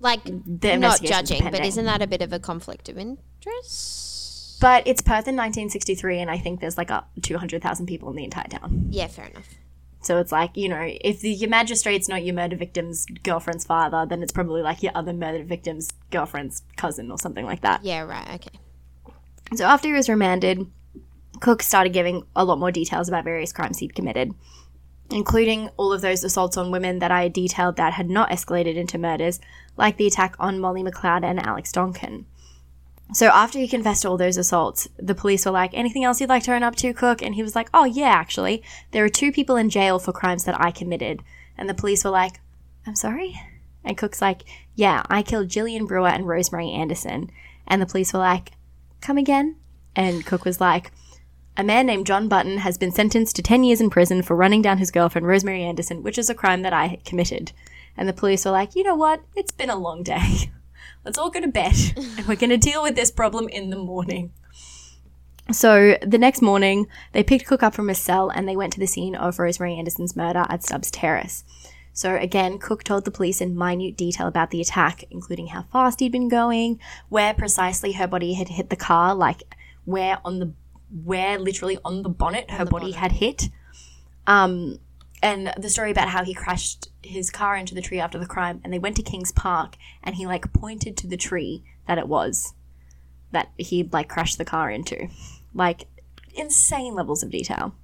Like, 0.00 0.24
the 0.24 0.76
not 0.78 1.00
judging, 1.00 1.44
but 1.44 1.64
isn't 1.64 1.84
that 1.84 2.02
a 2.02 2.08
bit 2.08 2.20
of 2.20 2.32
a 2.32 2.40
conflict 2.40 2.88
of 2.88 2.98
interest? 2.98 4.58
But 4.60 4.86
it's 4.86 5.00
Perth 5.00 5.28
in 5.28 5.36
1963, 5.36 6.18
and 6.18 6.30
I 6.30 6.38
think 6.38 6.60
there's 6.60 6.76
like 6.76 6.90
a 6.90 7.04
200,000 7.22 7.86
people 7.86 8.10
in 8.10 8.16
the 8.16 8.24
entire 8.24 8.48
town. 8.48 8.88
Yeah, 8.90 9.06
fair 9.06 9.26
enough. 9.26 9.48
So 10.04 10.18
it's 10.18 10.32
like, 10.32 10.56
you 10.56 10.68
know, 10.68 10.82
if 11.00 11.20
the, 11.20 11.30
your 11.30 11.50
magistrate's 11.50 12.08
not 12.08 12.24
your 12.24 12.34
murder 12.34 12.56
victim's 12.56 13.06
girlfriend's 13.22 13.64
father, 13.64 14.06
then 14.08 14.22
it's 14.22 14.32
probably 14.32 14.62
like 14.62 14.82
your 14.82 14.92
other 14.94 15.12
murder 15.12 15.42
victim's 15.44 15.90
girlfriend's 16.10 16.62
cousin 16.76 17.10
or 17.10 17.18
something 17.18 17.46
like 17.46 17.62
that. 17.62 17.84
Yeah, 17.84 18.02
right, 18.02 18.34
okay. 18.34 18.58
So 19.56 19.64
after 19.64 19.88
he 19.88 19.94
was 19.94 20.08
remanded, 20.08 20.66
Cooke 21.40 21.62
started 21.62 21.92
giving 21.92 22.24
a 22.36 22.44
lot 22.44 22.58
more 22.58 22.70
details 22.70 23.08
about 23.08 23.24
various 23.24 23.52
crimes 23.52 23.78
he'd 23.78 23.94
committed, 23.94 24.32
including 25.10 25.68
all 25.76 25.92
of 25.92 26.00
those 26.00 26.24
assaults 26.24 26.56
on 26.56 26.70
women 26.70 26.98
that 26.98 27.10
I 27.10 27.28
detailed 27.28 27.76
that 27.76 27.94
had 27.94 28.08
not 28.10 28.30
escalated 28.30 28.76
into 28.76 28.98
murders, 28.98 29.40
like 29.76 29.96
the 29.96 30.06
attack 30.06 30.36
on 30.38 30.60
Molly 30.60 30.82
McLeod 30.82 31.24
and 31.24 31.44
Alex 31.44 31.72
Donkin. 31.72 32.24
So 33.12 33.28
after 33.28 33.58
he 33.58 33.68
confessed 33.68 34.02
to 34.02 34.08
all 34.08 34.16
those 34.16 34.36
assaults, 34.36 34.88
the 34.96 35.14
police 35.14 35.44
were 35.44 35.52
like, 35.52 35.72
anything 35.74 36.04
else 36.04 36.20
you'd 36.20 36.30
like 36.30 36.42
to 36.44 36.54
own 36.54 36.62
up 36.62 36.74
to, 36.76 36.94
Cooke? 36.94 37.22
And 37.22 37.34
he 37.34 37.42
was 37.42 37.54
like, 37.54 37.68
oh, 37.74 37.84
yeah, 37.84 38.08
actually. 38.08 38.62
There 38.92 39.04
are 39.04 39.10
two 39.10 39.30
people 39.30 39.56
in 39.56 39.70
jail 39.70 39.98
for 39.98 40.12
crimes 40.12 40.44
that 40.44 40.60
I 40.60 40.70
committed. 40.70 41.22
And 41.56 41.68
the 41.68 41.74
police 41.74 42.02
were 42.02 42.10
like, 42.10 42.40
I'm 42.86 42.96
sorry? 42.96 43.38
And 43.84 43.98
Cooke's 43.98 44.22
like, 44.22 44.42
yeah, 44.74 45.02
I 45.10 45.22
killed 45.22 45.48
Gillian 45.48 45.86
Brewer 45.86 46.08
and 46.08 46.26
Rosemary 46.26 46.70
Anderson. 46.70 47.30
And 47.66 47.80
the 47.80 47.86
police 47.86 48.12
were 48.12 48.20
like, 48.20 48.52
come 49.00 49.18
again? 49.18 49.56
And 49.94 50.24
Cooke 50.24 50.44
was 50.44 50.60
like, 50.60 50.90
a 51.56 51.62
man 51.62 51.86
named 51.86 52.06
John 52.06 52.26
Button 52.26 52.58
has 52.58 52.78
been 52.78 52.90
sentenced 52.90 53.36
to 53.36 53.42
10 53.42 53.62
years 53.62 53.80
in 53.80 53.90
prison 53.90 54.22
for 54.22 54.34
running 54.34 54.62
down 54.62 54.78
his 54.78 54.90
girlfriend, 54.90 55.26
Rosemary 55.26 55.62
Anderson, 55.62 56.02
which 56.02 56.18
is 56.18 56.28
a 56.28 56.34
crime 56.34 56.62
that 56.62 56.72
I 56.72 56.98
committed. 57.04 57.52
And 57.96 58.08
the 58.08 58.12
police 58.12 58.44
were 58.44 58.50
like, 58.50 58.74
you 58.74 58.82
know 58.82 58.96
what? 58.96 59.22
It's 59.36 59.52
been 59.52 59.70
a 59.70 59.76
long 59.76 60.02
day. 60.02 60.50
Let's 61.04 61.18
all 61.18 61.30
go 61.30 61.40
to 61.40 61.48
bed 61.48 61.74
and 61.96 62.26
we're 62.26 62.36
going 62.36 62.50
to 62.50 62.56
deal 62.56 62.82
with 62.82 62.96
this 62.96 63.10
problem 63.10 63.48
in 63.48 63.70
the 63.70 63.76
morning. 63.76 64.32
So 65.52 65.98
the 66.00 66.18
next 66.18 66.40
morning, 66.40 66.86
they 67.12 67.22
picked 67.22 67.46
Cooke 67.46 67.62
up 67.62 67.74
from 67.74 67.88
his 67.88 67.98
cell 67.98 68.30
and 68.30 68.48
they 68.48 68.56
went 68.56 68.72
to 68.74 68.80
the 68.80 68.86
scene 68.86 69.14
of 69.14 69.38
Rosemary 69.38 69.76
Anderson's 69.76 70.16
murder 70.16 70.44
at 70.48 70.62
Stubbs 70.62 70.90
Terrace. 70.90 71.44
So 71.92 72.16
again, 72.16 72.58
Cooke 72.58 72.82
told 72.82 73.04
the 73.04 73.10
police 73.10 73.40
in 73.40 73.56
minute 73.56 73.96
detail 73.96 74.26
about 74.26 74.50
the 74.50 74.60
attack, 74.60 75.04
including 75.10 75.48
how 75.48 75.62
fast 75.70 76.00
he'd 76.00 76.12
been 76.12 76.28
going, 76.28 76.80
where 77.08 77.34
precisely 77.34 77.92
her 77.92 78.08
body 78.08 78.34
had 78.34 78.48
hit 78.48 78.70
the 78.70 78.76
car, 78.76 79.14
like 79.14 79.42
where 79.84 80.18
on 80.24 80.40
the 80.40 80.52
where 81.04 81.38
literally 81.38 81.78
on 81.84 82.02
the 82.02 82.08
bonnet 82.08 82.50
her 82.50 82.64
body 82.64 82.92
had 82.92 83.12
hit. 83.12 83.48
Um, 84.26 84.78
and 85.24 85.54
the 85.56 85.70
story 85.70 85.90
about 85.90 86.10
how 86.10 86.22
he 86.22 86.34
crashed 86.34 86.90
his 87.02 87.30
car 87.30 87.56
into 87.56 87.74
the 87.74 87.80
tree 87.80 87.98
after 87.98 88.18
the 88.18 88.26
crime, 88.26 88.60
and 88.62 88.70
they 88.70 88.78
went 88.78 88.94
to 88.96 89.02
Kings 89.02 89.32
Park, 89.32 89.76
and 90.02 90.16
he 90.16 90.26
like 90.26 90.52
pointed 90.52 90.98
to 90.98 91.06
the 91.06 91.16
tree 91.16 91.64
that 91.88 91.96
it 91.96 92.06
was 92.06 92.52
that 93.32 93.50
he'd 93.56 93.92
like 93.92 94.08
crashed 94.08 94.36
the 94.36 94.44
car 94.44 94.70
into, 94.70 95.08
like 95.54 95.86
insane 96.34 96.94
levels 96.94 97.22
of 97.22 97.30
detail. 97.30 97.74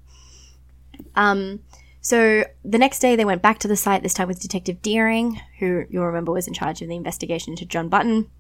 Um, 1.16 1.61
so 2.03 2.45
the 2.62 2.78
next 2.78 2.99
day 3.01 3.16
they 3.16 3.24
went 3.24 3.41
back 3.41 3.59
to 3.61 3.68
the 3.68 3.76
site, 3.76 4.03
this 4.03 4.14
time 4.14 4.28
with 4.28 4.41
Detective 4.41 4.82
Deering, 4.82 5.41
who 5.59 5.86
you'll 5.88 6.05
remember 6.05 6.32
was 6.32 6.47
in 6.47 6.53
charge 6.53 6.82
of 6.82 6.88
the 6.88 6.97
investigation 6.97 7.55
into 7.55 7.64
John 7.64 7.88
Button. 7.88 8.30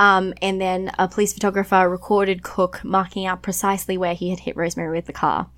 Um, 0.00 0.34
and 0.42 0.60
then 0.60 0.90
a 0.98 1.06
police 1.08 1.32
photographer 1.32 1.88
recorded 1.88 2.42
Cooke 2.42 2.84
marking 2.84 3.24
out 3.24 3.40
precisely 3.42 3.96
where 3.96 4.14
he 4.14 4.30
had 4.30 4.40
hit 4.40 4.56
Rosemary 4.56 4.96
with 4.96 5.06
the 5.06 5.12
car. 5.12 5.48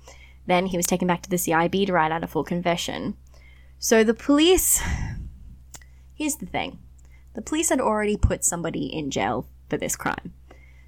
Then 0.49 0.65
he 0.65 0.77
was 0.77 0.87
taken 0.87 1.07
back 1.07 1.21
to 1.21 1.29
the 1.29 1.35
CIB 1.35 1.85
to 1.85 1.93
write 1.93 2.11
out 2.11 2.23
a 2.23 2.27
full 2.27 2.43
confession. 2.43 3.15
So 3.77 4.03
the 4.03 4.13
police. 4.13 4.81
Here's 6.15 6.35
the 6.35 6.45
thing 6.45 6.79
the 7.33 7.41
police 7.41 7.69
had 7.69 7.79
already 7.79 8.17
put 8.17 8.43
somebody 8.43 8.85
in 8.85 9.11
jail 9.11 9.47
for 9.69 9.77
this 9.77 9.95
crime. 9.95 10.33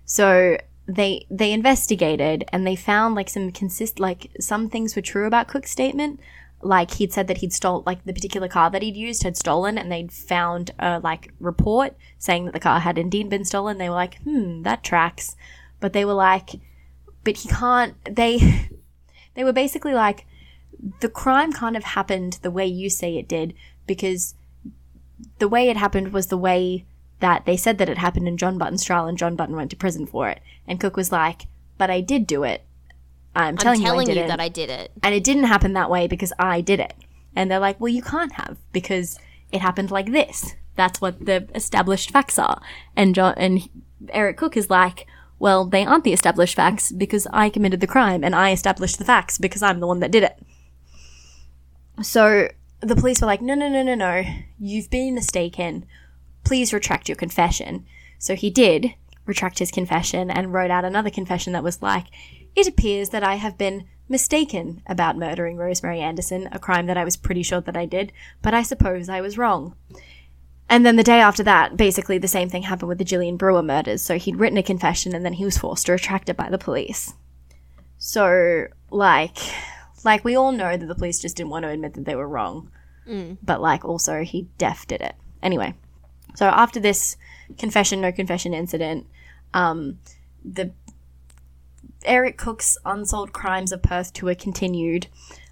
So 0.03 0.57
they 0.87 1.25
they 1.29 1.53
investigated 1.53 2.43
and 2.51 2.65
they 2.65 2.75
found 2.75 3.15
like 3.15 3.29
some 3.29 3.51
consist 3.51 3.99
like 3.99 4.31
some 4.39 4.67
things 4.69 4.95
were 4.95 5.01
true 5.01 5.27
about 5.27 5.47
Cooke's 5.47 5.71
statement. 5.71 6.19
Like 6.63 6.95
he'd 6.95 7.13
said 7.13 7.27
that 7.27 7.37
he'd 7.37 7.53
stole 7.53 7.83
like 7.85 8.03
the 8.03 8.13
particular 8.13 8.47
car 8.47 8.69
that 8.71 8.81
he'd 8.81 8.97
used 8.97 9.23
had 9.23 9.37
stolen, 9.37 9.77
and 9.77 9.91
they'd 9.91 10.11
found 10.11 10.71
a 10.79 10.99
like 10.99 11.33
report 11.39 11.95
saying 12.17 12.45
that 12.45 12.53
the 12.53 12.59
car 12.59 12.79
had 12.79 12.97
indeed 12.97 13.29
been 13.29 13.45
stolen. 13.45 13.77
They 13.77 13.89
were 13.89 13.95
like, 13.95 14.21
hmm, 14.23 14.63
that 14.63 14.83
tracks. 14.83 15.35
But 15.79 15.93
they 15.93 16.05
were 16.05 16.13
like, 16.13 16.59
but 17.23 17.37
he 17.37 17.49
can't. 17.49 17.95
They 18.05 18.69
they 19.35 19.43
were 19.43 19.53
basically 19.53 19.93
like, 19.93 20.25
the 20.99 21.09
crime 21.09 21.51
kind 21.51 21.77
of 21.77 21.83
happened 21.83 22.39
the 22.41 22.51
way 22.51 22.65
you 22.65 22.89
say 22.89 23.17
it 23.17 23.27
did 23.27 23.53
because 23.85 24.35
the 25.39 25.47
way 25.47 25.69
it 25.69 25.77
happened 25.77 26.13
was 26.13 26.27
the 26.27 26.37
way 26.37 26.85
that 27.19 27.45
they 27.45 27.55
said 27.55 27.77
that 27.77 27.89
it 27.89 27.97
happened 27.97 28.27
in 28.27 28.37
John 28.37 28.57
Button's 28.57 28.83
trial, 28.83 29.05
and 29.05 29.17
John 29.17 29.35
Button 29.35 29.55
went 29.55 29.69
to 29.71 29.77
prison 29.77 30.05
for 30.05 30.27
it. 30.27 30.41
And 30.67 30.79
Cooke 30.79 30.97
was 30.97 31.11
like, 31.11 31.43
"But 31.77 31.89
I 31.89 32.01
did 32.01 32.27
do 32.27 32.43
it. 32.43 32.63
I'm 33.35 33.57
telling, 33.57 33.79
I'm 33.79 33.85
telling 33.85 34.07
you, 34.07 34.13
I 34.13 34.23
you 34.23 34.27
that 34.27 34.39
I 34.39 34.49
did 34.49 34.69
it. 34.69 34.91
and 35.03 35.15
it 35.15 35.23
didn't 35.23 35.43
happen 35.43 35.73
that 35.73 35.89
way 35.89 36.07
because 36.07 36.33
I 36.39 36.61
did 36.61 36.79
it." 36.79 36.95
And 37.35 37.49
they're 37.49 37.59
like, 37.59 37.79
"Well, 37.79 37.93
you 37.93 38.01
can't 38.01 38.33
have 38.33 38.57
because 38.71 39.19
it 39.51 39.61
happened 39.61 39.91
like 39.91 40.11
this. 40.11 40.55
That's 40.75 40.99
what 40.99 41.25
the 41.25 41.47
established 41.53 42.09
facts 42.09 42.39
are." 42.39 42.61
And 42.95 43.13
John 43.13 43.35
and 43.37 43.69
Eric 44.09 44.37
Cooke 44.37 44.57
is 44.57 44.69
like, 44.69 45.05
"Well, 45.41 45.65
they 45.65 45.85
aren't 45.85 46.05
the 46.05 46.13
established 46.13 46.55
facts 46.55 46.91
because 46.91 47.27
I 47.33 47.49
committed 47.49 47.81
the 47.81 47.93
crime 47.95 48.23
and 48.23 48.35
I 48.35 48.51
established 48.51 48.97
the 48.99 49.05
facts 49.13 49.37
because 49.37 49.63
I'm 49.63 49.79
the 49.79 49.87
one 49.87 49.99
that 49.99 50.11
did 50.11 50.23
it." 50.23 50.37
So 52.03 52.47
the 52.81 52.95
police 52.95 53.21
were 53.21 53.27
like, 53.27 53.41
no, 53.41 53.53
no, 53.53 53.69
no, 53.69 53.83
no, 53.83 53.95
no. 53.95 54.23
You've 54.59 54.89
been 54.89 55.13
mistaken. 55.15 55.85
Please 56.43 56.73
retract 56.73 57.07
your 57.07 57.15
confession. 57.15 57.85
So 58.17 58.35
he 58.35 58.49
did 58.49 58.95
retract 59.25 59.59
his 59.59 59.71
confession 59.71 60.31
and 60.31 60.51
wrote 60.51 60.71
out 60.71 60.85
another 60.85 61.11
confession 61.11 61.53
that 61.53 61.63
was 61.63 61.81
like, 61.81 62.07
it 62.55 62.67
appears 62.67 63.09
that 63.09 63.23
I 63.23 63.35
have 63.35 63.57
been 63.57 63.85
mistaken 64.09 64.81
about 64.87 65.17
murdering 65.17 65.57
Rosemary 65.57 66.01
Anderson, 66.01 66.49
a 66.51 66.59
crime 66.59 66.87
that 66.87 66.97
I 66.97 67.05
was 67.05 67.15
pretty 67.15 67.43
sure 67.43 67.61
that 67.61 67.77
I 67.77 67.85
did, 67.85 68.11
but 68.41 68.53
I 68.53 68.63
suppose 68.63 69.07
I 69.07 69.21
was 69.21 69.37
wrong. 69.37 69.75
And 70.71 70.85
then 70.85 70.95
the 70.95 71.03
day 71.03 71.19
after 71.19 71.43
that, 71.43 71.77
basically 71.77 72.17
the 72.17 72.27
same 72.27 72.49
thing 72.49 72.63
happened 72.63 72.89
with 72.89 72.97
the 72.97 73.03
Gillian 73.03 73.37
Brewer 73.37 73.61
murders. 73.61 74.01
So 74.01 74.17
he'd 74.17 74.37
written 74.37 74.57
a 74.57 74.63
confession 74.63 75.13
and 75.13 75.23
then 75.23 75.33
he 75.33 75.45
was 75.45 75.57
forced 75.57 75.85
to 75.85 75.91
retract 75.91 76.29
it 76.29 76.37
by 76.37 76.49
the 76.49 76.57
police. 76.57 77.13
So, 77.99 78.67
like, 78.89 79.37
like 80.03 80.23
we 80.23 80.35
all 80.35 80.51
know 80.51 80.75
that 80.77 80.87
the 80.87 80.95
police 80.95 81.19
just 81.19 81.37
didn't 81.37 81.49
want 81.49 81.63
to 81.63 81.69
admit 81.69 81.93
that 81.93 82.05
they 82.05 82.15
were 82.15 82.27
wrong 82.27 82.71
but 83.43 83.61
like 83.61 83.83
also 83.85 84.23
he 84.23 84.47
def 84.57 84.87
did 84.87 85.01
it 85.01 85.15
anyway 85.41 85.73
so 86.35 86.45
after 86.47 86.79
this 86.79 87.17
confession 87.57 88.01
no 88.01 88.11
confession 88.11 88.53
incident 88.53 89.05
um 89.53 89.99
the 90.43 90.71
eric 92.05 92.37
cooke's 92.37 92.77
unsolved 92.85 93.33
crimes 93.33 93.71
of 93.71 93.81
perth 93.81 94.13
tour 94.13 94.35
continued 94.35 95.07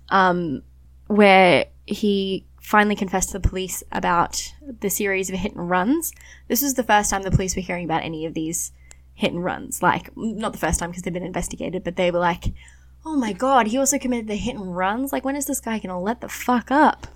um 0.09 0.61
where 1.07 1.65
he 1.85 2.45
finally 2.69 2.95
confessed 2.95 3.31
to 3.31 3.39
the 3.39 3.49
police 3.49 3.81
about 3.91 4.53
the 4.81 4.91
series 4.91 5.27
of 5.27 5.35
hit 5.35 5.55
and 5.55 5.71
runs. 5.71 6.13
This 6.47 6.61
was 6.61 6.75
the 6.75 6.83
first 6.83 7.09
time 7.09 7.23
the 7.23 7.31
police 7.31 7.55
were 7.55 7.63
hearing 7.63 7.83
about 7.83 8.03
any 8.03 8.27
of 8.27 8.35
these 8.35 8.73
hit 9.15 9.31
and 9.31 9.43
runs. 9.43 9.81
Like 9.81 10.15
not 10.15 10.51
the 10.51 10.59
first 10.59 10.79
time 10.79 10.91
because 10.91 11.01
they've 11.01 11.11
been 11.11 11.23
investigated 11.23 11.83
but 11.83 11.95
they 11.95 12.11
were 12.11 12.19
like 12.19 12.53
oh 13.07 13.15
my 13.15 13.33
god 13.33 13.65
he 13.65 13.77
also 13.79 13.97
committed 13.97 14.27
the 14.27 14.35
hit 14.35 14.55
and 14.55 14.77
runs? 14.77 15.11
Like 15.11 15.25
when 15.25 15.35
is 15.35 15.47
this 15.47 15.59
guy 15.59 15.79
gonna 15.79 15.99
let 15.99 16.21
the 16.21 16.29
fuck 16.29 16.69
up? 16.69 17.07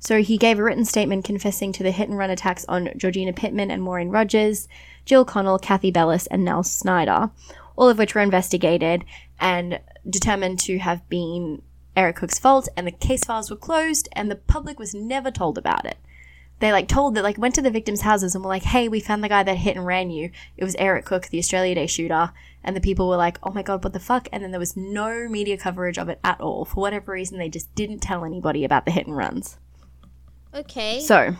So 0.00 0.20
he 0.20 0.36
gave 0.36 0.58
a 0.58 0.64
written 0.64 0.84
statement 0.84 1.24
confessing 1.24 1.70
to 1.74 1.84
the 1.84 1.92
hit 1.92 2.08
and 2.08 2.18
run 2.18 2.30
attacks 2.30 2.64
on 2.64 2.90
Georgina 2.96 3.32
Pittman 3.32 3.70
and 3.70 3.84
Maureen 3.84 4.08
Rogers, 4.08 4.66
Jill 5.04 5.24
Connell, 5.24 5.60
Kathy 5.60 5.92
Bellis, 5.92 6.26
and 6.26 6.44
Nell 6.44 6.64
Snyder, 6.64 7.30
all 7.76 7.88
of 7.88 7.98
which 7.98 8.16
were 8.16 8.20
investigated 8.20 9.04
and 9.38 9.78
determined 10.10 10.58
to 10.58 10.78
have 10.78 11.08
been 11.08 11.62
Eric 11.96 12.16
Cooke's 12.16 12.38
fault, 12.38 12.68
and 12.76 12.86
the 12.86 12.92
case 12.92 13.24
files 13.24 13.50
were 13.50 13.56
closed, 13.56 14.08
and 14.12 14.30
the 14.30 14.36
public 14.36 14.78
was 14.78 14.94
never 14.94 15.30
told 15.30 15.58
about 15.58 15.84
it. 15.84 15.98
They 16.62 16.70
like 16.70 16.86
told 16.86 17.16
that 17.16 17.24
like 17.24 17.38
went 17.38 17.56
to 17.56 17.60
the 17.60 17.72
victims' 17.72 18.02
houses 18.02 18.36
and 18.36 18.44
were 18.44 18.48
like, 18.48 18.62
"Hey, 18.62 18.86
we 18.86 19.00
found 19.00 19.24
the 19.24 19.28
guy 19.28 19.42
that 19.42 19.56
hit 19.56 19.76
and 19.76 19.84
ran 19.84 20.10
you. 20.10 20.30
It 20.56 20.62
was 20.62 20.76
Eric 20.78 21.04
Cooke, 21.04 21.26
the 21.26 21.40
Australia 21.40 21.74
Day 21.74 21.88
shooter." 21.88 22.32
And 22.62 22.76
the 22.76 22.80
people 22.80 23.08
were 23.08 23.16
like, 23.16 23.38
"Oh 23.42 23.50
my 23.50 23.62
god, 23.62 23.82
what 23.82 23.92
the 23.92 23.98
fuck?" 23.98 24.28
And 24.30 24.44
then 24.44 24.52
there 24.52 24.60
was 24.60 24.76
no 24.76 25.28
media 25.28 25.56
coverage 25.56 25.98
of 25.98 26.08
it 26.08 26.20
at 26.22 26.40
all. 26.40 26.64
For 26.64 26.76
whatever 26.76 27.10
reason, 27.10 27.38
they 27.38 27.48
just 27.48 27.74
didn't 27.74 27.98
tell 27.98 28.24
anybody 28.24 28.64
about 28.64 28.84
the 28.84 28.92
hit 28.92 29.08
and 29.08 29.16
runs. 29.16 29.58
Okay. 30.54 31.00
So, 31.00 31.34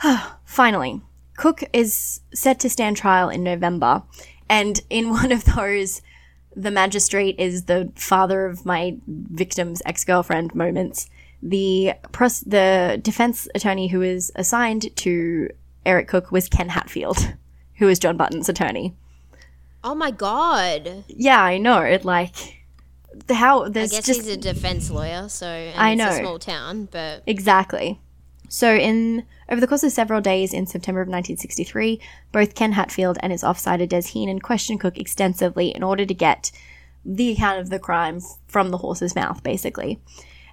finally, 0.44 1.02
Cooke 1.36 1.64
is 1.72 2.20
set 2.32 2.60
to 2.60 2.70
stand 2.70 2.96
trial 2.96 3.28
in 3.28 3.42
November, 3.42 4.04
and 4.48 4.80
in 4.88 5.10
one 5.10 5.32
of 5.32 5.46
those, 5.46 6.00
the 6.54 6.70
magistrate 6.70 7.36
is 7.38 7.64
the 7.64 7.90
father 7.94 8.46
of 8.46 8.66
my 8.66 8.96
victim's 9.06 9.82
ex 9.86 10.04
girlfriend 10.04 10.54
moments. 10.54 11.08
The 11.42 11.94
the 12.46 12.98
defense 13.02 13.48
attorney 13.54 13.88
who 13.88 14.00
was 14.00 14.30
assigned 14.34 14.94
to 14.96 15.48
Eric 15.86 16.08
Cooke 16.08 16.30
was 16.30 16.48
Ken 16.48 16.68
Hatfield, 16.68 17.34
who 17.76 17.88
is 17.88 17.98
John 17.98 18.16
Button's 18.16 18.48
attorney. 18.48 18.94
oh 19.82 19.94
my 19.94 20.10
god. 20.10 21.04
Yeah, 21.08 21.40
I 21.42 21.56
know. 21.58 21.80
It 21.80 22.04
like 22.04 22.34
the 23.26 23.34
how 23.34 23.64
I 23.64 23.70
guess 23.70 23.90
just 23.92 24.08
he's 24.20 24.28
a 24.28 24.36
defense 24.36 24.90
lawyer, 24.90 25.28
so 25.28 25.46
and 25.46 25.80
I 25.80 25.92
it's 25.92 25.98
know. 25.98 26.08
a 26.10 26.18
small 26.18 26.38
town, 26.38 26.88
but 26.90 27.22
Exactly. 27.26 27.98
So, 28.52 28.74
in 28.74 29.26
over 29.48 29.60
the 29.60 29.68
course 29.68 29.84
of 29.84 29.92
several 29.92 30.20
days 30.20 30.52
in 30.52 30.66
September 30.66 31.00
of 31.00 31.06
1963, 31.06 32.00
both 32.32 32.56
Ken 32.56 32.72
Hatfield 32.72 33.16
and 33.22 33.30
his 33.30 33.44
officer 33.44 33.76
Des 33.86 34.08
Heenan 34.08 34.40
questioned 34.40 34.80
Cooke 34.80 34.98
extensively 34.98 35.68
in 35.68 35.84
order 35.84 36.04
to 36.04 36.12
get 36.12 36.50
the 37.04 37.30
account 37.30 37.60
of 37.60 37.70
the 37.70 37.78
crime 37.78 38.20
from 38.48 38.70
the 38.70 38.78
horse's 38.78 39.14
mouth, 39.14 39.40
basically. 39.44 40.00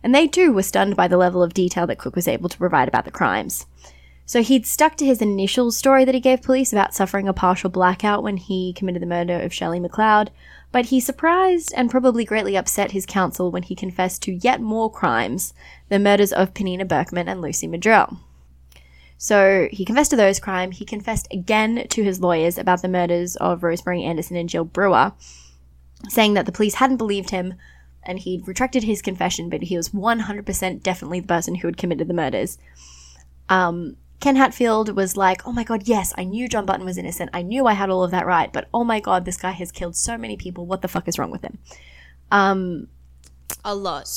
And 0.03 0.13
they 0.13 0.27
too 0.27 0.53
were 0.53 0.61
stunned 0.61 0.95
by 0.95 1.07
the 1.07 1.17
level 1.17 1.41
of 1.41 1.55
detail 1.55 1.87
that 1.87 1.97
Cooke 1.97 2.15
was 2.15 2.27
able 2.27 2.49
to 2.49 2.57
provide 2.59 2.87
about 2.87 3.05
the 3.05 3.11
crimes. 3.11 3.65
So 4.27 4.43
he'd 4.43 4.67
stuck 4.67 4.95
to 4.97 5.05
his 5.05 5.21
initial 5.21 5.71
story 5.71 6.05
that 6.05 6.13
he 6.13 6.21
gave 6.21 6.43
police 6.43 6.71
about 6.71 6.93
suffering 6.93 7.27
a 7.27 7.33
partial 7.33 7.71
blackout 7.71 8.21
when 8.21 8.37
he 8.37 8.73
committed 8.73 9.01
the 9.01 9.07
murder 9.07 9.39
of 9.41 9.53
Shirley 9.53 9.79
McLeod, 9.79 10.29
but 10.77 10.85
he 10.85 10.99
surprised 10.99 11.73
and 11.75 11.89
probably 11.89 12.23
greatly 12.23 12.55
upset 12.55 12.91
his 12.91 13.07
counsel 13.07 13.49
when 13.49 13.63
he 13.63 13.73
confessed 13.73 14.21
to 14.21 14.31
yet 14.31 14.61
more 14.61 14.91
crimes 14.91 15.51
the 15.89 15.97
murders 15.97 16.31
of 16.31 16.53
Penina 16.53 16.87
Berkman 16.87 17.27
and 17.27 17.41
Lucy 17.41 17.65
Madrill. 17.65 18.19
So 19.17 19.69
he 19.71 19.83
confessed 19.83 20.11
to 20.11 20.15
those 20.15 20.39
crimes. 20.39 20.77
He 20.77 20.85
confessed 20.85 21.27
again 21.31 21.87
to 21.89 22.03
his 22.03 22.21
lawyers 22.21 22.59
about 22.59 22.83
the 22.83 22.89
murders 22.89 23.35
of 23.37 23.63
Rosemary 23.63 24.03
Anderson 24.03 24.37
and 24.37 24.47
Jill 24.47 24.65
Brewer, 24.65 25.13
saying 26.09 26.35
that 26.35 26.45
the 26.45 26.51
police 26.51 26.75
hadn't 26.75 26.97
believed 26.97 27.31
him 27.31 27.55
and 28.03 28.19
he'd 28.19 28.47
retracted 28.47 28.83
his 28.83 29.01
confession, 29.01 29.49
but 29.49 29.63
he 29.63 29.77
was 29.77 29.89
100% 29.89 30.83
definitely 30.83 31.21
the 31.21 31.27
person 31.27 31.55
who 31.55 31.67
had 31.67 31.77
committed 31.77 32.07
the 32.07 32.13
murders. 32.13 32.59
Um, 33.49 33.97
Ken 34.19 34.35
Hatfield 34.35 34.95
was 34.95 35.15
like, 35.15 35.45
oh 35.45 35.51
my 35.51 35.63
god, 35.63 35.87
yes, 35.87 36.13
I 36.17 36.23
knew 36.23 36.47
John 36.47 36.65
Button 36.65 36.85
was 36.85 36.97
innocent. 36.97 37.29
I 37.33 37.43
knew 37.43 37.67
I 37.67 37.73
had 37.73 37.89
all 37.89 38.03
of 38.03 38.11
that 38.11 38.25
right, 38.25 38.51
but 38.51 38.67
oh 38.73 38.83
my 38.83 38.99
god, 38.99 39.25
this 39.25 39.37
guy 39.37 39.51
has 39.51 39.71
killed 39.71 39.95
so 39.95 40.17
many 40.17 40.37
people. 40.37 40.65
What 40.65 40.81
the 40.81 40.87
fuck 40.87 41.07
is 41.07 41.19
wrong 41.19 41.31
with 41.31 41.43
him? 41.43 41.59
Um, 42.31 42.87
a 43.63 43.75
lot. 43.75 44.09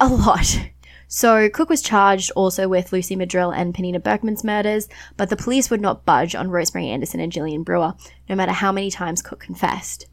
a 0.00 0.08
lot. 0.08 0.60
So 1.06 1.48
Cooke 1.48 1.68
was 1.68 1.80
charged 1.80 2.32
also 2.32 2.66
with 2.66 2.92
Lucy 2.92 3.14
Madrill 3.14 3.52
and 3.54 3.72
Penina 3.72 4.02
Berkman's 4.02 4.42
murders, 4.42 4.88
but 5.16 5.30
the 5.30 5.36
police 5.36 5.70
would 5.70 5.80
not 5.80 6.04
budge 6.04 6.34
on 6.34 6.50
Rosemary 6.50 6.88
Anderson 6.88 7.20
and 7.20 7.30
Gillian 7.30 7.62
Brewer, 7.62 7.94
no 8.28 8.34
matter 8.34 8.50
how 8.50 8.72
many 8.72 8.90
times 8.90 9.22
Cooke 9.22 9.38
confessed. 9.38 10.08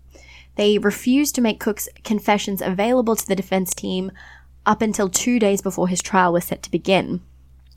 They 0.57 0.77
refused 0.77 1.33
to 1.35 1.41
make 1.41 1.59
Cooke's 1.59 1.89
confessions 2.03 2.61
available 2.61 3.15
to 3.15 3.25
the 3.25 3.35
defense 3.35 3.73
team 3.73 4.11
up 4.65 4.83
until 4.83 5.09
two 5.09 5.39
days 5.39 5.61
before 5.63 5.87
his 5.87 6.03
trial 6.03 6.33
was 6.33 6.45
set 6.45 6.61
to 6.63 6.69
begin. 6.71 7.21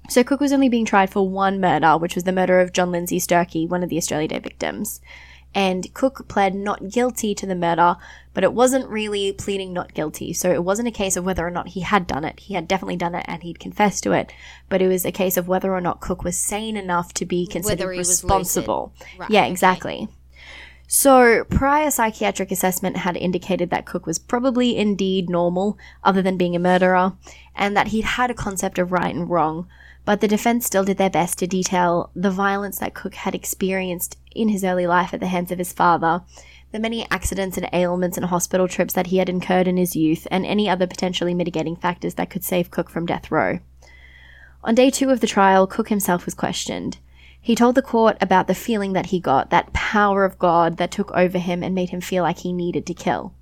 So 0.09 0.23
Cooke 0.23 0.41
was 0.41 0.53
only 0.53 0.69
being 0.69 0.85
tried 0.85 1.11
for 1.11 1.29
one 1.29 1.61
murder, 1.61 1.97
which 1.97 2.15
was 2.15 2.25
the 2.25 2.33
murder 2.33 2.61
of 2.61 2.73
John 2.73 2.91
Lindsay 2.91 3.19
Sturkey, 3.19 3.69
one 3.69 3.83
of 3.83 3.89
the 3.89 3.97
Australia 3.97 4.29
Day 4.29 4.39
victims. 4.39 5.01
And 5.55 5.93
Cooke 5.95 6.27
pled 6.27 6.55
not 6.55 6.91
guilty 6.91 7.35
to 7.37 7.47
the 7.47 7.55
murder, 7.55 7.97
but 8.35 8.43
it 8.43 8.53
wasn't 8.53 8.89
really 8.89 9.33
pleading 9.33 9.73
not 9.73 9.95
guilty. 9.95 10.33
So 10.33 10.51
it 10.51 10.65
wasn't 10.65 10.89
a 10.89 10.93
case 10.93 11.17
of 11.17 11.25
whether 11.25 11.47
or 11.47 11.51
not 11.51 11.69
he 11.69 11.81
had 11.81 12.09
done 12.09 12.25
it. 12.25 12.41
He 12.41 12.55
had 12.55 12.67
definitely 12.67 12.97
done 12.97 13.15
it 13.15 13.25
and 13.29 13.43
he'd 13.43 13.61
confessed 13.61 14.03
to 14.03 14.13
it. 14.13 14.33
But 14.69 14.83
it 14.83 14.89
was 14.89 15.05
a 15.05 15.13
case 15.13 15.37
of 15.37 15.47
whether 15.47 15.73
or 15.73 15.81
not 15.81 16.01
Cooke 16.01 16.25
was 16.25 16.37
sane 16.37 16.77
enough 16.77 17.15
to 17.15 17.25
be 17.25 17.47
considered 17.47 17.79
Whether 17.79 17.93
he 17.93 17.99
was 17.99 18.09
responsible. 18.09 18.93
Right, 19.17 19.31
yeah, 19.31 19.43
okay. 19.43 19.51
exactly. 19.51 20.09
So, 20.87 21.45
prior 21.45 21.91
psychiatric 21.91 22.51
assessment 22.51 22.99
had 22.99 23.17
indicated 23.17 23.71
that 23.71 23.87
Cooke 23.87 24.07
was 24.07 24.19
probably 24.19 24.77
indeed 24.77 25.31
normal, 25.31 25.79
other 26.03 26.21
than 26.21 26.37
being 26.37 26.55
a 26.55 26.59
murderer, 26.59 27.15
and 27.55 27.77
that 27.77 27.89
he'd 27.89 28.05
had 28.05 28.31
a 28.31 28.35
concept 28.35 28.79
of 28.79 28.93
right 28.93 29.15
and 29.15 29.31
wrong, 29.31 29.67
but 30.05 30.21
the 30.21 30.29
defense 30.29 30.67
still 30.67 30.85
did 30.85 30.99
their 30.99 31.11
best 31.11 31.39
to 31.39 31.47
detail 31.47 32.11
the 32.15 32.31
violence 32.31 32.79
that 32.79 32.95
Cooke 32.95 33.15
had 33.15 33.35
experienced 33.35 34.19
in 34.35 34.49
his 34.49 34.65
early 34.65 34.87
life 34.87 35.15
at 35.15 35.21
the 35.21 35.27
hands 35.27 35.51
of 35.51 35.59
his 35.59 35.73
father, 35.73 36.23
the 36.73 36.79
many 36.79 37.09
accidents 37.11 37.57
and 37.57 37.69
ailments 37.73 38.17
and 38.17 38.27
hospital 38.27 38.69
trips 38.69 38.95
that 38.95 39.07
he 39.07 39.19
had 39.19 39.29
incurred 39.29 39.69
in 39.69 39.77
his 39.77 39.97
youth, 39.97 40.27
and 40.31 40.45
any 40.45 40.69
other 40.69 40.87
potentially 40.87 41.33
mitigating 41.33 41.77
factors 41.77 42.15
that 42.15 42.31
could 42.31 42.45
save 42.45 42.71
Cooke 42.71 42.91
from 42.91 43.07
death 43.07 43.31
row. 43.31 43.61
On 44.63 44.75
day 44.75 44.91
two 44.91 45.11
of 45.11 45.21
the 45.21 45.27
trial, 45.27 45.67
Cooke 45.67 45.89
himself 45.91 46.25
was 46.25 46.35
questioned. 46.35 46.99
He 47.41 47.55
told 47.55 47.75
the 47.75 47.83
court 47.83 48.17
about 48.21 48.47
the 48.47 48.55
feeling 48.55 48.95
that 48.95 49.07
he 49.07 49.21
got, 49.21 49.51
that 49.51 49.73
power 49.73 50.25
of 50.25 50.39
God 50.39 50.79
that 50.79 50.91
took 50.91 51.13
over 51.13 51.39
him 51.39 51.63
and 51.63 51.75
made 51.75 51.91
him 51.91 52.01
feel 52.01 52.23
like 52.23 52.39
he 52.39 52.53
needed 52.53 52.87
to 52.87 52.95
kill. 52.95 53.35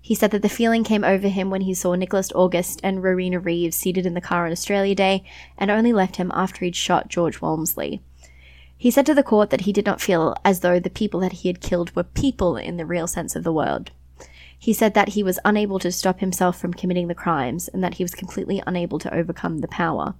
He 0.00 0.14
said 0.14 0.30
that 0.30 0.42
the 0.42 0.48
feeling 0.48 0.82
came 0.82 1.04
over 1.04 1.28
him 1.28 1.50
when 1.50 1.62
he 1.62 1.74
saw 1.74 1.94
Nicholas 1.94 2.32
August 2.34 2.80
and 2.82 3.02
Rowena 3.02 3.38
Reeves 3.38 3.76
seated 3.76 4.06
in 4.06 4.14
the 4.14 4.20
car 4.20 4.46
on 4.46 4.52
Australia 4.52 4.94
Day 4.94 5.24
and 5.58 5.70
only 5.70 5.92
left 5.92 6.16
him 6.16 6.32
after 6.34 6.64
he'd 6.64 6.76
shot 6.76 7.08
George 7.08 7.40
Walmsley. 7.40 8.00
He 8.76 8.90
said 8.90 9.04
to 9.06 9.14
the 9.14 9.22
court 9.22 9.50
that 9.50 9.62
he 9.62 9.72
did 9.72 9.84
not 9.84 10.00
feel 10.00 10.34
as 10.42 10.60
though 10.60 10.80
the 10.80 10.88
people 10.88 11.20
that 11.20 11.32
he 11.32 11.48
had 11.48 11.60
killed 11.60 11.94
were 11.94 12.02
people 12.02 12.56
in 12.56 12.78
the 12.78 12.86
real 12.86 13.06
sense 13.06 13.36
of 13.36 13.44
the 13.44 13.52
word. 13.52 13.90
He 14.58 14.72
said 14.72 14.94
that 14.94 15.10
he 15.10 15.22
was 15.22 15.38
unable 15.44 15.78
to 15.78 15.92
stop 15.92 16.20
himself 16.20 16.58
from 16.58 16.72
committing 16.72 17.08
the 17.08 17.14
crimes 17.14 17.68
and 17.68 17.84
that 17.84 17.94
he 17.94 18.04
was 18.04 18.14
completely 18.14 18.62
unable 18.66 18.98
to 19.00 19.14
overcome 19.14 19.58
the 19.58 19.68
power. 19.68 20.14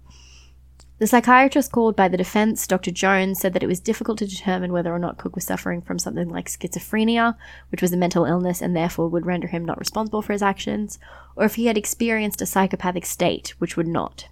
The 1.00 1.06
psychiatrist 1.06 1.72
called 1.72 1.96
by 1.96 2.08
the 2.08 2.18
defense, 2.18 2.66
Dr. 2.66 2.90
Jones, 2.90 3.40
said 3.40 3.54
that 3.54 3.62
it 3.62 3.66
was 3.66 3.80
difficult 3.80 4.18
to 4.18 4.26
determine 4.26 4.70
whether 4.70 4.94
or 4.94 4.98
not 4.98 5.16
Cooke 5.16 5.34
was 5.34 5.44
suffering 5.44 5.80
from 5.80 5.98
something 5.98 6.28
like 6.28 6.46
schizophrenia, 6.50 7.36
which 7.70 7.80
was 7.80 7.90
a 7.94 7.96
mental 7.96 8.26
illness 8.26 8.60
and 8.60 8.76
therefore 8.76 9.08
would 9.08 9.24
render 9.24 9.48
him 9.48 9.64
not 9.64 9.78
responsible 9.78 10.20
for 10.20 10.34
his 10.34 10.42
actions, 10.42 10.98
or 11.36 11.46
if 11.46 11.54
he 11.54 11.66
had 11.66 11.78
experienced 11.78 12.42
a 12.42 12.46
psychopathic 12.46 13.06
state, 13.06 13.54
which 13.58 13.78
would 13.78 13.88
not. 13.88 14.28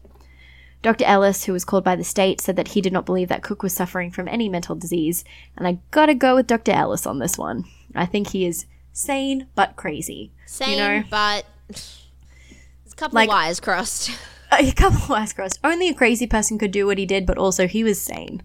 Dr. 0.83 1.07
Ellis, 1.07 1.45
who 1.45 1.55
was 1.55 1.65
called 1.65 1.85
by 1.85 1.97
the 1.97 2.05
state, 2.05 2.39
said 2.39 2.57
that 2.57 2.69
he 2.69 2.83
did 2.83 2.93
not 2.93 3.07
believe 3.07 3.29
that 3.31 3.43
Cooke 3.43 3.63
was 3.63 3.73
suffering 3.73 4.11
from 4.11 4.29
any 4.29 4.51
mental 4.51 4.77
disease, 4.77 5.25
and 5.57 5.67
I 5.67 5.79
gotta 5.91 6.15
go 6.15 6.35
with 6.35 6.47
Dr. 6.47 6.73
Ellis 6.73 7.07
on 7.07 7.19
this 7.19 7.39
one. 7.39 7.65
I 7.95 8.05
think 8.05 8.29
he 8.29 8.45
is 8.45 8.67
sane 8.93 9.47
but 9.55 9.75
crazy. 9.77 10.33
Sane 10.45 10.73
You 10.73 10.77
know? 10.77 11.03
but 11.11 11.47
there's 11.69 12.93
a 12.93 12.97
couple 12.97 13.17
Like- 13.17 13.29
of 13.29 13.33
wires 13.33 13.59
crossed. 13.59 14.11
a 14.53 14.73
couple 14.73 14.99
of 14.99 15.09
wires 15.09 15.33
crossed. 15.33 15.59
Only 15.63 15.89
a 15.89 15.95
crazy 15.95 16.27
person 16.27 16.59
could 16.59 16.71
do 16.71 16.87
what 16.87 16.99
he 16.99 17.07
did, 17.07 17.27
but 17.27 17.39
also 17.39 17.67
he 17.67 17.85
was 17.85 18.01
sane. 18.01 18.43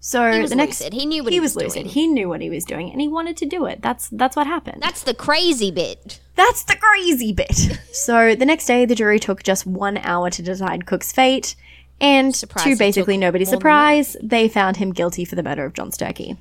So 0.00 0.32
He 0.32 0.40
was 0.40 0.50
the 0.50 0.56
next 0.56 0.80
lucid. 0.80 0.94
He 0.94 1.06
knew 1.06 1.22
what 1.22 1.32
he 1.32 1.36
he 1.36 1.40
was 1.40 1.54
was 1.54 1.64
lucid. 1.64 1.82
doing. 1.84 1.94
He 1.94 2.06
knew 2.08 2.28
what 2.28 2.40
he 2.40 2.50
was 2.50 2.64
doing, 2.64 2.90
and 2.90 3.00
he 3.00 3.06
wanted 3.06 3.36
to 3.36 3.46
do 3.46 3.66
it. 3.66 3.82
That's 3.82 4.08
that's 4.08 4.34
what 4.34 4.48
happened. 4.48 4.82
That's 4.82 5.04
the 5.04 5.14
crazy 5.14 5.70
bit. 5.70 6.20
That's 6.34 6.64
the 6.64 6.74
crazy 6.76 7.32
bit. 7.32 7.54
so 7.92 8.34
the 8.34 8.44
next 8.46 8.66
day, 8.66 8.84
the 8.84 8.96
jury 8.96 9.20
took 9.20 9.44
just 9.44 9.64
one 9.64 9.98
hour 9.98 10.28
to 10.30 10.42
decide 10.42 10.86
Cooke's 10.86 11.12
fate, 11.12 11.54
and 12.00 12.34
Surprised 12.34 12.68
to 12.68 12.76
basically 12.76 13.16
nobody's 13.16 13.48
surprise, 13.48 14.16
they 14.20 14.48
found 14.48 14.78
him 14.78 14.92
guilty 14.92 15.24
for 15.24 15.36
the 15.36 15.42
murder 15.42 15.64
of 15.64 15.72
John 15.72 15.92
Sturkey. 15.92 16.36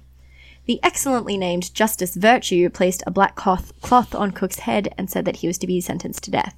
The 0.65 0.79
excellently 0.83 1.37
named 1.37 1.73
Justice 1.73 2.15
Virtue 2.15 2.69
placed 2.69 3.03
a 3.05 3.11
black 3.11 3.35
cloth, 3.35 3.73
cloth 3.81 4.15
on 4.15 4.31
Cooke's 4.31 4.59
head 4.59 4.93
and 4.97 5.09
said 5.09 5.25
that 5.25 5.37
he 5.37 5.47
was 5.47 5.57
to 5.59 5.67
be 5.67 5.81
sentenced 5.81 6.23
to 6.23 6.31
death. 6.31 6.55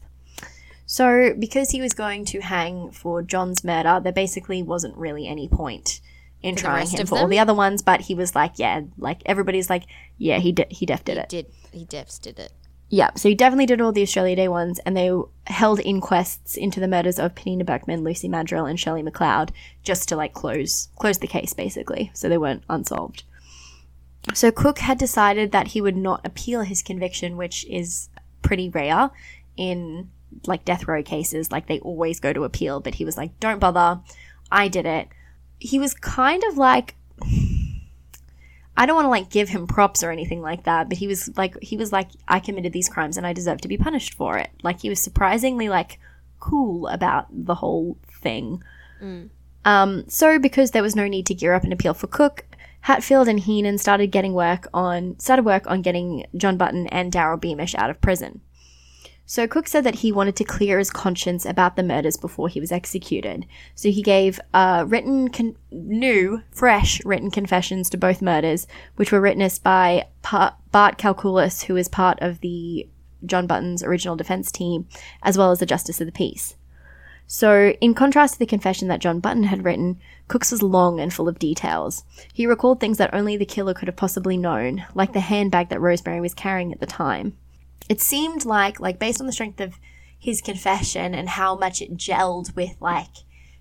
So, 0.85 1.33
because 1.37 1.71
he 1.71 1.81
was 1.81 1.93
going 1.93 2.25
to 2.25 2.41
hang 2.41 2.91
for 2.91 3.21
John's 3.21 3.63
murder, 3.63 3.99
there 4.03 4.11
basically 4.11 4.61
wasn't 4.61 4.97
really 4.97 5.27
any 5.27 5.47
point 5.47 6.01
in 6.41 6.55
the 6.55 6.61
trying 6.61 6.87
him 6.87 7.07
for 7.07 7.17
all 7.17 7.27
the 7.27 7.39
other 7.39 7.53
ones. 7.53 7.81
But 7.81 8.01
he 8.01 8.15
was 8.15 8.35
like, 8.35 8.53
yeah, 8.57 8.81
like 8.97 9.21
everybody's 9.25 9.69
like, 9.69 9.83
yeah, 10.17 10.39
he 10.39 10.51
de- 10.51 10.67
he 10.69 10.85
def 10.85 11.03
did 11.03 11.17
it. 11.17 11.29
Did 11.29 11.47
he 11.71 11.85
defs 11.85 12.21
did 12.21 12.37
it? 12.39 12.51
Yeah, 12.89 13.09
so 13.15 13.27
he 13.27 13.33
definitely 13.33 13.65
did 13.65 13.81
all 13.81 13.91
the 13.91 14.03
Australia 14.03 14.35
Day 14.35 14.47
ones, 14.47 14.77
and 14.85 14.95
they 14.95 15.09
held 15.47 15.79
inquests 15.79 16.55
into 16.55 16.79
the 16.79 16.87
murders 16.87 17.17
of 17.17 17.33
Penina 17.33 17.65
Berkman, 17.65 18.03
Lucy 18.03 18.27
Madrill, 18.27 18.69
and 18.69 18.79
Shirley 18.79 19.01
McLeod, 19.01 19.49
just 19.81 20.07
to 20.09 20.15
like 20.15 20.33
close 20.33 20.89
close 20.97 21.17
the 21.17 21.25
case, 21.25 21.53
basically, 21.53 22.11
so 22.13 22.29
they 22.29 22.37
weren't 22.37 22.63
unsolved. 22.69 23.23
So 24.35 24.51
Cooke 24.51 24.79
had 24.79 24.99
decided 24.99 25.51
that 25.51 25.69
he 25.69 25.81
would 25.81 25.97
not 25.97 26.25
appeal 26.25 26.61
his 26.61 26.83
conviction, 26.83 27.35
which 27.35 27.65
is 27.65 28.09
pretty 28.43 28.69
rare 28.69 29.09
in 29.57 30.11
like 30.45 30.65
death 30.65 30.87
row 30.87 31.03
cases. 31.03 31.51
Like 31.51 31.67
they 31.67 31.79
always 31.79 32.19
go 32.19 32.33
to 32.33 32.43
appeal, 32.43 32.79
but 32.79 32.95
he 32.95 33.05
was 33.05 33.17
like, 33.17 33.39
"Don't 33.39 33.59
bother, 33.59 34.01
I 34.51 34.67
did 34.67 34.85
it." 34.85 35.07
He 35.59 35.79
was 35.79 35.93
kind 35.93 36.43
of 36.43 36.57
like 36.57 36.95
I 38.75 38.85
don't 38.85 38.95
want 38.95 39.05
to 39.05 39.09
like 39.09 39.29
give 39.29 39.49
him 39.49 39.67
props 39.67 40.03
or 40.03 40.11
anything 40.11 40.41
like 40.41 40.63
that, 40.63 40.89
but 40.89 40.97
he 40.97 41.07
was 41.07 41.35
like 41.37 41.61
he 41.61 41.77
was 41.77 41.91
like 41.91 42.09
I 42.27 42.39
committed 42.39 42.73
these 42.73 42.89
crimes 42.89 43.17
and 43.17 43.27
I 43.27 43.33
deserve 43.33 43.61
to 43.61 43.67
be 43.67 43.77
punished 43.77 44.15
for 44.15 44.37
it. 44.37 44.49
Like 44.63 44.81
he 44.81 44.89
was 44.89 45.01
surprisingly 45.01 45.69
like 45.69 45.99
cool 46.39 46.87
about 46.87 47.27
the 47.31 47.55
whole 47.55 47.97
thing. 48.21 48.63
Um, 49.65 50.03
so 50.09 50.39
because 50.39 50.71
there 50.71 50.83
was 50.83 50.95
no 50.95 51.07
need 51.07 51.25
to 51.27 51.33
gear 51.33 51.53
up 51.53 51.63
an 51.63 51.71
appeal 51.71 51.93
for 51.93 52.07
Cooke, 52.07 52.45
Hatfield 52.81 53.29
and 53.29 53.39
Heenan 53.39 53.77
started 53.77 54.07
getting 54.07 54.33
work 54.33 54.67
on 54.73 55.17
started 55.19 55.45
work 55.45 55.67
on 55.67 55.81
getting 55.81 56.25
John 56.35 56.57
Button 56.57 56.87
and 56.87 57.13
Daryl 57.13 57.39
Beamish 57.39 57.75
out 57.75 57.89
of 57.89 58.01
prison. 58.01 58.41
So 59.25 59.47
Cooke 59.47 59.69
said 59.69 59.85
that 59.85 59.95
he 59.95 60.11
wanted 60.11 60.35
to 60.35 60.43
clear 60.43 60.77
his 60.77 60.89
conscience 60.89 61.45
about 61.45 61.75
the 61.75 61.83
murders 61.83 62.17
before 62.17 62.49
he 62.49 62.59
was 62.59 62.73
executed. 62.73 63.45
So 63.73 63.89
he 63.89 64.01
gave 64.01 64.39
uh, 64.53 64.83
written, 64.85 65.29
con- 65.29 65.55
new, 65.71 66.43
fresh 66.51 67.03
written 67.05 67.31
confessions 67.31 67.89
to 67.91 67.97
both 67.97 68.21
murders, 68.21 68.67
which 68.97 69.11
were 69.11 69.21
witnessed 69.21 69.63
by 69.63 70.07
pa- 70.23 70.57
Bart 70.71 70.97
Calculus, 70.97 71.63
who 71.63 71.77
is 71.77 71.87
part 71.87 72.19
of 72.21 72.41
the 72.41 72.87
John 73.25 73.47
Button's 73.47 73.81
original 73.81 74.17
defense 74.17 74.51
team, 74.51 74.87
as 75.21 75.37
well 75.37 75.51
as 75.51 75.59
the 75.59 75.65
Justice 75.65 76.01
of 76.01 76.05
the 76.05 76.11
Peace. 76.11 76.55
So, 77.25 77.69
in 77.79 77.93
contrast 77.93 78.33
to 78.33 78.39
the 78.39 78.45
confession 78.45 78.89
that 78.89 78.99
John 78.99 79.21
Button 79.21 79.43
had 79.43 79.63
written, 79.63 80.01
Cooke's 80.27 80.51
was 80.51 80.61
long 80.61 80.99
and 80.99 81.13
full 81.13 81.29
of 81.29 81.39
details. 81.39 82.03
He 82.33 82.45
recalled 82.45 82.81
things 82.81 82.97
that 82.97 83.13
only 83.13 83.37
the 83.37 83.45
killer 83.45 83.73
could 83.73 83.87
have 83.87 83.95
possibly 83.95 84.35
known, 84.35 84.85
like 84.93 85.13
the 85.13 85.21
handbag 85.21 85.69
that 85.69 85.79
Rosemary 85.79 86.19
was 86.19 86.33
carrying 86.33 86.73
at 86.73 86.81
the 86.81 86.85
time 86.85 87.37
it 87.89 88.01
seemed 88.01 88.45
like 88.45 88.79
like 88.79 88.99
based 88.99 89.19
on 89.19 89.27
the 89.27 89.33
strength 89.33 89.59
of 89.59 89.79
his 90.17 90.41
confession 90.41 91.13
and 91.13 91.29
how 91.29 91.55
much 91.55 91.81
it 91.81 91.97
gelled 91.97 92.55
with 92.55 92.75
like 92.79 93.09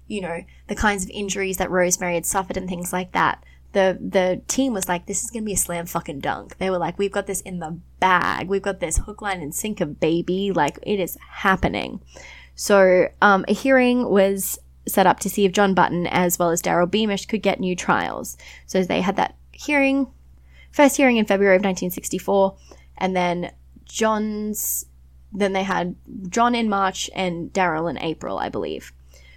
you 0.07 0.21
know 0.21 0.43
the 0.69 0.75
kinds 0.75 1.05
of 1.05 1.11
injuries 1.11 1.57
that 1.57 1.71
Rosemary 1.71 2.15
had 2.15 2.27
suffered 2.27 2.57
and 2.57 2.69
things 2.69 2.93
like 2.93 3.13
that 3.13 3.43
the 3.73 3.99
the 4.01 4.41
team 4.49 4.73
was 4.73 4.89
like 4.89 5.07
this 5.07 5.25
is 5.25 5.31
going 5.31 5.43
to 5.43 5.47
be 5.47 5.55
a 5.55 5.57
slam 5.57 5.87
fucking 5.87 6.21
dunk. 6.21 6.59
They 6.59 6.71
were 6.71 6.79
like 6.79 6.99
we've 6.99 7.13
got 7.13 7.27
this 7.27 7.41
in 7.41 7.59
the 7.59 7.79
bag. 8.01 8.49
We've 8.49 8.63
got 8.63 8.81
this 8.81 8.99
hook 8.99 9.23
line 9.23 9.41
and 9.41 9.55
sinker 9.55 9.87
baby. 9.87 10.53
Like 10.53 10.79
it 10.83 11.01
is 11.01 11.19
happening. 11.29 12.01
So 12.55 13.09
um, 13.21 13.45
a 13.49 13.55
hearing 13.55 14.09
was 14.09 14.59
set 14.87 15.07
up 15.07 15.21
to 15.21 15.31
see 15.31 15.45
if 15.45 15.53
John 15.53 15.75
Button 15.75 16.07
as 16.07 16.39
well 16.39 16.51
as 16.51 16.61
Daryl 16.61 16.91
Beamish 16.91 17.27
could 17.27 17.43
get 17.43 17.61
new 17.61 17.75
trials. 17.75 18.37
So 18.67 18.83
they 18.83 19.01
had 19.01 19.17
that 19.17 19.37
hearing 19.53 20.09
first 20.71 20.97
hearing 20.97 21.17
in 21.17 21.27
February 21.27 21.57
of 21.57 21.61
1964 21.61 22.57
and 22.99 23.17
then 23.17 23.53
John's 23.93 24.87
then 25.35 25.53
they 25.53 25.63
had 25.63 25.97
John 26.29 26.55
in 26.55 26.69
March 26.69 27.11
and 27.15 27.53
Daryl 27.53 27.89
in 27.89 27.99
April, 27.99 28.39
I 28.39 28.49
believe. 28.49 28.93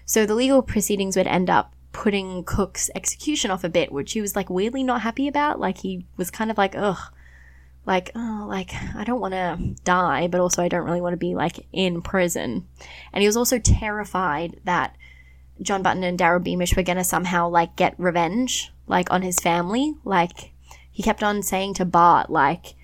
So 0.05 0.25
the 0.25 0.35
legal 0.35 0.61
proceedings 0.61 1.15
would 1.15 1.27
end 1.27 1.49
up 1.49 1.73
putting 1.93 2.43
Cooke's 2.43 2.89
execution 2.95 3.51
off 3.51 3.63
a 3.63 3.69
bit, 3.69 3.91
which 3.91 4.13
he 4.13 4.21
was 4.21 4.35
like 4.35 4.49
weirdly 4.49 4.83
not 4.83 5.01
happy 5.01 5.27
about. 5.27 5.59
Like 5.59 5.77
he 5.79 6.05
was 6.17 6.29
kind 6.29 6.51
of 6.51 6.57
like, 6.57 6.75
ugh, 6.75 6.99
like, 7.85 8.11
oh, 8.15 8.45
like 8.47 8.73
I 8.95 9.03
don't 9.03 9.21
want 9.21 9.33
to 9.33 9.75
die, 9.83 10.27
but 10.27 10.41
also 10.41 10.61
I 10.61 10.67
don't 10.67 10.85
really 10.85 11.01
want 11.01 11.13
to 11.13 11.17
be 11.17 11.35
like 11.35 11.65
in 11.71 12.01
prison. 12.01 12.67
And 13.13 13.21
he 13.21 13.27
was 13.27 13.37
also 13.37 13.59
terrified 13.59 14.59
that 14.65 14.95
John 15.61 15.81
Button 15.81 16.03
and 16.03 16.19
Daryl 16.19 16.43
Beamish 16.43 16.75
were 16.75 16.83
to 16.83 17.03
somehow 17.03 17.47
like 17.47 17.77
get 17.77 17.95
revenge, 17.97 18.73
like 18.87 19.11
on 19.11 19.21
his 19.21 19.39
family. 19.39 19.95
Like 20.03 20.51
he 20.91 21.03
kept 21.03 21.23
on 21.23 21.41
saying 21.41 21.75
to 21.75 21.85
Bart, 21.85 22.29
like, 22.29 22.75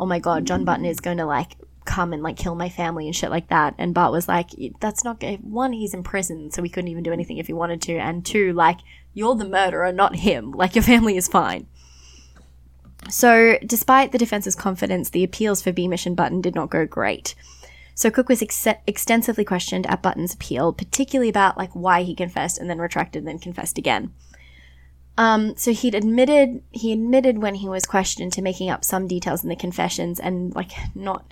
oh 0.00 0.06
my 0.06 0.18
god, 0.18 0.46
John 0.46 0.64
Button 0.64 0.86
is 0.86 0.98
going 0.98 1.18
to 1.18 1.26
like 1.26 1.56
come 1.84 2.12
and 2.12 2.22
like 2.22 2.36
kill 2.36 2.54
my 2.54 2.68
family 2.68 3.06
and 3.06 3.14
shit 3.14 3.30
like 3.30 3.48
that. 3.48 3.74
And 3.78 3.94
Bart 3.94 4.12
was 4.12 4.26
like, 4.26 4.50
that's 4.80 5.04
not 5.04 5.20
good. 5.20 5.40
One, 5.44 5.72
he's 5.72 5.94
in 5.94 6.02
prison, 6.02 6.50
so 6.50 6.62
he 6.62 6.70
couldn't 6.70 6.88
even 6.88 7.04
do 7.04 7.12
anything 7.12 7.38
if 7.38 7.46
he 7.46 7.52
wanted 7.52 7.82
to. 7.82 7.96
And 7.96 8.24
two, 8.24 8.52
like, 8.52 8.78
you're 9.12 9.34
the 9.34 9.44
murderer, 9.44 9.92
not 9.92 10.16
him. 10.16 10.52
Like, 10.60 10.74
your 10.74 10.82
family 10.82 11.16
is 11.16 11.28
fine. 11.28 11.66
So, 13.08 13.58
despite 13.64 14.12
the 14.12 14.18
defense's 14.18 14.54
confidence, 14.54 15.10
the 15.10 15.24
appeals 15.24 15.62
for 15.62 15.72
Beamish 15.72 16.06
and 16.06 16.16
Button 16.16 16.40
did 16.40 16.54
not 16.54 16.70
go 16.70 16.86
great. 16.86 17.34
So 17.94 18.10
Cooke 18.10 18.30
was 18.30 18.40
ex- 18.40 18.66
extensively 18.86 19.44
questioned 19.44 19.86
at 19.86 20.00
Button's 20.00 20.32
appeal, 20.32 20.72
particularly 20.72 21.28
about 21.28 21.58
like 21.58 21.70
why 21.74 22.02
he 22.02 22.14
confessed 22.14 22.56
and 22.56 22.70
then 22.70 22.78
retracted 22.78 23.20
and 23.20 23.28
then 23.28 23.38
confessed 23.38 23.76
again. 23.76 24.14
Um, 25.20 25.54
so 25.54 25.74
he'd 25.74 25.94
admitted 25.94 26.62
he 26.70 26.94
admitted 26.94 27.42
when 27.42 27.56
he 27.56 27.68
was 27.68 27.84
questioned 27.84 28.32
to 28.32 28.42
making 28.42 28.70
up 28.70 28.86
some 28.86 29.06
details 29.06 29.42
in 29.42 29.50
the 29.50 29.54
confessions 29.54 30.18
and 30.18 30.54
like 30.54 30.70
not 30.94 31.30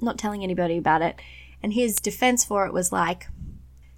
not 0.00 0.16
telling 0.16 0.44
anybody 0.44 0.78
about 0.78 1.02
it. 1.02 1.20
And 1.60 1.72
his 1.72 1.96
defense 1.96 2.44
for 2.44 2.66
it 2.66 2.72
was 2.72 2.92
like 2.92 3.26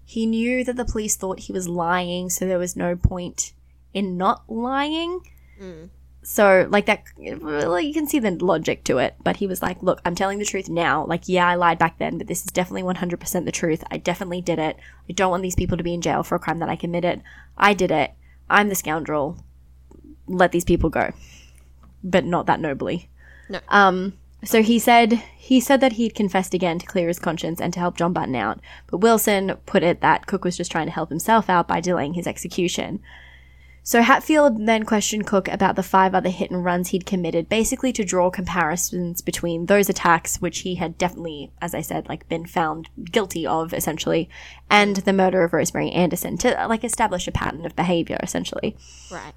he 0.03 0.25
knew 0.25 0.65
that 0.65 0.77
the 0.77 0.87
police 0.87 1.15
thought 1.15 1.41
he 1.41 1.53
was 1.53 1.69
lying, 1.69 2.31
so 2.31 2.47
there 2.47 2.59
was 2.59 2.75
no 2.75 2.97
point 2.97 3.53
in 3.93 4.17
not 4.17 4.51
lying. 4.51 5.21
So, 6.23 6.67
like 6.71 6.87
that, 6.87 7.05
well, 7.19 7.81
you 7.81 7.93
can 7.93 8.07
see 8.07 8.19
the 8.19 8.31
logic 8.31 8.85
to 8.85 8.97
it. 8.97 9.15
But 9.23 9.37
he 9.37 9.47
was 9.47 9.61
like, 9.61 9.83
Look, 9.83 10.01
I'm 10.07 10.15
telling 10.15 10.39
the 10.39 10.47
truth 10.47 10.71
now. 10.71 11.05
Like, 11.05 11.29
yeah, 11.29 11.47
I 11.47 11.57
lied 11.57 11.79
back 11.79 11.99
then, 11.99 12.17
but 12.17 12.29
this 12.29 12.41
is 12.41 12.51
definitely 12.51 12.83
100% 12.83 13.45
the 13.45 13.53
truth. 13.53 13.85
I 13.91 13.99
definitely 13.99 14.41
did 14.41 14.59
it. 14.59 14.79
I 15.07 15.13
don't 15.13 15.31
want 15.31 15.43
these 15.43 15.55
people 15.55 15.77
to 15.77 15.85
be 15.85 15.93
in 15.93 16.01
jail 16.01 16.23
for 16.23 16.37
a 16.37 16.39
crime 16.39 16.61
that 16.61 16.71
I 16.71 16.77
committed. 16.77 17.23
I 17.59 17.75
did 17.75 17.91
it. 17.91 18.13
I'm 18.51 18.69
the 18.69 18.75
scoundrel. 18.75 19.45
Let 20.27 20.53
these 20.53 20.65
people 20.65 20.91
go. 20.91 21.12
But 22.03 22.25
not 22.25 22.47
that 22.47 22.61
nobly. 22.61 23.09
No. 23.49 23.61
Um, 23.69 24.15
so 24.45 24.62
he 24.62 24.79
said 24.79 25.15
he 25.37 25.61
said 25.61 25.81
that 25.81 25.95
he'd 25.95 26.15
confessed 26.15 26.55
again 26.55 26.79
to 26.79 26.87
clear 26.87 27.09
his 27.09 27.19
conscience 27.19 27.61
and 27.61 27.73
to 27.73 27.81
help 27.81 27.97
John 27.97 28.12
Button 28.12 28.37
out, 28.37 28.61
but 28.87 28.99
Wilson 28.99 29.57
put 29.66 29.83
it 29.83 30.01
that 30.01 30.27
Cooke 30.27 30.45
was 30.45 30.57
just 30.57 30.70
trying 30.70 30.87
to 30.87 30.93
help 30.93 31.09
himself 31.09 31.51
out 31.51 31.66
by 31.66 31.81
delaying 31.81 32.15
his 32.15 32.27
execution. 32.27 33.01
So 33.89 34.02
Hatfield 34.02 34.66
then 34.66 34.82
questioned 34.82 35.27
Cooke 35.27 35.48
about 35.48 35.74
the 35.74 35.82
five 35.82 36.15
other 36.15 36.28
hit 36.28 36.51
and 36.51 36.62
runs 36.62 36.89
he'd 36.89 37.06
committed, 37.06 37.48
basically 37.48 37.90
to 37.94 38.05
draw 38.05 38.28
comparisons 38.28 39.23
between 39.23 39.65
those 39.65 39.89
attacks, 39.89 40.43
which 40.43 40.59
he 40.59 40.74
had 40.74 40.98
definitely, 40.98 41.52
as 41.62 41.74
I 41.74 41.81
said, 41.81 42.06
like 42.06 42.28
been 42.28 42.44
found 42.44 42.90
guilty 43.10 43.47
of, 43.47 43.73
essentially, 43.73 44.28
and 44.69 44.97
the 44.97 45.15
murder 45.15 45.43
of 45.43 45.55
Rosemary 45.55 45.90
Anderson 45.90 46.36
to 46.36 46.66
like 46.69 46.85
establish 46.85 47.27
a 47.27 47.32
pattern 47.32 47.65
of 47.65 47.74
behavior, 47.74 48.19
essentially. 48.23 48.77
Right. 49.10 49.32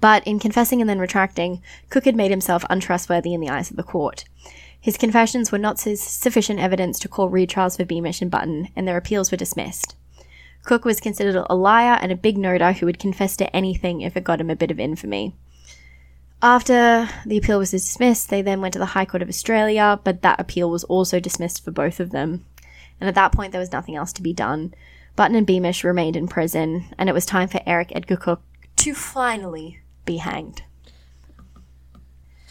But 0.00 0.26
in 0.26 0.38
confessing 0.38 0.80
and 0.80 0.88
then 0.88 0.98
retracting, 0.98 1.60
Cooke 1.90 2.06
had 2.06 2.16
made 2.16 2.30
himself 2.30 2.64
untrustworthy 2.70 3.34
in 3.34 3.42
the 3.42 3.50
eyes 3.50 3.70
of 3.70 3.76
the 3.76 3.82
court. 3.82 4.24
His 4.80 4.96
confessions 4.96 5.52
were 5.52 5.58
not 5.58 5.78
su- 5.78 5.96
sufficient 5.96 6.60
evidence 6.60 6.98
to 7.00 7.08
call 7.08 7.28
retrials 7.28 7.76
for 7.76 7.84
Beamish 7.84 8.22
and 8.22 8.30
Button, 8.30 8.68
and 8.74 8.88
their 8.88 8.96
appeals 8.96 9.30
were 9.30 9.36
dismissed. 9.36 9.96
Cooke 10.64 10.84
was 10.84 11.00
considered 11.00 11.44
a 11.48 11.54
liar 11.54 11.98
and 12.00 12.12
a 12.12 12.16
big 12.16 12.36
noter 12.36 12.72
who 12.76 12.86
would 12.86 12.98
confess 12.98 13.36
to 13.36 13.56
anything 13.56 14.00
if 14.00 14.16
it 14.16 14.24
got 14.24 14.40
him 14.40 14.50
a 14.50 14.56
bit 14.56 14.70
of 14.70 14.78
infamy. 14.78 15.34
After 16.40 17.08
the 17.24 17.38
appeal 17.38 17.58
was 17.58 17.70
dismissed, 17.70 18.28
they 18.28 18.42
then 18.42 18.60
went 18.60 18.72
to 18.72 18.78
the 18.78 18.86
High 18.86 19.04
Court 19.04 19.22
of 19.22 19.28
Australia, 19.28 20.00
but 20.02 20.22
that 20.22 20.40
appeal 20.40 20.70
was 20.70 20.84
also 20.84 21.20
dismissed 21.20 21.64
for 21.64 21.70
both 21.70 22.00
of 22.00 22.10
them. 22.10 22.44
And 23.00 23.08
at 23.08 23.14
that 23.14 23.32
point, 23.32 23.52
there 23.52 23.60
was 23.60 23.72
nothing 23.72 23.96
else 23.96 24.12
to 24.14 24.22
be 24.22 24.32
done. 24.32 24.74
Button 25.14 25.36
and 25.36 25.46
Beamish 25.46 25.84
remained 25.84 26.16
in 26.16 26.26
prison, 26.26 26.86
and 26.98 27.08
it 27.08 27.12
was 27.12 27.26
time 27.26 27.48
for 27.48 27.60
Eric 27.66 27.92
Edgar 27.94 28.16
Cooke 28.16 28.42
to 28.76 28.94
finally 28.94 29.80
be 30.04 30.16
hanged. 30.16 30.62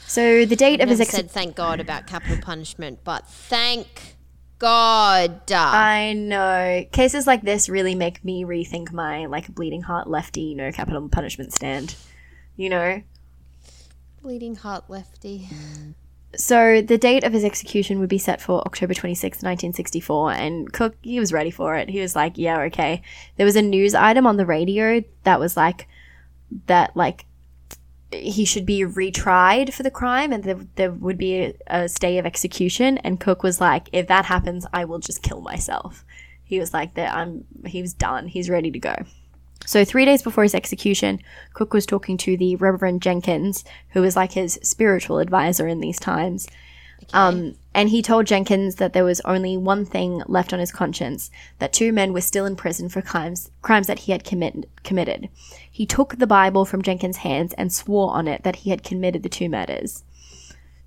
So 0.06 0.46
the 0.46 0.56
date 0.56 0.82
of 0.82 0.90
his 0.90 1.00
ex- 1.00 1.12
said 1.12 1.32
thank 1.32 1.56
God 1.56 1.80
about 1.80 2.08
capital 2.08 2.38
punishment, 2.42 3.00
but 3.04 3.28
thank 3.28 4.16
God. 4.62 5.52
I 5.52 6.14
know 6.14 6.86
cases 6.92 7.26
like 7.26 7.42
this 7.42 7.68
really 7.68 7.96
make 7.96 8.24
me 8.24 8.44
rethink 8.44 8.92
my 8.92 9.26
like 9.26 9.54
bleeding 9.54 9.82
heart 9.82 10.08
lefty 10.08 10.54
no 10.54 10.72
capital 10.72 11.10
punishment 11.10 11.52
stand. 11.54 11.96
You 12.56 12.70
know, 12.70 13.02
Bleeding 14.22 14.56
heart 14.56 14.84
lefty. 14.88 15.50
So 16.36 16.82
the 16.82 17.00
date 17.00 17.24
of 17.24 17.34
his 17.34 17.44
execution 17.44 18.00
would 18.00 18.10
be 18.10 18.20
set 18.20 18.40
for 18.40 18.62
October 18.62 18.94
26, 18.94 19.38
1964, 19.38 20.34
and 20.34 20.72
Cooke, 20.72 20.96
he 21.02 21.20
was 21.20 21.34
ready 21.34 21.50
for 21.50 21.76
it. 21.76 21.90
He 21.90 22.00
was 22.00 22.16
like, 22.16 22.38
yeah, 22.38 22.60
okay. 22.62 23.02
There 23.38 23.46
was 23.48 23.56
a 23.56 23.64
news 23.64 23.96
item 23.96 24.28
on 24.28 24.38
the 24.38 24.46
radio 24.46 25.04
that 25.24 25.40
was 25.40 25.58
like, 25.58 25.88
that 26.68 26.96
like, 26.96 27.26
he 28.12 28.46
should 28.46 28.66
be 28.66 28.82
retried 28.82 29.74
for 29.74 29.84
the 29.84 29.92
crime 29.92 30.32
and 30.32 30.44
there, 30.44 30.60
there 30.76 30.92
would 30.92 31.18
be 31.18 31.36
a, 31.36 31.54
a 31.68 31.90
stay 31.90 32.18
of 32.18 32.26
execution. 32.26 32.98
And 33.00 33.20
Cooke 33.20 33.44
was 33.44 33.62
like, 33.62 33.90
if 33.92 34.08
that 34.08 34.26
happens, 34.26 34.66
I 34.74 34.86
will 34.86 35.00
just 35.00 35.22
kill 35.22 35.42
myself. 35.42 36.06
He 36.44 36.60
was 36.60 36.74
like, 36.74 36.96
that 36.96 37.16
I'm, 37.16 37.46
he 37.66 37.82
was 37.82 37.94
done. 37.94 38.28
He's 38.28 38.50
ready 38.50 38.72
to 38.72 38.80
go. 38.80 38.96
So, 39.66 39.86
three 39.86 40.06
days 40.06 40.24
before 40.24 40.44
his 40.44 40.56
execution, 40.56 41.20
Cooke 41.54 41.74
was 41.74 41.86
talking 41.86 42.18
to 42.18 42.36
the 42.36 42.56
Reverend 42.56 43.02
Jenkins, 43.02 43.64
who 43.90 44.02
was 44.02 44.16
like 44.16 44.32
his 44.32 44.60
spiritual 44.64 45.20
advisor 45.20 45.68
in 45.68 45.80
these 45.80 46.00
times. 46.00 46.48
Um, 47.14 47.56
and 47.74 47.90
he 47.90 48.02
told 48.02 48.26
Jenkins 48.26 48.76
that 48.76 48.94
there 48.94 49.04
was 49.04 49.22
only 49.22 49.58
one 49.58 49.86
thing 49.86 50.24
left 50.28 50.54
on 50.54 50.60
his 50.60 50.72
conscience 50.72 51.32
that 51.60 51.74
two 51.74 51.92
men 51.92 52.14
were 52.14 52.22
still 52.22 52.46
in 52.46 52.56
prison 52.56 52.90
for 52.90 53.02
crimes, 53.02 53.52
crimes 53.62 53.88
that 53.88 54.00
he 54.00 54.12
had 54.12 54.24
commit, 54.24 54.70
committed. 54.84 55.30
He 55.82 55.88
took 55.88 56.20
the 56.20 56.28
Bible 56.28 56.64
from 56.64 56.84
Jenkins' 56.84 57.18
hands 57.26 57.54
and 57.54 57.74
swore 57.74 58.14
on 58.14 58.28
it 58.28 58.44
that 58.44 58.58
he 58.58 58.70
had 58.70 58.84
committed 58.84 59.24
the 59.24 59.30
two 59.30 59.50
murders. 59.50 60.04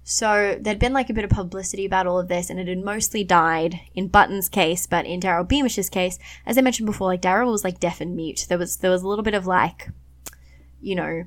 So 0.05 0.57
there'd 0.61 0.79
been 0.79 0.93
like 0.93 1.11
a 1.11 1.13
bit 1.13 1.25
of 1.25 1.31
publicity 1.31 1.85
about 1.85 2.07
all 2.07 2.21
of 2.21 2.29
this, 2.29 2.49
and 2.49 2.61
it 2.61 2.69
had 2.69 2.79
mostly 2.79 3.25
died 3.25 3.81
in 3.97 4.07
Button's 4.07 4.49
case, 4.49 4.87
but 4.87 5.05
in 5.05 5.19
Daryl 5.19 5.49
Beamish's 5.49 5.91
case, 5.91 6.21
as 6.47 6.57
I 6.57 6.61
mentioned 6.61 6.87
before, 6.87 7.09
like 7.09 7.23
Daryl 7.23 7.51
was 7.51 7.65
like 7.65 7.81
deaf 7.81 8.01
and 8.01 8.15
mute. 8.15 8.47
There 8.49 8.57
was 8.57 8.77
there 8.77 8.91
was 8.93 9.03
a 9.03 9.09
little 9.09 9.25
bit 9.25 9.35
of 9.35 9.49
like, 9.49 9.89
you 10.81 10.95
know, 10.95 11.25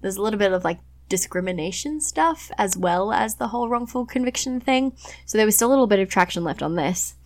there's 0.00 0.16
a 0.16 0.22
little 0.22 0.38
bit 0.38 0.54
of 0.54 0.64
like 0.64 0.80
discrimination 1.10 2.00
stuff 2.00 2.50
as 2.56 2.74
well 2.74 3.12
as 3.12 3.34
the 3.34 3.48
whole 3.48 3.68
wrongful 3.68 4.06
conviction 4.06 4.60
thing. 4.60 4.96
So 5.26 5.36
there 5.36 5.44
was 5.44 5.56
still 5.56 5.68
a 5.68 5.74
little 5.74 5.86
bit 5.86 6.00
of 6.00 6.08
traction 6.08 6.42
left 6.42 6.62
on 6.62 6.76
this. 6.76 7.16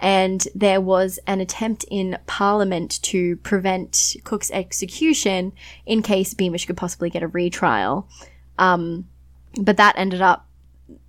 And 0.00 0.46
there 0.54 0.80
was 0.80 1.18
an 1.26 1.40
attempt 1.40 1.84
in 1.90 2.18
Parliament 2.26 3.00
to 3.02 3.36
prevent 3.36 4.16
Cooke's 4.24 4.50
execution 4.50 5.52
in 5.86 6.02
case 6.02 6.34
Beamish 6.34 6.66
could 6.66 6.76
possibly 6.76 7.10
get 7.10 7.22
a 7.22 7.28
retrial. 7.28 8.06
Um, 8.58 9.08
but 9.56 9.76
that 9.76 9.94
ended 9.96 10.20
up 10.20 10.46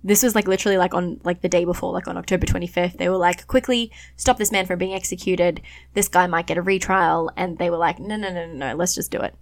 this 0.02 0.22
was 0.22 0.34
like 0.34 0.48
literally 0.48 0.78
like 0.78 0.94
on 0.94 1.20
like 1.24 1.42
the 1.42 1.48
day 1.48 1.64
before 1.64 1.92
like 1.92 2.08
on 2.08 2.16
october 2.16 2.46
25th 2.46 2.96
they 2.96 3.08
were 3.08 3.16
like 3.16 3.46
quickly 3.46 3.92
stop 4.16 4.38
this 4.38 4.52
man 4.52 4.66
from 4.66 4.78
being 4.78 4.94
executed. 4.94 5.60
This 5.94 6.08
guy 6.08 6.26
might 6.26 6.46
get 6.46 6.58
a 6.58 6.62
retrial. 6.62 7.30
And 7.36 7.58
they 7.58 7.70
were 7.70 7.76
like 7.76 7.98
no 7.98 8.16
no 8.16 8.32
no 8.32 8.46
no 8.46 8.52
no 8.52 8.76
let's 8.76 8.94
just 8.94 9.10
do 9.10 9.18
it. 9.18 9.34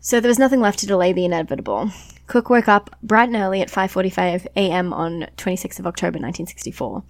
So 0.00 0.20
there 0.20 0.28
was 0.28 0.38
nothing 0.38 0.60
left 0.60 0.80
to 0.80 0.86
delay 0.86 1.12
the 1.12 1.24
inevitable. 1.24 1.90
Cooke 2.26 2.50
woke 2.50 2.68
up 2.68 2.96
bright 3.02 3.28
and 3.28 3.36
early 3.36 3.60
at 3.60 3.70
5.45 3.70 4.46
a.m 4.56 4.92
on 4.92 5.26
26th 5.36 5.78
of 5.78 5.86
october 5.86 6.18
1964 6.18 7.02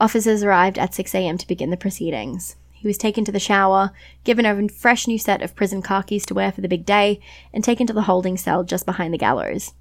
officers 0.00 0.42
arrived 0.42 0.78
at 0.78 0.94
6 0.94 1.14
a.m 1.14 1.38
to 1.38 1.46
begin 1.46 1.70
the 1.70 1.76
proceedings 1.76 2.56
he 2.78 2.86
was 2.86 2.96
taken 2.96 3.24
to 3.24 3.32
the 3.32 3.40
shower, 3.40 3.90
given 4.22 4.46
a 4.46 4.68
fresh 4.68 5.08
new 5.08 5.18
set 5.18 5.42
of 5.42 5.56
prison 5.56 5.82
khakis 5.82 6.24
to 6.26 6.34
wear 6.34 6.52
for 6.52 6.60
the 6.60 6.68
big 6.68 6.86
day, 6.86 7.18
and 7.52 7.64
taken 7.64 7.88
to 7.88 7.92
the 7.92 8.02
holding 8.02 8.36
cell 8.36 8.62
just 8.62 8.86
behind 8.86 9.12
the 9.12 9.18
gallows. 9.18 9.74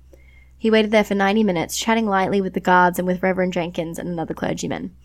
He 0.58 0.72
waited 0.72 0.90
there 0.90 1.04
for 1.04 1.14
90 1.14 1.44
minutes, 1.44 1.78
chatting 1.78 2.08
lightly 2.08 2.42
with 2.42 2.56
the 2.56 2.60
guards 2.60 2.98
and 2.98 3.08
with 3.08 3.22
Reverend 3.22 3.54
Jenkins 3.54 4.00
and 4.00 4.10
another 4.10 4.34
clergyman. 4.34 4.96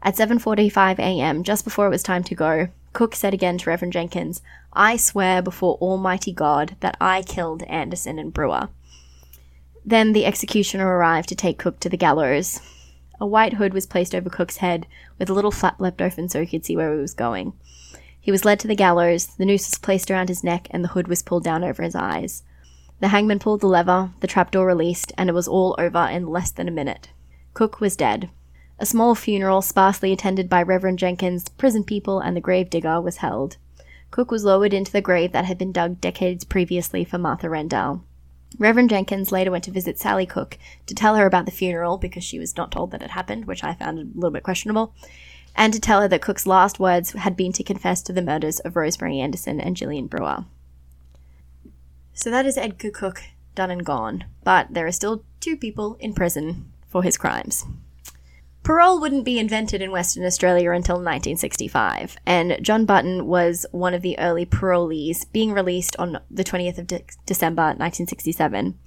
At 0.00 0.14
7:45 0.14 1.00
a.m., 1.00 1.42
just 1.42 1.64
before 1.64 1.86
it 1.86 1.90
was 1.90 2.04
time 2.04 2.22
to 2.22 2.36
go, 2.36 2.68
Cooke 2.92 3.16
said 3.16 3.34
again 3.34 3.58
to 3.58 3.70
Reverend 3.70 3.94
Jenkins, 3.94 4.42
"I 4.72 4.96
swear 4.96 5.42
before 5.42 5.76
Almighty 5.80 6.32
God 6.32 6.76
that 6.78 6.96
I 7.00 7.22
killed 7.22 7.64
Anderson 7.64 8.20
and 8.20 8.32
Brewer." 8.32 8.68
Then 9.84 10.12
the 10.12 10.24
executioner 10.24 10.86
arrived 10.86 11.28
to 11.30 11.34
take 11.34 11.58
Cooke 11.58 11.80
to 11.80 11.88
the 11.88 11.96
gallows. 11.96 12.60
A 13.20 13.26
white 13.26 13.54
hood 13.54 13.74
was 13.74 13.86
placed 13.86 14.14
over 14.14 14.30
Cooke's 14.30 14.56
head, 14.58 14.86
with 15.18 15.28
a 15.28 15.34
little 15.34 15.50
flap 15.50 15.78
left 15.78 16.00
open 16.00 16.28
so 16.28 16.40
he 16.40 16.46
could 16.46 16.64
see 16.64 16.76
where 16.76 16.94
he 16.94 17.00
was 17.00 17.12
going. 17.12 17.52
He 18.18 18.30
was 18.30 18.44
led 18.44 18.58
to 18.60 18.68
the 18.68 18.74
gallows, 18.74 19.26
the 19.26 19.44
noose 19.44 19.68
was 19.68 19.78
placed 19.78 20.10
around 20.10 20.28
his 20.28 20.42
neck, 20.42 20.68
and 20.70 20.82
the 20.82 20.88
hood 20.88 21.08
was 21.08 21.22
pulled 21.22 21.44
down 21.44 21.62
over 21.62 21.82
his 21.82 21.94
eyes. 21.94 22.42
The 23.00 23.08
hangman 23.08 23.38
pulled 23.38 23.60
the 23.60 23.66
lever, 23.66 24.10
the 24.20 24.26
trapdoor 24.26 24.66
released, 24.66 25.12
and 25.16 25.28
it 25.28 25.34
was 25.34 25.48
all 25.48 25.74
over 25.78 26.06
in 26.10 26.28
less 26.28 26.50
than 26.50 26.68
a 26.68 26.72
minute. 26.72 27.10
Cooke 27.54 27.80
was 27.80 27.96
dead. 27.96 28.30
A 28.78 28.86
small 28.86 29.14
funeral, 29.14 29.60
sparsely 29.60 30.12
attended 30.12 30.48
by 30.48 30.62
Reverend 30.62 30.98
Jenkins, 30.98 31.48
prison 31.48 31.84
people, 31.84 32.20
and 32.20 32.36
the 32.36 32.40
grave 32.40 32.70
digger, 32.70 33.00
was 33.00 33.18
held. 33.18 33.56
Cooke 34.10 34.30
was 34.30 34.44
lowered 34.44 34.72
into 34.72 34.92
the 34.92 35.00
grave 35.00 35.32
that 35.32 35.44
had 35.44 35.58
been 35.58 35.72
dug 35.72 36.00
decades 36.00 36.44
previously 36.44 37.04
for 37.04 37.18
Martha 37.18 37.48
Rendell. 37.48 38.02
Reverend 38.58 38.90
Jenkins 38.90 39.32
later 39.32 39.50
went 39.50 39.64
to 39.64 39.70
visit 39.70 39.98
Sally 39.98 40.26
Cooke 40.26 40.58
to 40.86 40.94
tell 40.94 41.16
her 41.16 41.26
about 41.26 41.46
the 41.46 41.52
funeral 41.52 41.98
because 41.98 42.24
she 42.24 42.38
was 42.38 42.56
not 42.56 42.70
told 42.72 42.90
that 42.90 43.02
it 43.02 43.10
happened, 43.10 43.46
which 43.46 43.64
I 43.64 43.74
found 43.74 43.98
a 43.98 44.06
little 44.14 44.30
bit 44.30 44.42
questionable, 44.42 44.92
and 45.56 45.72
to 45.72 45.80
tell 45.80 46.00
her 46.00 46.08
that 46.08 46.22
Cooke's 46.22 46.46
last 46.46 46.78
words 46.80 47.12
had 47.12 47.36
been 47.36 47.52
to 47.52 47.64
confess 47.64 48.02
to 48.02 48.12
the 48.12 48.22
murders 48.22 48.60
of 48.60 48.76
Rosemary 48.76 49.20
Anderson 49.20 49.60
and 49.60 49.76
Gillian 49.76 50.06
Brewer. 50.06 50.44
So 52.12 52.30
that 52.30 52.46
is 52.46 52.58
Edgar 52.58 52.90
Cooke 52.90 53.22
done 53.54 53.70
and 53.70 53.84
gone, 53.84 54.24
but 54.44 54.68
there 54.70 54.86
are 54.86 54.92
still 54.92 55.24
two 55.40 55.56
people 55.56 55.96
in 56.00 56.12
prison 56.12 56.70
for 56.88 57.02
his 57.02 57.16
crimes. 57.16 57.64
Parole 58.62 59.00
wouldn't 59.00 59.24
be 59.24 59.38
invented 59.38 59.80
in 59.80 59.90
Western 59.90 60.24
Australia 60.24 60.70
until 60.72 60.96
1965, 60.96 62.16
and 62.26 62.58
John 62.62 62.84
Button 62.84 63.26
was 63.26 63.64
one 63.72 63.94
of 63.94 64.02
the 64.02 64.18
early 64.18 64.44
parolees, 64.44 65.24
being 65.32 65.52
released 65.52 65.96
on 65.96 66.20
the 66.30 66.44
20th 66.44 66.78
of 66.78 66.86
De- 66.86 67.02
December 67.24 67.62
1967. 67.62 68.78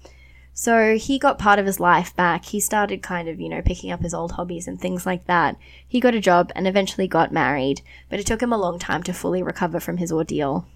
So 0.53 0.97
he 0.97 1.17
got 1.17 1.39
part 1.39 1.57
of 1.57 1.65
his 1.65 1.79
life 1.79 2.15
back. 2.15 2.45
He 2.45 2.59
started 2.59 3.01
kind 3.01 3.27
of, 3.27 3.39
you 3.39 3.49
know, 3.49 3.63
picking 3.63 3.91
up 3.91 4.01
his 4.01 4.13
old 4.13 4.33
hobbies 4.33 4.67
and 4.67 4.79
things 4.79 5.05
like 5.05 5.25
that. 5.25 5.57
He 5.87 5.99
got 5.99 6.13
a 6.13 6.19
job 6.19 6.51
and 6.55 6.67
eventually 6.67 7.07
got 7.07 7.31
married, 7.31 7.81
but 8.09 8.19
it 8.19 8.27
took 8.27 8.43
him 8.43 8.53
a 8.53 8.57
long 8.57 8.77
time 8.77 9.01
to 9.03 9.13
fully 9.13 9.41
recover 9.41 9.79
from 9.79 9.97
his 9.97 10.11
ordeal. 10.11 10.67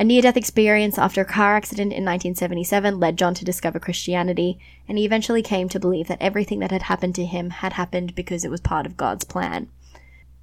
A 0.00 0.04
near 0.04 0.22
death 0.22 0.38
experience 0.38 0.96
after 0.96 1.20
a 1.20 1.26
car 1.26 1.56
accident 1.56 1.92
in 1.92 2.06
1977 2.06 2.98
led 2.98 3.18
John 3.18 3.34
to 3.34 3.44
discover 3.44 3.78
Christianity, 3.78 4.58
and 4.88 4.96
he 4.96 5.04
eventually 5.04 5.42
came 5.42 5.68
to 5.68 5.78
believe 5.78 6.08
that 6.08 6.22
everything 6.22 6.60
that 6.60 6.70
had 6.70 6.84
happened 6.84 7.14
to 7.16 7.26
him 7.26 7.50
had 7.50 7.74
happened 7.74 8.14
because 8.14 8.42
it 8.42 8.50
was 8.50 8.62
part 8.62 8.86
of 8.86 8.96
God's 8.96 9.24
plan. 9.24 9.68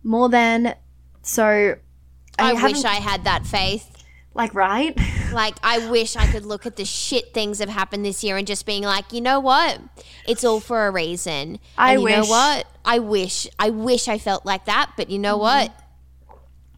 More 0.03 0.29
than 0.29 0.75
so. 1.23 1.75
I, 2.37 2.53
haven't- 2.53 2.73
wish 2.77 2.85
I 2.85 2.97
had 2.97 3.23
that 3.23 3.47
faith. 3.47 4.03
like 4.35 4.53
right 4.53 4.95
Like, 5.33 5.55
I 5.63 5.89
wish 5.89 6.15
I 6.15 6.27
could 6.27 6.45
look 6.45 6.67
at 6.67 6.75
the 6.75 6.85
shit 6.85 7.33
things 7.33 7.57
that 7.57 7.67
have 7.67 7.75
happened 7.77 8.05
this 8.05 8.23
year 8.23 8.37
and 8.37 8.45
just 8.45 8.63
being 8.65 8.83
like, 8.83 9.11
you 9.11 9.21
know 9.21 9.39
what? 9.39 9.81
It's 10.27 10.43
all 10.43 10.59
for 10.59 10.85
a 10.85 10.91
reason. 10.91 11.57
I 11.77 11.93
and 11.93 12.03
you 12.03 12.09
know 12.09 12.25
what? 12.25 12.67
I 12.85 12.99
wish, 12.99 13.47
I 13.57 13.71
wish 13.71 14.07
I 14.07 14.19
felt 14.19 14.45
like 14.45 14.65
that, 14.65 14.91
but 14.95 15.09
you 15.09 15.17
know 15.17 15.33
Mm-hmm. 15.39 15.41
what? 15.65 15.83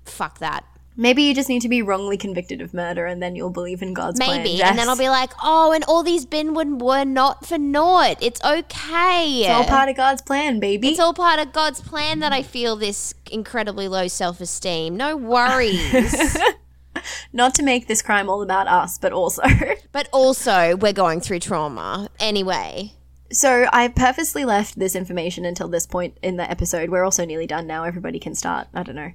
Fuck 0.05 0.39
that. 0.39 0.63
Maybe 0.99 1.23
you 1.23 1.33
just 1.33 1.47
need 1.47 1.61
to 1.61 1.69
be 1.69 1.81
wrongly 1.81 2.17
convicted 2.17 2.59
of 2.59 2.73
murder 2.73 3.05
and 3.05 3.23
then 3.23 3.33
you'll 3.33 3.51
believe 3.51 3.81
in 3.81 3.93
God's 3.93 4.19
plan. 4.19 4.43
Maybe. 4.43 4.61
And 4.61 4.77
then 4.77 4.89
I'll 4.89 4.97
be 4.97 5.07
like, 5.07 5.31
oh, 5.41 5.71
and 5.71 5.81
all 5.85 6.03
these 6.03 6.25
bin 6.25 6.53
were, 6.53 6.65
were 6.65 7.05
not 7.05 7.45
for 7.45 7.57
naught. 7.57 8.17
It's 8.21 8.43
okay. 8.43 9.43
It's 9.43 9.49
all 9.49 9.63
part 9.63 9.87
of 9.87 9.95
God's 9.95 10.21
plan, 10.21 10.59
baby. 10.59 10.89
It's 10.89 10.99
all 10.99 11.13
part 11.13 11.39
of 11.39 11.53
God's 11.53 11.79
plan 11.79 12.19
that 12.19 12.33
I 12.33 12.43
feel 12.43 12.75
this 12.75 13.13
incredibly 13.31 13.87
low 13.87 14.09
self 14.09 14.41
esteem. 14.41 14.97
No 14.97 15.15
worries. 15.15 16.37
Not 17.33 17.55
to 17.55 17.63
make 17.63 17.87
this 17.87 18.01
crime 18.01 18.29
all 18.29 18.41
about 18.41 18.67
us, 18.67 18.97
but 18.97 19.13
also. 19.13 19.43
but 19.93 20.09
also, 20.11 20.75
we're 20.75 20.91
going 20.91 21.21
through 21.21 21.39
trauma. 21.39 22.09
Anyway. 22.19 22.91
so 23.31 23.67
I 23.71 23.87
purposely 23.87 24.43
left 24.43 24.77
this 24.77 24.95
information 24.95 25.45
until 25.45 25.69
this 25.69 25.87
point 25.87 26.17
in 26.21 26.35
the 26.35 26.51
episode. 26.51 26.89
We're 26.89 27.05
also 27.05 27.23
nearly 27.23 27.47
done 27.47 27.67
now. 27.67 27.85
Everybody 27.85 28.19
can 28.19 28.35
start, 28.35 28.67
I 28.73 28.83
don't 28.83 28.95
know, 28.95 29.13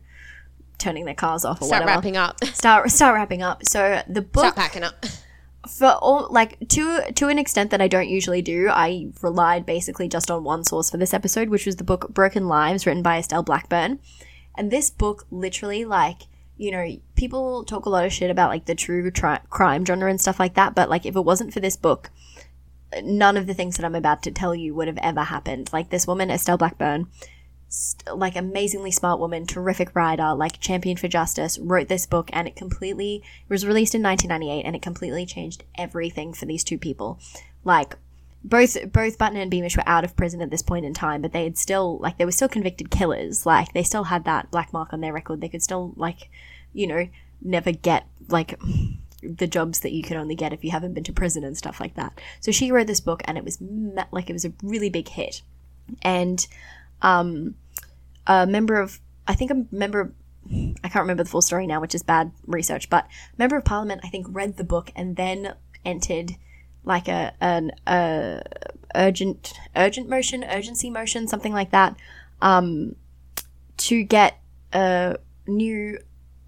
turning 0.79 1.05
their 1.05 1.15
cars 1.15 1.45
off 1.45 1.63
or 1.63 1.69
whatever. 1.69 1.69
Start 1.69 1.83
whatever. 1.83 1.97
wrapping 1.97 2.17
up. 2.17 2.45
Start 2.55 2.91
start 2.91 3.15
wrapping 3.15 3.43
up. 3.43 3.65
So 3.65 4.03
the 4.09 4.23
book 4.23 4.53
Start 4.53 4.57
packing 4.57 4.83
up. 4.83 5.05
for 5.69 5.93
all 6.01 6.29
like 6.31 6.69
to 6.69 7.13
to 7.13 7.29
an 7.29 7.39
extent 7.39 7.71
that 7.71 7.81
I 7.81 7.89
don't 7.89 8.09
usually 8.09 8.43
do, 8.43 8.69
I 8.71 9.09
relied 9.23 9.67
basically 9.67 10.09
just 10.09 10.31
on 10.31 10.45
one 10.45 10.65
source 10.65 10.91
for 10.91 10.97
this 10.97 11.15
episode, 11.15 11.49
which 11.49 11.67
was 11.67 11.77
the 11.77 11.85
book 11.85 12.09
Broken 12.13 12.49
Lives, 12.49 12.87
written 12.87 13.03
by 13.03 13.19
Estelle 13.19 13.43
Blackburn. 13.43 13.99
And 14.57 14.71
this 14.71 14.91
book 14.91 15.27
literally 15.31 15.85
like 15.85 16.23
you 16.57 16.71
know, 16.71 16.97
people 17.17 17.65
talk 17.65 17.85
a 17.85 17.91
lot 17.91 18.05
of 18.05 18.13
shit 18.13 18.31
about 18.31 18.51
like 18.51 18.67
the 18.67 18.75
true 18.75 19.11
tri- 19.11 19.41
crime 19.51 19.85
genre 19.85 20.09
and 20.09 20.21
stuff 20.21 20.39
like 20.39 20.55
that, 20.55 20.75
but 20.75 20.89
like 20.89 21.05
if 21.05 21.17
it 21.17 21.25
wasn't 21.25 21.53
for 21.53 21.61
this 21.61 21.77
book, 21.77 22.11
none 23.03 23.37
of 23.37 23.47
the 23.47 23.55
things 23.55 23.77
that 23.77 23.85
I'm 23.85 23.95
about 23.95 24.23
to 24.23 24.31
tell 24.31 24.55
you 24.55 24.75
would 24.75 24.87
have 24.87 24.99
ever 24.99 25.25
happened. 25.25 25.73
Like 25.73 25.91
this 25.91 26.07
woman, 26.07 26.31
Estelle 26.31 26.57
Blackburn, 26.57 27.09
like 28.13 28.37
amazingly 28.37 28.91
smart 28.91 29.19
woman, 29.19 29.47
terrific 29.47 29.95
writer, 29.95 30.35
like 30.35 30.61
champion 30.61 30.97
for 30.97 31.09
justice, 31.09 31.59
wrote 31.59 31.89
this 31.89 32.07
book 32.07 32.31
and 32.33 32.47
it 32.47 32.57
completely 32.57 33.17
it 33.17 33.53
was 33.53 33.67
released 33.67 33.95
in 33.95 34.03
1998 34.03 34.67
and 34.67 34.77
it 34.77 34.83
completely 34.83 35.27
changed 35.27 35.65
everything 35.77 36.33
for 36.33 36.47
these 36.47 36.65
two 36.65 36.79
people. 36.79 37.19
Like 37.65 37.97
both 38.45 38.77
both 38.93 39.19
Button 39.19 39.39
and 39.39 39.51
Beamish 39.51 39.77
were 39.77 39.89
out 39.89 40.05
of 40.05 40.17
prison 40.17 40.43
at 40.43 40.51
this 40.51 40.63
point 40.63 40.85
in 40.85 40.93
time, 40.93 41.23
but 41.23 41.33
they 41.33 41.45
had 41.45 41.59
still 41.59 41.99
like 41.99 42.19
they 42.19 42.27
were 42.27 42.33
still 42.33 42.49
convicted 42.49 42.91
killers. 42.91 43.47
Like 43.47 43.73
they 43.73 43.83
still 43.83 44.05
had 44.05 44.25
that 44.25 44.51
black 44.51 44.73
mark 44.73 44.93
on 44.93 45.01
their 45.01 45.13
record. 45.13 45.41
They 45.41 45.49
could 45.49 45.63
still 45.63 45.95
like, 45.97 46.29
you 46.73 46.87
know, 46.87 47.09
never 47.41 47.73
get 47.73 48.07
like 48.29 48.61
the 49.23 49.47
jobs 49.47 49.81
that 49.81 49.93
you 49.93 50.03
can 50.03 50.19
only 50.19 50.35
get 50.35 50.53
if 50.53 50.63
you 50.63 50.71
haven't 50.71 50.93
been 50.93 51.05
to 51.05 51.13
prison 51.13 51.45
and 51.45 51.57
stuff 51.57 51.81
like 51.81 51.95
that. 51.95 52.21
So 52.41 52.53
she 52.53 52.71
wrote 52.71 52.87
this 52.87 53.01
book 53.01 53.23
and 53.25 53.39
it 53.39 53.45
was 53.45 53.59
like 54.13 54.29
it 54.29 54.35
was 54.35 54.45
a 54.45 54.53
really 54.63 54.91
big 54.91 55.09
hit. 55.09 55.41
And 56.03 56.47
um 57.05 57.55
a 58.27 58.47
member 58.47 58.81
of 58.81 58.99
I 59.29 59.35
think 59.35 59.51
a 59.53 59.67
member 59.71 60.13
I 60.85 60.89
can't 60.89 61.05
remember 61.05 61.23
the 61.23 61.31
full 61.31 61.43
story 61.43 61.67
now, 61.67 61.81
which 61.81 61.95
is 61.95 62.03
bad 62.03 62.33
research, 62.47 62.91
but 62.91 63.07
member 63.39 63.57
of 63.57 63.65
parliament 63.65 64.01
I 64.05 64.09
think 64.09 64.27
read 64.31 64.57
the 64.57 64.65
book 64.65 64.91
and 64.97 65.17
then 65.17 65.55
entered 65.85 66.33
like 66.85 67.09
a 67.09 67.33
an 67.41 67.73
a 67.87 68.43
urgent 68.95 69.53
urgent 69.75 70.09
motion, 70.09 70.45
urgency 70.45 70.91
motion, 70.91 71.29
something 71.29 71.53
like 71.53 71.71
that, 71.71 71.97
um, 72.43 72.97
to 73.79 74.03
get 74.03 74.41
a 74.73 75.17
new 75.47 75.99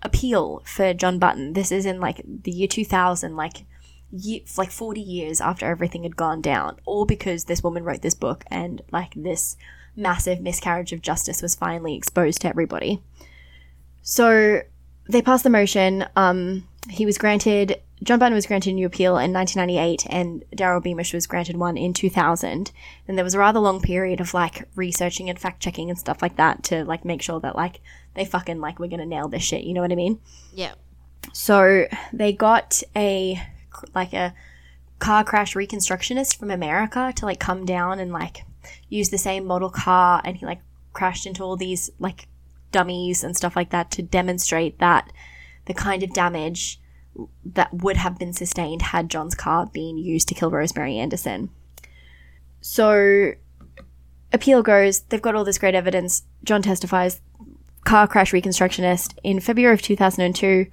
appeal 0.02 0.62
for 0.66 0.92
John 0.92 1.18
Button. 1.18 1.54
This 1.54 1.72
is 1.72 1.86
in 1.86 2.00
like 2.00 2.20
the 2.26 2.50
year 2.50 2.68
two 2.68 2.84
thousand, 2.84 3.36
like 3.36 3.64
like 4.58 4.70
forty 4.70 5.00
years 5.00 5.40
after 5.40 5.66
everything 5.66 6.02
had 6.02 6.16
gone 6.16 6.42
down, 6.42 6.78
all 6.84 7.06
because 7.06 7.44
this 7.44 7.62
woman 7.62 7.82
wrote 7.82 8.02
this 8.02 8.14
book 8.14 8.44
and 8.50 8.82
like 8.92 9.14
this 9.14 9.56
massive 9.96 10.40
miscarriage 10.40 10.92
of 10.92 11.02
justice 11.02 11.42
was 11.42 11.54
finally 11.54 11.94
exposed 11.94 12.40
to 12.42 12.48
everybody. 12.48 13.00
So 14.02 14.62
they 15.08 15.22
passed 15.22 15.44
the 15.44 15.50
motion. 15.50 16.06
Um, 16.14 16.68
he 16.88 17.06
was 17.06 17.18
granted, 17.18 17.80
John 18.02 18.18
Button 18.18 18.34
was 18.34 18.46
granted 18.46 18.70
a 18.70 18.74
new 18.74 18.86
appeal 18.86 19.18
in 19.18 19.32
1998, 19.32 20.06
and 20.10 20.44
Daryl 20.54 20.82
Beamish 20.82 21.12
was 21.12 21.26
granted 21.26 21.56
one 21.56 21.76
in 21.76 21.92
2000. 21.92 22.70
And 23.08 23.16
there 23.16 23.24
was 23.24 23.34
a 23.34 23.38
rather 23.38 23.58
long 23.58 23.80
period 23.80 24.20
of 24.20 24.34
like 24.34 24.68
researching 24.76 25.28
and 25.30 25.38
fact 25.38 25.60
checking 25.60 25.90
and 25.90 25.98
stuff 25.98 26.22
like 26.22 26.36
that 26.36 26.62
to 26.64 26.84
like 26.84 27.04
make 27.04 27.22
sure 27.22 27.40
that 27.40 27.56
like 27.56 27.80
they 28.14 28.24
fucking 28.24 28.60
like 28.60 28.78
we're 28.78 28.88
gonna 28.88 29.06
nail 29.06 29.28
this 29.28 29.42
shit. 29.42 29.64
You 29.64 29.74
know 29.74 29.80
what 29.80 29.92
I 29.92 29.96
mean? 29.96 30.20
Yeah. 30.52 30.74
So 31.32 31.86
they 32.12 32.32
got 32.32 32.82
a 32.94 33.40
like 33.94 34.12
a 34.12 34.34
car 34.98 35.24
crash 35.24 35.54
reconstructionist 35.54 36.38
from 36.38 36.50
America 36.50 37.12
to 37.16 37.26
like 37.26 37.40
come 37.40 37.64
down 37.64 37.98
and 37.98 38.12
like 38.12 38.44
use 38.88 39.10
the 39.10 39.18
same 39.18 39.44
model 39.44 39.70
car 39.70 40.20
and 40.24 40.36
he 40.36 40.46
like 40.46 40.60
crashed 40.92 41.26
into 41.26 41.42
all 41.42 41.56
these 41.56 41.90
like 41.98 42.28
dummies 42.72 43.22
and 43.22 43.36
stuff 43.36 43.56
like 43.56 43.70
that 43.70 43.90
to 43.90 44.02
demonstrate 44.02 44.78
that 44.78 45.12
the 45.66 45.74
kind 45.74 46.02
of 46.02 46.12
damage 46.12 46.80
that 47.44 47.72
would 47.72 47.96
have 47.96 48.18
been 48.18 48.32
sustained 48.32 48.82
had 48.82 49.08
John's 49.08 49.34
car 49.34 49.66
been 49.66 49.96
used 49.96 50.28
to 50.28 50.34
kill 50.34 50.50
Rosemary 50.50 50.98
Anderson. 50.98 51.50
So 52.60 53.32
appeal 54.32 54.62
goes, 54.62 55.00
they've 55.00 55.22
got 55.22 55.34
all 55.34 55.44
this 55.44 55.58
great 55.58 55.74
evidence. 55.74 56.24
John 56.44 56.62
testifies, 56.62 57.20
car 57.84 58.06
crash 58.06 58.32
reconstructionist. 58.32 59.16
In 59.22 59.40
February 59.40 59.74
of 59.74 59.82
2002, 59.82 60.66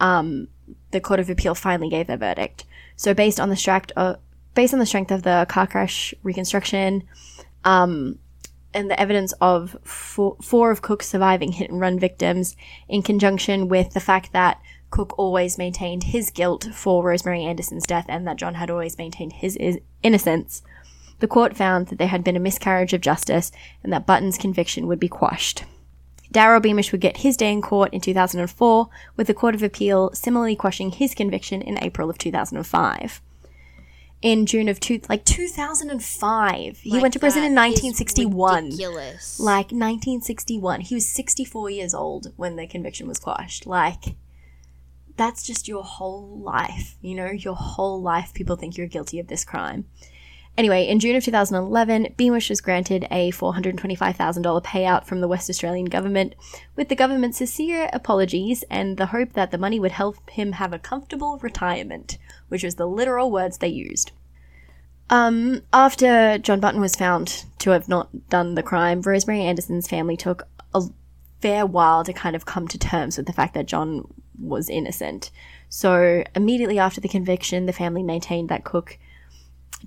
um, 0.00 0.48
the 0.90 1.00
Court 1.00 1.20
of 1.20 1.28
Appeal 1.28 1.54
finally 1.54 1.90
gave 1.90 2.06
their 2.06 2.16
verdict. 2.16 2.64
So 2.96 3.14
based 3.14 3.40
on 3.40 3.50
the 3.50 3.90
of, 3.96 4.18
based 4.54 4.72
on 4.72 4.80
the 4.80 4.86
strength 4.86 5.10
of 5.10 5.22
the 5.22 5.46
car 5.48 5.66
crash 5.66 6.14
reconstruction, 6.22 7.04
um, 7.64 8.18
and 8.72 8.90
the 8.90 9.00
evidence 9.00 9.32
of 9.40 9.76
four, 9.82 10.36
four 10.42 10.70
of 10.70 10.82
Cooke's 10.82 11.08
surviving 11.08 11.52
hit 11.52 11.70
and 11.70 11.80
run 11.80 11.98
victims, 11.98 12.56
in 12.88 13.02
conjunction 13.02 13.68
with 13.68 13.92
the 13.92 14.00
fact 14.00 14.32
that 14.32 14.60
Cooke 14.90 15.16
always 15.18 15.58
maintained 15.58 16.04
his 16.04 16.30
guilt 16.30 16.68
for 16.72 17.04
Rosemary 17.04 17.44
Anderson's 17.44 17.86
death 17.86 18.06
and 18.08 18.26
that 18.26 18.36
John 18.36 18.54
had 18.54 18.70
always 18.70 18.98
maintained 18.98 19.34
his 19.34 19.56
is- 19.56 19.78
innocence, 20.02 20.62
the 21.20 21.28
court 21.28 21.56
found 21.56 21.88
that 21.88 21.98
there 21.98 22.08
had 22.08 22.24
been 22.24 22.36
a 22.36 22.40
miscarriage 22.40 22.92
of 22.92 23.00
justice 23.00 23.52
and 23.84 23.92
that 23.92 24.06
Button's 24.06 24.38
conviction 24.38 24.86
would 24.86 24.98
be 24.98 25.08
quashed. 25.08 25.64
Daryl 26.32 26.62
Beamish 26.62 26.92
would 26.92 27.00
get 27.00 27.18
his 27.18 27.36
day 27.36 27.52
in 27.52 27.60
court 27.60 27.92
in 27.92 28.00
2004, 28.00 28.88
with 29.16 29.26
the 29.26 29.34
Court 29.34 29.54
of 29.54 29.62
Appeal 29.62 30.10
similarly 30.14 30.54
quashing 30.54 30.92
his 30.92 31.14
conviction 31.14 31.60
in 31.60 31.82
April 31.82 32.08
of 32.08 32.18
2005. 32.18 33.20
In 34.22 34.44
June 34.44 34.68
of 34.68 34.80
two, 34.80 35.00
like 35.08 35.24
2005, 35.24 36.78
he 36.78 36.98
went 37.00 37.14
to 37.14 37.18
prison 37.18 37.42
in 37.42 37.54
1961. 37.54 38.64
Ridiculous. 38.64 39.40
Like 39.40 39.72
1961. 39.72 40.82
He 40.82 40.94
was 40.94 41.08
64 41.08 41.70
years 41.70 41.94
old 41.94 42.32
when 42.36 42.56
the 42.56 42.66
conviction 42.66 43.08
was 43.08 43.18
quashed. 43.18 43.66
Like, 43.66 44.16
that's 45.16 45.42
just 45.42 45.68
your 45.68 45.82
whole 45.82 46.38
life. 46.38 46.96
You 47.00 47.14
know, 47.14 47.30
your 47.30 47.54
whole 47.54 48.02
life, 48.02 48.34
people 48.34 48.56
think 48.56 48.76
you're 48.76 48.86
guilty 48.86 49.18
of 49.20 49.28
this 49.28 49.44
crime. 49.44 49.86
Anyway, 50.60 50.86
in 50.86 51.00
June 51.00 51.16
of 51.16 51.24
2011, 51.24 52.12
Beamish 52.18 52.50
was 52.50 52.60
granted 52.60 53.06
a 53.10 53.30
$425,000 53.30 54.62
payout 54.62 55.06
from 55.06 55.22
the 55.22 55.26
West 55.26 55.48
Australian 55.48 55.86
government, 55.86 56.34
with 56.76 56.90
the 56.90 56.94
government's 56.94 57.38
sincere 57.38 57.88
apologies 57.94 58.62
and 58.64 58.98
the 58.98 59.06
hope 59.06 59.32
that 59.32 59.52
the 59.52 59.56
money 59.56 59.80
would 59.80 59.92
help 59.92 60.28
him 60.28 60.52
have 60.52 60.74
a 60.74 60.78
comfortable 60.78 61.38
retirement, 61.38 62.18
which 62.48 62.62
was 62.62 62.74
the 62.74 62.86
literal 62.86 63.30
words 63.30 63.56
they 63.56 63.68
used. 63.68 64.12
Um, 65.08 65.62
after 65.72 66.36
John 66.36 66.60
Button 66.60 66.82
was 66.82 66.94
found 66.94 67.46
to 67.60 67.70
have 67.70 67.88
not 67.88 68.28
done 68.28 68.54
the 68.54 68.62
crime, 68.62 69.00
Rosemary 69.00 69.40
Anderson's 69.40 69.88
family 69.88 70.18
took 70.18 70.46
a 70.74 70.82
fair 71.40 71.64
while 71.64 72.04
to 72.04 72.12
kind 72.12 72.36
of 72.36 72.44
come 72.44 72.68
to 72.68 72.76
terms 72.76 73.16
with 73.16 73.24
the 73.24 73.32
fact 73.32 73.54
that 73.54 73.64
John 73.64 74.12
was 74.38 74.68
innocent. 74.68 75.30
So 75.70 76.22
immediately 76.36 76.78
after 76.78 77.00
the 77.00 77.08
conviction, 77.08 77.64
the 77.64 77.72
family 77.72 78.02
maintained 78.02 78.50
that 78.50 78.64
Cooke 78.64 78.98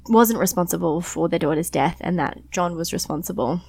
wasn't 0.08 0.40
responsible 0.40 1.02
for 1.02 1.30
their 1.30 1.40
daughter's 1.40 1.70
death 1.70 1.98
and 2.02 2.18
that 2.20 2.40
John 2.52 2.76
was 2.76 2.94
responsible. 2.94 3.62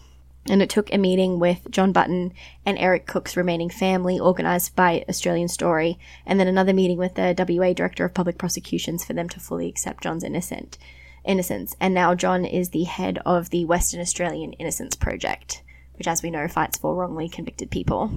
And 0.46 0.60
it 0.60 0.68
took 0.68 0.92
a 0.92 0.98
meeting 0.98 1.38
with 1.38 1.70
John 1.70 1.92
Button 1.92 2.32
and 2.66 2.78
Eric 2.78 3.06
Cooke's 3.06 3.36
remaining 3.36 3.70
family, 3.70 4.20
organised 4.20 4.76
by 4.76 5.04
Australian 5.08 5.48
Story, 5.48 5.98
and 6.26 6.38
then 6.38 6.48
another 6.48 6.74
meeting 6.74 6.98
with 6.98 7.14
the 7.14 7.34
WA 7.36 7.72
Director 7.72 8.04
of 8.04 8.12
Public 8.12 8.36
Prosecutions 8.36 9.04
for 9.04 9.14
them 9.14 9.28
to 9.30 9.40
fully 9.40 9.68
accept 9.68 10.02
John's 10.02 10.24
innocent 10.24 10.76
innocence. 11.24 11.74
And 11.80 11.94
now 11.94 12.14
John 12.14 12.44
is 12.44 12.70
the 12.70 12.84
head 12.84 13.18
of 13.24 13.50
the 13.50 13.64
Western 13.64 14.00
Australian 14.00 14.52
Innocence 14.54 14.94
Project, 14.94 15.62
which, 15.94 16.06
as 16.06 16.22
we 16.22 16.30
know, 16.30 16.46
fights 16.48 16.78
for 16.78 16.94
wrongly 16.94 17.28
convicted 17.28 17.70
people. 17.70 18.10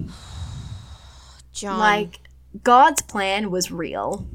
John. 1.53 1.79
Like, 1.79 2.19
God's 2.63 3.01
plan 3.01 3.49
was 3.49 3.71
real. 3.71 4.27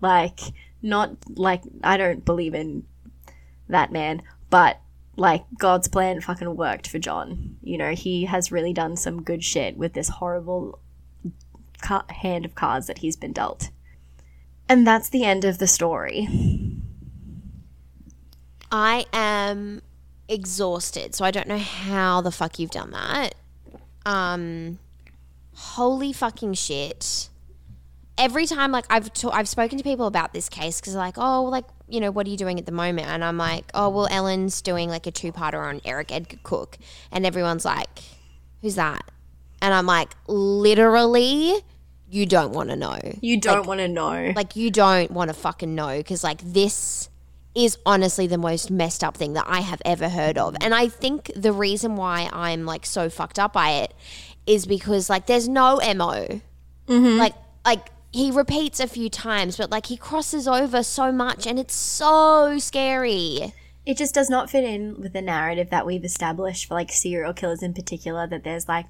Like, 0.00 0.40
not 0.84 1.16
like, 1.36 1.62
I 1.82 1.96
don't 1.96 2.24
believe 2.24 2.54
in 2.54 2.84
that 3.68 3.90
man, 3.90 4.22
but 4.50 4.80
like, 5.16 5.44
God's 5.58 5.88
plan 5.88 6.20
fucking 6.20 6.56
worked 6.56 6.88
for 6.88 6.98
John. 6.98 7.56
You 7.62 7.78
know, 7.78 7.92
he 7.92 8.26
has 8.26 8.52
really 8.52 8.72
done 8.72 8.96
some 8.96 9.22
good 9.22 9.42
shit 9.42 9.76
with 9.76 9.94
this 9.94 10.08
horrible 10.08 10.78
ca- 11.82 12.04
hand 12.08 12.44
of 12.44 12.54
cards 12.54 12.86
that 12.86 12.98
he's 12.98 13.16
been 13.16 13.32
dealt. 13.32 13.70
And 14.68 14.86
that's 14.86 15.08
the 15.08 15.24
end 15.24 15.44
of 15.44 15.58
the 15.58 15.66
story. 15.66 16.28
I 18.70 19.06
am 19.12 19.82
exhausted, 20.28 21.14
so 21.14 21.24
I 21.24 21.30
don't 21.30 21.48
know 21.48 21.58
how 21.58 22.20
the 22.20 22.32
fuck 22.32 22.58
you've 22.58 22.70
done 22.70 22.90
that. 22.90 23.34
Um, 24.04 24.78
holy 25.54 26.12
fucking 26.12 26.54
shit! 26.54 27.28
Every 28.16 28.46
time, 28.46 28.70
like 28.70 28.84
I've 28.90 29.12
ta- 29.12 29.30
I've 29.30 29.48
spoken 29.48 29.78
to 29.78 29.84
people 29.84 30.06
about 30.06 30.32
this 30.32 30.48
case 30.48 30.80
because 30.80 30.94
like, 30.94 31.14
oh, 31.16 31.44
like 31.44 31.64
you 31.88 32.00
know, 32.00 32.10
what 32.10 32.26
are 32.26 32.30
you 32.30 32.36
doing 32.36 32.58
at 32.58 32.66
the 32.66 32.72
moment? 32.72 33.08
And 33.08 33.24
I'm 33.24 33.36
like, 33.36 33.70
oh, 33.74 33.88
well, 33.88 34.08
Ellen's 34.10 34.62
doing 34.62 34.88
like 34.88 35.06
a 35.06 35.10
two 35.10 35.32
parter 35.32 35.62
on 35.62 35.80
Eric 35.84 36.12
Edgar 36.12 36.38
Cooke, 36.42 36.78
and 37.10 37.26
everyone's 37.26 37.64
like, 37.64 38.02
who's 38.62 38.76
that? 38.76 39.10
And 39.60 39.74
I'm 39.74 39.86
like, 39.86 40.10
literally, 40.26 41.56
you 42.08 42.26
don't 42.26 42.52
want 42.52 42.70
to 42.70 42.76
know. 42.76 42.98
You 43.20 43.40
don't 43.40 43.66
want 43.66 43.80
to 43.80 43.88
know. 43.88 44.32
Like 44.36 44.56
you 44.56 44.70
don't 44.70 45.10
want 45.10 45.28
to 45.28 45.34
fucking 45.34 45.74
know 45.74 45.98
because 45.98 46.22
like 46.22 46.40
this 46.42 47.08
is 47.54 47.78
honestly 47.86 48.26
the 48.26 48.38
most 48.38 48.70
messed 48.70 49.02
up 49.04 49.16
thing 49.16 49.32
that 49.34 49.44
I 49.48 49.60
have 49.60 49.80
ever 49.84 50.08
heard 50.08 50.38
of. 50.38 50.56
And 50.60 50.74
I 50.74 50.88
think 50.88 51.30
the 51.34 51.52
reason 51.52 51.96
why 51.96 52.28
I'm 52.32 52.66
like 52.66 52.84
so 52.84 53.08
fucked 53.08 53.38
up 53.38 53.52
by 53.52 53.70
it 53.70 53.94
is 54.46 54.66
because 54.66 55.08
like 55.08 55.26
there's 55.26 55.48
no 55.48 55.76
MO. 55.76 56.40
Mm-hmm. 56.86 57.18
Like 57.18 57.34
like 57.64 57.90
he 58.14 58.30
repeats 58.30 58.78
a 58.78 58.86
few 58.86 59.10
times, 59.10 59.56
but 59.56 59.70
like 59.70 59.86
he 59.86 59.96
crosses 59.96 60.46
over 60.46 60.82
so 60.84 61.10
much 61.10 61.46
and 61.48 61.58
it's 61.58 61.74
so 61.74 62.58
scary. 62.60 63.52
it 63.84 63.96
just 63.96 64.14
does 64.14 64.30
not 64.30 64.48
fit 64.48 64.62
in 64.64 65.00
with 65.00 65.12
the 65.12 65.20
narrative 65.20 65.68
that 65.70 65.84
we've 65.84 66.04
established 66.04 66.66
for 66.66 66.74
like 66.74 66.90
serial 66.92 67.32
killers 67.34 67.62
in 67.62 67.74
particular 67.74 68.26
that 68.26 68.44
there's 68.44 68.68
like 68.68 68.86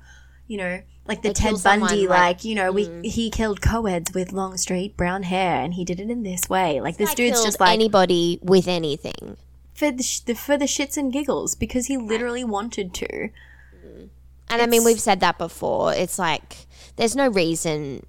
you 0.46 0.59
know 0.59 0.82
like 1.06 1.22
the 1.22 1.30
They 1.30 1.32
ted 1.34 1.56
someone, 1.56 1.88
bundy 1.88 2.06
like- 2.06 2.18
like 2.18 2.44
you 2.44 2.55
know 2.55 2.70
we 2.70 2.86
mm. 2.86 3.05
he 3.05 3.30
killed 3.30 3.62
co-eds 3.62 4.12
with 4.14 4.30
long 4.32 4.56
straight 4.59 4.94
brown 4.96 5.22
hair 5.22 5.62
and 5.62 5.72
he 5.74 5.84
did 5.86 6.01
it 6.01 6.10
in 6.10 6.22
this 6.22 6.48
way 6.51 6.80
like 6.82 6.98
this 6.98 7.09
Like, 7.09 7.16
dude's 7.16 7.42
just 7.42 7.59
like 7.60 7.72
anybody 7.72 8.38
with 8.42 8.68
anything. 8.68 9.36
for 9.72 9.90
the, 9.90 10.02
sh- 10.02 10.20
the 10.20 10.34
for 10.34 10.56
the 10.59 10.66
shits 10.66 10.96
and 10.98 11.10
giggles 11.12 11.55
because 11.55 11.86
he 11.86 11.96
literally 11.96 12.44
wanted 12.44 12.92
to 12.94 13.09
mm. 13.09 14.09
And 14.51 14.60
I 14.62 14.66
mean, 14.66 14.84
we've 14.84 15.01
said 15.01 15.20
that 15.20 15.38
before. 15.38 15.94
It's 15.94 16.18
like 16.18 16.66
there's 16.96 17.16
no 17.16 17.28
reason 17.28 18.05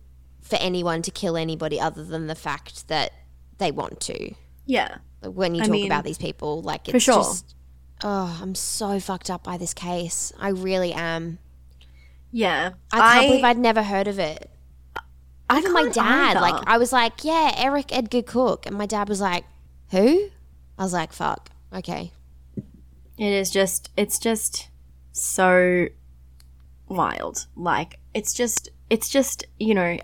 for 0.45 0.55
anyone 0.57 1.01
to 1.01 1.11
kill 1.11 1.35
anybody 1.35 1.79
other 1.79 2.03
than 2.03 2.27
the 2.27 2.35
fact 2.35 2.87
that 2.87 3.11
they 3.57 3.71
want 3.71 3.99
to. 3.99 4.33
yeah 4.65 4.97
when 5.21 5.55
you 5.55 5.61
I 5.61 5.65
talk 5.65 5.71
mean, 5.71 5.85
about 5.87 6.03
these 6.03 6.19
people, 6.19 6.61
like 6.61 6.87
it's 6.87 7.03
sure. 7.03 7.15
just 7.15 7.55
oh, 8.03 8.39
I'm 8.41 8.53
so 8.53 8.99
fucked 8.99 9.29
up 9.29 9.43
by 9.43 9.57
this 9.57 9.73
case. 9.73 10.31
I 10.39 10.49
really 10.49 10.93
am. 10.93 11.39
yeah 12.31 12.73
I 12.91 12.99
can't 12.99 13.27
believe 13.27 13.43
I'd 13.43 13.57
never 13.57 13.81
heard 13.83 14.07
of 14.07 14.19
it. 14.19 14.51
I 15.49 15.59
Even 15.59 15.73
my 15.73 15.89
dad, 15.89 16.37
either. 16.37 16.41
like 16.41 16.63
I 16.67 16.77
was 16.77 16.91
like, 16.91 17.23
yeah, 17.23 17.53
Eric 17.57 17.95
Edgar 17.95 18.21
Cooke, 18.21 18.65
and 18.65 18.77
my 18.77 18.85
dad 18.85 19.09
was 19.09 19.21
like, 19.21 19.45
who? 19.91 20.29
I 20.77 20.83
was 20.83 20.93
like, 20.93 21.13
fuck, 21.13 21.49
okay. 21.73 22.11
It 23.17 23.31
is 23.31 23.49
just, 23.49 23.89
it's 23.95 24.19
just 24.19 24.69
so 25.13 25.87
wild. 26.87 27.47
Like, 27.55 27.99
it's 28.13 28.33
just, 28.33 28.69
it's 28.89 29.07
just, 29.09 29.45
you 29.59 29.73
know, 29.73 29.97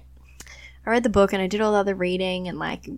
I 0.85 0.89
read 0.89 1.03
the 1.03 1.09
book 1.09 1.33
and 1.33 1.41
I 1.41 1.47
did 1.47 1.61
all 1.61 1.73
the 1.73 1.79
other 1.79 1.95
reading 1.95 2.47
and 2.47 2.57
like 2.57 2.89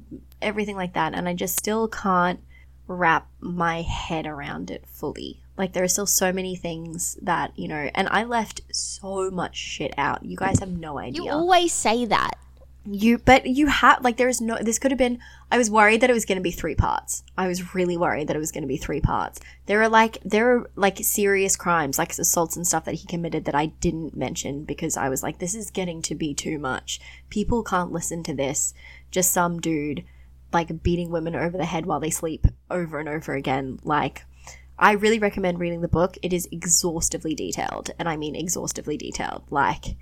everything 0.41 0.75
like 0.75 0.93
that, 0.93 1.13
and 1.13 1.27
I 1.27 1.33
just 1.33 1.57
still 1.57 1.87
can't 1.87 2.39
wrap 2.87 3.27
my 3.39 3.81
head 3.81 4.25
around 4.25 4.69
it 4.69 4.85
fully. 4.87 5.39
Like, 5.55 5.73
there 5.73 5.83
are 5.83 5.87
still 5.87 6.07
so 6.07 6.33
many 6.33 6.55
things 6.55 7.15
that, 7.21 7.57
you 7.57 7.67
know, 7.67 7.89
and 7.93 8.09
I 8.09 8.23
left 8.23 8.61
so 8.71 9.29
much 9.29 9.55
shit 9.55 9.93
out. 9.97 10.25
You 10.25 10.35
guys 10.35 10.59
have 10.59 10.69
no 10.69 10.97
idea. 10.97 11.23
You 11.23 11.29
always 11.29 11.71
say 11.71 12.05
that. 12.05 12.31
You, 12.85 13.17
but 13.17 13.45
you 13.45 13.67
have 13.67 14.03
like 14.03 14.17
there 14.17 14.27
is 14.27 14.41
no. 14.41 14.57
This 14.59 14.77
could 14.77 14.91
have 14.91 14.97
been. 14.97 15.19
I 15.49 15.57
was 15.57 15.71
worried 15.71 16.01
that 16.01 16.09
it 16.09 16.13
was 16.13 16.25
going 16.25 16.37
to 16.37 16.43
be 16.43 16.51
three 16.51 16.75
parts. 16.75 17.23
I 17.37 17.47
was 17.47 17.73
really 17.73 17.95
worried 17.95 18.27
that 18.27 18.35
it 18.35 18.39
was 18.39 18.51
going 18.51 18.63
to 18.63 18.67
be 18.67 18.75
three 18.75 18.99
parts. 18.99 19.39
There 19.67 19.81
are 19.81 19.87
like 19.87 20.17
there 20.25 20.51
are 20.51 20.69
like 20.75 20.97
serious 21.01 21.55
crimes, 21.55 21.97
like 21.97 22.11
assaults 22.11 22.57
and 22.57 22.67
stuff 22.67 22.83
that 22.85 22.95
he 22.95 23.07
committed 23.07 23.45
that 23.45 23.55
I 23.55 23.67
didn't 23.67 24.17
mention 24.17 24.65
because 24.65 24.97
I 24.97 25.07
was 25.07 25.23
like, 25.23 25.39
this 25.39 25.55
is 25.55 25.71
getting 25.71 26.01
to 26.03 26.15
be 26.15 26.33
too 26.33 26.59
much. 26.59 26.99
People 27.29 27.63
can't 27.63 27.93
listen 27.93 28.21
to 28.23 28.33
this. 28.33 28.73
Just 29.11 29.31
some 29.31 29.61
dude 29.61 30.03
like 30.53 30.83
beating 30.83 31.09
women 31.09 31.35
over 31.35 31.57
the 31.57 31.65
head 31.65 31.85
while 31.85 31.99
they 31.99 32.09
sleep 32.09 32.47
over 32.69 32.99
and 32.99 33.09
over 33.09 33.33
again. 33.33 33.79
Like, 33.83 34.25
I 34.77 34.91
really 34.93 35.19
recommend 35.19 35.59
reading 35.59 35.81
the 35.81 35.87
book. 35.87 36.17
It 36.21 36.33
is 36.33 36.47
exhaustively 36.51 37.35
detailed, 37.35 37.91
and 37.97 38.07
I 38.07 38.17
mean 38.17 38.35
exhaustively 38.35 38.97
detailed. 38.97 39.43
Like, 39.49 39.95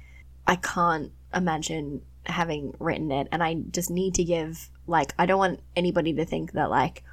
I 0.46 0.56
can't 0.58 1.12
imagine 1.34 2.02
having 2.26 2.74
written 2.80 3.12
it 3.12 3.28
and 3.32 3.44
I 3.44 3.56
just 3.72 3.90
need 3.90 4.16
to 4.16 4.24
give 4.24 4.70
like 4.88 5.14
I 5.18 5.26
don't 5.26 5.40
want 5.40 5.60
anybody 5.76 6.14
to 6.14 6.26
think 6.26 6.54
that 6.54 6.70
like 6.70 7.04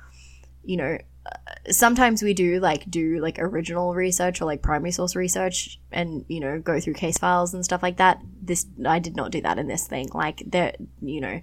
you 0.65 0.77
know 0.77 0.99
uh, 1.27 1.71
sometimes 1.71 2.23
we 2.23 2.35
do 2.35 2.61
like 2.61 2.91
do 2.91 3.19
like 3.21 3.39
original 3.39 3.95
research 3.95 4.41
or 4.41 4.45
like 4.45 4.63
primary 4.63 4.91
source 4.91 5.17
research 5.17 5.81
and 5.91 6.25
you 6.29 6.41
know 6.41 6.59
go 6.59 6.79
through 6.81 6.95
case 6.95 7.19
files 7.19 7.55
and 7.55 7.65
stuff 7.65 7.83
like 7.83 7.97
that 7.97 8.21
this 8.43 8.67
I 8.87 8.99
did 8.99 9.17
not 9.17 9.31
do 9.31 9.41
that 9.43 9.59
in 9.59 9.67
this 9.67 9.87
thing 9.87 10.09
like 10.13 10.43
there 10.47 10.75
you 11.01 11.21
know 11.21 11.41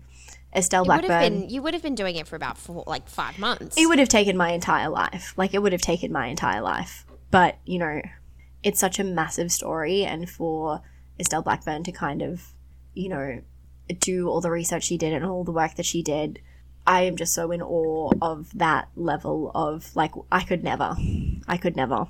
Estelle 0.55 0.85
You 0.85 0.91
would 0.91 1.01
have 1.01 1.07
Blackburn 1.07 1.41
been 1.41 1.49
you 1.49 1.61
would 1.61 1.73
have 1.73 1.83
been 1.83 1.95
doing 1.95 2.15
it 2.15 2.27
for 2.27 2.35
about 2.35 2.57
four, 2.57 2.83
like 2.87 3.09
five 3.09 3.37
months. 3.37 3.77
it 3.77 3.87
would 3.87 3.99
have 3.99 4.07
taken 4.07 4.37
my 4.37 4.51
entire 4.51 4.89
life. 4.89 5.33
Like 5.35 5.53
it 5.53 5.59
would 5.59 5.73
have 5.73 5.81
taken 5.81 6.11
my 6.11 6.27
entire 6.27 6.61
life. 6.61 7.05
But, 7.31 7.57
you 7.65 7.79
know, 7.79 8.01
it's 8.63 8.79
such 8.79 8.97
a 8.99 9.03
massive 9.03 9.51
story 9.51 10.05
and 10.05 10.29
for 10.29 10.81
Estelle 11.19 11.41
Blackburn 11.41 11.83
to 11.83 11.91
kind 11.91 12.21
of, 12.21 12.53
you 12.93 13.09
know, 13.09 13.41
do 13.99 14.29
all 14.29 14.41
the 14.41 14.51
research 14.51 14.83
she 14.83 14.97
did 14.97 15.13
and 15.13 15.25
all 15.25 15.43
the 15.43 15.51
work 15.51 15.75
that 15.75 15.85
she 15.85 16.01
did, 16.01 16.39
I 16.87 17.03
am 17.03 17.15
just 17.15 17.33
so 17.33 17.51
in 17.51 17.61
awe 17.61 18.11
of 18.21 18.49
that 18.57 18.89
level 18.95 19.51
of 19.55 19.95
like 19.95 20.11
I 20.31 20.43
could 20.43 20.63
never. 20.63 20.95
I 21.47 21.57
could 21.57 21.75
never. 21.75 22.07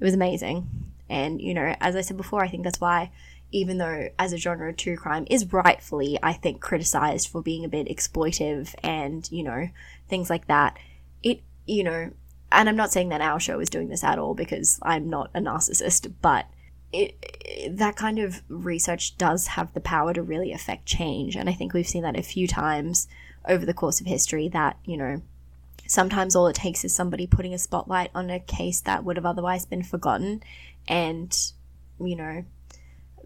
It 0.00 0.04
was 0.04 0.14
amazing. 0.14 0.68
And, 1.10 1.40
you 1.40 1.54
know, 1.54 1.74
as 1.80 1.96
I 1.96 2.02
said 2.02 2.16
before, 2.16 2.42
I 2.42 2.48
think 2.48 2.64
that's 2.64 2.80
why 2.80 3.10
even 3.50 3.78
though 3.78 4.08
as 4.18 4.32
a 4.32 4.36
genre 4.36 4.72
true 4.72 4.96
crime 4.96 5.26
is 5.30 5.52
rightfully 5.52 6.18
i 6.22 6.32
think 6.32 6.60
criticized 6.60 7.28
for 7.28 7.42
being 7.42 7.64
a 7.64 7.68
bit 7.68 7.88
exploitive 7.88 8.74
and 8.82 9.30
you 9.32 9.42
know 9.42 9.68
things 10.08 10.28
like 10.28 10.46
that 10.46 10.76
it 11.22 11.40
you 11.66 11.82
know 11.82 12.10
and 12.52 12.68
i'm 12.68 12.76
not 12.76 12.92
saying 12.92 13.08
that 13.08 13.20
our 13.20 13.40
show 13.40 13.58
is 13.60 13.70
doing 13.70 13.88
this 13.88 14.04
at 14.04 14.18
all 14.18 14.34
because 14.34 14.78
i'm 14.82 15.08
not 15.08 15.30
a 15.34 15.40
narcissist 15.40 16.12
but 16.20 16.46
it, 16.92 17.76
that 17.76 17.96
kind 17.96 18.18
of 18.18 18.42
research 18.48 19.16
does 19.18 19.48
have 19.48 19.72
the 19.74 19.80
power 19.80 20.14
to 20.14 20.22
really 20.22 20.52
affect 20.52 20.86
change. 20.86 21.36
And 21.36 21.48
i 21.48 21.52
think 21.52 21.72
we've 21.72 21.88
seen 21.88 22.02
that 22.02 22.18
a 22.18 22.22
few 22.22 22.46
times 22.46 23.08
over 23.46 23.64
the 23.64 23.74
course 23.74 24.00
of 24.00 24.06
history 24.06 24.48
that 24.48 24.76
you 24.84 24.96
know 24.96 25.22
sometimes 25.86 26.36
all 26.36 26.46
it 26.48 26.56
takes 26.56 26.84
is 26.84 26.94
somebody 26.94 27.26
putting 27.26 27.54
a 27.54 27.58
spotlight 27.58 28.10
on 28.14 28.28
a 28.30 28.40
case 28.40 28.80
that 28.82 29.04
would 29.04 29.16
have 29.16 29.26
otherwise 29.26 29.64
been 29.66 29.82
forgotten. 29.82 30.42
And 30.86 31.36
you 32.00 32.16
know 32.16 32.44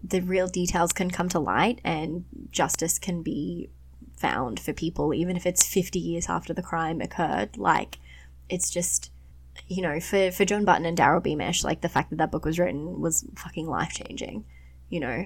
the 0.03 0.19
real 0.19 0.47
details 0.47 0.91
can 0.91 1.09
come 1.09 1.29
to 1.29 1.39
light 1.39 1.79
and 1.85 2.25
justice 2.51 2.99
can 2.99 3.21
be 3.21 3.69
found 4.17 4.59
for 4.59 4.73
people 4.73 5.13
even 5.13 5.37
if 5.37 5.45
it's 5.45 5.65
50 5.65 5.97
years 5.97 6.27
after 6.27 6.53
the 6.53 6.61
crime 6.61 6.99
occurred. 6.99 7.57
Like 7.57 7.99
it's 8.49 8.69
just 8.69 9.11
you 9.67 9.81
know 9.81 9.99
for 9.99 10.31
for 10.31 10.45
John 10.45 10.65
Button 10.65 10.85
and 10.85 10.97
Daryl 10.97 11.23
Beamish 11.23 11.63
like 11.63 11.81
the 11.81 11.89
fact 11.89 12.09
that 12.09 12.17
that 12.17 12.31
book 12.31 12.45
was 12.45 12.59
written 12.59 13.01
was 13.01 13.25
fucking 13.35 13.67
life 13.67 13.93
changing 13.93 14.45
you 14.89 14.99
know 14.99 15.25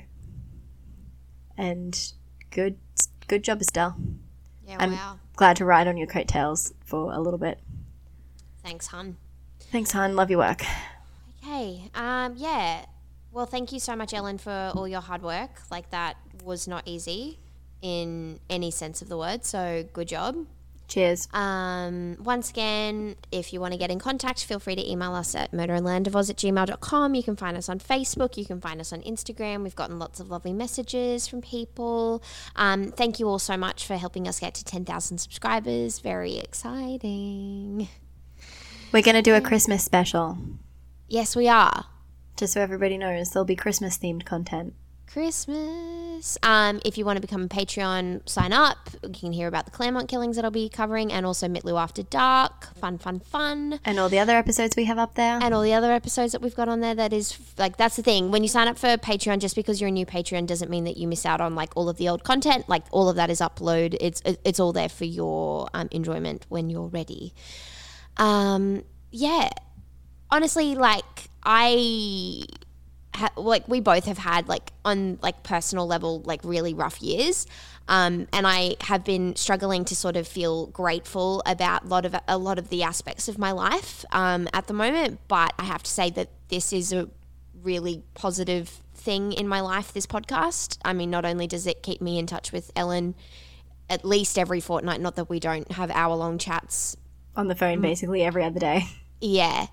and 1.58 2.14
good 2.52 2.78
good 3.28 3.44
job 3.44 3.62
Estelle 3.62 3.96
yeah, 4.66 4.78
I'm 4.80 4.92
wow. 4.92 5.20
glad 5.36 5.58
to 5.58 5.66
ride 5.66 5.88
on 5.88 5.98
your 5.98 6.08
coattails 6.08 6.74
for 6.86 7.14
a 7.14 7.20
little 7.20 7.40
bit 7.40 7.60
Thanks, 8.64 8.88
hun. 8.88 9.18
thanks 9.60 9.92
hon 9.92 10.16
love 10.16 10.30
your 10.30 10.40
work 10.40 10.64
Okay. 11.48 11.90
Um. 11.96 12.36
Yeah. 12.38 12.86
Well, 13.32 13.46
thank 13.46 13.72
you 13.72 13.80
so 13.80 13.96
much, 13.96 14.14
Ellen, 14.14 14.38
for 14.38 14.72
all 14.76 14.88
your 14.88 15.02
hard 15.02 15.22
work. 15.22 15.62
Like 15.70 15.90
that 15.92 16.18
was 16.44 16.68
not 16.68 16.84
easy 16.86 17.40
in 17.82 18.40
any 18.50 18.72
sense 18.72 19.02
of 19.02 19.10
the 19.10 19.18
word. 19.18 19.46
So 19.46 19.86
good 19.94 20.08
job. 20.08 20.46
Cheers 20.88 21.28
Um, 21.34 22.18
once 22.24 22.50
again, 22.50 23.16
if 23.32 23.52
you 23.54 23.60
want 23.60 23.74
to 23.74 23.78
get 23.78 23.92
in 23.92 24.00
contact, 24.00 24.44
feel 24.44 24.60
free 24.60 24.76
to 24.76 24.90
email 24.92 25.14
us 25.14 25.36
at 25.36 25.52
murderandlandofoz 25.52 26.30
at 26.30 26.38
gmail.com. 26.38 27.16
You 27.16 27.24
can 27.24 27.36
find 27.36 27.58
us 27.58 27.68
on 27.70 27.80
Facebook. 27.80 28.38
You 28.38 28.46
can 28.46 28.62
find 28.62 28.80
us 28.80 28.94
on 28.94 29.02
Instagram. 29.02 29.64
We've 29.64 29.76
gotten 29.76 30.00
lots 30.00 30.20
of 30.20 30.30
lovely 30.30 30.54
messages 30.54 31.28
from 31.28 31.42
people. 31.42 32.24
Um, 32.56 32.92
thank 32.92 33.20
you 33.20 33.28
all 33.28 33.40
so 33.40 33.58
much 33.58 33.86
for 33.86 33.96
helping 33.98 34.28
us 34.28 34.40
get 34.40 34.54
to 34.56 34.64
10,000 34.64 35.18
subscribers. 35.18 36.00
Very 36.00 36.38
exciting. 36.38 37.88
we're 38.92 39.02
gonna 39.04 39.22
do 39.22 39.36
a 39.36 39.42
Christmas 39.42 39.84
special 39.84 40.38
Yes, 41.10 41.36
we 41.36 41.48
are. 41.48 41.86
just 42.38 42.54
so 42.54 42.62
everybody 42.62 42.98
knows 42.98 43.32
there'll 43.32 43.46
be 43.46 43.56
Christmas 43.56 43.98
themed 43.98 44.26
content 44.26 44.74
Christmas. 45.08 46.38
Um, 46.44 46.80
if 46.86 46.98
you 46.98 47.06
want 47.06 47.18
to 47.18 47.22
become 47.22 47.44
a 47.44 47.48
Patreon, 47.48 48.28
sign 48.28 48.54
up. 48.54 48.78
You 49.04 49.10
can 49.10 49.32
hear 49.32 49.48
about 49.48 49.66
the 49.66 49.72
Claremont 49.72 50.10
killings 50.10 50.36
that 50.36 50.46
I'll 50.46 50.52
be 50.52 50.70
covering 50.70 51.12
and 51.12 51.26
also 51.26 51.48
Mitlu 51.48 51.82
After 51.82 52.04
Dark. 52.04 52.76
Fun, 52.76 52.98
fun, 52.98 53.20
fun. 53.20 53.80
And 53.86 54.00
all 54.00 54.10
the 54.10 54.20
other 54.20 54.38
episodes 54.38 54.76
we 54.76 54.86
have 54.86 54.98
up 54.98 55.16
there. 55.16 55.40
And 55.42 55.54
all 55.54 55.62
the 55.62 55.74
other 55.74 55.92
episodes 55.92 56.34
that 56.34 56.42
we've 56.42 56.56
got 56.56 56.70
on 56.70 56.82
there 56.82 56.94
that 56.96 57.14
is 57.14 57.38
like 57.58 57.78
that's 57.78 57.96
the 57.96 58.04
thing. 58.04 58.32
When 58.32 58.44
you 58.44 58.50
sign 58.50 58.68
up 58.68 58.78
for 58.78 58.98
Patreon, 58.98 59.40
just 59.40 59.56
because 59.56 59.80
you're 59.80 59.88
a 59.88 59.92
new 59.92 60.06
Patreon 60.06 60.46
doesn't 60.46 60.70
mean 60.70 60.84
that 60.84 60.98
you 60.98 61.08
miss 61.08 61.26
out 61.26 61.42
on 61.42 61.56
like 61.56 61.76
all 61.76 61.90
of 61.90 61.98
the 61.98 62.10
old 62.10 62.24
content. 62.24 62.68
Like 62.68 62.84
all 62.92 63.10
of 63.10 63.16
that 63.16 63.30
is 63.30 63.40
upload. 63.40 63.98
It's 64.02 64.22
it's 64.26 64.60
all 64.60 64.74
there 64.74 64.90
for 64.90 65.06
your 65.06 65.70
um, 65.74 65.88
enjoyment 65.92 66.46
when 66.50 66.70
you're 66.70 66.88
ready. 66.88 67.34
Um, 68.18 68.84
yeah. 69.12 69.50
Honestly, 70.30 70.76
like 70.76 71.30
I 71.44 72.44
ha- 73.16 73.32
like 73.36 73.68
we 73.68 73.80
both 73.80 74.06
have 74.06 74.18
had 74.18 74.48
like 74.48 74.72
on 74.86 75.20
like 75.22 75.44
personal 75.44 75.88
level 75.88 76.22
like 76.22 76.42
really 76.44 76.74
rough 76.74 77.02
years. 77.02 77.46
Um, 77.90 78.28
and 78.34 78.46
I 78.46 78.76
have 78.82 79.06
been 79.06 79.36
struggling 79.38 79.86
to 79.86 79.96
sort 79.96 80.18
of 80.18 80.28
feel 80.28 80.68
grateful 80.68 81.42
about 81.46 81.86
a 81.86 81.88
lot 81.88 82.06
of 82.06 82.16
a 82.28 82.38
lot 82.38 82.60
of 82.60 82.70
the 82.70 82.84
aspects 82.84 83.28
of 83.30 83.38
my 83.38 83.52
life 83.52 84.04
um, 84.12 84.48
at 84.54 84.68
the 84.68 84.74
moment. 84.74 85.20
But 85.28 85.54
I 85.58 85.64
have 85.64 85.84
to 85.84 85.92
say 85.92 86.10
that 86.12 86.30
this 86.50 86.74
is 86.74 86.92
a 86.92 87.10
really 87.64 88.04
positive 88.14 88.82
thing 88.94 89.32
in 89.32 89.48
my 89.48 89.62
life 89.62 89.94
this 89.94 90.06
podcast. 90.06 90.78
I 90.84 90.94
mean 90.94 91.10
not 91.10 91.26
only 91.26 91.48
does 91.48 91.66
it 91.68 91.82
keep 91.82 92.02
me 92.02 92.20
in 92.20 92.28
touch 92.28 92.52
with 92.52 92.72
Ellen 92.76 93.16
at 93.90 94.04
least 94.04 94.38
every 94.38 94.60
fortnight 94.60 95.00
not 95.00 95.16
that 95.16 95.30
we 95.30 95.40
don't 95.40 95.72
have 95.72 95.90
hour 95.92 96.14
long 96.16 96.38
chats 96.38 96.98
on 97.36 97.48
the 97.48 97.56
phone 97.56 97.80
basically 97.80 98.24
every 98.24 98.44
other 98.44 98.60
day. 98.60 98.84
yeah. 99.22 99.68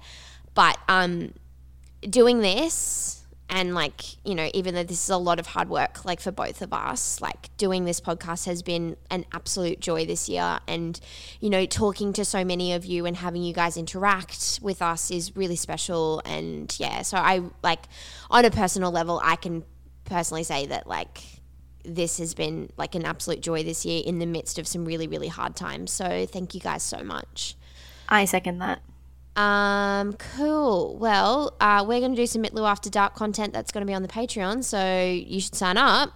But 0.54 0.78
um 0.88 1.32
doing 2.08 2.40
this 2.40 3.23
and 3.54 3.72
like 3.72 4.02
you 4.26 4.34
know 4.34 4.50
even 4.52 4.74
though 4.74 4.82
this 4.82 5.04
is 5.04 5.10
a 5.10 5.16
lot 5.16 5.38
of 5.38 5.46
hard 5.46 5.68
work 5.70 6.04
like 6.04 6.20
for 6.20 6.32
both 6.32 6.60
of 6.60 6.72
us 6.72 7.20
like 7.20 7.56
doing 7.56 7.84
this 7.84 8.00
podcast 8.00 8.46
has 8.46 8.62
been 8.62 8.96
an 9.10 9.24
absolute 9.32 9.78
joy 9.80 10.04
this 10.04 10.28
year. 10.28 10.58
And 10.66 10.98
you 11.40 11.48
know 11.48 11.64
talking 11.64 12.12
to 12.14 12.24
so 12.24 12.44
many 12.44 12.72
of 12.72 12.84
you 12.84 13.06
and 13.06 13.16
having 13.16 13.44
you 13.44 13.54
guys 13.54 13.76
interact 13.76 14.58
with 14.60 14.82
us 14.82 15.10
is 15.10 15.36
really 15.36 15.56
special. 15.56 16.20
And 16.24 16.74
yeah 16.80 17.02
so 17.02 17.16
i 17.16 17.42
like 17.62 17.84
on 18.28 18.44
a 18.44 18.50
personal 18.50 18.90
level 18.90 19.20
i 19.22 19.36
can 19.36 19.64
personally 20.04 20.42
say 20.42 20.66
that 20.66 20.86
like 20.88 21.22
this 21.84 22.18
has 22.18 22.34
been 22.34 22.70
like 22.76 22.96
an 22.96 23.04
absolute 23.04 23.40
joy 23.40 23.62
this 23.62 23.84
year 23.84 24.02
in 24.04 24.18
the 24.18 24.26
midst 24.26 24.58
of 24.58 24.66
some 24.66 24.84
really 24.84 25.06
really 25.06 25.28
hard 25.28 25.54
times. 25.54 25.92
So 25.92 26.26
thank 26.26 26.54
you 26.54 26.60
guys 26.60 26.82
so 26.82 27.04
much. 27.04 27.56
I 28.08 28.24
second 28.24 28.58
that. 28.58 28.80
Um, 29.36 30.12
cool. 30.14 30.96
Well, 30.98 31.54
uh, 31.60 31.84
we're 31.86 32.00
going 32.00 32.12
to 32.12 32.16
do 32.16 32.26
some 32.26 32.42
Mitlu 32.42 32.68
After 32.68 32.90
Dark 32.90 33.14
content 33.14 33.52
that's 33.52 33.72
going 33.72 33.82
to 33.82 33.86
be 33.86 33.94
on 33.94 34.02
the 34.02 34.08
Patreon, 34.08 34.64
so 34.64 35.04
you 35.04 35.40
should 35.40 35.54
sign 35.54 35.76
up. 35.76 36.10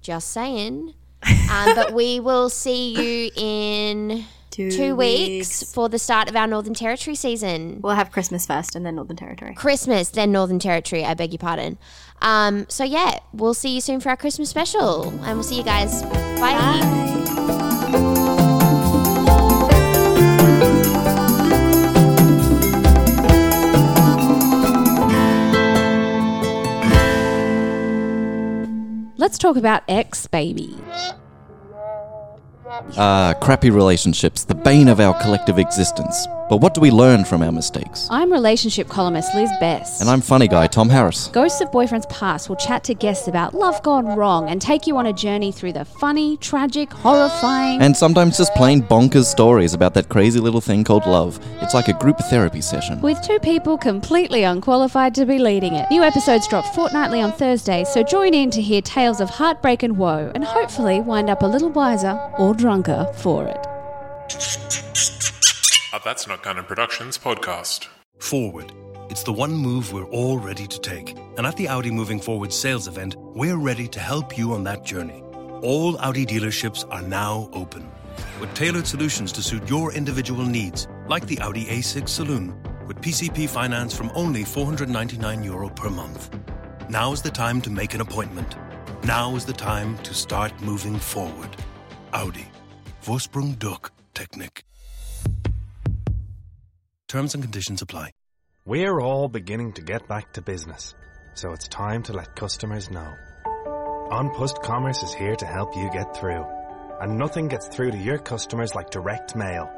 Just 0.00 0.30
saying. 0.32 0.94
um, 1.50 1.74
but 1.74 1.92
we 1.92 2.20
will 2.20 2.48
see 2.48 2.94
you 2.94 3.30
in 3.36 4.24
Two 4.50 4.96
weeks, 4.96 5.60
weeks. 5.60 5.74
for 5.74 5.88
the 5.90 5.98
start 5.98 6.30
of 6.30 6.36
our 6.36 6.46
Northern 6.46 6.72
Territory 6.72 7.14
season. 7.14 7.80
We'll 7.82 7.94
have 7.94 8.10
Christmas 8.10 8.46
first 8.46 8.74
and 8.74 8.86
then 8.86 8.94
Northern 8.94 9.16
Territory. 9.16 9.52
Christmas, 9.54 10.08
then 10.08 10.32
Northern 10.32 10.58
Territory, 10.58 11.04
I 11.04 11.12
beg 11.12 11.32
your 11.32 11.38
pardon. 11.38 11.76
Um, 12.22 12.64
so, 12.70 12.82
yeah, 12.82 13.18
we'll 13.34 13.52
see 13.52 13.74
you 13.74 13.82
soon 13.82 14.00
for 14.00 14.08
our 14.08 14.16
Christmas 14.16 14.48
special, 14.48 15.08
and 15.24 15.34
we'll 15.34 15.42
see 15.42 15.58
you 15.58 15.64
guys. 15.64 16.02
Bye. 16.40 17.15
Let's 29.18 29.38
talk 29.38 29.56
about 29.56 29.82
X 29.88 30.26
Baby. 30.26 30.76
Ah, 32.96 33.34
crappy 33.40 33.70
relationships, 33.70 34.44
the 34.44 34.54
bane 34.54 34.88
of 34.88 35.00
our 35.00 35.14
collective 35.22 35.58
existence. 35.58 36.26
But 36.48 36.58
what 36.58 36.74
do 36.74 36.80
we 36.80 36.92
learn 36.92 37.24
from 37.24 37.42
our 37.42 37.50
mistakes? 37.50 38.06
I'm 38.08 38.30
relationship 38.30 38.86
columnist 38.88 39.34
Liz 39.34 39.50
Best. 39.58 40.00
And 40.00 40.08
I'm 40.08 40.20
funny 40.20 40.46
guy 40.46 40.68
Tom 40.68 40.88
Harris. 40.88 41.26
Ghosts 41.32 41.60
of 41.60 41.72
Boyfriends 41.72 42.08
Past 42.08 42.48
will 42.48 42.54
chat 42.54 42.84
to 42.84 42.94
guests 42.94 43.26
about 43.26 43.52
love 43.52 43.82
gone 43.82 44.06
wrong 44.06 44.48
and 44.48 44.62
take 44.62 44.86
you 44.86 44.96
on 44.96 45.06
a 45.06 45.12
journey 45.12 45.50
through 45.50 45.72
the 45.72 45.84
funny, 45.84 46.36
tragic, 46.36 46.92
horrifying. 46.92 47.82
And 47.82 47.96
sometimes 47.96 48.38
just 48.38 48.54
plain 48.54 48.80
bonkers 48.80 49.24
stories 49.24 49.74
about 49.74 49.94
that 49.94 50.08
crazy 50.08 50.38
little 50.38 50.60
thing 50.60 50.84
called 50.84 51.04
love. 51.04 51.40
It's 51.60 51.74
like 51.74 51.88
a 51.88 51.94
group 51.94 52.18
therapy 52.30 52.60
session. 52.60 53.00
with 53.00 53.20
two 53.22 53.40
people 53.40 53.76
completely 53.76 54.44
unqualified 54.44 55.16
to 55.16 55.26
be 55.26 55.40
leading 55.40 55.74
it. 55.74 55.90
New 55.90 56.04
episodes 56.04 56.46
drop 56.46 56.64
fortnightly 56.76 57.20
on 57.20 57.32
Thursdays, 57.32 57.88
so 57.88 58.04
join 58.04 58.34
in 58.34 58.50
to 58.50 58.62
hear 58.62 58.80
tales 58.82 59.20
of 59.20 59.28
heartbreak 59.30 59.82
and 59.82 59.96
woe, 59.96 60.30
and 60.36 60.44
hopefully 60.44 61.00
wind 61.00 61.28
up 61.28 61.42
a 61.42 61.46
little 61.46 61.70
wiser 61.70 62.12
or 62.38 62.54
drunker 62.66 63.06
for 63.14 63.46
it. 63.46 63.64
A 65.94 66.00
That's 66.04 66.26
Not 66.26 66.42
Canon 66.42 66.64
Productions 66.64 67.16
podcast. 67.16 67.86
Forward. 68.18 68.72
It's 69.08 69.22
the 69.22 69.32
one 69.32 69.52
move 69.52 69.92
we're 69.92 70.10
all 70.10 70.40
ready 70.40 70.66
to 70.66 70.80
take. 70.80 71.16
And 71.38 71.46
at 71.46 71.56
the 71.56 71.68
Audi 71.68 71.92
Moving 71.92 72.18
Forward 72.18 72.52
sales 72.52 72.88
event, 72.88 73.14
we're 73.36 73.56
ready 73.56 73.86
to 73.86 74.00
help 74.00 74.36
you 74.36 74.52
on 74.52 74.64
that 74.64 74.84
journey. 74.84 75.22
All 75.62 75.96
Audi 75.98 76.26
dealerships 76.26 76.84
are 76.90 77.02
now 77.02 77.48
open. 77.52 77.88
With 78.40 78.52
tailored 78.54 78.88
solutions 78.88 79.30
to 79.34 79.44
suit 79.44 79.70
your 79.70 79.92
individual 79.92 80.44
needs, 80.44 80.88
like 81.06 81.24
the 81.28 81.38
Audi 81.38 81.66
A6 81.66 82.08
Saloon, 82.08 82.60
with 82.88 83.00
PCP 83.00 83.48
finance 83.48 83.96
from 83.96 84.10
only 84.16 84.42
499 84.42 85.44
euro 85.44 85.68
per 85.68 85.88
month. 85.88 86.36
Now 86.90 87.12
is 87.12 87.22
the 87.22 87.30
time 87.30 87.60
to 87.60 87.70
make 87.70 87.94
an 87.94 88.00
appointment. 88.00 88.56
Now 89.04 89.36
is 89.36 89.44
the 89.44 89.52
time 89.52 89.96
to 89.98 90.12
start 90.12 90.52
moving 90.60 90.98
forward. 90.98 91.50
Audi. 92.12 92.46
Vorsprung 93.06 93.56
durch 93.56 93.92
Technik. 94.14 94.64
Terms 97.06 97.34
and 97.34 97.44
conditions 97.44 97.80
apply. 97.80 98.10
We're 98.64 98.98
all 98.98 99.28
beginning 99.28 99.74
to 99.74 99.82
get 99.82 100.08
back 100.08 100.32
to 100.32 100.42
business, 100.42 100.92
so 101.34 101.52
it's 101.52 101.68
time 101.68 102.02
to 102.02 102.12
let 102.12 102.34
customers 102.34 102.90
know. 102.90 103.14
An 104.10 104.30
Post 104.30 104.60
Commerce 104.60 105.04
is 105.04 105.14
here 105.14 105.36
to 105.36 105.46
help 105.46 105.76
you 105.76 105.88
get 105.92 106.16
through. 106.16 106.44
And 107.00 107.16
nothing 107.16 107.46
gets 107.46 107.68
through 107.68 107.92
to 107.92 107.96
your 107.96 108.18
customers 108.18 108.74
like 108.74 108.90
direct 108.90 109.36
mail. 109.36 109.70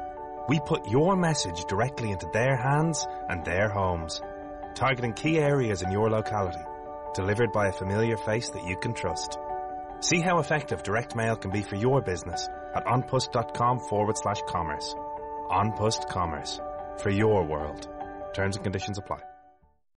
We 0.47 0.59
put 0.65 0.89
your 0.89 1.15
message 1.15 1.65
directly 1.65 2.09
into 2.09 2.27
their 2.33 2.57
hands 2.57 3.05
and 3.29 3.45
their 3.45 3.69
homes, 3.69 4.23
targeting 4.73 5.13
key 5.13 5.37
areas 5.37 5.83
in 5.83 5.91
your 5.91 6.09
locality, 6.09 6.65
delivered 7.13 7.51
by 7.51 7.67
a 7.67 7.73
familiar 7.73 8.17
face 8.17 8.49
that 8.49 8.65
you 8.65 8.75
can 8.75 8.95
trust. 8.95 9.37
See 9.99 10.19
how 10.19 10.39
effective 10.39 10.81
direct 10.81 11.15
mail 11.15 11.35
can 11.35 11.51
be 11.51 11.61
for 11.61 11.75
your 11.75 12.01
business 12.01 12.49
at 12.75 12.85
anpost.com 12.85 13.79
forward 13.79 14.17
slash 14.17 14.41
commerce. 14.47 14.95
An 15.51 15.71
Post 15.73 16.07
Commerce. 16.09 16.59
For 16.97 17.09
your 17.09 17.43
world. 17.43 17.87
Terms 18.33 18.55
and 18.55 18.63
conditions 18.63 18.97
apply. 18.97 19.28